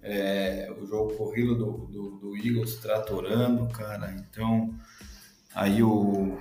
É, 0.00 0.72
o 0.80 0.86
jogo 0.86 1.16
corrido 1.16 1.56
do, 1.56 1.72
do, 1.88 2.10
do 2.20 2.36
Eagles 2.36 2.76
tratorando, 2.76 3.66
cara. 3.74 4.12
Então, 4.12 4.72
aí 5.52 5.82
o 5.82 6.38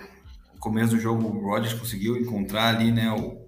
começo 0.60 0.96
do 0.96 1.00
jogo 1.00 1.26
o 1.26 1.50
Rodgers 1.50 1.74
conseguiu 1.74 2.18
encontrar 2.18 2.76
ali, 2.76 2.92
né, 2.92 3.12
o 3.12 3.40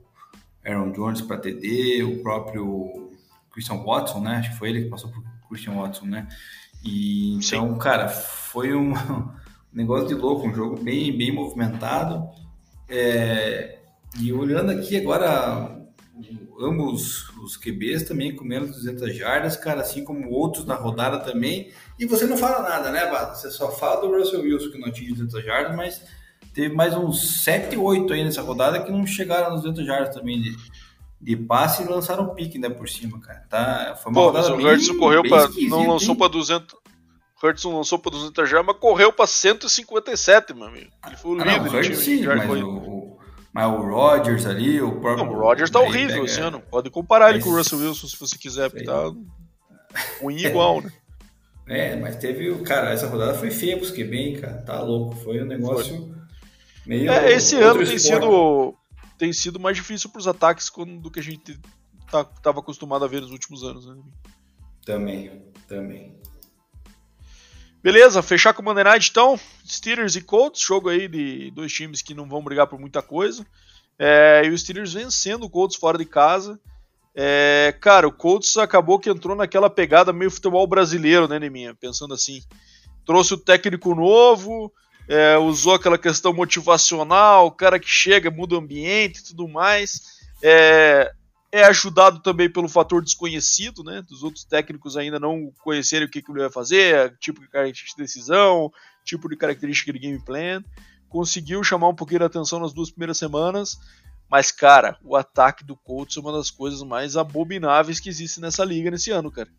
Aaron 0.66 0.92
Jones 0.92 1.22
para 1.22 1.38
TD, 1.38 2.04
o 2.04 2.22
próprio 2.22 3.12
Christian 3.52 3.84
Watson, 3.84 4.22
né? 4.22 4.38
Acho 4.38 4.52
que 4.52 4.58
foi 4.58 4.70
ele 4.70 4.84
que 4.84 4.90
passou 4.90 5.12
por 5.12 5.24
Christian 5.50 5.74
Watson, 5.74 6.06
né? 6.06 6.28
E 6.84 7.36
então, 7.36 7.74
Sim. 7.74 7.80
cara, 7.80 8.08
foi 8.08 8.74
um 8.74 8.94
negócio 9.74 10.08
de 10.08 10.14
louco, 10.14 10.48
um 10.48 10.54
jogo 10.54 10.82
bem, 10.82 11.16
bem 11.16 11.32
movimentado. 11.32 12.30
É, 12.88 13.80
e 14.20 14.32
olhando 14.32 14.72
aqui 14.72 14.98
agora, 14.98 15.80
ambos 16.60 17.30
os 17.40 17.58
QBs 17.58 18.04
também 18.04 18.36
com 18.36 18.44
menos 18.44 18.70
de 18.70 18.92
200 18.92 19.16
jardas, 19.16 19.58
cara, 19.58 19.82
assim 19.82 20.04
como 20.04 20.30
outros 20.30 20.66
na 20.66 20.76
rodada 20.76 21.20
também. 21.20 21.72
E 22.00 22.06
você 22.06 22.26
não 22.26 22.38
fala 22.38 22.68
nada, 22.68 22.92
né, 22.92 23.10
Bata? 23.10 23.36
Você 23.36 23.50
só 23.50 23.72
fala 23.72 24.02
do 24.02 24.16
Russell 24.16 24.42
Wilson 24.42 24.72
que 24.72 24.80
não 24.80 24.88
atinge 24.88 25.14
200 25.14 25.44
jardas, 25.44 25.76
mas 25.76 26.02
teve 26.54 26.74
mais 26.74 26.94
uns 26.96 27.44
7, 27.44 27.78
8 27.78 28.14
aí 28.14 28.24
nessa 28.24 28.42
rodada 28.42 28.82
que 28.82 28.92
não 28.92 29.06
chegaram 29.06 29.52
nos 29.52 29.62
200 29.62 29.86
jardas 29.86 30.16
também 30.16 30.42
de, 30.42 30.56
de 31.20 31.36
passe 31.36 31.84
e 31.84 31.88
lançaram 31.88 32.26
um 32.26 32.36
pique 32.36 32.58
né, 32.60 32.70
por 32.70 32.88
cima, 32.88 33.20
cara. 33.20 33.46
Tá, 33.50 34.00
foi 34.02 34.12
uma 34.12 34.22
Pô, 34.22 34.26
rodada 34.28 34.54
o 34.54 34.66
Hudson 34.66 34.98
correu 34.98 35.24
para 35.24 35.50
não 35.70 35.88
lançou 35.88 36.16
para 36.16 36.28
200 36.28 36.82
Hudson 37.44 37.76
lançou 37.76 37.98
para 37.98 38.12
200 38.12 38.50
jardas, 38.50 38.68
mas 38.68 38.78
correu 38.78 39.12
para 39.12 39.26
157, 39.26 40.54
meu 40.54 40.66
amigo. 40.66 40.92
Ele 41.08 41.18
foi 41.18 41.32
o 41.32 41.42
ah, 41.42 41.46
líder 41.46 41.72
do 41.72 41.82
time. 41.82 41.96
Sim, 41.96 42.26
mas 42.28 42.62
o, 42.62 43.18
mas 43.52 43.68
o 43.68 43.82
Rodgers 43.82 44.46
ali, 44.46 44.80
o 44.80 45.00
próprio. 45.00 45.26
Não, 45.26 45.34
o 45.34 45.40
Rodgers 45.40 45.72
tá 45.72 45.80
horrível 45.80 46.18
pega... 46.18 46.26
esse 46.26 46.40
ano. 46.40 46.62
Pode 46.70 46.90
comparar 46.92 47.32
ele 47.32 47.40
com 47.40 47.50
o 47.50 47.56
Russell 47.56 47.80
Wilson 47.80 48.08
se 48.08 48.20
você 48.20 48.38
quiser, 48.38 48.70
porque 48.70 48.86
tá 48.86 49.12
ruim 50.22 50.38
igual, 50.46 50.82
né? 50.82 50.92
É, 51.68 51.96
mas 51.96 52.16
teve. 52.18 52.54
Cara, 52.64 52.92
essa 52.92 53.08
rodada 53.08 53.34
foi 53.34 53.50
feia 53.50 53.76
pros 53.76 53.92
bem, 53.92 54.40
cara. 54.40 54.62
Tá 54.62 54.80
louco. 54.82 55.16
Foi 55.16 55.42
um 55.42 55.46
negócio. 55.46 55.98
Foi. 55.98 56.21
Meio 56.86 57.12
é, 57.12 57.34
esse 57.34 57.56
ano 57.56 57.86
tem 57.86 58.00
sido, 58.00 58.76
tem 59.18 59.34
sido 59.34 59.60
mais 59.60 59.78
difícil 59.78 60.10
para 60.10 60.20
os 60.20 60.28
ataques 60.28 60.72
do 61.02 61.12
que 61.12 61.20
a 61.20 61.24
gente 61.24 61.60
estava 62.06 62.26
tá, 62.26 62.50
acostumado 62.50 63.06
a 63.06 63.08
ver 63.08 63.22
nos 63.22 63.32
últimos 63.32 63.64
anos. 63.64 63.86
Né? 63.86 63.96
Também, 64.86 65.42
também. 65.68 66.20
Beleza, 67.84 68.22
fechar 68.22 68.54
com 68.54 68.62
o 68.62 68.66
Monday 68.66 68.84
Night 68.84 69.10
então. 69.10 69.40
Steelers 69.66 70.16
e 70.16 70.22
Colts, 70.22 70.62
jogo 70.62 70.90
aí 70.90 71.08
de 71.08 71.52
dois 71.52 71.72
times 71.74 72.02
que 72.02 72.14
não 72.14 72.28
vão 72.28 72.44
brigar 72.44 72.68
por 72.68 72.80
muita 72.80 73.02
coisa. 73.02 73.46
É, 73.98 74.44
e 74.46 74.50
os 74.50 74.62
Steelers 74.62 74.94
vencendo 74.94 75.46
o 75.46 75.50
Colts 75.50 75.78
fora 75.78 75.98
de 75.98 76.06
casa. 76.06 76.60
É, 77.14 77.76
cara, 77.82 78.08
o 78.08 78.12
Colts 78.12 78.58
acabou 78.58 79.00
que 79.00 79.10
entrou 79.10 79.36
naquela 79.36 79.70
pegada 79.70 80.14
meio 80.14 80.32
futebol 80.32 80.66
brasileiro, 80.66 81.28
né, 81.28 81.40
Neminha? 81.40 81.76
Pensando 81.76 82.14
assim. 82.14 82.42
Trouxe 83.06 83.34
o 83.34 83.38
técnico 83.38 83.96
novo, 83.96 84.72
é, 85.08 85.38
usou 85.38 85.76
aquela 85.76 85.98
questão 85.98 86.34
motivacional, 86.34 87.48
o 87.48 87.52
cara 87.52 87.80
que 87.80 87.90
chega, 87.90 88.32
muda 88.32 88.56
o 88.56 88.60
ambiente 88.60 89.20
e 89.20 89.24
tudo 89.24 89.48
mais. 89.48 90.02
É, 90.42 91.12
é, 91.52 91.66
ajudado 91.66 92.20
também 92.20 92.50
pelo 92.50 92.70
fator 92.70 93.04
desconhecido, 93.04 93.84
né? 93.84 94.02
Dos 94.02 94.24
outros 94.24 94.46
técnicos 94.46 94.96
ainda 94.96 95.20
não 95.20 95.52
conhecerem 95.64 96.08
o 96.08 96.10
que, 96.10 96.22
que 96.22 96.32
ele 96.32 96.40
vai 96.40 96.50
fazer, 96.50 97.16
tipo 97.20 97.42
de 97.42 97.50
característica 97.50 97.98
de 97.98 98.04
decisão, 98.04 98.72
tipo 99.04 99.28
de 99.28 99.36
característica 99.36 99.92
de 99.92 100.00
game 100.00 100.24
plan. 100.24 100.64
Conseguiu 101.10 101.62
chamar 101.62 101.90
um 101.90 101.96
pouquinho 101.96 102.24
a 102.24 102.28
atenção 102.28 102.60
nas 102.60 102.74
duas 102.74 102.90
primeiras 102.90 103.18
semanas, 103.18 103.78
mas, 104.30 104.50
cara, 104.50 104.98
o 105.04 105.18
ataque 105.18 105.66
do 105.66 105.76
Colts 105.76 106.16
é 106.16 106.22
uma 106.22 106.32
das 106.32 106.50
coisas 106.50 106.82
mais 106.84 107.18
abomináveis 107.18 108.00
que 108.00 108.08
existe 108.08 108.40
nessa 108.40 108.64
liga 108.64 108.90
nesse 108.90 109.12
ano, 109.12 109.30
cara. 109.30 109.50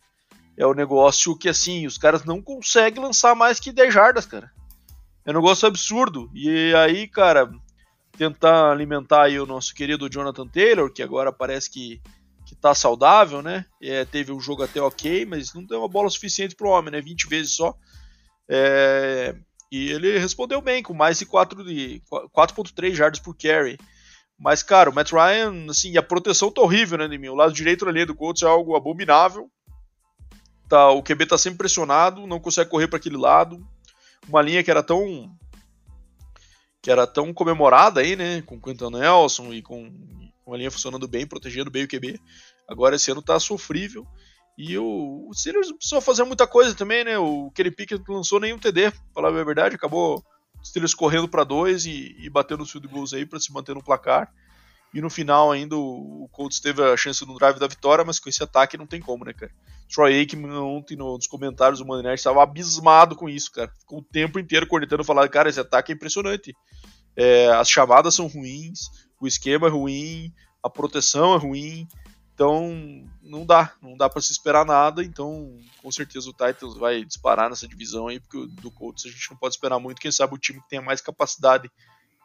É 0.56 0.66
um 0.66 0.72
negócio 0.72 1.36
que, 1.36 1.48
assim, 1.48 1.86
os 1.86 1.98
caras 1.98 2.24
não 2.24 2.40
conseguem 2.40 3.02
lançar 3.02 3.34
mais 3.34 3.60
que 3.60 3.70
10 3.70 3.92
jardas, 3.92 4.24
cara. 4.24 4.50
É 5.24 5.30
um 5.30 5.34
negócio 5.34 5.68
absurdo. 5.68 6.30
E 6.34 6.74
aí, 6.74 7.06
cara, 7.06 7.50
tentar 8.16 8.70
alimentar 8.70 9.24
aí 9.24 9.38
o 9.38 9.46
nosso 9.46 9.74
querido 9.74 10.08
Jonathan 10.08 10.46
Taylor, 10.46 10.92
que 10.92 11.02
agora 11.02 11.32
parece 11.32 11.70
que, 11.70 12.00
que 12.46 12.54
tá 12.54 12.74
saudável, 12.74 13.40
né? 13.40 13.64
É, 13.80 14.04
teve 14.04 14.32
um 14.32 14.40
jogo 14.40 14.62
até 14.62 14.80
ok, 14.80 15.24
mas 15.24 15.54
não 15.54 15.64
deu 15.64 15.80
uma 15.80 15.88
bola 15.88 16.10
suficiente 16.10 16.56
pro 16.56 16.68
homem, 16.68 16.90
né? 16.92 17.00
20 17.00 17.28
vezes 17.28 17.52
só. 17.52 17.74
É, 18.48 19.34
e 19.70 19.90
ele 19.90 20.18
respondeu 20.18 20.60
bem, 20.60 20.82
com 20.82 20.92
mais 20.92 21.18
de 21.18 21.26
4.3 21.26 22.94
jardas 22.94 23.20
por 23.20 23.36
carry. 23.36 23.78
Mas, 24.38 24.62
cara, 24.62 24.90
o 24.90 24.94
Matt 24.94 25.12
Ryan, 25.12 25.70
assim, 25.70 25.96
a 25.96 26.02
proteção 26.02 26.50
tá 26.50 26.60
horrível, 26.60 26.98
né, 26.98 27.06
de 27.06 27.16
mim. 27.16 27.28
O 27.28 27.34
lado 27.34 27.52
direito 27.52 27.88
linha 27.88 28.06
do 28.06 28.14
Colts 28.14 28.42
é 28.42 28.46
algo 28.46 28.74
abominável. 28.74 29.48
Tá, 30.68 30.90
o 30.90 31.02
QB 31.02 31.26
tá 31.26 31.38
sempre 31.38 31.58
pressionado, 31.58 32.26
não 32.26 32.40
consegue 32.40 32.70
correr 32.70 32.88
para 32.88 32.96
aquele 32.96 33.16
lado 33.16 33.64
uma 34.28 34.42
linha 34.42 34.62
que 34.62 34.70
era 34.70 34.82
tão 34.82 35.36
que 36.82 36.90
era 36.90 37.06
tão 37.06 37.32
comemorada 37.32 38.00
aí, 38.00 38.16
né, 38.16 38.42
com 38.42 38.60
Quentin 38.60 38.90
Nelson 38.90 39.52
e 39.52 39.62
com, 39.62 39.88
com 40.44 40.52
a 40.52 40.56
linha 40.56 40.70
funcionando 40.70 41.06
bem, 41.06 41.24
protegendo 41.24 41.70
bem 41.70 41.84
o 41.84 41.88
QB. 41.88 42.18
Agora 42.68 42.96
esse 42.96 43.10
ano 43.10 43.22
tá 43.22 43.38
sofrível. 43.38 44.04
E 44.58 44.76
o, 44.76 45.28
o 45.28 45.32
Steelers 45.32 45.70
precisou 45.72 46.00
fazer 46.00 46.24
muita 46.24 46.46
coisa 46.46 46.74
também, 46.74 47.04
né? 47.04 47.16
O 47.18 47.50
Kenny 47.52 47.70
Pickett 47.70 48.02
lançou 48.08 48.40
nenhum 48.40 48.58
TD, 48.58 48.90
pra 48.90 49.00
falar 49.14 49.28
a 49.28 49.44
verdade, 49.44 49.76
acabou 49.76 50.22
o 50.60 50.66
Steelers 50.66 50.92
correndo 50.92 51.28
para 51.28 51.44
dois 51.44 51.86
e, 51.86 52.16
e 52.18 52.28
batendo 52.28 52.64
os 52.64 52.70
field 52.70 52.88
goals 52.88 53.14
aí 53.14 53.24
para 53.24 53.38
se 53.38 53.52
manter 53.52 53.74
no 53.74 53.82
placar. 53.82 54.30
E 54.94 55.00
no 55.00 55.08
final 55.08 55.50
ainda 55.50 55.76
o, 55.76 56.28
Colts 56.32 56.60
teve 56.60 56.82
a 56.82 56.96
chance 56.96 57.24
no 57.26 57.36
drive 57.36 57.58
da 57.58 57.66
vitória, 57.66 58.04
mas 58.04 58.18
com 58.18 58.28
esse 58.28 58.42
ataque 58.42 58.76
não 58.76 58.86
tem 58.86 59.00
como, 59.00 59.24
né, 59.24 59.32
cara? 59.32 59.52
Troy 59.92 60.18
Aikman 60.18 60.58
ontem 60.58 60.96
nos 60.96 61.26
comentários 61.26 61.78
do 61.78 61.86
Monday 61.86 62.14
estava 62.14 62.42
abismado 62.42 63.14
com 63.14 63.28
isso, 63.28 63.52
cara. 63.52 63.70
Ficou 63.78 63.98
o 63.98 64.04
tempo 64.04 64.38
inteiro 64.38 64.66
cornetando, 64.66 65.04
falando, 65.04 65.28
cara, 65.28 65.48
esse 65.48 65.60
ataque 65.60 65.92
é 65.92 65.94
impressionante. 65.94 66.54
É, 67.14 67.48
as 67.48 67.68
chamadas 67.68 68.14
são 68.14 68.26
ruins, 68.26 68.88
o 69.20 69.26
esquema 69.26 69.66
é 69.66 69.70
ruim, 69.70 70.32
a 70.62 70.70
proteção 70.70 71.34
é 71.34 71.38
ruim. 71.38 71.86
Então, 72.34 72.72
não 73.22 73.44
dá, 73.44 73.74
não 73.82 73.96
dá 73.96 74.08
para 74.08 74.22
se 74.22 74.32
esperar 74.32 74.64
nada. 74.64 75.04
Então, 75.04 75.58
com 75.82 75.90
certeza 75.92 76.30
o 76.30 76.32
Titans 76.32 76.74
vai 76.76 77.04
disparar 77.04 77.50
nessa 77.50 77.68
divisão 77.68 78.08
aí, 78.08 78.18
porque 78.18 78.46
do 78.60 78.70
Colts 78.70 79.04
a 79.04 79.10
gente 79.10 79.30
não 79.30 79.36
pode 79.36 79.54
esperar 79.54 79.78
muito. 79.78 80.00
Quem 80.00 80.10
sabe 80.10 80.34
o 80.34 80.38
time 80.38 80.60
que 80.60 80.68
tenha 80.68 80.82
mais 80.82 81.00
capacidade 81.02 81.70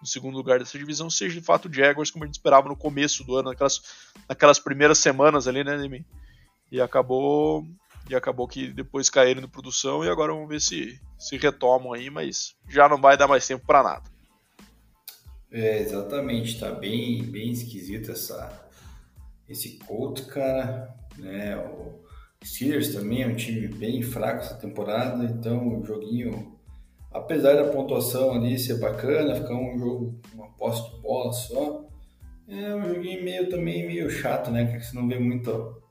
no 0.02 0.08
segundo 0.08 0.36
lugar 0.36 0.60
dessa 0.60 0.78
divisão 0.78 1.10
seja 1.10 1.40
de 1.40 1.46
fato 1.46 1.68
o 1.68 1.74
Jaguars, 1.74 2.12
como 2.12 2.24
a 2.24 2.28
gente 2.28 2.36
esperava 2.36 2.70
no 2.70 2.76
começo 2.76 3.24
do 3.24 3.36
ano, 3.36 3.50
naquelas, 3.50 3.82
naquelas 4.28 4.60
primeiras 4.60 5.00
semanas 5.00 5.48
ali, 5.48 5.64
né, 5.64 5.78
Demi? 5.78 6.06
E 6.72 6.80
acabou 6.82 7.66
e 8.10 8.16
acabou 8.16 8.48
que 8.48 8.72
depois 8.72 9.10
caíram 9.10 9.42
no 9.42 9.50
produção 9.50 10.04
e 10.04 10.10
agora 10.10 10.34
vamos 10.34 10.48
ver 10.48 10.62
se 10.62 11.00
se 11.18 11.36
retomam 11.36 11.94
aí, 11.94 12.10
mas 12.10 12.56
já 12.70 12.88
não 12.88 13.02
vai 13.02 13.18
dar 13.18 13.28
mais 13.28 13.46
tempo 13.46 13.66
para 13.66 13.84
nada. 13.84 14.04
É, 15.52 15.80
exatamente, 15.80 16.60
tá 16.60 16.72
bem 16.72 17.24
bem 17.24 17.52
esquisito 17.52 18.12
essa 18.12 18.68
esse 19.48 19.78
Colts, 19.78 20.26
cara, 20.26 20.94
né? 21.18 21.58
O 21.58 22.06
Steelers 22.44 22.94
também 22.94 23.24
é 23.24 23.28
um 23.28 23.36
time 23.36 23.68
bem 23.68 24.02
fraco 24.02 24.42
essa 24.42 24.56
temporada, 24.56 25.24
então 25.24 25.80
o 25.80 25.86
joguinho, 25.86 26.57
apesar 27.18 27.56
da 27.56 27.72
pontuação 27.72 28.34
ali 28.34 28.58
ser 28.58 28.80
bacana, 28.80 29.36
ficar 29.36 29.56
um 29.56 29.78
jogo, 29.78 30.22
uma 30.34 30.50
posse 30.52 30.90
de 30.92 31.02
bola 31.02 31.32
só, 31.34 31.88
é 32.48 32.76
um 32.76 32.94
joguinho 32.94 33.24
meio 33.24 33.50
também 33.50 33.86
meio 33.86 34.10
chato, 34.10 34.50
né? 34.52 34.66
Que 34.66 34.80
você 34.80 34.96
não 34.96 35.08
vê 35.08 35.20
muito, 35.20 35.82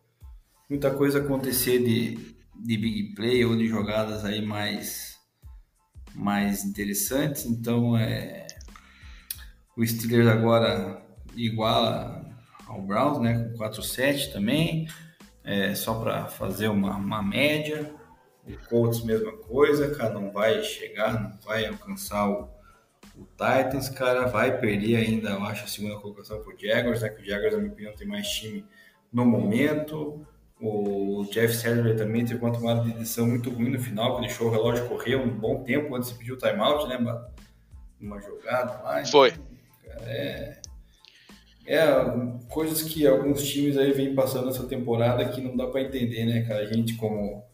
muita 0.69 0.91
coisa 0.91 1.19
acontecer 1.19 1.79
de, 1.79 2.17
de 2.55 2.77
big 2.77 3.15
play 3.15 3.45
ou 3.45 3.57
de 3.57 3.67
jogadas 3.69 4.25
aí 4.25 4.41
mais, 4.45 5.17
mais 6.15 6.65
interessantes, 6.65 7.45
então 7.47 7.97
é 7.97 8.47
o 9.77 9.87
Steelers 9.87 10.27
agora 10.27 11.03
iguala 11.37 12.25
ao 12.67 12.81
Browns, 12.81 13.19
né, 13.21 13.51
com 13.51 13.63
4-7 13.63 14.33
também, 14.33 14.89
é, 15.45 15.75
só 15.75 16.01
para 16.01 16.27
fazer 16.27 16.69
uma, 16.69 16.97
uma 16.97 17.23
média. 17.23 17.95
O 18.47 18.69
Colts, 18.69 19.03
mesma 19.03 19.33
coisa, 19.33 19.95
cara, 19.95 20.15
não 20.15 20.31
vai 20.31 20.63
chegar, 20.63 21.21
não 21.21 21.39
vai 21.45 21.67
alcançar 21.67 22.29
o, 22.29 22.49
o 23.17 23.25
Titans, 23.33 23.89
cara, 23.89 24.27
vai 24.27 24.59
perder 24.59 24.97
ainda, 24.97 25.31
eu 25.31 25.43
acho, 25.43 25.65
a 25.65 25.69
segunda 25.69 25.97
colocação 25.97 26.41
para 26.41 26.55
o 26.55 26.59
Jaguars, 26.59 27.03
né, 27.03 27.09
que 27.09 27.23
o 27.23 27.25
Jaguars, 27.25 27.53
na 27.55 27.59
minha 27.59 27.73
opinião, 27.73 27.95
tem 27.95 28.07
mais 28.07 28.29
time 28.29 28.65
no 29.13 29.25
momento. 29.25 30.25
O 30.61 31.27
Jeff 31.33 31.55
Saturday 31.55 31.97
também 31.97 32.25
teve 32.25 32.43
uma 32.43 32.53
tomada 32.53 32.83
de 32.83 32.93
decisão 32.93 33.27
muito 33.27 33.51
ruim 33.51 33.71
no 33.71 33.81
final, 33.81 34.17
que 34.17 34.23
deixou 34.23 34.47
o 34.47 34.51
relógio 34.51 34.89
correr 34.89 35.17
um 35.17 35.29
bom 35.29 35.63
tempo 35.63 35.95
antes 35.95 36.11
de 36.11 36.19
pedir 36.19 36.33
o 36.33 36.39
timeout, 36.39 36.89
né, 36.89 36.99
uma 38.01 38.21
jogada 38.21 38.83
lá. 38.83 39.05
Foi. 39.05 39.33
Cara, 39.33 40.03
é, 40.07 40.61
é, 41.67 41.87
coisas 42.49 42.83
que 42.83 43.07
alguns 43.07 43.43
times 43.43 43.77
aí 43.77 43.93
vêm 43.93 44.15
passando 44.15 44.49
essa 44.49 44.67
temporada 44.67 45.29
que 45.29 45.41
não 45.41 45.57
dá 45.57 45.67
para 45.67 45.83
entender, 45.83 46.25
né, 46.25 46.43
cara? 46.43 46.61
A 46.61 46.67
gente, 46.67 46.95
como 46.95 47.45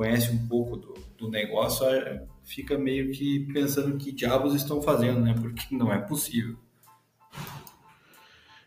conhece 0.00 0.30
um 0.30 0.48
pouco 0.48 0.78
do, 0.78 0.94
do 1.18 1.28
negócio, 1.28 1.84
é, 1.84 2.26
fica 2.42 2.78
meio 2.78 3.12
que 3.12 3.40
pensando 3.52 3.98
que 3.98 4.10
diabos 4.10 4.54
estão 4.54 4.80
fazendo, 4.80 5.20
né? 5.20 5.34
Porque 5.38 5.76
não 5.76 5.92
é 5.92 5.98
possível. 5.98 6.56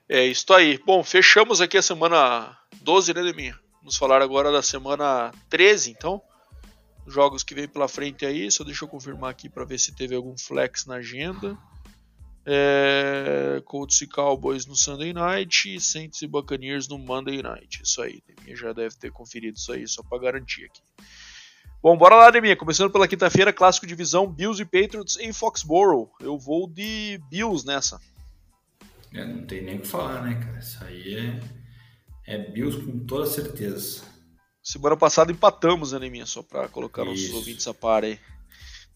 É 0.08 0.24
isso 0.28 0.54
aí. 0.54 0.80
Bom, 0.86 1.04
fechamos 1.04 1.60
aqui 1.60 1.76
a 1.76 1.82
semana 1.82 2.56
12, 2.84 3.16
né, 3.16 3.24
Deminha? 3.24 3.60
Vamos 3.80 3.98
falar 3.98 4.22
agora 4.22 4.52
da 4.52 4.62
semana 4.62 5.34
13, 5.50 5.90
então. 5.90 6.22
Jogos 7.08 7.42
que 7.42 7.56
vem 7.56 7.68
pela 7.68 7.88
frente 7.88 8.28
aí, 8.28 8.52
só 8.52 8.64
deixa 8.64 8.86
eu 8.86 8.88
confirmar 8.90 9.32
aqui 9.32 9.50
para 9.50 9.66
ver 9.66 9.80
se 9.80 9.96
teve 9.96 10.14
algum 10.14 10.38
flex 10.38 10.86
na 10.86 10.98
agenda. 10.98 11.58
É, 12.46 13.60
Colts 13.66 14.00
e 14.02 14.08
Cowboys 14.08 14.68
no 14.68 14.76
Sunday 14.76 15.14
Night, 15.14 15.80
Saints 15.80 16.22
e 16.22 16.28
Buccaneers 16.28 16.88
no 16.88 17.00
Monday 17.00 17.42
Night. 17.42 17.82
Isso 17.82 18.04
aí, 18.04 18.22
Deminha 18.28 18.56
já 18.56 18.72
deve 18.72 18.96
ter 18.98 19.12
conferido 19.12 19.58
isso 19.58 19.72
aí, 19.72 19.88
só 19.88 20.04
para 20.04 20.20
garantir 20.20 20.66
aqui. 20.66 20.84
Bom, 21.84 21.98
bora 21.98 22.16
lá, 22.16 22.32
Deminha. 22.32 22.56
Começando 22.56 22.90
pela 22.90 23.10
quinta-feira, 23.10 23.52
clássico 23.52 23.86
divisão 23.86 24.26
Bills 24.26 24.62
e 24.62 24.64
Patriots 24.64 25.18
em 25.18 25.34
Foxborough. 25.34 26.10
Eu 26.22 26.40
vou 26.40 26.66
de 26.66 27.20
Bills 27.30 27.68
nessa. 27.68 28.00
É, 29.14 29.26
não 29.26 29.46
tem 29.46 29.62
nem 29.62 29.76
o 29.76 29.82
que 29.82 29.88
falar, 29.90 30.24
né, 30.24 30.36
cara? 30.36 30.60
Isso 30.60 30.82
aí 30.82 31.14
é, 32.26 32.36
é 32.36 32.38
Bills 32.38 32.82
com 32.86 33.00
toda 33.00 33.26
certeza. 33.26 34.02
Semana 34.64 34.96
passada 34.96 35.34
empatamos, 35.34 35.92
né, 35.92 36.00
Deminha? 36.00 36.26
Só 36.26 36.42
para 36.42 36.70
colocar 36.70 37.02
Isso. 37.02 37.12
nossos 37.12 37.36
ouvintes 37.36 37.68
a 37.68 37.74
par 37.74 38.06
aí. 38.06 38.18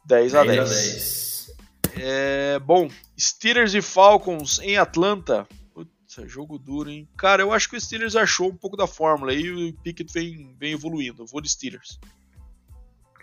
10 0.06 0.36
a 0.36 0.46
10. 0.46 0.58
10. 0.58 0.62
A 0.62 0.74
10. 0.74 1.58
É, 1.98 2.60
bom, 2.60 2.90
Steelers 3.20 3.74
e 3.74 3.82
Falcons 3.82 4.60
em 4.60 4.78
Atlanta. 4.78 5.46
Putz, 5.74 6.20
é 6.20 6.26
jogo 6.26 6.58
duro, 6.58 6.90
hein? 6.90 7.06
Cara, 7.18 7.42
eu 7.42 7.52
acho 7.52 7.70
que 7.70 7.76
o 7.76 7.82
Steelers 7.82 8.16
achou 8.16 8.48
um 8.48 8.56
pouco 8.56 8.78
da 8.78 8.88
fórmula 8.88 9.34
e 9.34 9.72
o 9.72 9.74
Pickett 9.74 10.10
vem, 10.14 10.56
vem 10.58 10.72
evoluindo. 10.72 11.24
Eu 11.24 11.28
vou 11.28 11.42
de 11.42 11.50
Steelers. 11.50 12.00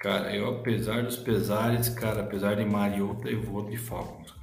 Cara, 0.04 0.36
eu 0.36 0.56
apesar 0.56 1.02
dos 1.02 1.16
pesares, 1.16 1.88
cara, 1.88 2.20
apesar 2.20 2.56
de 2.56 2.64
Mariota, 2.66 3.26
eu 3.26 3.40
vou 3.40 3.64
de 3.64 3.78
Falcons. 3.78 4.34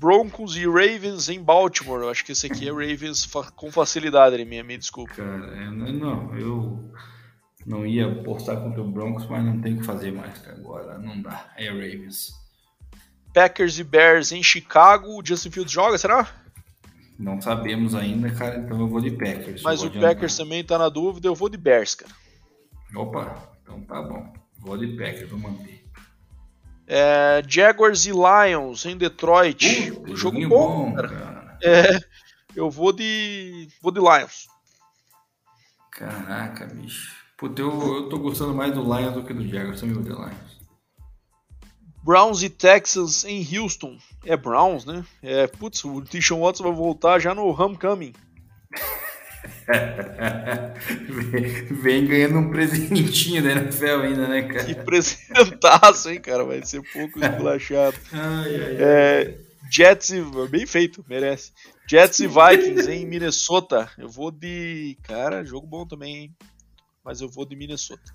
Broncos 0.00 0.56
e 0.56 0.66
Ravens 0.66 1.28
em 1.28 1.40
Baltimore. 1.40 2.00
Eu 2.00 2.10
acho 2.10 2.24
que 2.24 2.32
esse 2.32 2.48
aqui 2.48 2.68
é 2.68 2.72
Ravens 2.72 3.30
com 3.54 3.70
facilidade, 3.70 4.44
minha, 4.44 4.64
me 4.64 4.76
desculpa. 4.76 5.14
Cara, 5.14 5.70
não, 5.70 6.36
eu 6.36 6.92
não 7.64 7.86
ia 7.86 8.12
postar 8.24 8.56
contra 8.56 8.82
o 8.82 8.90
Broncos, 8.90 9.28
mas 9.28 9.44
não 9.44 9.60
tem 9.60 9.74
o 9.74 9.78
que 9.78 9.86
fazer 9.86 10.10
mais, 10.10 10.36
cara. 10.38 10.56
Agora 10.56 10.98
não 10.98 11.22
dá. 11.22 11.52
É 11.56 11.68
Ravens. 11.68 12.32
Packers 13.32 13.78
e 13.78 13.84
Bears 13.84 14.32
em 14.32 14.42
Chicago. 14.42 15.06
O 15.16 15.24
Justin 15.24 15.52
Fields 15.52 15.72
joga, 15.72 15.96
será? 15.98 16.28
Não 17.16 17.40
sabemos 17.40 17.94
ainda, 17.94 18.28
cara, 18.32 18.58
então 18.58 18.80
eu 18.80 18.88
vou 18.88 19.00
de 19.00 19.12
Packers. 19.12 19.62
Mas 19.62 19.84
o 19.84 19.90
Packers 19.92 20.36
também 20.36 20.64
tá 20.64 20.76
na 20.76 20.88
dúvida, 20.88 21.28
eu 21.28 21.34
vou 21.36 21.48
de 21.48 21.56
Bears, 21.56 21.94
cara. 21.94 22.12
Opa, 22.94 23.36
então 23.62 23.80
tá 23.82 24.02
bom. 24.02 24.32
Vou 24.58 24.76
de 24.76 24.88
Packers, 24.88 25.30
vou 25.30 25.38
manter. 25.38 25.84
É, 26.86 27.42
Jaguars 27.46 28.04
e 28.04 28.10
Lions 28.10 28.84
em 28.84 28.96
Detroit. 28.96 29.92
Uh, 29.92 30.16
jogo 30.16 30.40
bom, 30.48 30.90
bom 30.90 30.94
cara. 30.96 31.08
cara. 31.08 31.58
É, 31.62 32.00
eu 32.54 32.68
vou 32.68 32.92
de. 32.92 33.68
vou 33.80 33.92
de 33.92 34.00
Lions. 34.00 34.48
Caraca, 35.92 36.66
bicho. 36.66 37.14
Puta, 37.36 37.62
eu, 37.62 37.96
eu 37.96 38.08
tô 38.08 38.18
gostando 38.18 38.54
mais 38.54 38.74
do 38.74 38.82
Lions 38.82 39.14
do 39.14 39.24
que 39.24 39.32
do 39.32 39.46
Jaguars, 39.46 39.80
também 39.80 39.94
vou 39.94 40.02
de 40.02 40.10
Lions. 40.10 40.60
Browns 42.02 42.42
e 42.42 42.50
Texans 42.50 43.24
em 43.24 43.46
Houston. 43.56 43.98
É 44.24 44.36
Browns, 44.36 44.84
né? 44.84 45.04
É, 45.22 45.46
putz, 45.46 45.84
o 45.84 46.02
Tishon 46.02 46.40
Watson 46.40 46.64
vai 46.64 46.72
voltar 46.72 47.18
já 47.18 47.34
no 47.34 47.48
Homecoming. 47.48 48.14
Vem 51.82 52.06
ganhando 52.06 52.38
um 52.38 52.50
presentinho 52.50 53.42
da 53.42 53.52
NFL 53.52 54.02
ainda, 54.02 54.28
né, 54.28 54.42
cara? 54.42 54.64
Que 54.64 54.74
presentaço, 54.74 56.10
hein, 56.10 56.20
cara? 56.20 56.44
Vai 56.44 56.64
ser 56.64 56.82
pouco 56.92 57.24
esculachado. 57.24 57.96
é, 58.78 59.38
Jets 59.70 60.10
e. 60.10 60.22
Bem 60.48 60.66
feito, 60.66 61.04
merece. 61.08 61.52
Jets 61.88 62.20
e 62.20 62.26
Vikings 62.26 62.90
em 62.90 63.06
Minnesota. 63.06 63.88
Eu 63.96 64.08
vou 64.08 64.30
de. 64.30 64.98
Cara, 65.02 65.44
jogo 65.44 65.66
bom 65.66 65.86
também, 65.86 66.16
hein? 66.16 66.36
mas 67.04 67.20
eu 67.20 67.28
vou 67.28 67.44
de 67.44 67.56
Minnesota. 67.56 68.14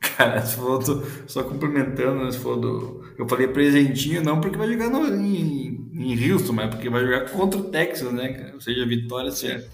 Cara, 0.00 0.44
se 0.44 0.56
for 0.56 0.78
do, 0.78 1.06
só 1.28 1.44
complementando, 1.44 2.24
né, 2.24 2.32
for 2.32 2.56
do. 2.56 3.04
Eu 3.16 3.28
falei 3.28 3.48
presentinho, 3.48 4.22
não 4.22 4.40
porque 4.40 4.56
vai 4.56 4.70
jogar 4.70 4.90
no, 4.90 5.06
em, 5.14 5.90
em 5.94 6.30
Houston, 6.30 6.52
mas 6.52 6.74
porque 6.74 6.88
vai 6.88 7.04
jogar 7.04 7.30
contra 7.30 7.60
o 7.60 7.70
Texas, 7.70 8.12
né, 8.12 8.32
cara? 8.32 8.54
Ou 8.54 8.60
seja, 8.60 8.86
vitória 8.86 9.30
certa. 9.30 9.68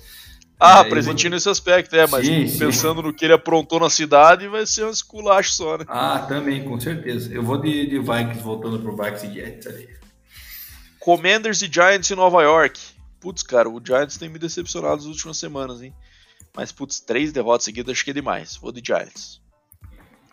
Ah, 0.59 0.85
é, 0.87 1.01
vou... 1.01 1.15
nesse 1.15 1.49
aspecto, 1.49 1.95
é, 1.97 2.07
mas 2.07 2.27
sim, 2.27 2.59
pensando 2.59 3.01
sim. 3.01 3.07
no 3.07 3.13
que 3.13 3.25
ele 3.25 3.35
aprontou 3.35 3.81
na 3.81 3.91
cidade, 3.91 4.49
vai 4.49 4.65
ser 4.65 4.85
um 4.85 4.91
esculacho 4.91 5.53
só, 5.53 5.79
né? 5.79 5.85
Ah, 5.89 6.21
também, 6.29 6.65
com 6.65 6.79
certeza. 6.81 7.33
Eu 7.33 7.43
vou 7.43 7.61
de, 7.61 7.87
de 7.87 7.99
Vikings 7.99 8.41
voltando 8.41 8.79
pro 8.79 8.97
Vikings 8.97 9.27
e 9.27 9.35
Jets 9.35 9.67
ali. 9.67 9.89
Commanders 11.01 11.61
e 11.61 11.71
Giants 11.71 12.11
em 12.11 12.15
Nova 12.15 12.43
York. 12.43 12.81
Putz, 13.21 13.43
cara, 13.43 13.69
o 13.69 13.81
Giants 13.85 14.17
tem 14.17 14.29
me 14.29 14.39
decepcionado 14.39 14.97
nas 14.97 15.07
últimas 15.07 15.37
semanas, 15.37 15.83
hein? 15.83 15.95
Mas, 16.57 16.71
putz, 16.73 17.01
três 17.01 17.33
derrotas 17.33 17.65
seguidas 17.65 17.93
acho 17.93 18.05
que 18.05 18.11
é 18.11 18.15
demais. 18.15 18.57
Vou 18.57 18.73
de 18.73 18.83
Giants. 18.85 19.43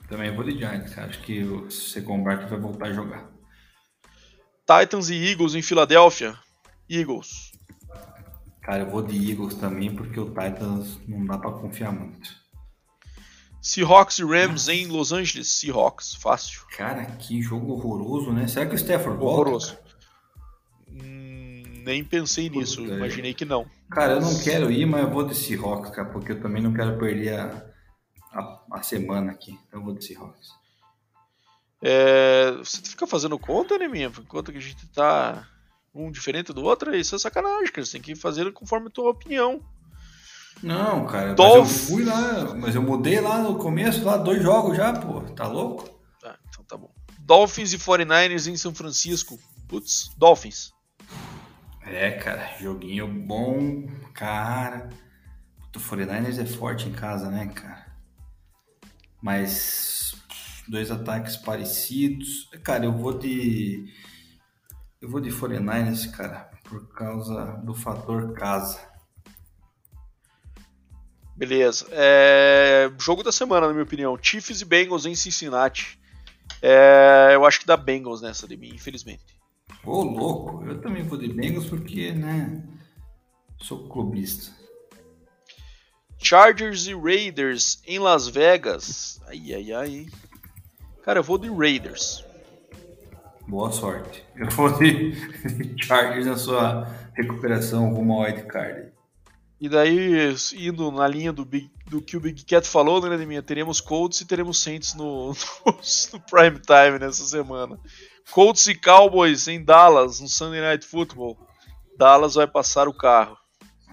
Também 0.07 0.34
vou 0.34 0.43
de 0.43 0.57
Giants, 0.57 0.93
cara. 0.93 1.07
Acho 1.07 1.22
que 1.22 1.43
o 1.43 1.69
Second 1.72 2.23
Barkley 2.23 2.49
vai 2.49 2.60
voltar 2.60 2.88
a 2.88 2.93
jogar. 2.93 3.30
Titans 4.65 5.10
e 5.10 5.15
Eagles 5.15 5.56
em 5.56 5.61
Filadélfia. 5.61 6.38
Eagles. 6.89 7.51
Cara, 8.62 8.84
eu 8.84 8.90
vou 8.90 9.02
de 9.02 9.32
Eagles 9.32 9.56
também, 9.56 9.94
porque 9.94 10.20
o 10.20 10.28
Titans 10.30 11.00
não 11.08 11.26
dá 11.26 11.38
para 11.38 11.52
confiar 11.52 11.92
muito. 11.92 12.30
Seahawks 13.62 14.20
e 14.20 14.24
Rams 14.24 14.68
em 14.68 14.88
Los 14.88 15.12
Angeles. 15.12 15.52
Seahawks, 15.52 16.16
fácil. 16.16 16.62
Cara, 16.76 17.06
que 17.06 17.42
jogo 17.42 17.74
horroroso, 17.74 18.32
né? 18.32 18.48
Será 18.48 18.66
que 18.66 18.74
o 18.74 18.78
Stafford 18.78 19.20
volta? 19.20 19.42
Horroroso. 19.42 19.78
nem 20.88 22.04
pensei 22.04 22.50
nisso, 22.50 22.82
imaginei 22.82 23.34
que 23.34 23.46
não. 23.46 23.66
Cara, 23.90 24.14
eu 24.14 24.22
não 24.22 24.40
quero 24.40 24.72
ir, 24.72 24.86
mas 24.86 25.04
eu 25.04 25.12
vou 25.12 25.26
de 25.26 25.36
Seahawks, 25.36 25.92
cara, 25.92 26.10
porque 26.10 26.32
eu 26.32 26.42
também 26.42 26.62
não 26.62 26.74
quero 26.74 26.98
perder 26.98 27.40
a, 27.40 27.66
a, 28.32 28.62
a 28.74 28.84
semana 28.84 29.32
aqui. 29.32 29.52
Então 29.68 29.80
eu 29.80 29.86
vou 29.86 29.94
de 29.94 30.06
Seahawks. 30.06 30.50
É, 31.84 32.52
você 32.58 32.82
fica 32.82 33.08
fazendo 33.08 33.38
conta, 33.40 33.78
né, 33.78 33.88
minha? 33.88 34.12
Conta 34.28 34.52
que 34.52 34.60
a 34.60 34.62
gente 34.62 34.88
tá 34.88 35.48
um 35.94 36.12
diferente 36.12 36.54
do 36.54 36.64
outro, 36.64 36.96
isso 36.96 37.16
é 37.16 37.20
sacanagem, 37.20 37.72
cara. 37.72 37.86
Você 37.86 37.94
tem 37.94 38.02
que 38.02 38.16
fazer 38.16 38.52
conforme 38.54 38.88
a 38.88 38.92
tua 38.92 39.12
opinião. 39.12 39.62
Não, 40.62 41.08
cara, 41.08 41.34
Dolph... 41.34 41.68
mas 41.68 41.82
eu 41.82 41.88
fui 41.88 42.04
lá, 42.04 42.56
mas 42.56 42.76
eu 42.76 42.82
mudei 42.82 43.20
lá 43.20 43.40
no 43.40 43.56
começo, 43.56 44.04
lá 44.04 44.18
dois 44.18 44.42
jogos 44.42 44.78
já, 44.78 44.94
pô. 44.94 45.22
Tá 45.22 45.48
louco? 45.48 45.90
Ah, 46.24 46.38
então 46.50 46.64
tá 46.64 46.78
bom. 46.78 46.92
Dolphins 47.20 47.74
e 47.74 47.78
49ers 47.78 48.48
em 48.48 48.58
São 48.58 48.74
Francisco. 48.74 49.40
Putz, 49.68 50.12
Dolphins. 50.18 50.72
É, 51.84 52.12
cara, 52.12 52.58
joguinho 52.60 53.08
bom, 53.08 53.88
cara. 54.14 54.90
O 55.76 55.80
49ers 55.80 56.40
é 56.40 56.46
forte 56.46 56.88
em 56.88 56.92
casa, 56.92 57.30
né, 57.30 57.48
cara? 57.48 57.88
Mas 59.22 60.16
dois 60.68 60.92
ataques 60.92 61.38
parecidos. 61.38 62.50
Cara, 62.64 62.86
eu 62.86 62.92
vou 62.92 63.18
de 63.18 63.92
eu 65.02 65.10
vou 65.10 65.19
de 65.19 65.32
49ers, 65.32 66.11
cara, 66.11 66.52
por 66.64 66.88
causa 66.94 67.60
do 67.64 67.73
fator 67.73 68.34
casa. 68.34 68.80
Beleza. 71.36 71.88
É... 71.91 72.91
Jogo 72.99 73.23
da 73.23 73.32
semana, 73.32 73.65
na 73.65 73.73
minha 73.73 73.84
opinião. 73.84 74.15
Chiefs 74.22 74.61
e 74.61 74.65
Bengals 74.65 75.07
em 75.07 75.15
Cincinnati. 75.15 75.99
É... 76.61 77.32
Eu 77.34 77.44
acho 77.45 77.60
que 77.60 77.65
dá 77.65 77.76
Bengals 77.76 78.22
nessa 78.22 78.48
de 78.48 78.56
mim, 78.56 78.69
infelizmente. 78.69 79.23
Ô, 79.84 80.03
louco. 80.03 80.64
Eu 80.65 80.80
também 80.82 81.02
vou 81.02 81.18
de 81.18 81.28
Bengals 81.28 81.68
porque, 81.68 82.11
né? 82.11 82.64
Sou 83.60 83.90
clubista. 83.90 84.52
Chargers 86.19 86.86
e 86.86 86.94
Raiders 86.94 87.82
em 87.88 87.98
Las 87.98 88.28
Vegas. 88.28 89.19
Ai, 89.28 89.53
ai, 89.56 89.73
ai. 89.73 90.07
Cara, 91.03 91.19
eu 91.19 91.23
vou 91.23 91.40
de 91.40 91.49
Raiders. 91.49 92.23
Boa 93.52 93.69
sorte. 93.69 94.23
Eu 94.34 94.49
vou 94.52 94.72
de 94.80 95.14
Chargers 95.84 96.26
na 96.26 96.38
sua 96.38 96.88
recuperação 97.14 97.94
rumo 97.94 98.14
ao 98.14 98.48
Card. 98.48 98.94
E 99.60 99.68
daí, 99.68 100.34
indo 100.53 100.90
na 100.90 101.06
linha 101.06 101.34
do, 101.34 101.44
Big, 101.44 101.69
do 101.86 102.02
que 102.02 102.15
o 102.15 102.22
Big 102.22 102.45
Cat 102.45 102.65
falou, 102.65 103.02
né, 103.02 103.18
minha, 103.26 103.44
teremos 103.44 103.82
Colts 103.82 104.22
e 104.22 104.26
teremos 104.26 104.64
Saints 104.64 104.94
no, 104.94 105.34
no, 105.65 105.73
no, 106.14 106.19
prime 106.32 106.61
time 106.61 106.98
nessa 106.98 107.26
semana. 107.26 107.78
Colts 108.32 108.68
e 108.68 108.73
Cowboys 108.73 109.49
em 109.49 109.61
Dallas, 109.61 110.22
no 110.22 110.30
Sunday 110.30 110.61
Night 110.61 110.88
Football. 110.88 111.38
Dallas 111.98 112.36
vai 112.36 112.48
passar 112.48 112.88
o 112.88 112.94
carro. 112.94 113.38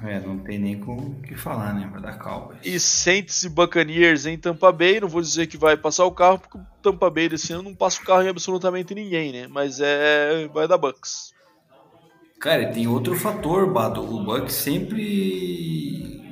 É, 0.02 0.20
não 0.20 0.38
tem 0.38 0.58
nem 0.58 0.80
o 0.80 1.20
que 1.22 1.34
falar, 1.34 1.74
né? 1.74 1.88
Vai 1.90 2.00
dar 2.00 2.18
Cowboys. 2.18 2.60
E 2.64 2.78
Saints 2.78 3.42
e 3.42 3.48
Buccaneers 3.48 4.26
em 4.26 4.38
Tampa 4.38 4.70
Bay. 4.70 5.00
Não 5.00 5.08
vou 5.08 5.20
dizer 5.20 5.48
que 5.48 5.56
vai 5.56 5.76
passar 5.76 6.04
o 6.04 6.12
carro, 6.12 6.38
porque 6.38 6.56
o 6.56 6.66
Tampa 6.82 7.10
Bay 7.10 7.28
desse 7.28 7.52
ano 7.52 7.64
não 7.64 7.74
passa 7.74 8.00
o 8.00 8.04
carro 8.04 8.22
em 8.22 8.28
absolutamente 8.28 8.94
ninguém, 8.94 9.32
né? 9.32 9.48
Mas 9.48 9.80
é. 9.80 10.48
Vai 10.54 10.68
dar 10.68 10.78
Bucks. 10.78 11.32
Cara, 12.40 12.70
tem 12.70 12.86
outro 12.86 13.16
fator, 13.16 13.72
Bado. 13.72 14.00
O 14.00 14.24
Bucks 14.24 14.54
sempre 14.54 16.22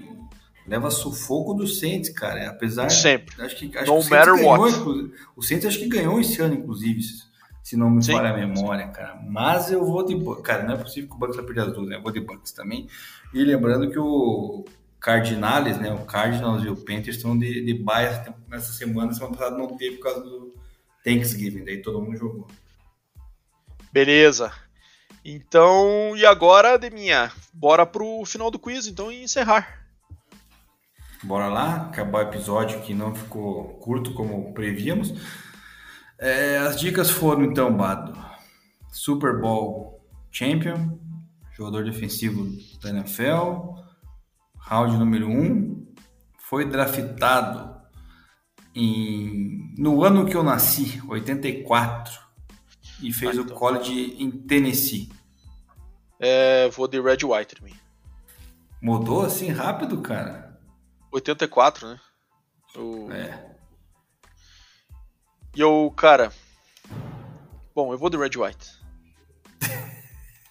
leva 0.65 0.89
sufoco 0.89 1.53
do 1.53 1.67
Saints, 1.67 2.11
cara. 2.11 2.49
Apesar. 2.49 2.89
Sempre. 2.89 3.35
Acho 3.43 3.57
que, 3.57 3.77
acho 3.77 3.93
no 3.93 4.01
que 4.01 4.07
o 4.07 4.11
matter 4.11 4.37
ganhou, 4.37 4.59
what. 4.61 5.13
O 5.35 5.43
Saints 5.43 5.67
acho 5.67 5.79
que 5.81 5.89
ganhou 5.89 6.21
esse 6.21 6.41
ano, 6.41 6.55
inclusive 6.55 7.01
se 7.67 7.77
não 7.77 7.91
me 7.91 8.07
falha 8.07 8.31
a 8.31 8.37
memória, 8.37 8.87
cara. 8.87 9.21
Mas 9.27 9.73
eu 9.73 9.85
vou 9.85 10.07
de 10.07 10.15
Bucks. 10.15 10.45
Cara, 10.45 10.63
não 10.63 10.75
é 10.75 10.77
possível 10.77 11.11
que 11.11 11.17
o 11.17 11.19
Bucks 11.19 11.35
vai 11.35 11.45
perder 11.45 11.63
as 11.63 11.73
duas, 11.73 11.89
né? 11.89 11.97
Eu 11.97 12.01
vou 12.01 12.13
de 12.13 12.21
Bucks 12.21 12.53
também. 12.53 12.89
E 13.35 13.43
lembrando 13.43 13.91
que 13.91 13.99
o 13.99 14.65
Cardinals, 15.01 15.77
né? 15.77 15.93
O 15.93 16.05
Cardinals 16.05 16.63
e 16.63 16.69
o 16.69 16.77
Panthers 16.77 17.17
estão 17.17 17.37
de, 17.37 17.65
de 17.65 17.75
baia 17.75 18.33
nessa 18.47 18.73
semana. 18.73 19.13
Semana 19.13 19.37
passada 19.37 19.59
não 19.59 19.77
teve 19.77 19.97
por 19.97 20.05
causa 20.05 20.21
do 20.21 20.55
Thanksgiving, 21.03 21.65
daí 21.65 21.83
todo 21.83 22.01
mundo 22.01 22.17
jogou. 22.17 22.47
Beleza. 23.93 24.53
Então, 25.25 26.17
e 26.17 26.25
agora, 26.25 26.79
Deminha, 26.79 27.33
bora 27.53 27.85
pro 27.85 28.25
final 28.25 28.49
do 28.49 28.61
quiz, 28.61 28.87
então, 28.87 29.11
e 29.11 29.25
encerrar. 29.25 29.89
Bora 31.21 31.49
lá, 31.49 31.89
acabar 31.89 32.25
o 32.25 32.29
episódio 32.29 32.81
que 32.83 32.95
não 32.95 33.13
ficou 33.13 33.71
curto 33.81 34.15
como 34.15 34.55
prevíamos. 34.55 35.13
É, 36.19 36.59
as 36.59 36.81
dicas 36.81 37.11
foram 37.11 37.45
então, 37.45 37.77
Bado. 37.77 38.17
Super 38.91 39.41
Bowl 39.41 40.01
Champion, 40.31 40.99
jogador 41.55 41.85
defensivo 41.85 42.47
da 42.83 42.91
NFL, 42.91 43.75
round 44.59 44.97
número 44.97 45.29
1, 45.29 45.31
um, 45.31 45.95
foi 46.39 46.65
draftado 46.65 47.77
em, 48.75 49.75
no 49.79 50.03
ano 50.03 50.27
que 50.27 50.35
eu 50.35 50.43
nasci, 50.43 51.03
84, 51.09 52.19
e 53.03 53.13
fez 53.13 53.39
ah, 53.39 53.43
então. 53.43 53.57
o 53.57 53.59
college 53.59 54.17
em 54.19 54.31
Tennessee. 54.31 55.11
É, 56.19 56.69
vou 56.71 56.89
de 56.89 57.01
Red 57.01 57.19
White 57.25 57.57
também. 57.57 57.75
Mudou 58.81 59.23
assim 59.23 59.49
rápido, 59.51 60.01
cara? 60.01 60.59
84, 61.11 61.89
né? 61.89 62.01
O... 62.77 63.11
É. 63.11 63.56
E 65.57 65.61
eu, 65.61 65.91
cara. 65.97 66.31
Bom, 67.74 67.91
eu 67.91 67.97
vou 67.97 68.11
de 68.11 68.19
Red 68.19 68.33
White. 68.37 68.78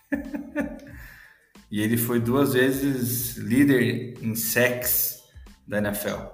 e 1.69 1.80
ele 1.80 1.95
foi 1.95 2.19
duas 2.19 2.53
vezes 2.53 3.38
líder 3.38 4.18
em 4.23 4.36
sacks 4.36 5.23
da 5.68 5.77
NFL. 5.77 6.26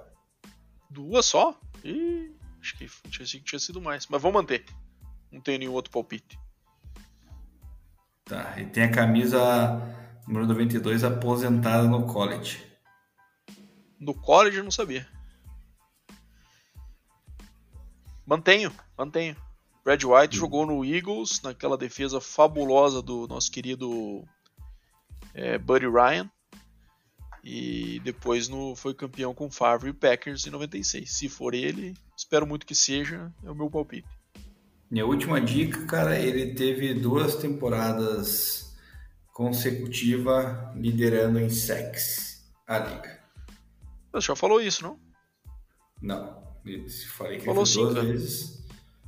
Duas 0.88 1.26
só? 1.26 1.60
Ih, 1.84 2.34
acho 2.62 2.78
que 2.78 2.88
tinha, 3.10 3.42
tinha 3.42 3.58
sido 3.58 3.78
mais. 3.78 4.06
Mas 4.06 4.22
vamos 4.22 4.40
manter. 4.40 4.64
Não 5.30 5.42
tenho 5.42 5.58
nenhum 5.58 5.72
outro 5.72 5.90
palpite. 5.90 6.40
Tá, 8.24 8.58
e 8.58 8.64
tem 8.64 8.84
a 8.84 8.90
camisa 8.90 9.82
número 10.26 10.46
92 10.46 11.04
aposentada 11.04 11.86
no 11.86 12.06
college. 12.06 12.64
No 14.00 14.14
college 14.14 14.56
eu 14.56 14.64
não 14.64 14.70
sabia. 14.70 15.06
Mantenho, 18.26 18.72
mantenho. 18.96 19.36
Brad 19.84 20.02
White 20.04 20.36
jogou 20.36 20.64
no 20.64 20.84
Eagles, 20.84 21.40
naquela 21.42 21.76
defesa 21.76 22.20
fabulosa 22.20 23.02
do 23.02 23.26
nosso 23.26 23.50
querido 23.50 24.24
é, 25.34 25.58
Buddy 25.58 25.88
Ryan. 25.88 26.30
E 27.42 28.00
depois 28.04 28.48
no, 28.48 28.76
foi 28.76 28.94
campeão 28.94 29.34
com 29.34 29.50
Favre 29.50 29.90
e 29.90 29.92
Packers 29.92 30.46
em 30.46 30.50
96. 30.50 31.10
Se 31.10 31.28
for 31.28 31.54
ele, 31.54 31.94
espero 32.16 32.46
muito 32.46 32.64
que 32.64 32.74
seja, 32.74 33.32
é 33.42 33.50
o 33.50 33.54
meu 33.54 33.68
palpite. 33.68 34.06
Minha 34.88 35.06
última 35.06 35.40
dica, 35.40 35.84
cara, 35.86 36.16
ele 36.16 36.54
teve 36.54 36.94
duas 36.94 37.34
temporadas 37.36 38.76
consecutivas 39.32 40.76
liderando 40.76 41.40
em 41.40 41.50
sex 41.50 42.46
a 42.66 42.78
liga. 42.78 43.20
Você 44.12 44.28
já 44.28 44.36
falou 44.36 44.60
isso, 44.60 44.82
não? 44.82 45.00
Não. 46.00 46.51
Falei 47.16 47.38
que 47.38 47.44
falou 47.44 47.66
sim, 47.66 47.80
duas 47.80 47.94
cara. 47.94 48.06
vezes. 48.06 48.62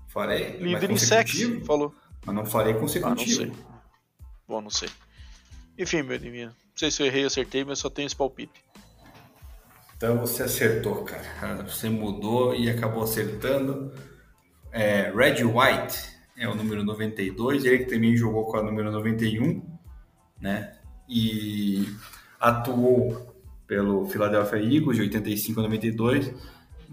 Farei. 0.08 0.56
Líder 0.58 0.90
em 0.90 0.96
sexo, 0.96 1.60
falou. 1.64 1.94
Mas 2.24 2.34
não 2.34 2.46
farei 2.46 2.74
consecutivo. 2.74 3.42
Ah, 3.42 3.46
não 3.46 3.52
sei. 3.54 3.64
Bom, 4.46 4.60
não 4.60 4.70
sei. 4.70 4.88
Enfim, 5.78 6.02
meu 6.02 6.18
Deminha. 6.18 6.48
Não 6.48 6.76
sei 6.76 6.90
se 6.90 7.02
eu 7.02 7.06
errei 7.06 7.22
ou 7.22 7.26
acertei, 7.28 7.64
mas 7.64 7.78
só 7.78 7.90
tenho 7.90 8.06
esse 8.06 8.16
palpite. 8.16 8.64
Então 9.96 10.18
você 10.18 10.42
acertou, 10.42 11.04
cara. 11.04 11.62
Você 11.62 11.88
mudou 11.88 12.54
e 12.54 12.68
acabou 12.68 13.04
acertando. 13.04 13.92
É, 14.72 15.12
Red 15.14 15.44
White 15.44 16.14
é 16.36 16.48
o 16.48 16.54
número 16.54 16.82
92, 16.82 17.64
ele 17.64 17.78
que 17.84 17.90
também 17.90 18.16
jogou 18.16 18.46
com 18.46 18.56
a 18.56 18.62
número 18.62 18.90
91, 18.90 19.62
né? 20.40 20.76
E 21.08 21.88
atuou 22.40 23.34
pelo 23.66 24.04
Philadelphia 24.06 24.58
Eagles 24.58 24.96
de 24.96 25.02
85 25.02 25.60
a 25.60 25.62
92 25.62 26.34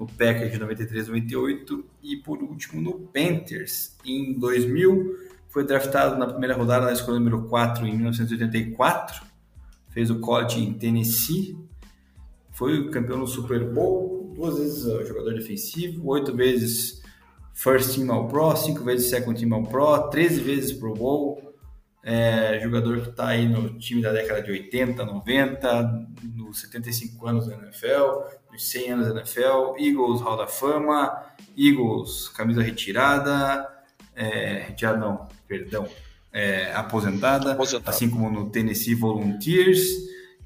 no 0.02 0.08
Packers 0.08 0.52
de 0.52 0.58
93 0.58 1.08
98 1.10 1.86
e 2.02 2.16
por 2.18 2.42
último 2.42 2.82
no 2.82 2.94
Panthers 3.08 3.96
em 4.04 4.34
2000. 4.34 5.16
Foi 5.48 5.64
draftado 5.64 6.18
na 6.18 6.26
primeira 6.26 6.56
rodada 6.56 6.88
na 6.88 6.92
escolha 6.92 7.20
número 7.20 7.44
4 7.44 7.86
em 7.86 7.96
1984. 7.96 9.24
Fez 9.90 10.10
o 10.10 10.20
college 10.20 10.60
em 10.60 10.74
Tennessee. 10.74 11.56
Foi 12.50 12.90
campeão 12.90 13.20
no 13.20 13.28
Super 13.28 13.64
Bowl, 13.72 14.34
duas 14.36 14.58
vezes 14.58 15.08
jogador 15.08 15.36
defensivo, 15.36 16.08
oito 16.08 16.36
vezes 16.36 17.02
First 17.54 17.96
Team 17.96 18.12
All 18.12 18.28
Pro, 18.28 18.56
cinco 18.56 18.84
vezes 18.84 19.10
Second 19.10 19.40
Team 19.40 19.54
All 19.54 19.64
Pro, 19.64 20.10
13 20.10 20.42
vezes 20.42 20.74
Pro 20.74 20.96
Bowl. 20.96 21.52
É, 22.04 22.60
jogador 22.60 23.02
que 23.02 23.10
está 23.10 23.28
aí 23.28 23.48
no 23.48 23.78
time 23.78 24.02
da 24.02 24.12
década 24.12 24.42
de 24.42 24.50
80, 24.50 25.06
90, 25.06 26.08
nos 26.36 26.62
75 26.62 27.28
anos 27.28 27.46
da 27.46 27.56
NFL, 27.56 28.41
nos 28.52 28.70
100 28.70 28.92
anos 28.92 29.08
da 29.08 29.20
NFL, 29.20 29.78
Eagles 29.78 30.22
Hall 30.22 30.38
da 30.38 30.48
Fama, 30.48 31.26
Eagles 31.58 32.30
camisa 32.30 32.62
retirada, 32.62 33.68
é, 34.16 34.74
já 34.78 34.96
não, 34.96 35.28
perdão, 35.48 35.88
é, 36.32 36.74
aposentada, 36.74 37.54
aposentada, 37.54 37.90
assim 37.90 38.10
como 38.10 38.30
no 38.30 38.50
Tennessee 38.50 38.96
Volunteers. 38.96 39.82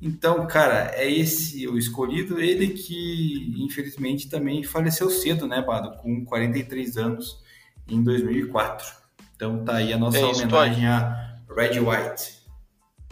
Então, 0.01 0.45
cara, 0.45 0.91
é 0.95 1.09
esse 1.09 1.67
o 1.67 1.77
escolhido, 1.77 2.39
ele 2.39 2.69
que 2.69 3.55
infelizmente 3.57 4.29
também 4.29 4.63
faleceu 4.63 5.09
cedo, 5.09 5.47
né, 5.47 5.61
Bado, 5.61 5.97
com 5.97 6.23
43 6.25 6.97
anos 6.97 7.39
em 7.87 8.03
2004. 8.03 8.85
Então 9.35 9.63
tá 9.63 9.77
aí 9.77 9.93
a 9.93 9.97
nossa 9.97 10.17
é 10.17 10.25
homenagem 10.25 10.87
a 10.87 11.37
Red 11.49 11.79
White. 11.79 12.34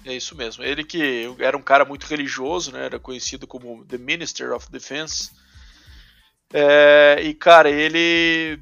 É 0.05 0.13
isso 0.13 0.35
mesmo. 0.35 0.63
Ele 0.63 0.84
que 0.84 1.34
era 1.39 1.57
um 1.57 1.61
cara 1.61 1.85
muito 1.85 2.05
religioso, 2.05 2.71
né? 2.71 2.85
Era 2.85 2.99
conhecido 2.99 3.47
como 3.47 3.85
The 3.85 3.97
Minister 3.97 4.51
of 4.51 4.69
Defense. 4.71 5.31
É, 6.51 7.19
e 7.23 7.34
cara, 7.34 7.69
ele 7.69 8.59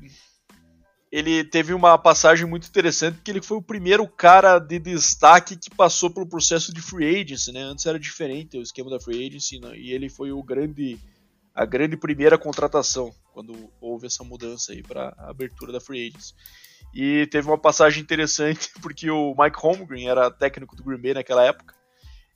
ele 1.11 1.43
teve 1.43 1.73
uma 1.73 1.97
passagem 1.97 2.45
muito 2.45 2.67
interessante 2.67 3.15
porque 3.15 3.31
ele 3.31 3.41
foi 3.41 3.57
o 3.57 3.61
primeiro 3.61 4.07
cara 4.07 4.59
de 4.59 4.79
destaque 4.79 5.57
que 5.57 5.69
passou 5.69 6.09
pelo 6.09 6.25
processo 6.25 6.73
de 6.73 6.81
free 6.81 7.21
agency, 7.21 7.51
né? 7.51 7.61
Antes 7.63 7.85
era 7.85 7.99
diferente 7.99 8.57
o 8.57 8.61
esquema 8.61 8.89
da 8.89 8.99
free 8.99 9.27
agency 9.27 9.59
né? 9.59 9.77
e 9.77 9.91
ele 9.91 10.09
foi 10.09 10.31
o 10.31 10.41
grande 10.41 10.97
a 11.53 11.65
grande 11.65 11.97
primeira 11.97 12.37
contratação 12.37 13.13
quando 13.33 13.69
houve 13.81 14.07
essa 14.07 14.23
mudança 14.23 14.71
aí 14.71 14.81
para 14.81 15.13
a 15.17 15.29
abertura 15.29 15.73
da 15.73 15.81
free 15.81 16.07
agency. 16.07 16.33
E 16.93 17.27
teve 17.27 17.47
uma 17.47 17.57
passagem 17.57 18.01
interessante 18.01 18.69
porque 18.81 19.09
o 19.09 19.35
Mike 19.37 19.59
Holmgren 19.59 20.07
era 20.07 20.31
técnico 20.31 20.75
do 20.75 20.83
Green 20.83 21.01
Bay 21.01 21.13
naquela 21.13 21.43
época 21.43 21.75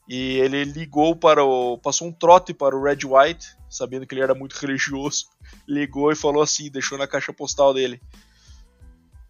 e 0.08 0.38
ele 0.38 0.64
ligou 0.64 1.16
para 1.16 1.44
o 1.44 1.80
passou 1.80 2.08
um 2.08 2.12
trote 2.12 2.54
para 2.54 2.76
o 2.76 2.84
Red 2.84 3.00
White, 3.06 3.48
sabendo 3.68 4.06
que 4.06 4.14
ele 4.14 4.22
era 4.22 4.36
muito 4.36 4.54
religioso, 4.62 5.26
ligou 5.68 6.12
e 6.12 6.16
falou 6.16 6.44
assim, 6.44 6.70
deixou 6.70 6.98
na 6.98 7.08
caixa 7.08 7.34
postal 7.34 7.74
dele 7.74 8.00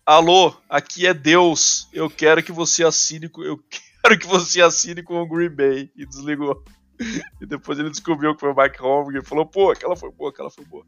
Alô, 0.06 0.56
aqui 0.70 1.08
é 1.08 1.16
Deus. 1.16 1.90
Eu 1.92 2.12
quero 2.12 2.44
que 2.44 2.52
você 2.52 2.84
assine 2.84 3.28
eu 3.40 3.60
quero 4.04 4.20
que 4.20 4.28
você 4.28 4.62
assine 4.62 5.02
com 5.02 5.20
o 5.20 5.28
Green 5.28 5.50
Bay 5.50 5.92
e 5.96 6.06
desligou. 6.06 6.64
E 7.42 7.46
depois 7.46 7.78
ele 7.78 7.90
descobriu 7.90 8.34
que 8.34 8.40
foi 8.40 8.52
o 8.52 8.56
Mike 8.56 8.80
Holmgren 8.80 9.22
e 9.22 9.26
falou: 9.26 9.46
"Pô, 9.46 9.72
aquela 9.72 9.96
foi 9.96 10.12
boa, 10.12 10.30
aquela 10.30 10.50
foi 10.50 10.66
boa". 10.66 10.86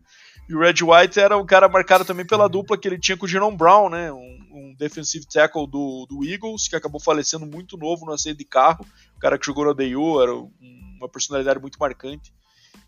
E 0.49 0.55
o 0.55 0.59
Red 0.59 0.75
White 0.81 1.19
era 1.19 1.37
um 1.37 1.45
cara 1.45 1.67
marcado 1.67 2.05
também 2.05 2.25
pela 2.25 2.47
dupla 2.47 2.77
que 2.77 2.87
ele 2.87 2.97
tinha 2.97 3.17
com 3.17 3.25
o 3.25 3.27
Jerome 3.27 3.57
Brown, 3.57 3.89
né? 3.89 4.11
Um, 4.11 4.39
um 4.51 4.75
defensive 4.77 5.27
tackle 5.27 5.67
do, 5.67 6.07
do, 6.09 6.23
Eagles, 6.23 6.69
que 6.69 6.75
acabou 6.75 7.01
falecendo 7.01 7.45
muito 7.45 7.77
novo 7.77 8.05
no 8.05 8.13
acidente 8.13 8.39
de 8.39 8.45
carro. 8.45 8.85
O 9.17 9.19
cara 9.19 9.37
que 9.37 9.45
jogou 9.45 9.65
no 9.65 9.73
DU, 9.73 10.21
era 10.21 10.33
uma 10.33 11.09
personalidade 11.09 11.59
muito 11.59 11.77
marcante. 11.77 12.33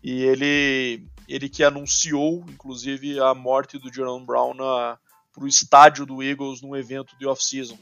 E 0.02 0.22
ele, 0.22 1.06
ele 1.28 1.50
que 1.50 1.62
anunciou, 1.62 2.42
inclusive, 2.48 3.20
a 3.20 3.34
morte 3.34 3.78
do 3.78 3.92
Jerome 3.92 4.24
Brown 4.24 4.54
na, 4.54 4.98
para 5.30 5.44
o 5.44 5.48
estádio 5.48 6.06
do 6.06 6.22
Eagles 6.22 6.62
num 6.62 6.74
evento 6.74 7.14
de 7.18 7.26
off-season. 7.26 7.78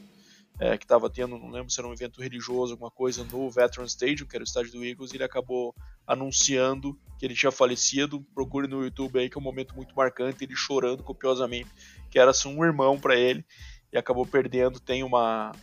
É, 0.59 0.77
que 0.77 0.83
estava 0.83 1.09
tendo, 1.09 1.37
não 1.37 1.49
lembro 1.49 1.69
se 1.69 1.79
era 1.79 1.87
um 1.87 1.93
evento 1.93 2.21
religioso, 2.21 2.73
alguma 2.73 2.91
coisa, 2.91 3.23
no 3.23 3.49
Veteran 3.49 3.85
Stadium, 3.85 4.27
que 4.27 4.35
era 4.35 4.43
o 4.43 4.47
estádio 4.47 4.73
do 4.73 4.83
Eagles, 4.83 5.13
e 5.13 5.15
ele 5.15 5.23
acabou 5.23 5.73
anunciando 6.05 6.99
que 7.17 7.25
ele 7.25 7.33
tinha 7.33 7.51
falecido. 7.51 8.21
Procure 8.33 8.67
no 8.67 8.83
YouTube 8.83 9.19
aí, 9.19 9.29
que 9.29 9.37
é 9.37 9.39
um 9.39 9.43
momento 9.43 9.73
muito 9.73 9.95
marcante, 9.95 10.43
ele 10.43 10.55
chorando 10.55 11.01
copiosamente, 11.01 11.69
que 12.09 12.19
era 12.19 12.31
assim, 12.31 12.53
um 12.53 12.65
irmão 12.65 12.99
para 12.99 13.15
ele, 13.15 13.45
e 13.93 13.97
acabou 13.97 14.25
perdendo. 14.25 14.81
Tem 14.81 15.01
uma 15.01 15.53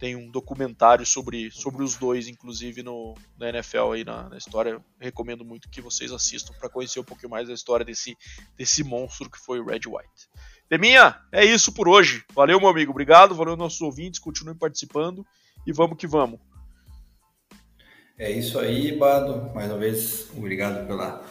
tem 0.00 0.16
um 0.16 0.30
documentário 0.30 1.04
sobre, 1.04 1.50
sobre 1.50 1.84
os 1.84 1.94
dois, 1.94 2.26
inclusive 2.26 2.82
no, 2.82 3.14
na 3.38 3.50
NFL 3.50 3.92
aí 3.92 4.02
na, 4.02 4.30
na 4.30 4.38
história. 4.38 4.82
recomendo 4.98 5.44
muito 5.44 5.68
que 5.68 5.82
vocês 5.82 6.10
assistam 6.10 6.54
para 6.58 6.70
conhecer 6.70 6.98
um 6.98 7.04
pouquinho 7.04 7.28
mais 7.28 7.48
da 7.48 7.54
história 7.54 7.84
desse, 7.84 8.16
desse 8.56 8.82
monstro 8.82 9.30
que 9.30 9.38
foi 9.38 9.60
o 9.60 9.66
Red 9.66 9.82
White. 9.86 10.30
Deminha, 10.70 11.16
é 11.32 11.44
isso 11.44 11.72
por 11.72 11.88
hoje. 11.88 12.24
Valeu, 12.32 12.60
meu 12.60 12.68
amigo. 12.68 12.92
Obrigado. 12.92 13.34
Valeu, 13.34 13.56
nossos 13.56 13.80
ouvintes. 13.80 14.20
Continuem 14.20 14.56
participando 14.56 15.26
e 15.66 15.72
vamos 15.72 15.98
que 15.98 16.06
vamos. 16.06 16.38
É 18.16 18.30
isso 18.30 18.56
aí, 18.56 18.96
Bado. 18.96 19.52
Mais 19.52 19.68
uma 19.68 19.78
vez, 19.78 20.30
obrigado 20.36 20.86
pela 20.86 21.24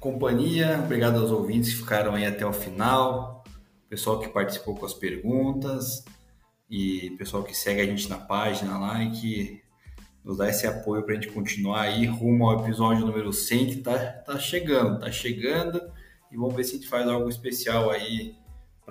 companhia. 0.00 0.80
Obrigado 0.84 1.20
aos 1.20 1.30
ouvintes 1.30 1.70
que 1.70 1.76
ficaram 1.76 2.16
aí 2.16 2.26
até 2.26 2.44
o 2.44 2.52
final. 2.52 3.44
Pessoal 3.88 4.18
que 4.18 4.28
participou 4.28 4.74
com 4.74 4.84
as 4.84 4.94
perguntas. 4.94 6.04
E 6.68 7.10
pessoal 7.10 7.44
que 7.44 7.56
segue 7.56 7.82
a 7.82 7.86
gente 7.86 8.08
na 8.08 8.18
página 8.18 8.78
lá 8.78 9.04
e 9.04 9.12
que 9.12 9.62
nos 10.24 10.38
dá 10.38 10.48
esse 10.48 10.66
apoio 10.66 11.04
para 11.04 11.12
a 11.12 11.20
gente 11.20 11.32
continuar 11.32 11.82
aí 11.82 12.04
rumo 12.06 12.50
ao 12.50 12.64
episódio 12.64 13.06
número 13.06 13.32
100 13.32 13.66
que 13.66 13.76
tá, 13.76 13.96
tá 13.96 14.40
chegando, 14.40 14.98
tá 14.98 15.12
chegando. 15.12 15.80
E 16.32 16.36
vamos 16.36 16.56
ver 16.56 16.64
se 16.64 16.72
a 16.72 16.74
gente 16.78 16.88
faz 16.88 17.06
algo 17.06 17.28
especial 17.28 17.88
aí 17.88 18.41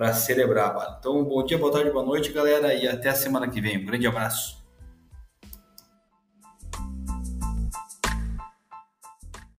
para 0.02 0.12
celebrar. 0.14 0.96
Então, 0.98 1.22
bom 1.22 1.44
dia, 1.44 1.56
boa 1.56 1.70
tarde, 1.70 1.88
boa 1.92 2.04
noite, 2.04 2.32
galera, 2.32 2.74
e 2.74 2.88
até 2.88 3.08
a 3.08 3.14
semana 3.14 3.48
que 3.48 3.60
vem. 3.60 3.78
Um 3.78 3.86
grande 3.86 4.04
abraço. 4.04 4.60